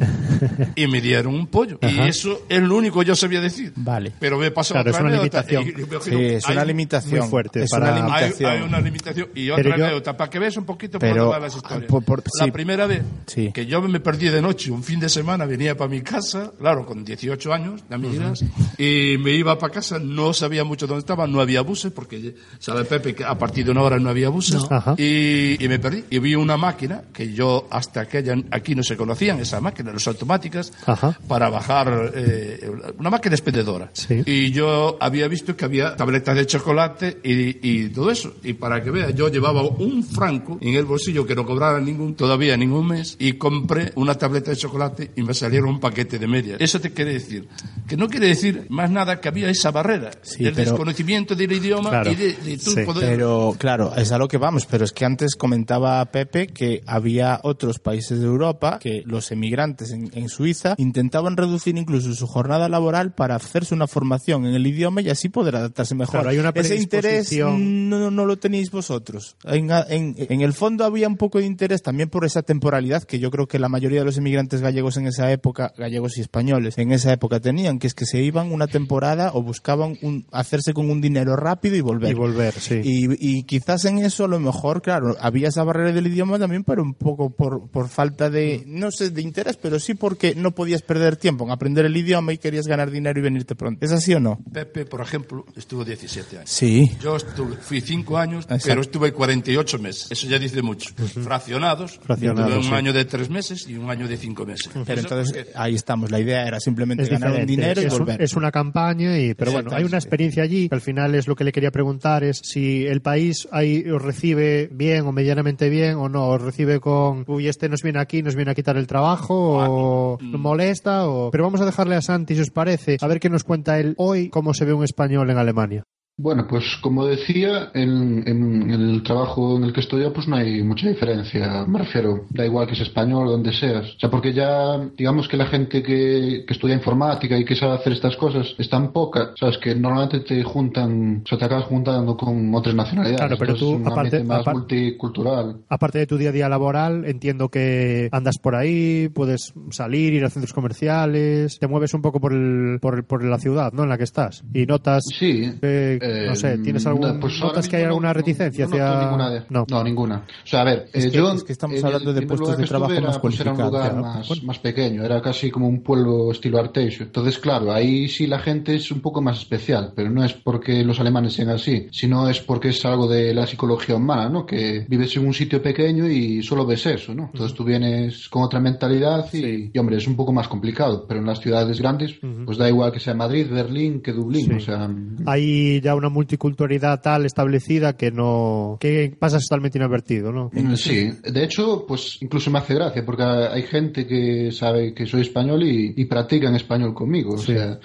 y 0.76 0.86
me 0.86 1.00
dieron 1.00 1.34
un 1.34 1.46
pollo. 1.48 1.78
Ajá. 1.82 1.92
Y 2.06 2.08
eso 2.08 2.42
es 2.48 2.62
lo 2.62 2.76
único 2.76 3.00
que 3.00 3.06
yo 3.06 3.16
sabía 3.16 3.40
decir. 3.40 3.72
Vale. 3.76 4.12
Pero 4.20 4.38
me 4.38 4.50
pasó 4.52 4.74
Claro, 4.74 4.90
otra 4.90 5.00
es 5.00 5.06
una 5.06 5.16
limitación. 5.16 5.64
y- 5.66 6.09
y 6.09 6.09
Sí, 6.16 6.24
es 6.24 6.46
hay 6.46 6.52
una 6.52 6.62
un- 6.62 6.68
limitación. 6.68 7.20
muy 7.20 7.28
fuerte 7.28 7.62
Es 7.62 7.70
para- 7.70 7.86
una 7.92 7.94
hay, 7.94 8.02
limitación. 8.24 8.50
hay 8.50 8.60
una 8.62 8.80
limitación. 8.80 9.28
Y 9.34 9.50
otra 9.50 9.76
yo- 9.76 9.84
anécdota, 9.84 10.16
para 10.16 10.30
que 10.30 10.38
veas 10.38 10.56
un 10.56 10.64
poquito 10.64 10.98
por 10.98 11.08
Pero, 11.08 11.28
va 11.28 11.38
las 11.38 11.54
historias. 11.56 11.88
por- 11.90 12.04
por- 12.04 12.22
la 12.38 12.44
sí. 12.46 12.50
primera 12.50 12.86
vez 12.86 13.02
Sí. 13.26 13.50
que 13.52 13.66
yo 13.66 13.80
me 13.82 14.00
perdí 14.00 14.28
de 14.28 14.42
noche, 14.42 14.70
un 14.70 14.82
fin 14.82 15.00
de 15.00 15.08
semana, 15.08 15.44
venía 15.46 15.76
para 15.76 15.90
mi 15.90 16.00
casa, 16.02 16.52
claro, 16.58 16.84
con 16.86 17.04
18 17.04 17.52
años, 17.52 17.82
ya 17.88 17.98
me 17.98 18.08
dirás, 18.08 18.44
y 18.78 19.16
me 19.18 19.32
iba 19.32 19.58
para 19.58 19.72
casa, 19.72 19.98
no 19.98 20.32
sabía 20.32 20.64
mucho 20.64 20.86
dónde 20.86 21.00
estaba, 21.00 21.26
no 21.26 21.40
había 21.40 21.62
buses, 21.62 21.92
porque 21.92 22.34
sabe 22.58 22.84
Pepe 22.84 23.14
que 23.14 23.24
a 23.24 23.36
partir 23.38 23.64
de 23.64 23.70
una 23.70 23.82
hora 23.82 23.98
no 23.98 24.10
había 24.10 24.28
buses, 24.28 24.64
Ajá. 24.70 24.94
y, 24.98 25.62
y 25.62 25.68
me 25.68 25.78
perdí. 25.78 26.04
Y 26.10 26.18
vi 26.18 26.34
una 26.34 26.56
máquina, 26.56 27.02
que 27.12 27.32
yo 27.32 27.66
hasta 27.70 28.00
aquella, 28.00 28.34
aquí 28.50 28.74
no 28.74 28.82
se 28.82 28.96
conocían, 28.96 29.40
esa 29.40 29.60
máquina, 29.60 29.92
las 29.92 30.06
automáticas, 30.08 30.72
Ajá. 30.86 31.18
para 31.28 31.48
bajar, 31.50 32.12
eh, 32.14 32.70
una 32.98 33.10
máquina 33.10 33.34
expendedora. 33.34 33.90
Sí. 33.92 34.22
Y 34.26 34.50
yo 34.52 34.96
había 35.00 35.28
visto 35.28 35.56
que 35.56 35.64
había 35.64 35.96
tabletas 36.00 36.34
de 36.34 36.46
chocolate 36.46 37.18
y, 37.22 37.58
y 37.84 37.88
todo 37.90 38.10
eso. 38.10 38.32
Y 38.42 38.54
para 38.54 38.82
que 38.82 38.90
vea, 38.90 39.10
yo 39.10 39.28
llevaba 39.28 39.60
un 39.62 40.02
franco 40.02 40.56
en 40.62 40.74
el 40.74 40.86
bolsillo 40.86 41.26
que 41.26 41.34
no 41.34 41.44
cobraba 41.44 41.78
ningún, 41.78 42.14
todavía 42.14 42.56
ningún 42.56 42.86
mes, 42.86 43.16
y 43.18 43.34
compré 43.34 43.92
una 43.96 44.14
tableta 44.14 44.50
de 44.50 44.56
chocolate 44.56 45.10
y 45.14 45.22
me 45.22 45.34
salieron 45.34 45.68
un 45.68 45.78
paquete 45.78 46.18
de 46.18 46.26
medias. 46.26 46.58
Eso 46.58 46.80
te 46.80 46.92
quiere 46.94 47.12
decir, 47.12 47.46
que 47.86 47.98
no 47.98 48.08
quiere 48.08 48.28
decir 48.28 48.64
más 48.70 48.90
nada 48.90 49.20
que 49.20 49.28
había 49.28 49.50
esa 49.50 49.70
barrera 49.72 50.10
Sí, 50.22 50.42
del 50.42 50.54
pero- 50.54 50.70
desconocimiento 50.70 51.34
del 51.34 51.52
idioma 51.52 51.90
Claro. 51.90 52.12
y 52.12 52.14
de, 52.14 52.32
de 52.32 52.56
tu 52.56 52.70
Sí. 52.70 52.80
poder. 52.86 53.10
Pero 53.10 53.54
claro, 53.58 53.92
es 53.94 54.10
a 54.10 54.16
lo 54.16 54.26
que 54.26 54.38
vamos, 54.38 54.64
pero 54.64 54.86
es 54.86 54.92
que 54.92 55.04
antes 55.04 55.36
comentaba 55.36 56.02
Pepe 56.06 56.46
que 56.46 56.82
había 56.86 57.40
otros 57.42 57.78
países 57.78 58.20
de 58.20 58.24
Europa 58.26 58.78
que 58.80 59.02
los 59.04 59.30
emigrantes 59.32 59.90
en, 59.90 60.10
en 60.14 60.30
Suiza 60.30 60.76
intentaban 60.78 61.36
reducir 61.36 61.76
incluso 61.76 62.14
su 62.14 62.26
jornada 62.26 62.70
laboral 62.70 63.12
para 63.12 63.34
hacerse 63.34 63.74
una 63.74 63.86
formación 63.86 64.46
en 64.46 64.54
el 64.54 64.66
idioma 64.66 65.02
y 65.02 65.10
así 65.10 65.28
poder 65.28 65.56
adaptarse 65.56 65.89
mejor. 65.94 66.12
Claro, 66.20 66.30
hay 66.30 66.38
una 66.38 66.50
Ese 66.54 66.76
interés 66.76 67.32
no, 67.32 67.56
no, 67.58 68.10
no 68.10 68.26
lo 68.26 68.36
tenéis 68.38 68.70
vosotros. 68.70 69.36
En, 69.44 69.70
en- 69.88 70.14
en 70.18 70.40
el 70.40 70.52
fondo 70.52 70.84
había 70.84 71.08
un 71.08 71.16
poco 71.16 71.38
de 71.38 71.46
interés 71.46 71.82
también 71.82 72.08
por 72.08 72.24
esa 72.24 72.42
temporalidad 72.42 73.02
que 73.04 73.18
yo 73.18 73.30
creo 73.30 73.46
que 73.46 73.58
la 73.58 73.68
mayoría 73.68 74.00
de 74.00 74.04
los 74.04 74.18
emigrantes 74.18 74.60
gallegos 74.60 74.96
en 74.96 75.06
esa 75.06 75.30
época, 75.32 75.72
gallegos 75.76 76.18
y 76.18 76.20
españoles, 76.20 76.76
en 76.78 76.92
esa 76.92 77.12
época 77.12 77.40
tenían, 77.40 77.78
que 77.78 77.86
es 77.86 77.94
que 77.94 78.06
se 78.06 78.20
iban 78.22 78.52
una 78.52 78.66
temporada 78.66 79.30
o 79.34 79.42
buscaban 79.42 79.96
un, 80.02 80.26
hacerse 80.32 80.72
con 80.74 80.90
un 80.90 81.00
dinero 81.00 81.36
rápido 81.36 81.76
y 81.76 81.80
volver. 81.80 82.10
Y 82.12 82.14
volver, 82.14 82.54
sí. 82.54 82.80
Y, 82.82 83.08
y 83.38 83.42
quizás 83.44 83.84
en 83.84 83.98
eso 83.98 84.24
a 84.24 84.28
lo 84.28 84.38
mejor, 84.40 84.82
claro, 84.82 85.16
había 85.20 85.48
esa 85.48 85.64
barrera 85.64 85.92
del 85.92 86.06
idioma 86.06 86.38
también, 86.38 86.64
pero 86.64 86.82
un 86.82 86.94
poco 86.94 87.30
por, 87.30 87.68
por 87.68 87.88
falta 87.88 88.30
de, 88.30 88.62
no 88.66 88.90
sé, 88.90 89.10
de 89.10 89.22
interés, 89.22 89.56
pero 89.56 89.78
sí 89.80 89.94
porque 89.94 90.34
no 90.34 90.52
podías 90.52 90.82
perder 90.82 91.16
tiempo 91.16 91.44
en 91.44 91.50
aprender 91.50 91.84
el 91.86 91.96
idioma 91.96 92.32
y 92.32 92.38
querías 92.38 92.66
ganar 92.66 92.90
dinero 92.90 93.18
y 93.18 93.22
venirte 93.22 93.54
pronto. 93.54 93.84
¿Es 93.84 93.92
así 93.92 94.14
o 94.14 94.20
no? 94.20 94.38
Pepe, 94.52 94.84
por 94.84 95.00
ejemplo, 95.00 95.44
estuvo 95.56 95.79
17 95.84 96.38
años. 96.38 96.50
Sí. 96.50 96.90
Yo 97.02 97.16
estuve, 97.16 97.56
fui 97.56 97.80
5 97.80 98.18
años, 98.18 98.44
Exacto. 98.44 98.64
pero 98.68 98.80
estuve 98.82 99.12
48 99.12 99.78
meses. 99.78 100.06
Eso 100.10 100.26
ya 100.28 100.38
dice 100.38 100.62
mucho. 100.62 100.90
Fraccionados. 101.24 101.98
Fraccionados, 102.02 102.46
Tuve 102.50 102.58
un 102.58 102.64
sí. 102.64 102.74
año 102.74 102.92
de 102.92 103.04
3 103.04 103.30
meses 103.30 103.68
y 103.68 103.74
un 103.76 103.90
año 103.90 104.08
de 104.08 104.16
5 104.16 104.44
meses. 104.46 104.70
Pero 104.72 105.00
Eso 105.00 105.14
entonces 105.14 105.46
ahí 105.54 105.74
estamos. 105.74 106.10
La 106.10 106.20
idea 106.20 106.46
era 106.46 106.60
simplemente 106.60 107.04
ganar 107.06 107.32
un 107.40 107.46
dinero 107.46 107.80
y 107.82 107.84
es, 107.86 107.92
un- 107.92 107.98
volver. 108.00 108.22
es 108.22 108.34
una 108.34 108.50
campaña 108.50 109.18
y 109.18 109.34
pero 109.34 109.52
bueno 109.52 109.70
hay 109.72 109.84
una 109.84 109.98
experiencia 109.98 110.42
allí 110.42 110.68
que 110.68 110.74
al 110.74 110.80
final 110.80 111.14
es 111.14 111.28
lo 111.28 111.36
que 111.36 111.44
le 111.44 111.52
quería 111.52 111.70
preguntar 111.70 112.24
es 112.24 112.40
si 112.42 112.86
el 112.86 113.00
país 113.02 113.48
ahí 113.52 113.88
os 113.90 114.00
recibe 114.02 114.68
bien 114.72 115.06
o 115.06 115.12
medianamente 115.12 115.68
bien 115.68 115.94
o 115.96 116.08
no 116.08 116.28
os 116.28 116.42
recibe 116.42 116.80
con 116.80 117.24
uy 117.28 117.48
este 117.48 117.68
nos 117.68 117.82
viene 117.82 117.98
aquí 118.00 118.22
nos 118.22 118.34
viene 118.34 118.50
a 118.50 118.54
quitar 118.54 118.76
el 118.76 118.86
trabajo 118.86 119.34
o 119.58 120.18
nos 120.20 120.40
molesta 120.40 121.06
o 121.08 121.30
pero 121.30 121.44
vamos 121.44 121.60
a 121.60 121.66
dejarle 121.66 121.96
a 121.96 122.02
Santi 122.02 122.34
si 122.34 122.40
os 122.40 122.50
parece 122.50 122.96
a 123.00 123.06
ver 123.06 123.20
qué 123.20 123.30
nos 123.30 123.44
cuenta 123.44 123.78
él 123.78 123.94
hoy 123.98 124.28
cómo 124.30 124.54
se 124.54 124.64
ve 124.64 124.72
un 124.72 124.84
español 124.84 125.30
en 125.30 125.38
Alemania 125.38 125.69
you. 125.72 125.99
Bueno, 126.22 126.46
pues 126.48 126.64
como 126.82 127.06
decía, 127.06 127.70
en, 127.74 128.22
en 128.28 128.70
el 128.70 129.02
trabajo 129.02 129.56
en 129.56 129.64
el 129.64 129.72
que 129.72 129.80
estoy 129.80 130.02
yo, 130.02 130.12
pues 130.12 130.28
no 130.28 130.36
hay 130.36 130.62
mucha 130.62 130.86
diferencia. 130.88 131.64
Me 131.66 131.78
refiero, 131.78 132.26
da 132.30 132.44
igual 132.44 132.66
que 132.66 132.74
seas 132.74 132.88
español 132.88 133.26
o 133.28 133.30
donde 133.30 133.52
seas. 133.52 133.94
O 133.96 133.98
sea, 133.98 134.10
porque 134.10 134.32
ya, 134.34 134.76
digamos 134.96 135.28
que 135.28 135.36
la 135.38 135.46
gente 135.46 135.82
que, 135.82 136.44
que 136.46 136.52
estudia 136.52 136.74
informática 136.74 137.38
y 137.38 137.44
que 137.44 137.56
sabe 137.56 137.72
hacer 137.74 137.94
estas 137.94 138.16
cosas 138.16 138.54
es 138.58 138.68
tan 138.68 138.92
poca, 138.92 139.32
sabes, 139.38 139.56
que 139.58 139.74
normalmente 139.74 140.20
te 140.20 140.42
juntan, 140.44 141.22
o 141.24 141.28
sea, 141.28 141.38
te 141.38 141.44
acabas 141.46 141.64
juntando 141.64 142.16
con 142.16 142.54
otras 142.54 142.74
nacionalidades. 142.74 143.20
Claro, 143.20 143.36
pero 143.38 143.54
tú, 143.54 143.70
es 143.70 143.76
un 143.80 143.86
aparte- 143.88 144.24
más 144.24 144.40
apar- 144.46 144.54
multicultural. 144.54 145.56
aparte 145.68 145.98
de 146.00 146.06
tu 146.06 146.18
día 146.18 146.28
a 146.28 146.32
día 146.32 146.48
laboral 146.48 147.04
entiendo 147.06 147.48
que 147.48 148.08
andas 148.12 148.36
por 148.38 148.54
ahí 148.56 149.08
puedes 149.08 149.52
salir 149.70 150.12
ir 150.12 150.24
a 150.24 150.30
centros 150.30 150.52
comerciales 150.52 151.58
te 151.58 151.66
mueves 151.66 151.94
un 151.94 152.02
poco 152.02 152.20
por 152.20 152.32
el, 152.32 152.78
por, 152.80 153.04
por 153.06 153.24
la 153.24 153.38
ciudad 153.38 153.72
¿no? 153.72 153.84
en 153.84 153.88
la 153.88 153.98
que 153.98 154.04
estás 154.04 154.42
y 154.52 154.66
notas 154.66 155.04
Sí. 155.18 155.52
que, 155.60 155.98
Eh, 156.02 156.09
no 156.28 156.34
sé, 156.36 156.58
¿tienes 156.58 156.86
algún, 156.86 157.14
no, 157.14 157.20
pues 157.20 157.40
notas 157.40 157.68
que 157.68 157.76
hay 157.76 157.84
alguna 157.84 158.08
no- 158.08 158.14
reticencia 158.14 158.66
no 158.66 158.70
hacia...? 158.72 158.84
noto 158.88 159.00
ninguna 159.04 159.30
de- 159.30 159.42
no. 159.50 159.66
no, 159.68 159.84
ninguna. 159.84 160.16
O 160.44 160.46
sea, 160.46 160.60
a 160.62 160.64
ver, 160.64 160.88
Es 160.92 161.04
eh, 161.06 161.10
que- 161.10 161.16
yo... 161.16 161.32
es 161.32 161.44
que 161.44 161.52
estamos 161.52 161.82
hablando 161.84 162.12
de 162.12 162.22
puestos 162.26 162.56
de 162.56 162.64
trabajo 162.64 163.00
más 163.00 163.18
pues, 163.18 163.40
era 163.40 163.52
un 163.52 163.60
lugar 163.62 163.96
más, 163.96 164.28
Bueno. 164.28 164.42
más 164.44 164.58
pequeño, 164.58 165.04
era 165.04 165.20
casi 165.22 165.50
como 165.50 165.68
un 165.68 165.82
pueblo 165.82 166.30
estilo 166.32 166.58
Arteixo. 166.58 167.04
Entonces, 167.04 167.38
claro, 167.38 167.72
ahí 167.72 168.08
sí 168.08 168.26
la 168.26 168.38
gente 168.38 168.74
es 168.74 168.90
un 168.90 169.00
poco 169.00 169.20
más 169.22 169.38
especial, 169.38 169.92
pero 169.94 170.10
no 170.10 170.24
es 170.24 170.32
porque 170.34 170.84
los 170.84 170.98
alemanes 171.00 171.32
sean 171.34 171.48
así, 171.50 171.88
sino 171.90 172.28
es 172.28 172.40
porque 172.40 172.68
es 172.68 172.84
algo 172.84 173.08
de 173.08 173.32
la 173.34 173.46
psicología 173.46 173.96
humana, 173.96 174.28
¿no? 174.28 174.46
Que 174.46 174.84
vives 174.88 175.16
en 175.16 175.26
un 175.26 175.34
sitio 175.34 175.62
pequeño 175.62 176.08
y 176.08 176.42
solo 176.42 176.66
ves 176.66 176.86
eso, 176.86 177.14
¿no? 177.14 177.30
Entonces 177.32 177.56
tú 177.56 177.64
vienes 177.64 178.28
con 178.28 178.42
otra 178.42 178.60
mentalidad 178.60 179.26
y, 179.32 179.70
y, 179.72 179.78
hombre, 179.78 179.96
es 179.96 180.06
un 180.06 180.16
poco 180.16 180.32
más 180.32 180.48
complicado, 180.48 181.04
pero 181.08 181.20
en 181.20 181.26
las 181.26 181.40
ciudades 181.40 181.80
grandes, 181.80 182.14
pues 182.44 182.58
da 182.58 182.68
igual 182.68 182.92
que 182.92 183.00
sea 183.00 183.14
Madrid, 183.14 183.46
Berlín, 183.50 184.00
que 184.00 184.12
Dublín, 184.12 184.46
Sí. 184.46 184.52
o 184.54 184.60
sea... 184.60 184.90
Hay 185.26 185.80
ya 185.80 185.94
una 186.00 186.08
multiculturalidad 186.08 187.00
tal 187.00 187.26
establecida 187.26 187.96
que 187.96 188.10
no 188.10 188.78
que 188.80 189.14
pasas 189.18 189.44
totalmente 189.44 189.78
inadvertido, 189.78 190.32
¿no? 190.32 190.50
Mm, 190.52 190.74
Sí, 190.74 191.10
de 191.22 191.44
hecho, 191.44 191.84
pues 191.86 192.18
incluso 192.20 192.50
me 192.50 192.58
hace 192.58 192.74
gracia 192.74 193.04
porque 193.04 193.22
hay 193.22 193.62
gente 193.62 194.06
que 194.06 194.50
sabe 194.52 194.94
que 194.94 195.06
soy 195.06 195.22
español 195.22 195.62
y, 195.62 195.94
y 195.96 196.04
practican 196.06 196.54
español 196.54 196.94
conmigo. 196.94 197.34
O 197.34 197.38
sea, 197.38 197.78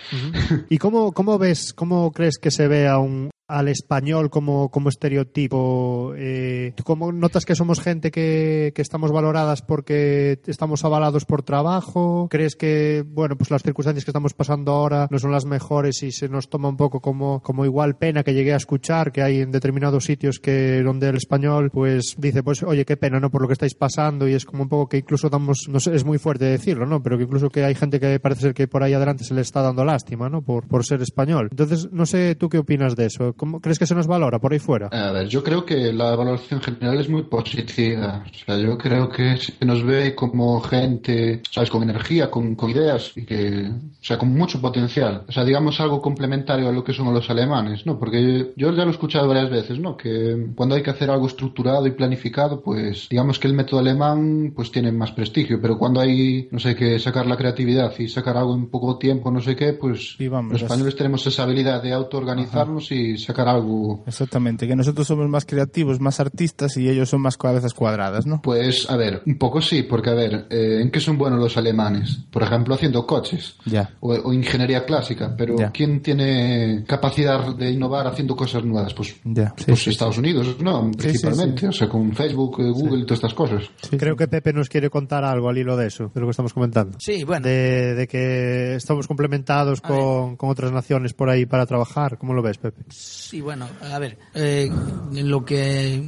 ¿Y 0.69 0.77
cómo, 0.77 1.11
cómo 1.11 1.37
ves, 1.37 1.73
cómo 1.73 2.11
crees 2.11 2.37
que 2.37 2.51
se 2.51 2.67
ve 2.67 2.87
a 2.87 2.97
un, 2.99 3.29
al 3.47 3.67
español 3.67 4.29
como, 4.29 4.69
como 4.69 4.89
estereotipo? 4.89 6.13
Eh, 6.17 6.73
¿tú 6.75 6.83
¿Cómo 6.83 7.11
notas 7.11 7.45
que 7.45 7.55
somos 7.55 7.79
gente 7.79 8.11
que, 8.11 8.71
que 8.75 8.81
estamos 8.81 9.11
valoradas 9.11 9.61
porque 9.61 10.39
estamos 10.45 10.83
avalados 10.85 11.25
por 11.25 11.43
trabajo? 11.43 12.27
¿Crees 12.29 12.55
que, 12.55 13.03
bueno, 13.05 13.37
pues 13.37 13.51
las 13.51 13.63
circunstancias 13.63 14.05
que 14.05 14.11
estamos 14.11 14.33
pasando 14.33 14.71
ahora 14.71 15.07
no 15.09 15.19
son 15.19 15.31
las 15.31 15.45
mejores 15.45 16.01
y 16.03 16.11
se 16.11 16.29
nos 16.29 16.49
toma 16.49 16.69
un 16.69 16.77
poco 16.77 17.01
como, 17.01 17.41
como 17.41 17.65
igual 17.65 17.97
pena 17.97 18.23
que 18.23 18.33
llegué 18.33 18.53
a 18.53 18.57
escuchar 18.57 19.11
que 19.11 19.21
hay 19.21 19.41
en 19.41 19.51
determinados 19.51 20.05
sitios 20.05 20.39
que 20.39 20.81
donde 20.83 21.09
el 21.09 21.17
español 21.17 21.69
pues 21.71 22.15
dice, 22.17 22.43
pues 22.43 22.63
oye, 22.63 22.85
qué 22.85 22.97
pena, 22.97 23.19
¿no? 23.19 23.29
Por 23.29 23.41
lo 23.41 23.47
que 23.47 23.53
estáis 23.53 23.75
pasando 23.75 24.27
y 24.27 24.33
es 24.33 24.45
como 24.45 24.63
un 24.63 24.69
poco 24.69 24.89
que 24.89 24.97
incluso 24.97 25.29
damos, 25.29 25.67
no 25.69 25.79
sé, 25.79 25.95
es 25.95 26.05
muy 26.05 26.17
fuerte 26.17 26.45
decirlo, 26.45 26.85
¿no? 26.85 27.01
Pero 27.03 27.17
que 27.17 27.23
incluso 27.23 27.49
que 27.49 27.63
hay 27.63 27.75
gente 27.75 27.99
que 27.99 28.19
parece 28.19 28.41
ser 28.41 28.53
que 28.53 28.67
por 28.67 28.83
ahí 28.83 28.93
adelante 28.93 29.23
se 29.23 29.33
le 29.33 29.41
está 29.41 29.61
dando 29.61 29.85
lástima, 29.85 30.29
¿no? 30.29 30.41
Por, 30.41 30.67
por 30.67 30.85
ser 30.85 31.01
español. 31.01 31.49
Entonces, 31.51 31.89
no 31.91 32.05
sé 32.05 32.35
tú 32.35 32.49
qué 32.49 32.57
opinas 32.57 32.95
de 32.95 33.05
eso. 33.05 33.34
¿Cómo 33.37 33.59
crees 33.59 33.79
que 33.79 33.85
se 33.85 33.95
nos 33.95 34.07
valora 34.07 34.39
por 34.39 34.53
ahí 34.53 34.59
fuera? 34.59 34.87
a 34.87 35.11
ver, 35.11 35.27
yo 35.27 35.43
creo 35.43 35.65
que 35.65 35.91
la 35.93 36.15
valoración 36.15 36.61
general 36.61 36.99
es 36.99 37.09
muy 37.09 37.23
positiva. 37.23 38.23
O 38.31 38.45
sea, 38.45 38.57
yo 38.57 38.77
creo 38.77 39.09
que 39.09 39.37
se 39.37 39.65
nos 39.65 39.83
ve 39.83 40.15
como 40.15 40.59
gente, 40.61 41.41
¿sabes? 41.51 41.69
Con 41.69 41.83
energía, 41.83 42.29
con, 42.31 42.55
con 42.55 42.69
ideas 42.69 43.11
y 43.15 43.25
que, 43.25 43.69
o 43.69 44.03
sea, 44.03 44.17
con 44.17 44.33
mucho 44.33 44.61
potencial. 44.61 45.23
O 45.27 45.31
sea, 45.31 45.43
digamos 45.43 45.79
algo 45.79 46.01
complementario 46.01 46.69
a 46.69 46.71
lo 46.71 46.83
que 46.83 46.93
son 46.93 47.13
los 47.13 47.29
alemanes, 47.29 47.85
¿no? 47.85 47.97
Porque 47.99 48.53
yo 48.55 48.71
ya 48.71 48.83
lo 48.83 48.89
he 48.89 48.93
escuchado 48.93 49.27
varias 49.27 49.49
veces, 49.49 49.79
¿no? 49.79 49.97
Que 49.97 50.47
cuando 50.55 50.75
hay 50.75 50.83
que 50.83 50.89
hacer 50.91 51.09
algo 51.09 51.27
estructurado 51.27 51.85
y 51.87 51.91
planificado, 51.91 52.61
pues 52.61 53.07
digamos 53.09 53.39
que 53.39 53.47
el 53.47 53.53
método 53.53 53.79
alemán 53.79 54.53
pues 54.55 54.71
tiene 54.71 54.91
más 54.91 55.11
prestigio, 55.11 55.59
pero 55.61 55.77
cuando 55.77 55.99
hay, 55.99 56.47
no 56.51 56.59
sé, 56.59 56.75
que 56.75 56.99
sacar 56.99 57.25
la 57.27 57.37
creatividad 57.37 57.93
y 57.99 58.07
sacar 58.07 58.37
algo 58.37 58.55
en 58.55 58.67
poco 58.67 58.97
tiempo, 58.97 59.31
no 59.31 59.41
sé 59.41 59.55
qué, 59.55 59.73
pues 59.73 60.15
vamos, 60.29 60.53
los 60.53 60.61
es- 60.61 60.65
españoles 60.65 60.95
tenemos 60.95 61.25
esa 61.27 61.43
habilidad 61.43 61.81
de 61.83 61.93
autoorganizarnos 61.93 62.91
y 62.91 63.17
sacar 63.25 63.47
algo. 63.47 64.03
Exactamente, 64.07 64.67
que 64.67 64.75
nosotros 64.75 65.05
somos 65.07 65.27
más 65.29 65.45
creativos, 65.45 65.99
más 65.99 66.19
artistas 66.19 66.77
y 66.77 66.87
ellos 66.89 67.09
son 67.09 67.21
más 67.21 67.37
cabezas 67.37 67.73
cuadradas, 67.73 68.25
¿no? 68.25 68.41
Pues, 68.41 68.89
a 68.89 68.95
ver, 68.95 69.21
un 69.25 69.37
poco 69.37 69.61
sí, 69.61 69.83
porque, 69.83 70.09
a 70.09 70.13
ver, 70.13 70.47
eh, 70.49 70.79
¿en 70.81 70.91
qué 70.91 70.99
son 70.99 71.17
buenos 71.17 71.39
los 71.39 71.57
alemanes? 71.57 72.19
Por 72.31 72.43
ejemplo, 72.43 72.75
haciendo 72.75 73.05
coches 73.05 73.55
Ya. 73.65 73.89
o, 73.99 74.13
o 74.13 74.33
ingeniería 74.33 74.85
clásica, 74.85 75.33
pero 75.37 75.55
Ya. 75.57 75.71
¿quién 75.71 76.01
tiene 76.01 76.83
capacidad 76.87 77.55
de 77.55 77.71
innovar 77.71 78.07
haciendo 78.07 78.35
cosas 78.35 78.63
nuevas? 78.63 78.93
Pues, 78.93 79.15
Ya. 79.23 79.53
Sí, 79.57 79.65
pues 79.67 79.83
sí, 79.83 79.89
Estados 79.89 80.17
Unidos, 80.17 80.57
¿no? 80.61 80.91
sí, 80.93 80.97
Principalmente, 80.99 81.61
sí. 81.61 81.65
o 81.67 81.71
sea, 81.71 81.89
con 81.89 82.13
Facebook, 82.13 82.59
eh, 82.61 82.69
Google 82.71 82.99
y 82.99 83.05
todas 83.05 83.17
estas 83.19 83.33
cosas. 83.33 83.63
Creo 83.97 84.15
que 84.15 84.27
Pepe 84.27 84.53
nos 84.53 84.69
quiere 84.69 84.89
contar 84.89 85.23
algo 85.23 85.49
al 85.49 85.57
hilo 85.57 85.75
de 85.77 85.87
eso, 85.87 86.11
de 86.13 86.21
lo 86.21 86.27
que 86.27 86.31
estamos 86.31 86.53
comentando. 86.53 86.97
Sí, 86.99 87.23
bueno. 87.23 87.45
De, 87.47 87.95
de 87.95 88.07
que 88.07 88.75
estamos 88.75 89.07
complementados 89.07 89.81
con, 89.81 90.35
con 90.35 90.49
otras 90.49 90.71
naciones 90.71 91.13
por 91.13 91.29
ahí 91.29 91.45
para 91.45 91.65
trabajar. 91.65 92.17
¿Cómo 92.17 92.33
lo 92.33 92.41
ves, 92.41 92.57
Pepe? 92.57 92.83
Sí, 93.15 93.41
bueno, 93.41 93.67
a 93.81 93.97
ver, 93.97 94.17
eh, 94.33 94.69
en 95.15 95.29
lo 95.29 95.43
que 95.45 96.03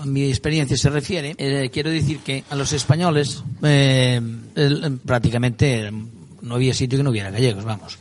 a 0.00 0.04
mi 0.04 0.28
experiencia 0.28 0.76
se 0.76 0.90
refiere, 0.90 1.34
eh, 1.38 1.70
quiero 1.72 1.88
decir 1.88 2.18
que 2.18 2.44
a 2.50 2.56
los 2.56 2.72
españoles 2.72 3.42
eh, 3.62 4.20
prácticamente 5.06 5.90
no 6.42 6.56
había 6.56 6.74
sitio 6.74 6.98
que 6.98 7.02
no 7.04 7.10
hubiera 7.10 7.30
gallegos, 7.30 7.64
vamos. 7.64 7.96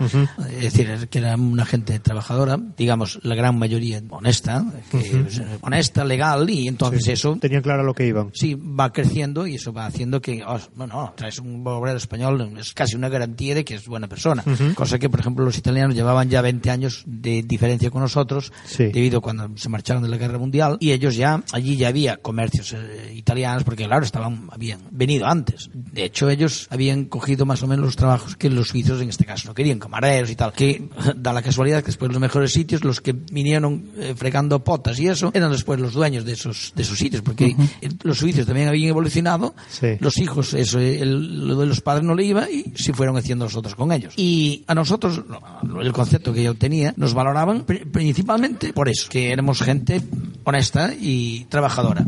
Es 0.49 0.73
decir, 0.73 1.07
que 1.09 1.19
era 1.19 1.35
una 1.35 1.65
gente 1.65 1.99
trabajadora, 1.99 2.59
digamos, 2.77 3.19
la 3.23 3.35
gran 3.35 3.57
mayoría 3.57 4.01
honesta, 4.09 4.65
que 4.89 5.25
honesta, 5.61 6.03
legal, 6.03 6.49
y 6.49 6.67
entonces 6.67 7.07
eso 7.07 7.37
Tenían 7.39 7.61
claro 7.61 7.83
lo 7.83 7.93
que 7.93 8.07
iban. 8.07 8.31
sí 8.33 8.55
va 8.55 8.91
creciendo 8.91 9.47
y 9.47 9.55
eso 9.55 9.71
va 9.73 9.85
haciendo 9.85 10.21
que, 10.21 10.43
oh, 10.45 10.59
bueno, 10.75 11.13
traes 11.15 11.39
un 11.39 11.65
obrero 11.65 11.97
español, 11.97 12.53
es 12.59 12.73
casi 12.73 12.95
una 12.95 13.09
garantía 13.09 13.55
de 13.55 13.63
que 13.63 13.75
es 13.75 13.85
buena 13.87 14.07
persona. 14.07 14.43
Cosa 14.75 14.99
que, 14.99 15.09
por 15.09 15.19
ejemplo, 15.19 15.45
los 15.45 15.57
italianos 15.57 15.95
llevaban 15.95 16.29
ya 16.29 16.41
20 16.41 16.69
años 16.69 17.03
de 17.05 17.43
diferencia 17.43 17.89
con 17.91 18.01
nosotros, 18.01 18.51
Sí. 18.65 18.85
debido 18.85 19.19
a 19.19 19.21
cuando 19.21 19.49
se 19.55 19.69
marcharon 19.69 20.03
de 20.03 20.09
la 20.09 20.17
guerra 20.17 20.37
mundial, 20.39 20.77
y 20.79 20.91
ellos 20.91 21.15
ya, 21.15 21.43
allí 21.51 21.77
ya 21.77 21.89
había 21.89 22.17
comercios 22.17 22.73
eh, 22.73 23.13
italianos, 23.15 23.63
porque 23.63 23.85
claro, 23.85 24.03
estaban, 24.03 24.47
habían 24.51 24.79
venido 24.91 25.27
antes. 25.27 25.69
De 25.73 26.05
hecho, 26.05 26.29
ellos 26.29 26.67
habían 26.71 27.05
cogido 27.05 27.45
más 27.45 27.61
o 27.63 27.67
menos 27.67 27.85
los 27.85 27.95
trabajos 27.95 28.30
que 28.35 28.49
los 28.49 28.69
suizos 28.69 29.01
en 29.01 29.09
este 29.09 29.25
caso 29.25 29.47
no 29.47 29.53
querían, 29.53 29.79
camareros 29.79 30.29
y 30.29 30.35
tal, 30.35 30.51
que 30.53 30.87
da 31.15 31.33
la 31.33 31.41
casualidad 31.41 31.79
que 31.81 31.87
después 31.87 32.11
los 32.11 32.19
mejores 32.21 32.51
sitios, 32.51 32.83
los 32.83 33.01
que 33.01 33.13
vinieron 33.13 33.85
eh, 33.97 34.13
fregando 34.15 34.63
potas 34.63 34.99
y 34.99 35.07
eso, 35.07 35.31
eran 35.33 35.51
después 35.51 35.79
los 35.79 35.93
dueños 35.93 36.25
de 36.25 36.33
esos, 36.33 36.73
de 36.75 36.83
esos 36.83 36.97
sitios, 36.97 37.21
porque 37.21 37.55
eh, 37.81 37.89
los 38.03 38.17
suizos 38.17 38.45
también 38.45 38.67
habían 38.67 38.89
evolucionado, 38.89 39.55
Sí. 39.69 39.87
los 39.99 40.17
hijos, 40.17 40.53
eso, 40.53 40.79
el- 40.79 41.47
lo 41.47 41.55
de 41.59 41.65
los 41.65 41.81
padres 41.81 42.03
no 42.05 42.15
le 42.15 42.25
iba 42.25 42.49
y 42.49 42.71
se 42.75 42.93
fueron 42.93 43.17
haciendo 43.17 43.45
nosotros 43.45 43.75
con 43.75 43.91
ellos. 43.91 44.13
Y 44.17 44.63
a 44.67 44.75
nosotros, 44.75 45.21
no, 45.27 45.81
el 45.81 45.91
concepto 45.93 46.33
que 46.33 46.43
yo 46.43 46.55
tenía, 46.55 46.93
nos 46.97 47.13
valoraban 47.13 47.63
pri- 47.65 47.85
principalmente 47.85 48.73
por 48.73 48.89
eso, 48.89 49.07
que 49.09 49.31
éramos 49.31 49.61
gente 49.61 50.01
honesta 50.43 50.93
y 50.99 51.45
trabajadora. 51.49 52.05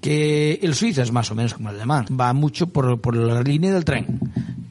Que 0.00 0.58
el 0.62 0.74
suizo 0.74 1.02
es 1.02 1.12
más 1.12 1.30
o 1.30 1.34
menos 1.36 1.54
como 1.54 1.70
el 1.70 1.76
alemán, 1.76 2.06
va 2.20 2.32
mucho 2.32 2.66
por, 2.66 3.00
por 3.00 3.16
la 3.16 3.40
línea 3.42 3.72
del 3.72 3.84
tren. 3.84 4.18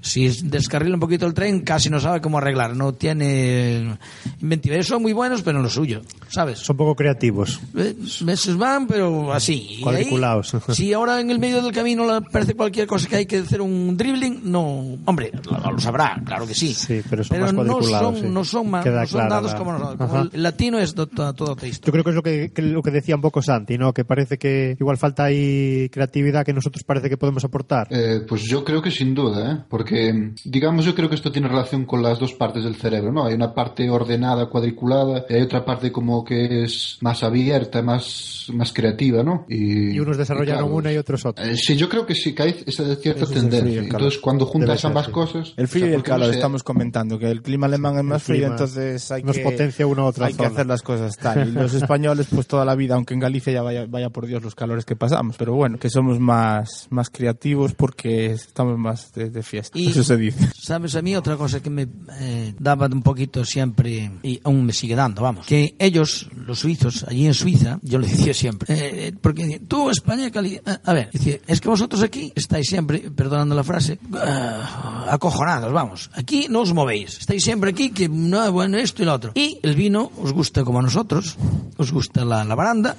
Si 0.01 0.25
es- 0.25 0.49
un 0.93 0.99
poquito 0.99 1.25
el 1.25 1.33
tren, 1.33 1.61
casi 1.61 1.89
no 1.89 1.99
sabe 1.99 2.21
cómo 2.21 2.37
arreglar, 2.37 2.75
no 2.75 2.93
tiene 2.93 3.97
inventiva. 4.41 4.75
Ellos 4.75 4.87
son 4.87 5.01
muy 5.01 5.13
buenos, 5.13 5.41
pero 5.41 5.57
en 5.57 5.63
lo 5.63 5.69
suyo, 5.69 6.01
¿sabes? 6.29 6.59
Son 6.59 6.75
poco 6.77 6.95
creativos. 6.95 7.59
Eh, 7.75 7.95
Esos 8.27 8.57
van, 8.57 8.87
pero 8.87 9.33
así. 9.33 9.53
Y 9.69 9.75
ahí, 9.77 9.81
Cuadriculados. 9.81 10.55
si 10.73 10.93
ahora 10.93 11.19
en 11.19 11.29
el 11.31 11.39
medio 11.39 11.61
del 11.61 11.73
camino 11.73 12.05
le 12.05 12.21
parece 12.29 12.55
cualquier 12.55 12.87
cosa 12.87 13.07
que 13.07 13.15
hay 13.17 13.25
que 13.25 13.37
hacer 13.37 13.61
un 13.61 13.95
dribbling, 13.97 14.41
no. 14.51 14.97
Hombre, 15.05 15.31
lo, 15.49 15.71
lo 15.71 15.79
sabrá, 15.79 16.21
claro 16.25 16.45
que 16.47 16.53
sí. 16.53 16.73
Sí, 16.73 17.01
pero 17.09 17.23
son 17.23 17.39
más 17.39 17.53
no 17.53 17.63
cuadriculados, 17.65 18.13
son, 18.19 18.27
sí. 18.27 18.33
no 18.33 18.43
son, 18.43 18.69
más, 18.69 18.83
Queda 18.83 19.01
no 19.01 19.07
son 19.07 19.29
dados 19.29 19.51
la- 19.53 19.57
como 19.57 19.71
nosotros. 19.73 20.09
Como 20.09 20.21
el 20.33 20.43
latino 20.43 20.79
es 20.79 20.93
to- 20.93 21.07
to- 21.07 21.33
todo 21.33 21.51
otra 21.53 21.67
historia. 21.67 21.87
Yo 21.87 21.91
creo 21.91 22.03
que 22.03 22.09
es 22.09 22.15
lo 22.15 22.23
que, 22.23 22.51
que 22.53 22.61
lo 22.61 22.81
que 22.81 22.91
decía 22.91 23.15
un 23.15 23.21
poco 23.21 23.41
Santi, 23.41 23.77
¿no? 23.77 23.93
Que 23.93 24.05
parece 24.05 24.37
que 24.37 24.75
igual 24.79 24.97
falta 24.97 25.25
ahí 25.25 25.89
creatividad 25.89 26.45
que 26.45 26.53
nosotros 26.53 26.83
parece 26.83 27.09
que 27.09 27.17
podemos 27.17 27.43
aportar. 27.43 27.87
Eh, 27.89 28.21
pues 28.27 28.43
yo 28.43 28.63
creo 28.63 28.81
que 28.81 28.91
sin 28.91 29.13
duda, 29.13 29.51
¿eh? 29.53 29.57
porque 29.69 30.33
digamos 30.45 30.80
yo 30.85 30.95
creo 30.95 31.09
que 31.09 31.15
esto 31.15 31.31
tiene 31.31 31.47
relación 31.47 31.85
con 31.85 32.01
las 32.03 32.19
dos 32.19 32.33
partes 32.33 32.63
del 32.63 32.75
cerebro, 32.75 33.11
¿no? 33.11 33.25
Hay 33.25 33.33
una 33.33 33.53
parte 33.53 33.89
ordenada, 33.89 34.47
cuadriculada, 34.47 35.25
y 35.29 35.33
hay 35.35 35.41
otra 35.41 35.63
parte 35.65 35.91
como 35.91 36.23
que 36.23 36.63
es 36.63 36.97
más 37.01 37.23
abierta, 37.23 37.81
más, 37.81 38.47
más 38.53 38.71
creativa, 38.73 39.23
¿no? 39.23 39.45
Y, 39.49 39.91
Y 39.91 39.99
unos 39.99 40.17
desarrollaron 40.17 40.63
y 40.63 40.67
claro, 40.67 40.75
una 40.75 40.93
y 40.93 40.97
otros 40.97 41.25
otra. 41.25 41.45
eh, 41.49 41.55
sí, 41.55 41.75
yo 41.75 41.89
creo 41.89 42.05
que 42.05 42.15
sí, 42.15 42.33
que 42.33 42.43
hay 42.43 42.63
esa 42.65 42.95
cierta 42.95 43.25
tendencia. 43.25 43.81
Entonces, 43.81 44.19
cuando 44.19 44.45
juntas 44.45 44.79
ser, 44.81 44.89
ambas 44.89 45.05
sí. 45.07 45.11
cosas... 45.11 45.53
El 45.57 45.67
frío 45.67 45.85
o 45.85 45.87
sea, 45.87 45.91
y 45.91 45.93
el 45.95 45.99
no 45.99 46.03
calor, 46.03 46.27
sé, 46.29 46.35
estamos 46.35 46.63
comentando 46.63 47.17
que 47.19 47.29
el 47.29 47.41
clima 47.41 47.67
alemán 47.67 47.97
es 47.97 48.03
más 48.03 48.23
frío, 48.23 48.47
entonces 48.47 49.11
hay 49.11 49.23
nos 49.23 49.37
que, 49.37 49.43
potencia 49.43 49.87
una 49.87 50.05
otra 50.05 50.27
hay 50.27 50.33
que 50.33 50.45
hacer 50.45 50.65
las 50.67 50.81
cosas 50.81 51.15
tal. 51.17 51.49
Y 51.49 51.51
los 51.51 51.73
españoles, 51.81 52.27
pues 52.33 52.47
toda 52.47 52.65
la 52.65 52.75
vida, 52.75 52.95
aunque 52.95 53.13
en 53.13 53.19
Galicia 53.19 53.51
ya 53.53 53.61
vaya, 53.61 53.85
vaya 53.87 54.09
por 54.09 54.25
Dios 54.27 54.43
los 54.43 54.55
calores 54.55 54.85
que 54.85 54.95
pasamos, 54.95 55.35
pero 55.37 55.53
bueno, 55.53 55.77
que 55.77 55.89
somos 55.89 56.19
más, 56.19 56.87
más 56.89 57.09
creativos 57.09 57.73
porque 57.73 58.27
estamos 58.31 58.77
más 58.77 59.11
de, 59.13 59.29
de 59.29 59.43
fiesta. 59.43 59.77
Y- 59.77 59.89
Eso 59.89 60.03
se 60.03 60.17
dice. 60.17 60.47
¿Sabes? 60.71 60.95
A 60.95 61.01
mí 61.01 61.17
otra 61.17 61.35
cosa 61.35 61.61
que 61.61 61.69
me 61.69 61.85
eh, 62.17 62.55
daba 62.57 62.85
un 62.85 63.01
poquito 63.01 63.43
siempre, 63.43 64.09
y 64.23 64.39
aún 64.41 64.65
me 64.65 64.71
sigue 64.71 64.95
dando, 64.95 65.21
vamos, 65.21 65.45
que 65.45 65.75
ellos, 65.77 66.29
los 66.33 66.59
suizos, 66.59 67.03
allí 67.09 67.27
en 67.27 67.33
Suiza, 67.33 67.77
yo 67.81 67.99
les 67.99 68.11
decía 68.11 68.33
siempre, 68.33 68.73
eh, 68.73 69.07
eh, 69.07 69.13
porque 69.19 69.59
tú 69.67 69.89
España, 69.89 70.31
Cali, 70.31 70.55
eh, 70.55 70.61
a 70.65 70.93
ver, 70.93 71.09
es 71.11 71.59
que 71.59 71.67
vosotros 71.67 72.01
aquí 72.03 72.31
estáis 72.37 72.67
siempre, 72.69 73.11
perdonando 73.11 73.53
la 73.53 73.65
frase, 73.65 73.99
ah, 74.13 75.07
acojonados, 75.09 75.73
vamos, 75.73 76.09
aquí 76.13 76.47
no 76.49 76.61
os 76.61 76.71
movéis, 76.71 77.17
estáis 77.19 77.43
siempre 77.43 77.71
aquí, 77.71 77.89
que 77.89 78.07
no, 78.07 78.49
bueno, 78.53 78.77
esto 78.77 79.03
y 79.03 79.05
lo 79.07 79.13
otro. 79.13 79.33
Y 79.35 79.59
el 79.63 79.75
vino 79.75 80.09
os 80.23 80.31
gusta 80.31 80.63
como 80.63 80.79
a 80.79 80.83
nosotros, 80.83 81.35
os 81.75 81.91
gusta 81.91 82.23
la, 82.23 82.45
la 82.45 82.55
baranda, 82.55 82.95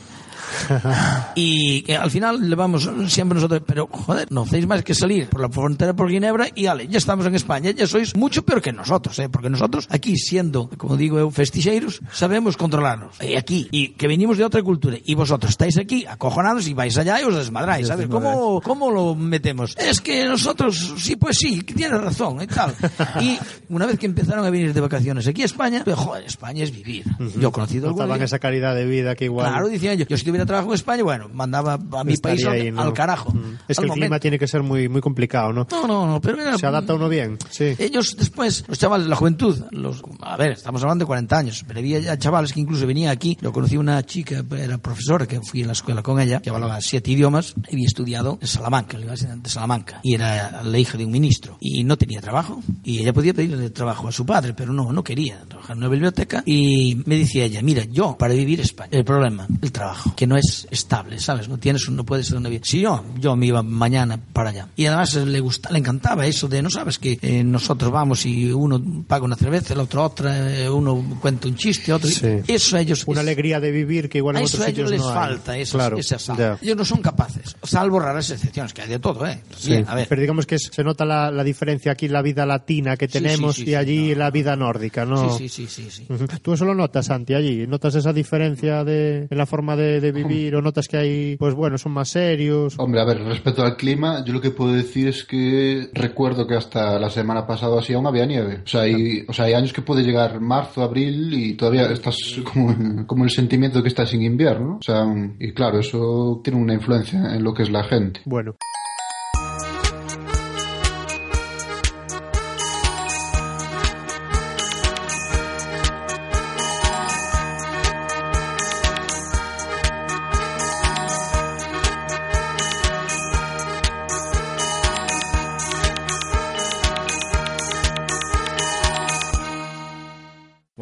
y 1.34 1.82
que 1.82 1.96
al 1.96 2.10
final 2.10 2.48
le 2.48 2.56
vamos 2.56 2.88
siempre 3.08 3.36
nosotros, 3.36 3.62
pero 3.66 3.88
joder, 3.90 4.30
no 4.30 4.42
hacéis 4.42 4.66
más 4.66 4.82
que 4.82 4.94
salir 4.94 5.28
por 5.28 5.40
la 5.40 5.48
frontera 5.48 5.94
por 5.94 6.10
Ginebra 6.10 6.48
y 6.54 6.66
ale, 6.66 6.88
ya 6.88 6.98
estamos 6.98 7.26
en 7.26 7.34
España, 7.34 7.70
ya 7.70 7.86
sois 7.86 8.16
mucho 8.16 8.44
peor 8.44 8.60
que 8.60 8.72
nosotros, 8.72 9.18
¿eh? 9.18 9.28
porque 9.28 9.50
nosotros 9.50 9.86
aquí 9.90 10.16
siendo, 10.16 10.68
como 10.76 10.96
digo 10.96 11.18
eu, 11.18 11.30
festixeiros, 11.30 12.00
sabemos 12.12 12.56
controlarnos. 12.56 13.16
Y 13.20 13.36
aquí, 13.36 13.68
y 13.70 13.90
que 13.90 14.08
venimos 14.08 14.38
de 14.38 14.44
otra 14.44 14.62
cultura, 14.62 14.96
y 15.04 15.14
vosotros 15.14 15.50
estáis 15.50 15.78
aquí 15.78 16.04
acojonados 16.06 16.66
y 16.68 16.74
vais 16.74 16.96
allá 16.98 17.20
y 17.20 17.24
os 17.24 17.34
desmadráis, 17.34 17.88
¿sabes? 17.88 18.08
¿Cómo, 18.08 18.60
¿Cómo 18.60 18.90
lo 18.90 19.14
metemos? 19.14 19.76
Es 19.78 20.00
que 20.00 20.24
nosotros, 20.24 20.94
sí, 20.98 21.16
pues 21.16 21.36
sí, 21.38 21.62
tienes 21.62 22.00
razón 22.00 22.42
y 22.42 22.46
tal. 22.46 22.74
Y 23.20 23.38
una 23.68 23.86
vez 23.86 23.98
que 23.98 24.06
empezaron 24.06 24.44
a 24.44 24.50
venir 24.50 24.72
de 24.72 24.80
vacaciones 24.80 25.26
aquí 25.26 25.42
a 25.42 25.46
España, 25.46 25.82
pues, 25.84 25.96
joder, 25.96 26.24
España 26.24 26.64
es 26.64 26.72
vivir. 26.72 27.04
Yo 27.38 27.48
he 27.48 27.52
conocido 27.52 27.90
Notaban 27.90 28.22
esa 28.22 28.38
calidad 28.38 28.74
de 28.74 28.84
vida 28.84 29.14
que 29.14 29.26
igual... 29.26 29.48
Claro, 29.48 29.68
decían 29.68 29.96
yo, 29.96 30.06
yo 30.06 30.16
si 30.16 30.24
tuviera 30.32 30.46
trabajo 30.46 30.68
en 30.68 30.74
España, 30.74 31.02
bueno, 31.02 31.28
mandaba 31.32 31.74
a 31.74 32.04
mi 32.04 32.16
país 32.16 32.40
estaría 32.40 32.50
al, 32.50 32.60
ahí, 32.66 32.70
¿no? 32.72 32.82
al 32.82 32.92
carajo. 32.92 33.32
Mm. 33.32 33.38
Es 33.68 33.78
al 33.78 33.84
que 33.84 33.88
el 33.88 33.92
clima 33.92 34.06
momento. 34.08 34.20
tiene 34.20 34.38
que 34.38 34.46
ser 34.48 34.62
muy, 34.62 34.88
muy 34.88 35.00
complicado, 35.00 35.52
¿no? 35.52 35.66
No, 35.70 35.86
no, 35.86 36.06
no, 36.06 36.20
pero 36.20 36.40
era- 36.40 36.58
Se 36.58 36.66
adapta 36.66 36.94
uno 36.94 37.08
bien, 37.08 37.38
sí. 37.50 37.74
Ellos 37.78 38.16
después, 38.18 38.64
los 38.68 38.78
chavales, 38.78 39.06
la 39.06 39.16
juventud, 39.16 39.62
los, 39.70 40.02
a 40.20 40.36
ver, 40.36 40.52
estamos 40.52 40.82
hablando 40.82 41.04
de 41.04 41.06
40 41.06 41.38
años, 41.38 41.64
pero 41.66 41.80
había 41.80 41.98
ya 42.00 42.18
chavales 42.18 42.52
que 42.52 42.60
incluso 42.60 42.86
venían 42.86 43.10
aquí. 43.10 43.36
Yo 43.40 43.52
conocí 43.52 43.76
una 43.76 44.02
chica, 44.04 44.44
era 44.58 44.78
profesora, 44.78 45.26
que 45.26 45.40
fui 45.40 45.62
a 45.62 45.66
la 45.66 45.72
escuela 45.72 46.02
con 46.02 46.20
ella, 46.20 46.40
que 46.40 46.50
hablaba 46.50 46.80
siete 46.80 47.10
idiomas, 47.10 47.54
y 47.68 47.74
había 47.74 47.86
estudiado 47.86 48.38
en 48.40 48.46
Salamanca, 48.46 48.94
en 48.96 49.00
la 49.00 49.04
Universidad 49.06 49.36
de 49.36 49.48
Salamanca, 49.50 50.00
y 50.02 50.14
era 50.14 50.62
la 50.62 50.78
hija 50.78 50.96
de 50.98 51.04
un 51.04 51.12
ministro, 51.12 51.56
y 51.60 51.84
no 51.84 51.96
tenía 51.96 52.20
trabajo, 52.20 52.62
y 52.84 52.98
ella 53.00 53.12
podía 53.12 53.34
pedirle 53.34 53.70
trabajo 53.70 54.08
a 54.08 54.12
su 54.12 54.24
padre, 54.26 54.54
pero 54.54 54.72
no, 54.72 54.92
no 54.92 55.02
quería 55.04 55.40
trabajar 55.48 55.72
en 55.76 55.78
una 55.78 55.88
biblioteca, 55.88 56.42
y 56.46 57.02
me 57.06 57.16
decía 57.18 57.44
ella, 57.44 57.60
mira, 57.62 57.84
yo, 57.84 58.16
para 58.18 58.34
vivir 58.34 58.60
España, 58.60 58.90
el 58.92 59.04
problema, 59.04 59.46
el 59.60 59.72
trabajo, 59.72 60.14
que 60.22 60.26
no 60.28 60.36
es 60.36 60.68
estable, 60.70 61.18
¿sabes? 61.18 61.48
No 61.48 61.58
tienes, 61.58 61.90
no 61.90 62.04
puedes 62.04 62.28
ser 62.28 62.36
una 62.36 62.48
vida. 62.48 62.60
Si 62.62 62.80
yo, 62.80 63.04
yo 63.18 63.34
me 63.34 63.46
iba 63.46 63.60
mañana 63.64 64.20
para 64.32 64.50
allá. 64.50 64.68
Y 64.76 64.86
además 64.86 65.16
le 65.16 65.40
gusta, 65.40 65.68
le 65.72 65.80
encantaba 65.80 66.24
eso 66.26 66.46
de, 66.46 66.62
no 66.62 66.70
sabes 66.70 67.00
que 67.00 67.18
eh, 67.20 67.42
nosotros 67.42 67.90
vamos 67.90 68.24
y 68.24 68.52
uno 68.52 68.80
paga 69.08 69.24
una 69.24 69.34
cerveza, 69.34 69.74
el 69.74 69.80
otro 69.80 70.04
otra, 70.04 70.52
eh, 70.62 70.70
uno 70.70 71.18
cuenta 71.20 71.48
un 71.48 71.56
chiste, 71.56 71.92
otro. 71.92 72.08
Sí. 72.08 72.28
Eso 72.46 72.76
a 72.76 72.80
ellos. 72.80 73.02
Una 73.06 73.20
es- 73.20 73.26
alegría 73.26 73.58
de 73.58 73.72
vivir 73.72 74.08
que 74.08 74.18
igual 74.18 74.36
a 74.36 74.38
en 74.38 74.44
eso 74.44 74.58
otros 74.58 74.68
a 74.68 74.70
ellos 74.70 74.90
les 74.92 75.00
no 75.00 75.12
falta, 75.12 75.58
ese, 75.58 75.72
claro, 75.72 75.98
ese 75.98 76.16
ya. 76.38 76.56
Ellos 76.62 76.76
no 76.76 76.84
son 76.84 77.02
capaces, 77.02 77.56
salvo 77.64 77.98
raras 77.98 78.30
excepciones, 78.30 78.72
que 78.72 78.82
hay 78.82 78.88
de 78.90 79.00
todo, 79.00 79.26
¿eh? 79.26 79.40
Sí, 79.58 79.70
Bien, 79.70 79.86
a 79.88 79.96
ver. 79.96 80.06
pero 80.08 80.20
digamos 80.20 80.46
que 80.46 80.56
se 80.60 80.84
nota 80.84 81.04
la, 81.04 81.32
la 81.32 81.42
diferencia 81.42 81.90
aquí, 81.90 82.06
la 82.06 82.22
vida 82.22 82.46
latina 82.46 82.96
que 82.96 83.08
tenemos 83.08 83.56
sí, 83.56 83.64
y 83.70 83.74
allí 83.74 84.14
la 84.14 84.30
vida 84.30 84.54
nórdica, 84.54 85.04
¿no? 85.04 85.36
Sí, 85.36 85.48
sí, 85.48 85.66
sí, 85.66 85.82
sí, 85.82 85.90
sí. 85.90 86.06
Ujú. 86.08 86.26
¿Tú 86.40 86.52
eso 86.52 86.64
lo 86.64 86.76
notas, 86.76 87.06
Santi, 87.06 87.34
allí? 87.34 87.66
¿Notas 87.66 87.96
esa 87.96 88.12
diferencia 88.12 88.84
de, 88.84 89.26
en 89.28 89.36
la 89.38 89.46
forma 89.46 89.74
de, 89.74 90.00
de 90.00 90.11
vivir 90.12 90.54
o 90.54 90.62
notas 90.62 90.88
que 90.88 90.96
hay, 90.96 91.36
pues 91.36 91.54
bueno, 91.54 91.78
son 91.78 91.92
más 91.92 92.10
serios? 92.10 92.78
Hombre, 92.78 93.00
a 93.00 93.04
ver, 93.04 93.22
respecto 93.22 93.62
al 93.62 93.76
clima, 93.76 94.24
yo 94.24 94.32
lo 94.32 94.40
que 94.40 94.50
puedo 94.50 94.72
decir 94.72 95.08
es 95.08 95.24
que 95.24 95.88
recuerdo 95.92 96.46
que 96.46 96.54
hasta 96.54 96.98
la 96.98 97.10
semana 97.10 97.46
pasada 97.46 97.78
así 97.78 97.92
aún 97.92 98.06
había 98.06 98.26
nieve. 98.26 98.60
O 98.64 98.66
sea, 98.66 98.82
hay, 98.82 99.24
o 99.28 99.32
sea, 99.32 99.46
hay 99.46 99.54
años 99.54 99.72
que 99.72 99.82
puede 99.82 100.02
llegar 100.02 100.40
marzo, 100.40 100.82
abril 100.82 101.32
y 101.32 101.54
todavía 101.54 101.86
estás 101.90 102.16
como, 102.52 103.06
como 103.06 103.24
el 103.24 103.30
sentimiento 103.30 103.78
de 103.78 103.82
que 103.82 103.88
estás 103.88 104.12
en 104.14 104.22
invierno. 104.22 104.78
O 104.78 104.82
sea, 104.82 105.04
y 105.38 105.52
claro, 105.52 105.78
eso 105.78 106.40
tiene 106.42 106.60
una 106.60 106.74
influencia 106.74 107.34
en 107.34 107.42
lo 107.42 107.54
que 107.54 107.62
es 107.62 107.70
la 107.70 107.84
gente. 107.84 108.20
Bueno. 108.24 108.54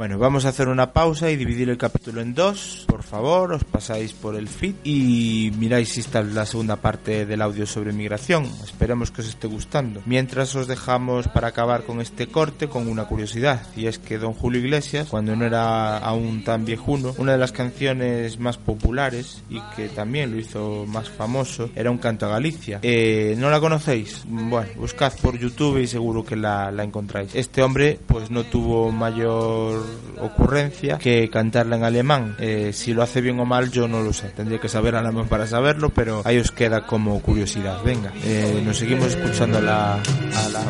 Bueno, 0.01 0.19
vamos 0.19 0.47
a 0.47 0.49
hacer 0.49 0.69
una 0.69 0.95
pausa 0.95 1.31
y 1.31 1.37
dividir 1.37 1.69
el 1.69 1.77
capítulo 1.77 2.23
en 2.23 2.33
dos. 2.33 2.85
Por 2.87 3.03
favor, 3.03 3.53
os 3.53 3.65
pasáis 3.65 4.15
por 4.15 4.35
el 4.35 4.49
feed 4.49 4.77
y 4.83 5.53
miráis 5.59 5.91
si 5.91 6.01
está 6.01 6.23
la 6.23 6.47
segunda 6.47 6.77
parte 6.77 7.27
del 7.27 7.43
audio 7.43 7.67
sobre 7.67 7.93
migración. 7.93 8.47
Esperemos 8.65 9.11
que 9.11 9.21
os 9.21 9.29
esté 9.29 9.47
gustando. 9.47 10.01
Mientras 10.07 10.55
os 10.57 10.67
dejamos 10.67 11.29
para 11.29 11.49
acabar 11.49 11.83
con 11.83 12.01
este 12.01 12.29
corte 12.29 12.67
con 12.67 12.89
una 12.89 13.05
curiosidad, 13.05 13.61
y 13.77 13.89
es 13.89 13.99
que 13.99 14.17
don 14.17 14.33
Julio 14.33 14.63
Iglesias, 14.63 15.09
cuando 15.11 15.37
no 15.37 15.45
era 15.45 15.99
aún 15.99 16.45
tan 16.45 16.65
viejuno, 16.65 17.15
una 17.19 17.33
de 17.33 17.39
las 17.39 17.53
canciones 17.53 18.39
más 18.39 18.57
populares 18.57 19.43
y 19.51 19.61
que 19.77 19.91
también 19.91 20.31
lo 20.31 20.39
hizo 20.39 20.87
más 20.89 21.11
famoso 21.11 21.69
era 21.77 21.91
un 21.91 21.99
canto 21.99 22.25
a 22.25 22.31
Galicia. 22.31 22.79
Eh, 22.81 23.35
¿No 23.37 23.51
la 23.51 23.61
conocéis? 23.61 24.25
Bueno, 24.27 24.71
buscad 24.77 25.13
por 25.21 25.39
YouTube 25.39 25.77
y 25.77 25.87
seguro 25.87 26.25
que 26.25 26.37
la, 26.37 26.71
la 26.71 26.85
encontráis. 26.85 27.35
Este 27.35 27.63
hombre 27.63 28.01
pues 28.07 28.31
no 28.31 28.45
tuvo 28.45 28.91
mayor 28.91 29.90
ocurrencia 30.21 30.99
que 30.99 31.29
cantarla 31.31 31.77
en 31.77 31.85
alemán. 31.85 32.37
Eh, 32.39 32.73
si 32.73 32.93
lo 32.93 33.03
hace 33.03 33.21
bien 33.21 33.39
o 33.41 33.45
mal 33.45 33.71
yo 33.71 33.89
no 33.89 34.03
lo 34.03 34.13
sé. 34.13 34.29
Tendría 34.29 34.59
que 34.59 34.69
saber 34.69 34.95
alemán 34.97 35.27
para 35.29 35.47
saberlo, 35.47 35.91
pero 35.91 36.23
ahí 36.25 36.39
os 36.39 36.51
queda 36.51 36.87
como 36.87 37.21
curiosidad. 37.21 37.83
Venga, 37.85 38.13
eh, 38.25 38.63
nos 38.65 38.77
seguimos 38.77 39.15
escuchando 39.15 39.59
a 39.59 39.63
la, 39.63 39.95
a 39.95 40.49
la 40.53 40.63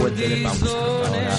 vuelta 0.00 0.20
de 0.20 0.36
pausa. 0.42 0.66
Ahora. 0.66 1.36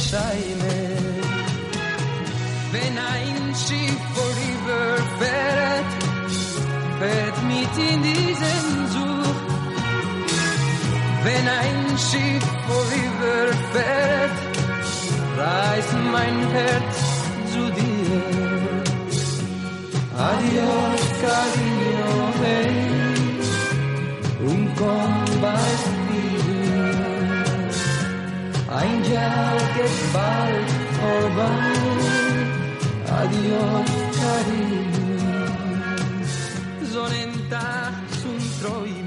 In 17.48 17.54
zu 17.54 17.64
dir. 17.72 18.22
Adios, 20.18 21.02
cariño, 21.24 22.12
hey, 22.42 22.74
bald 25.42 25.84
wieder. 26.10 26.90
Ein 28.80 29.00
Jahr 29.14 29.58
geht 29.76 30.00
bald. 30.14 30.70
Adios, 33.22 33.92
cariño. 34.20 35.42
Sonnentag 36.94 37.94
zum 38.22 38.38
Träumen. 38.62 39.07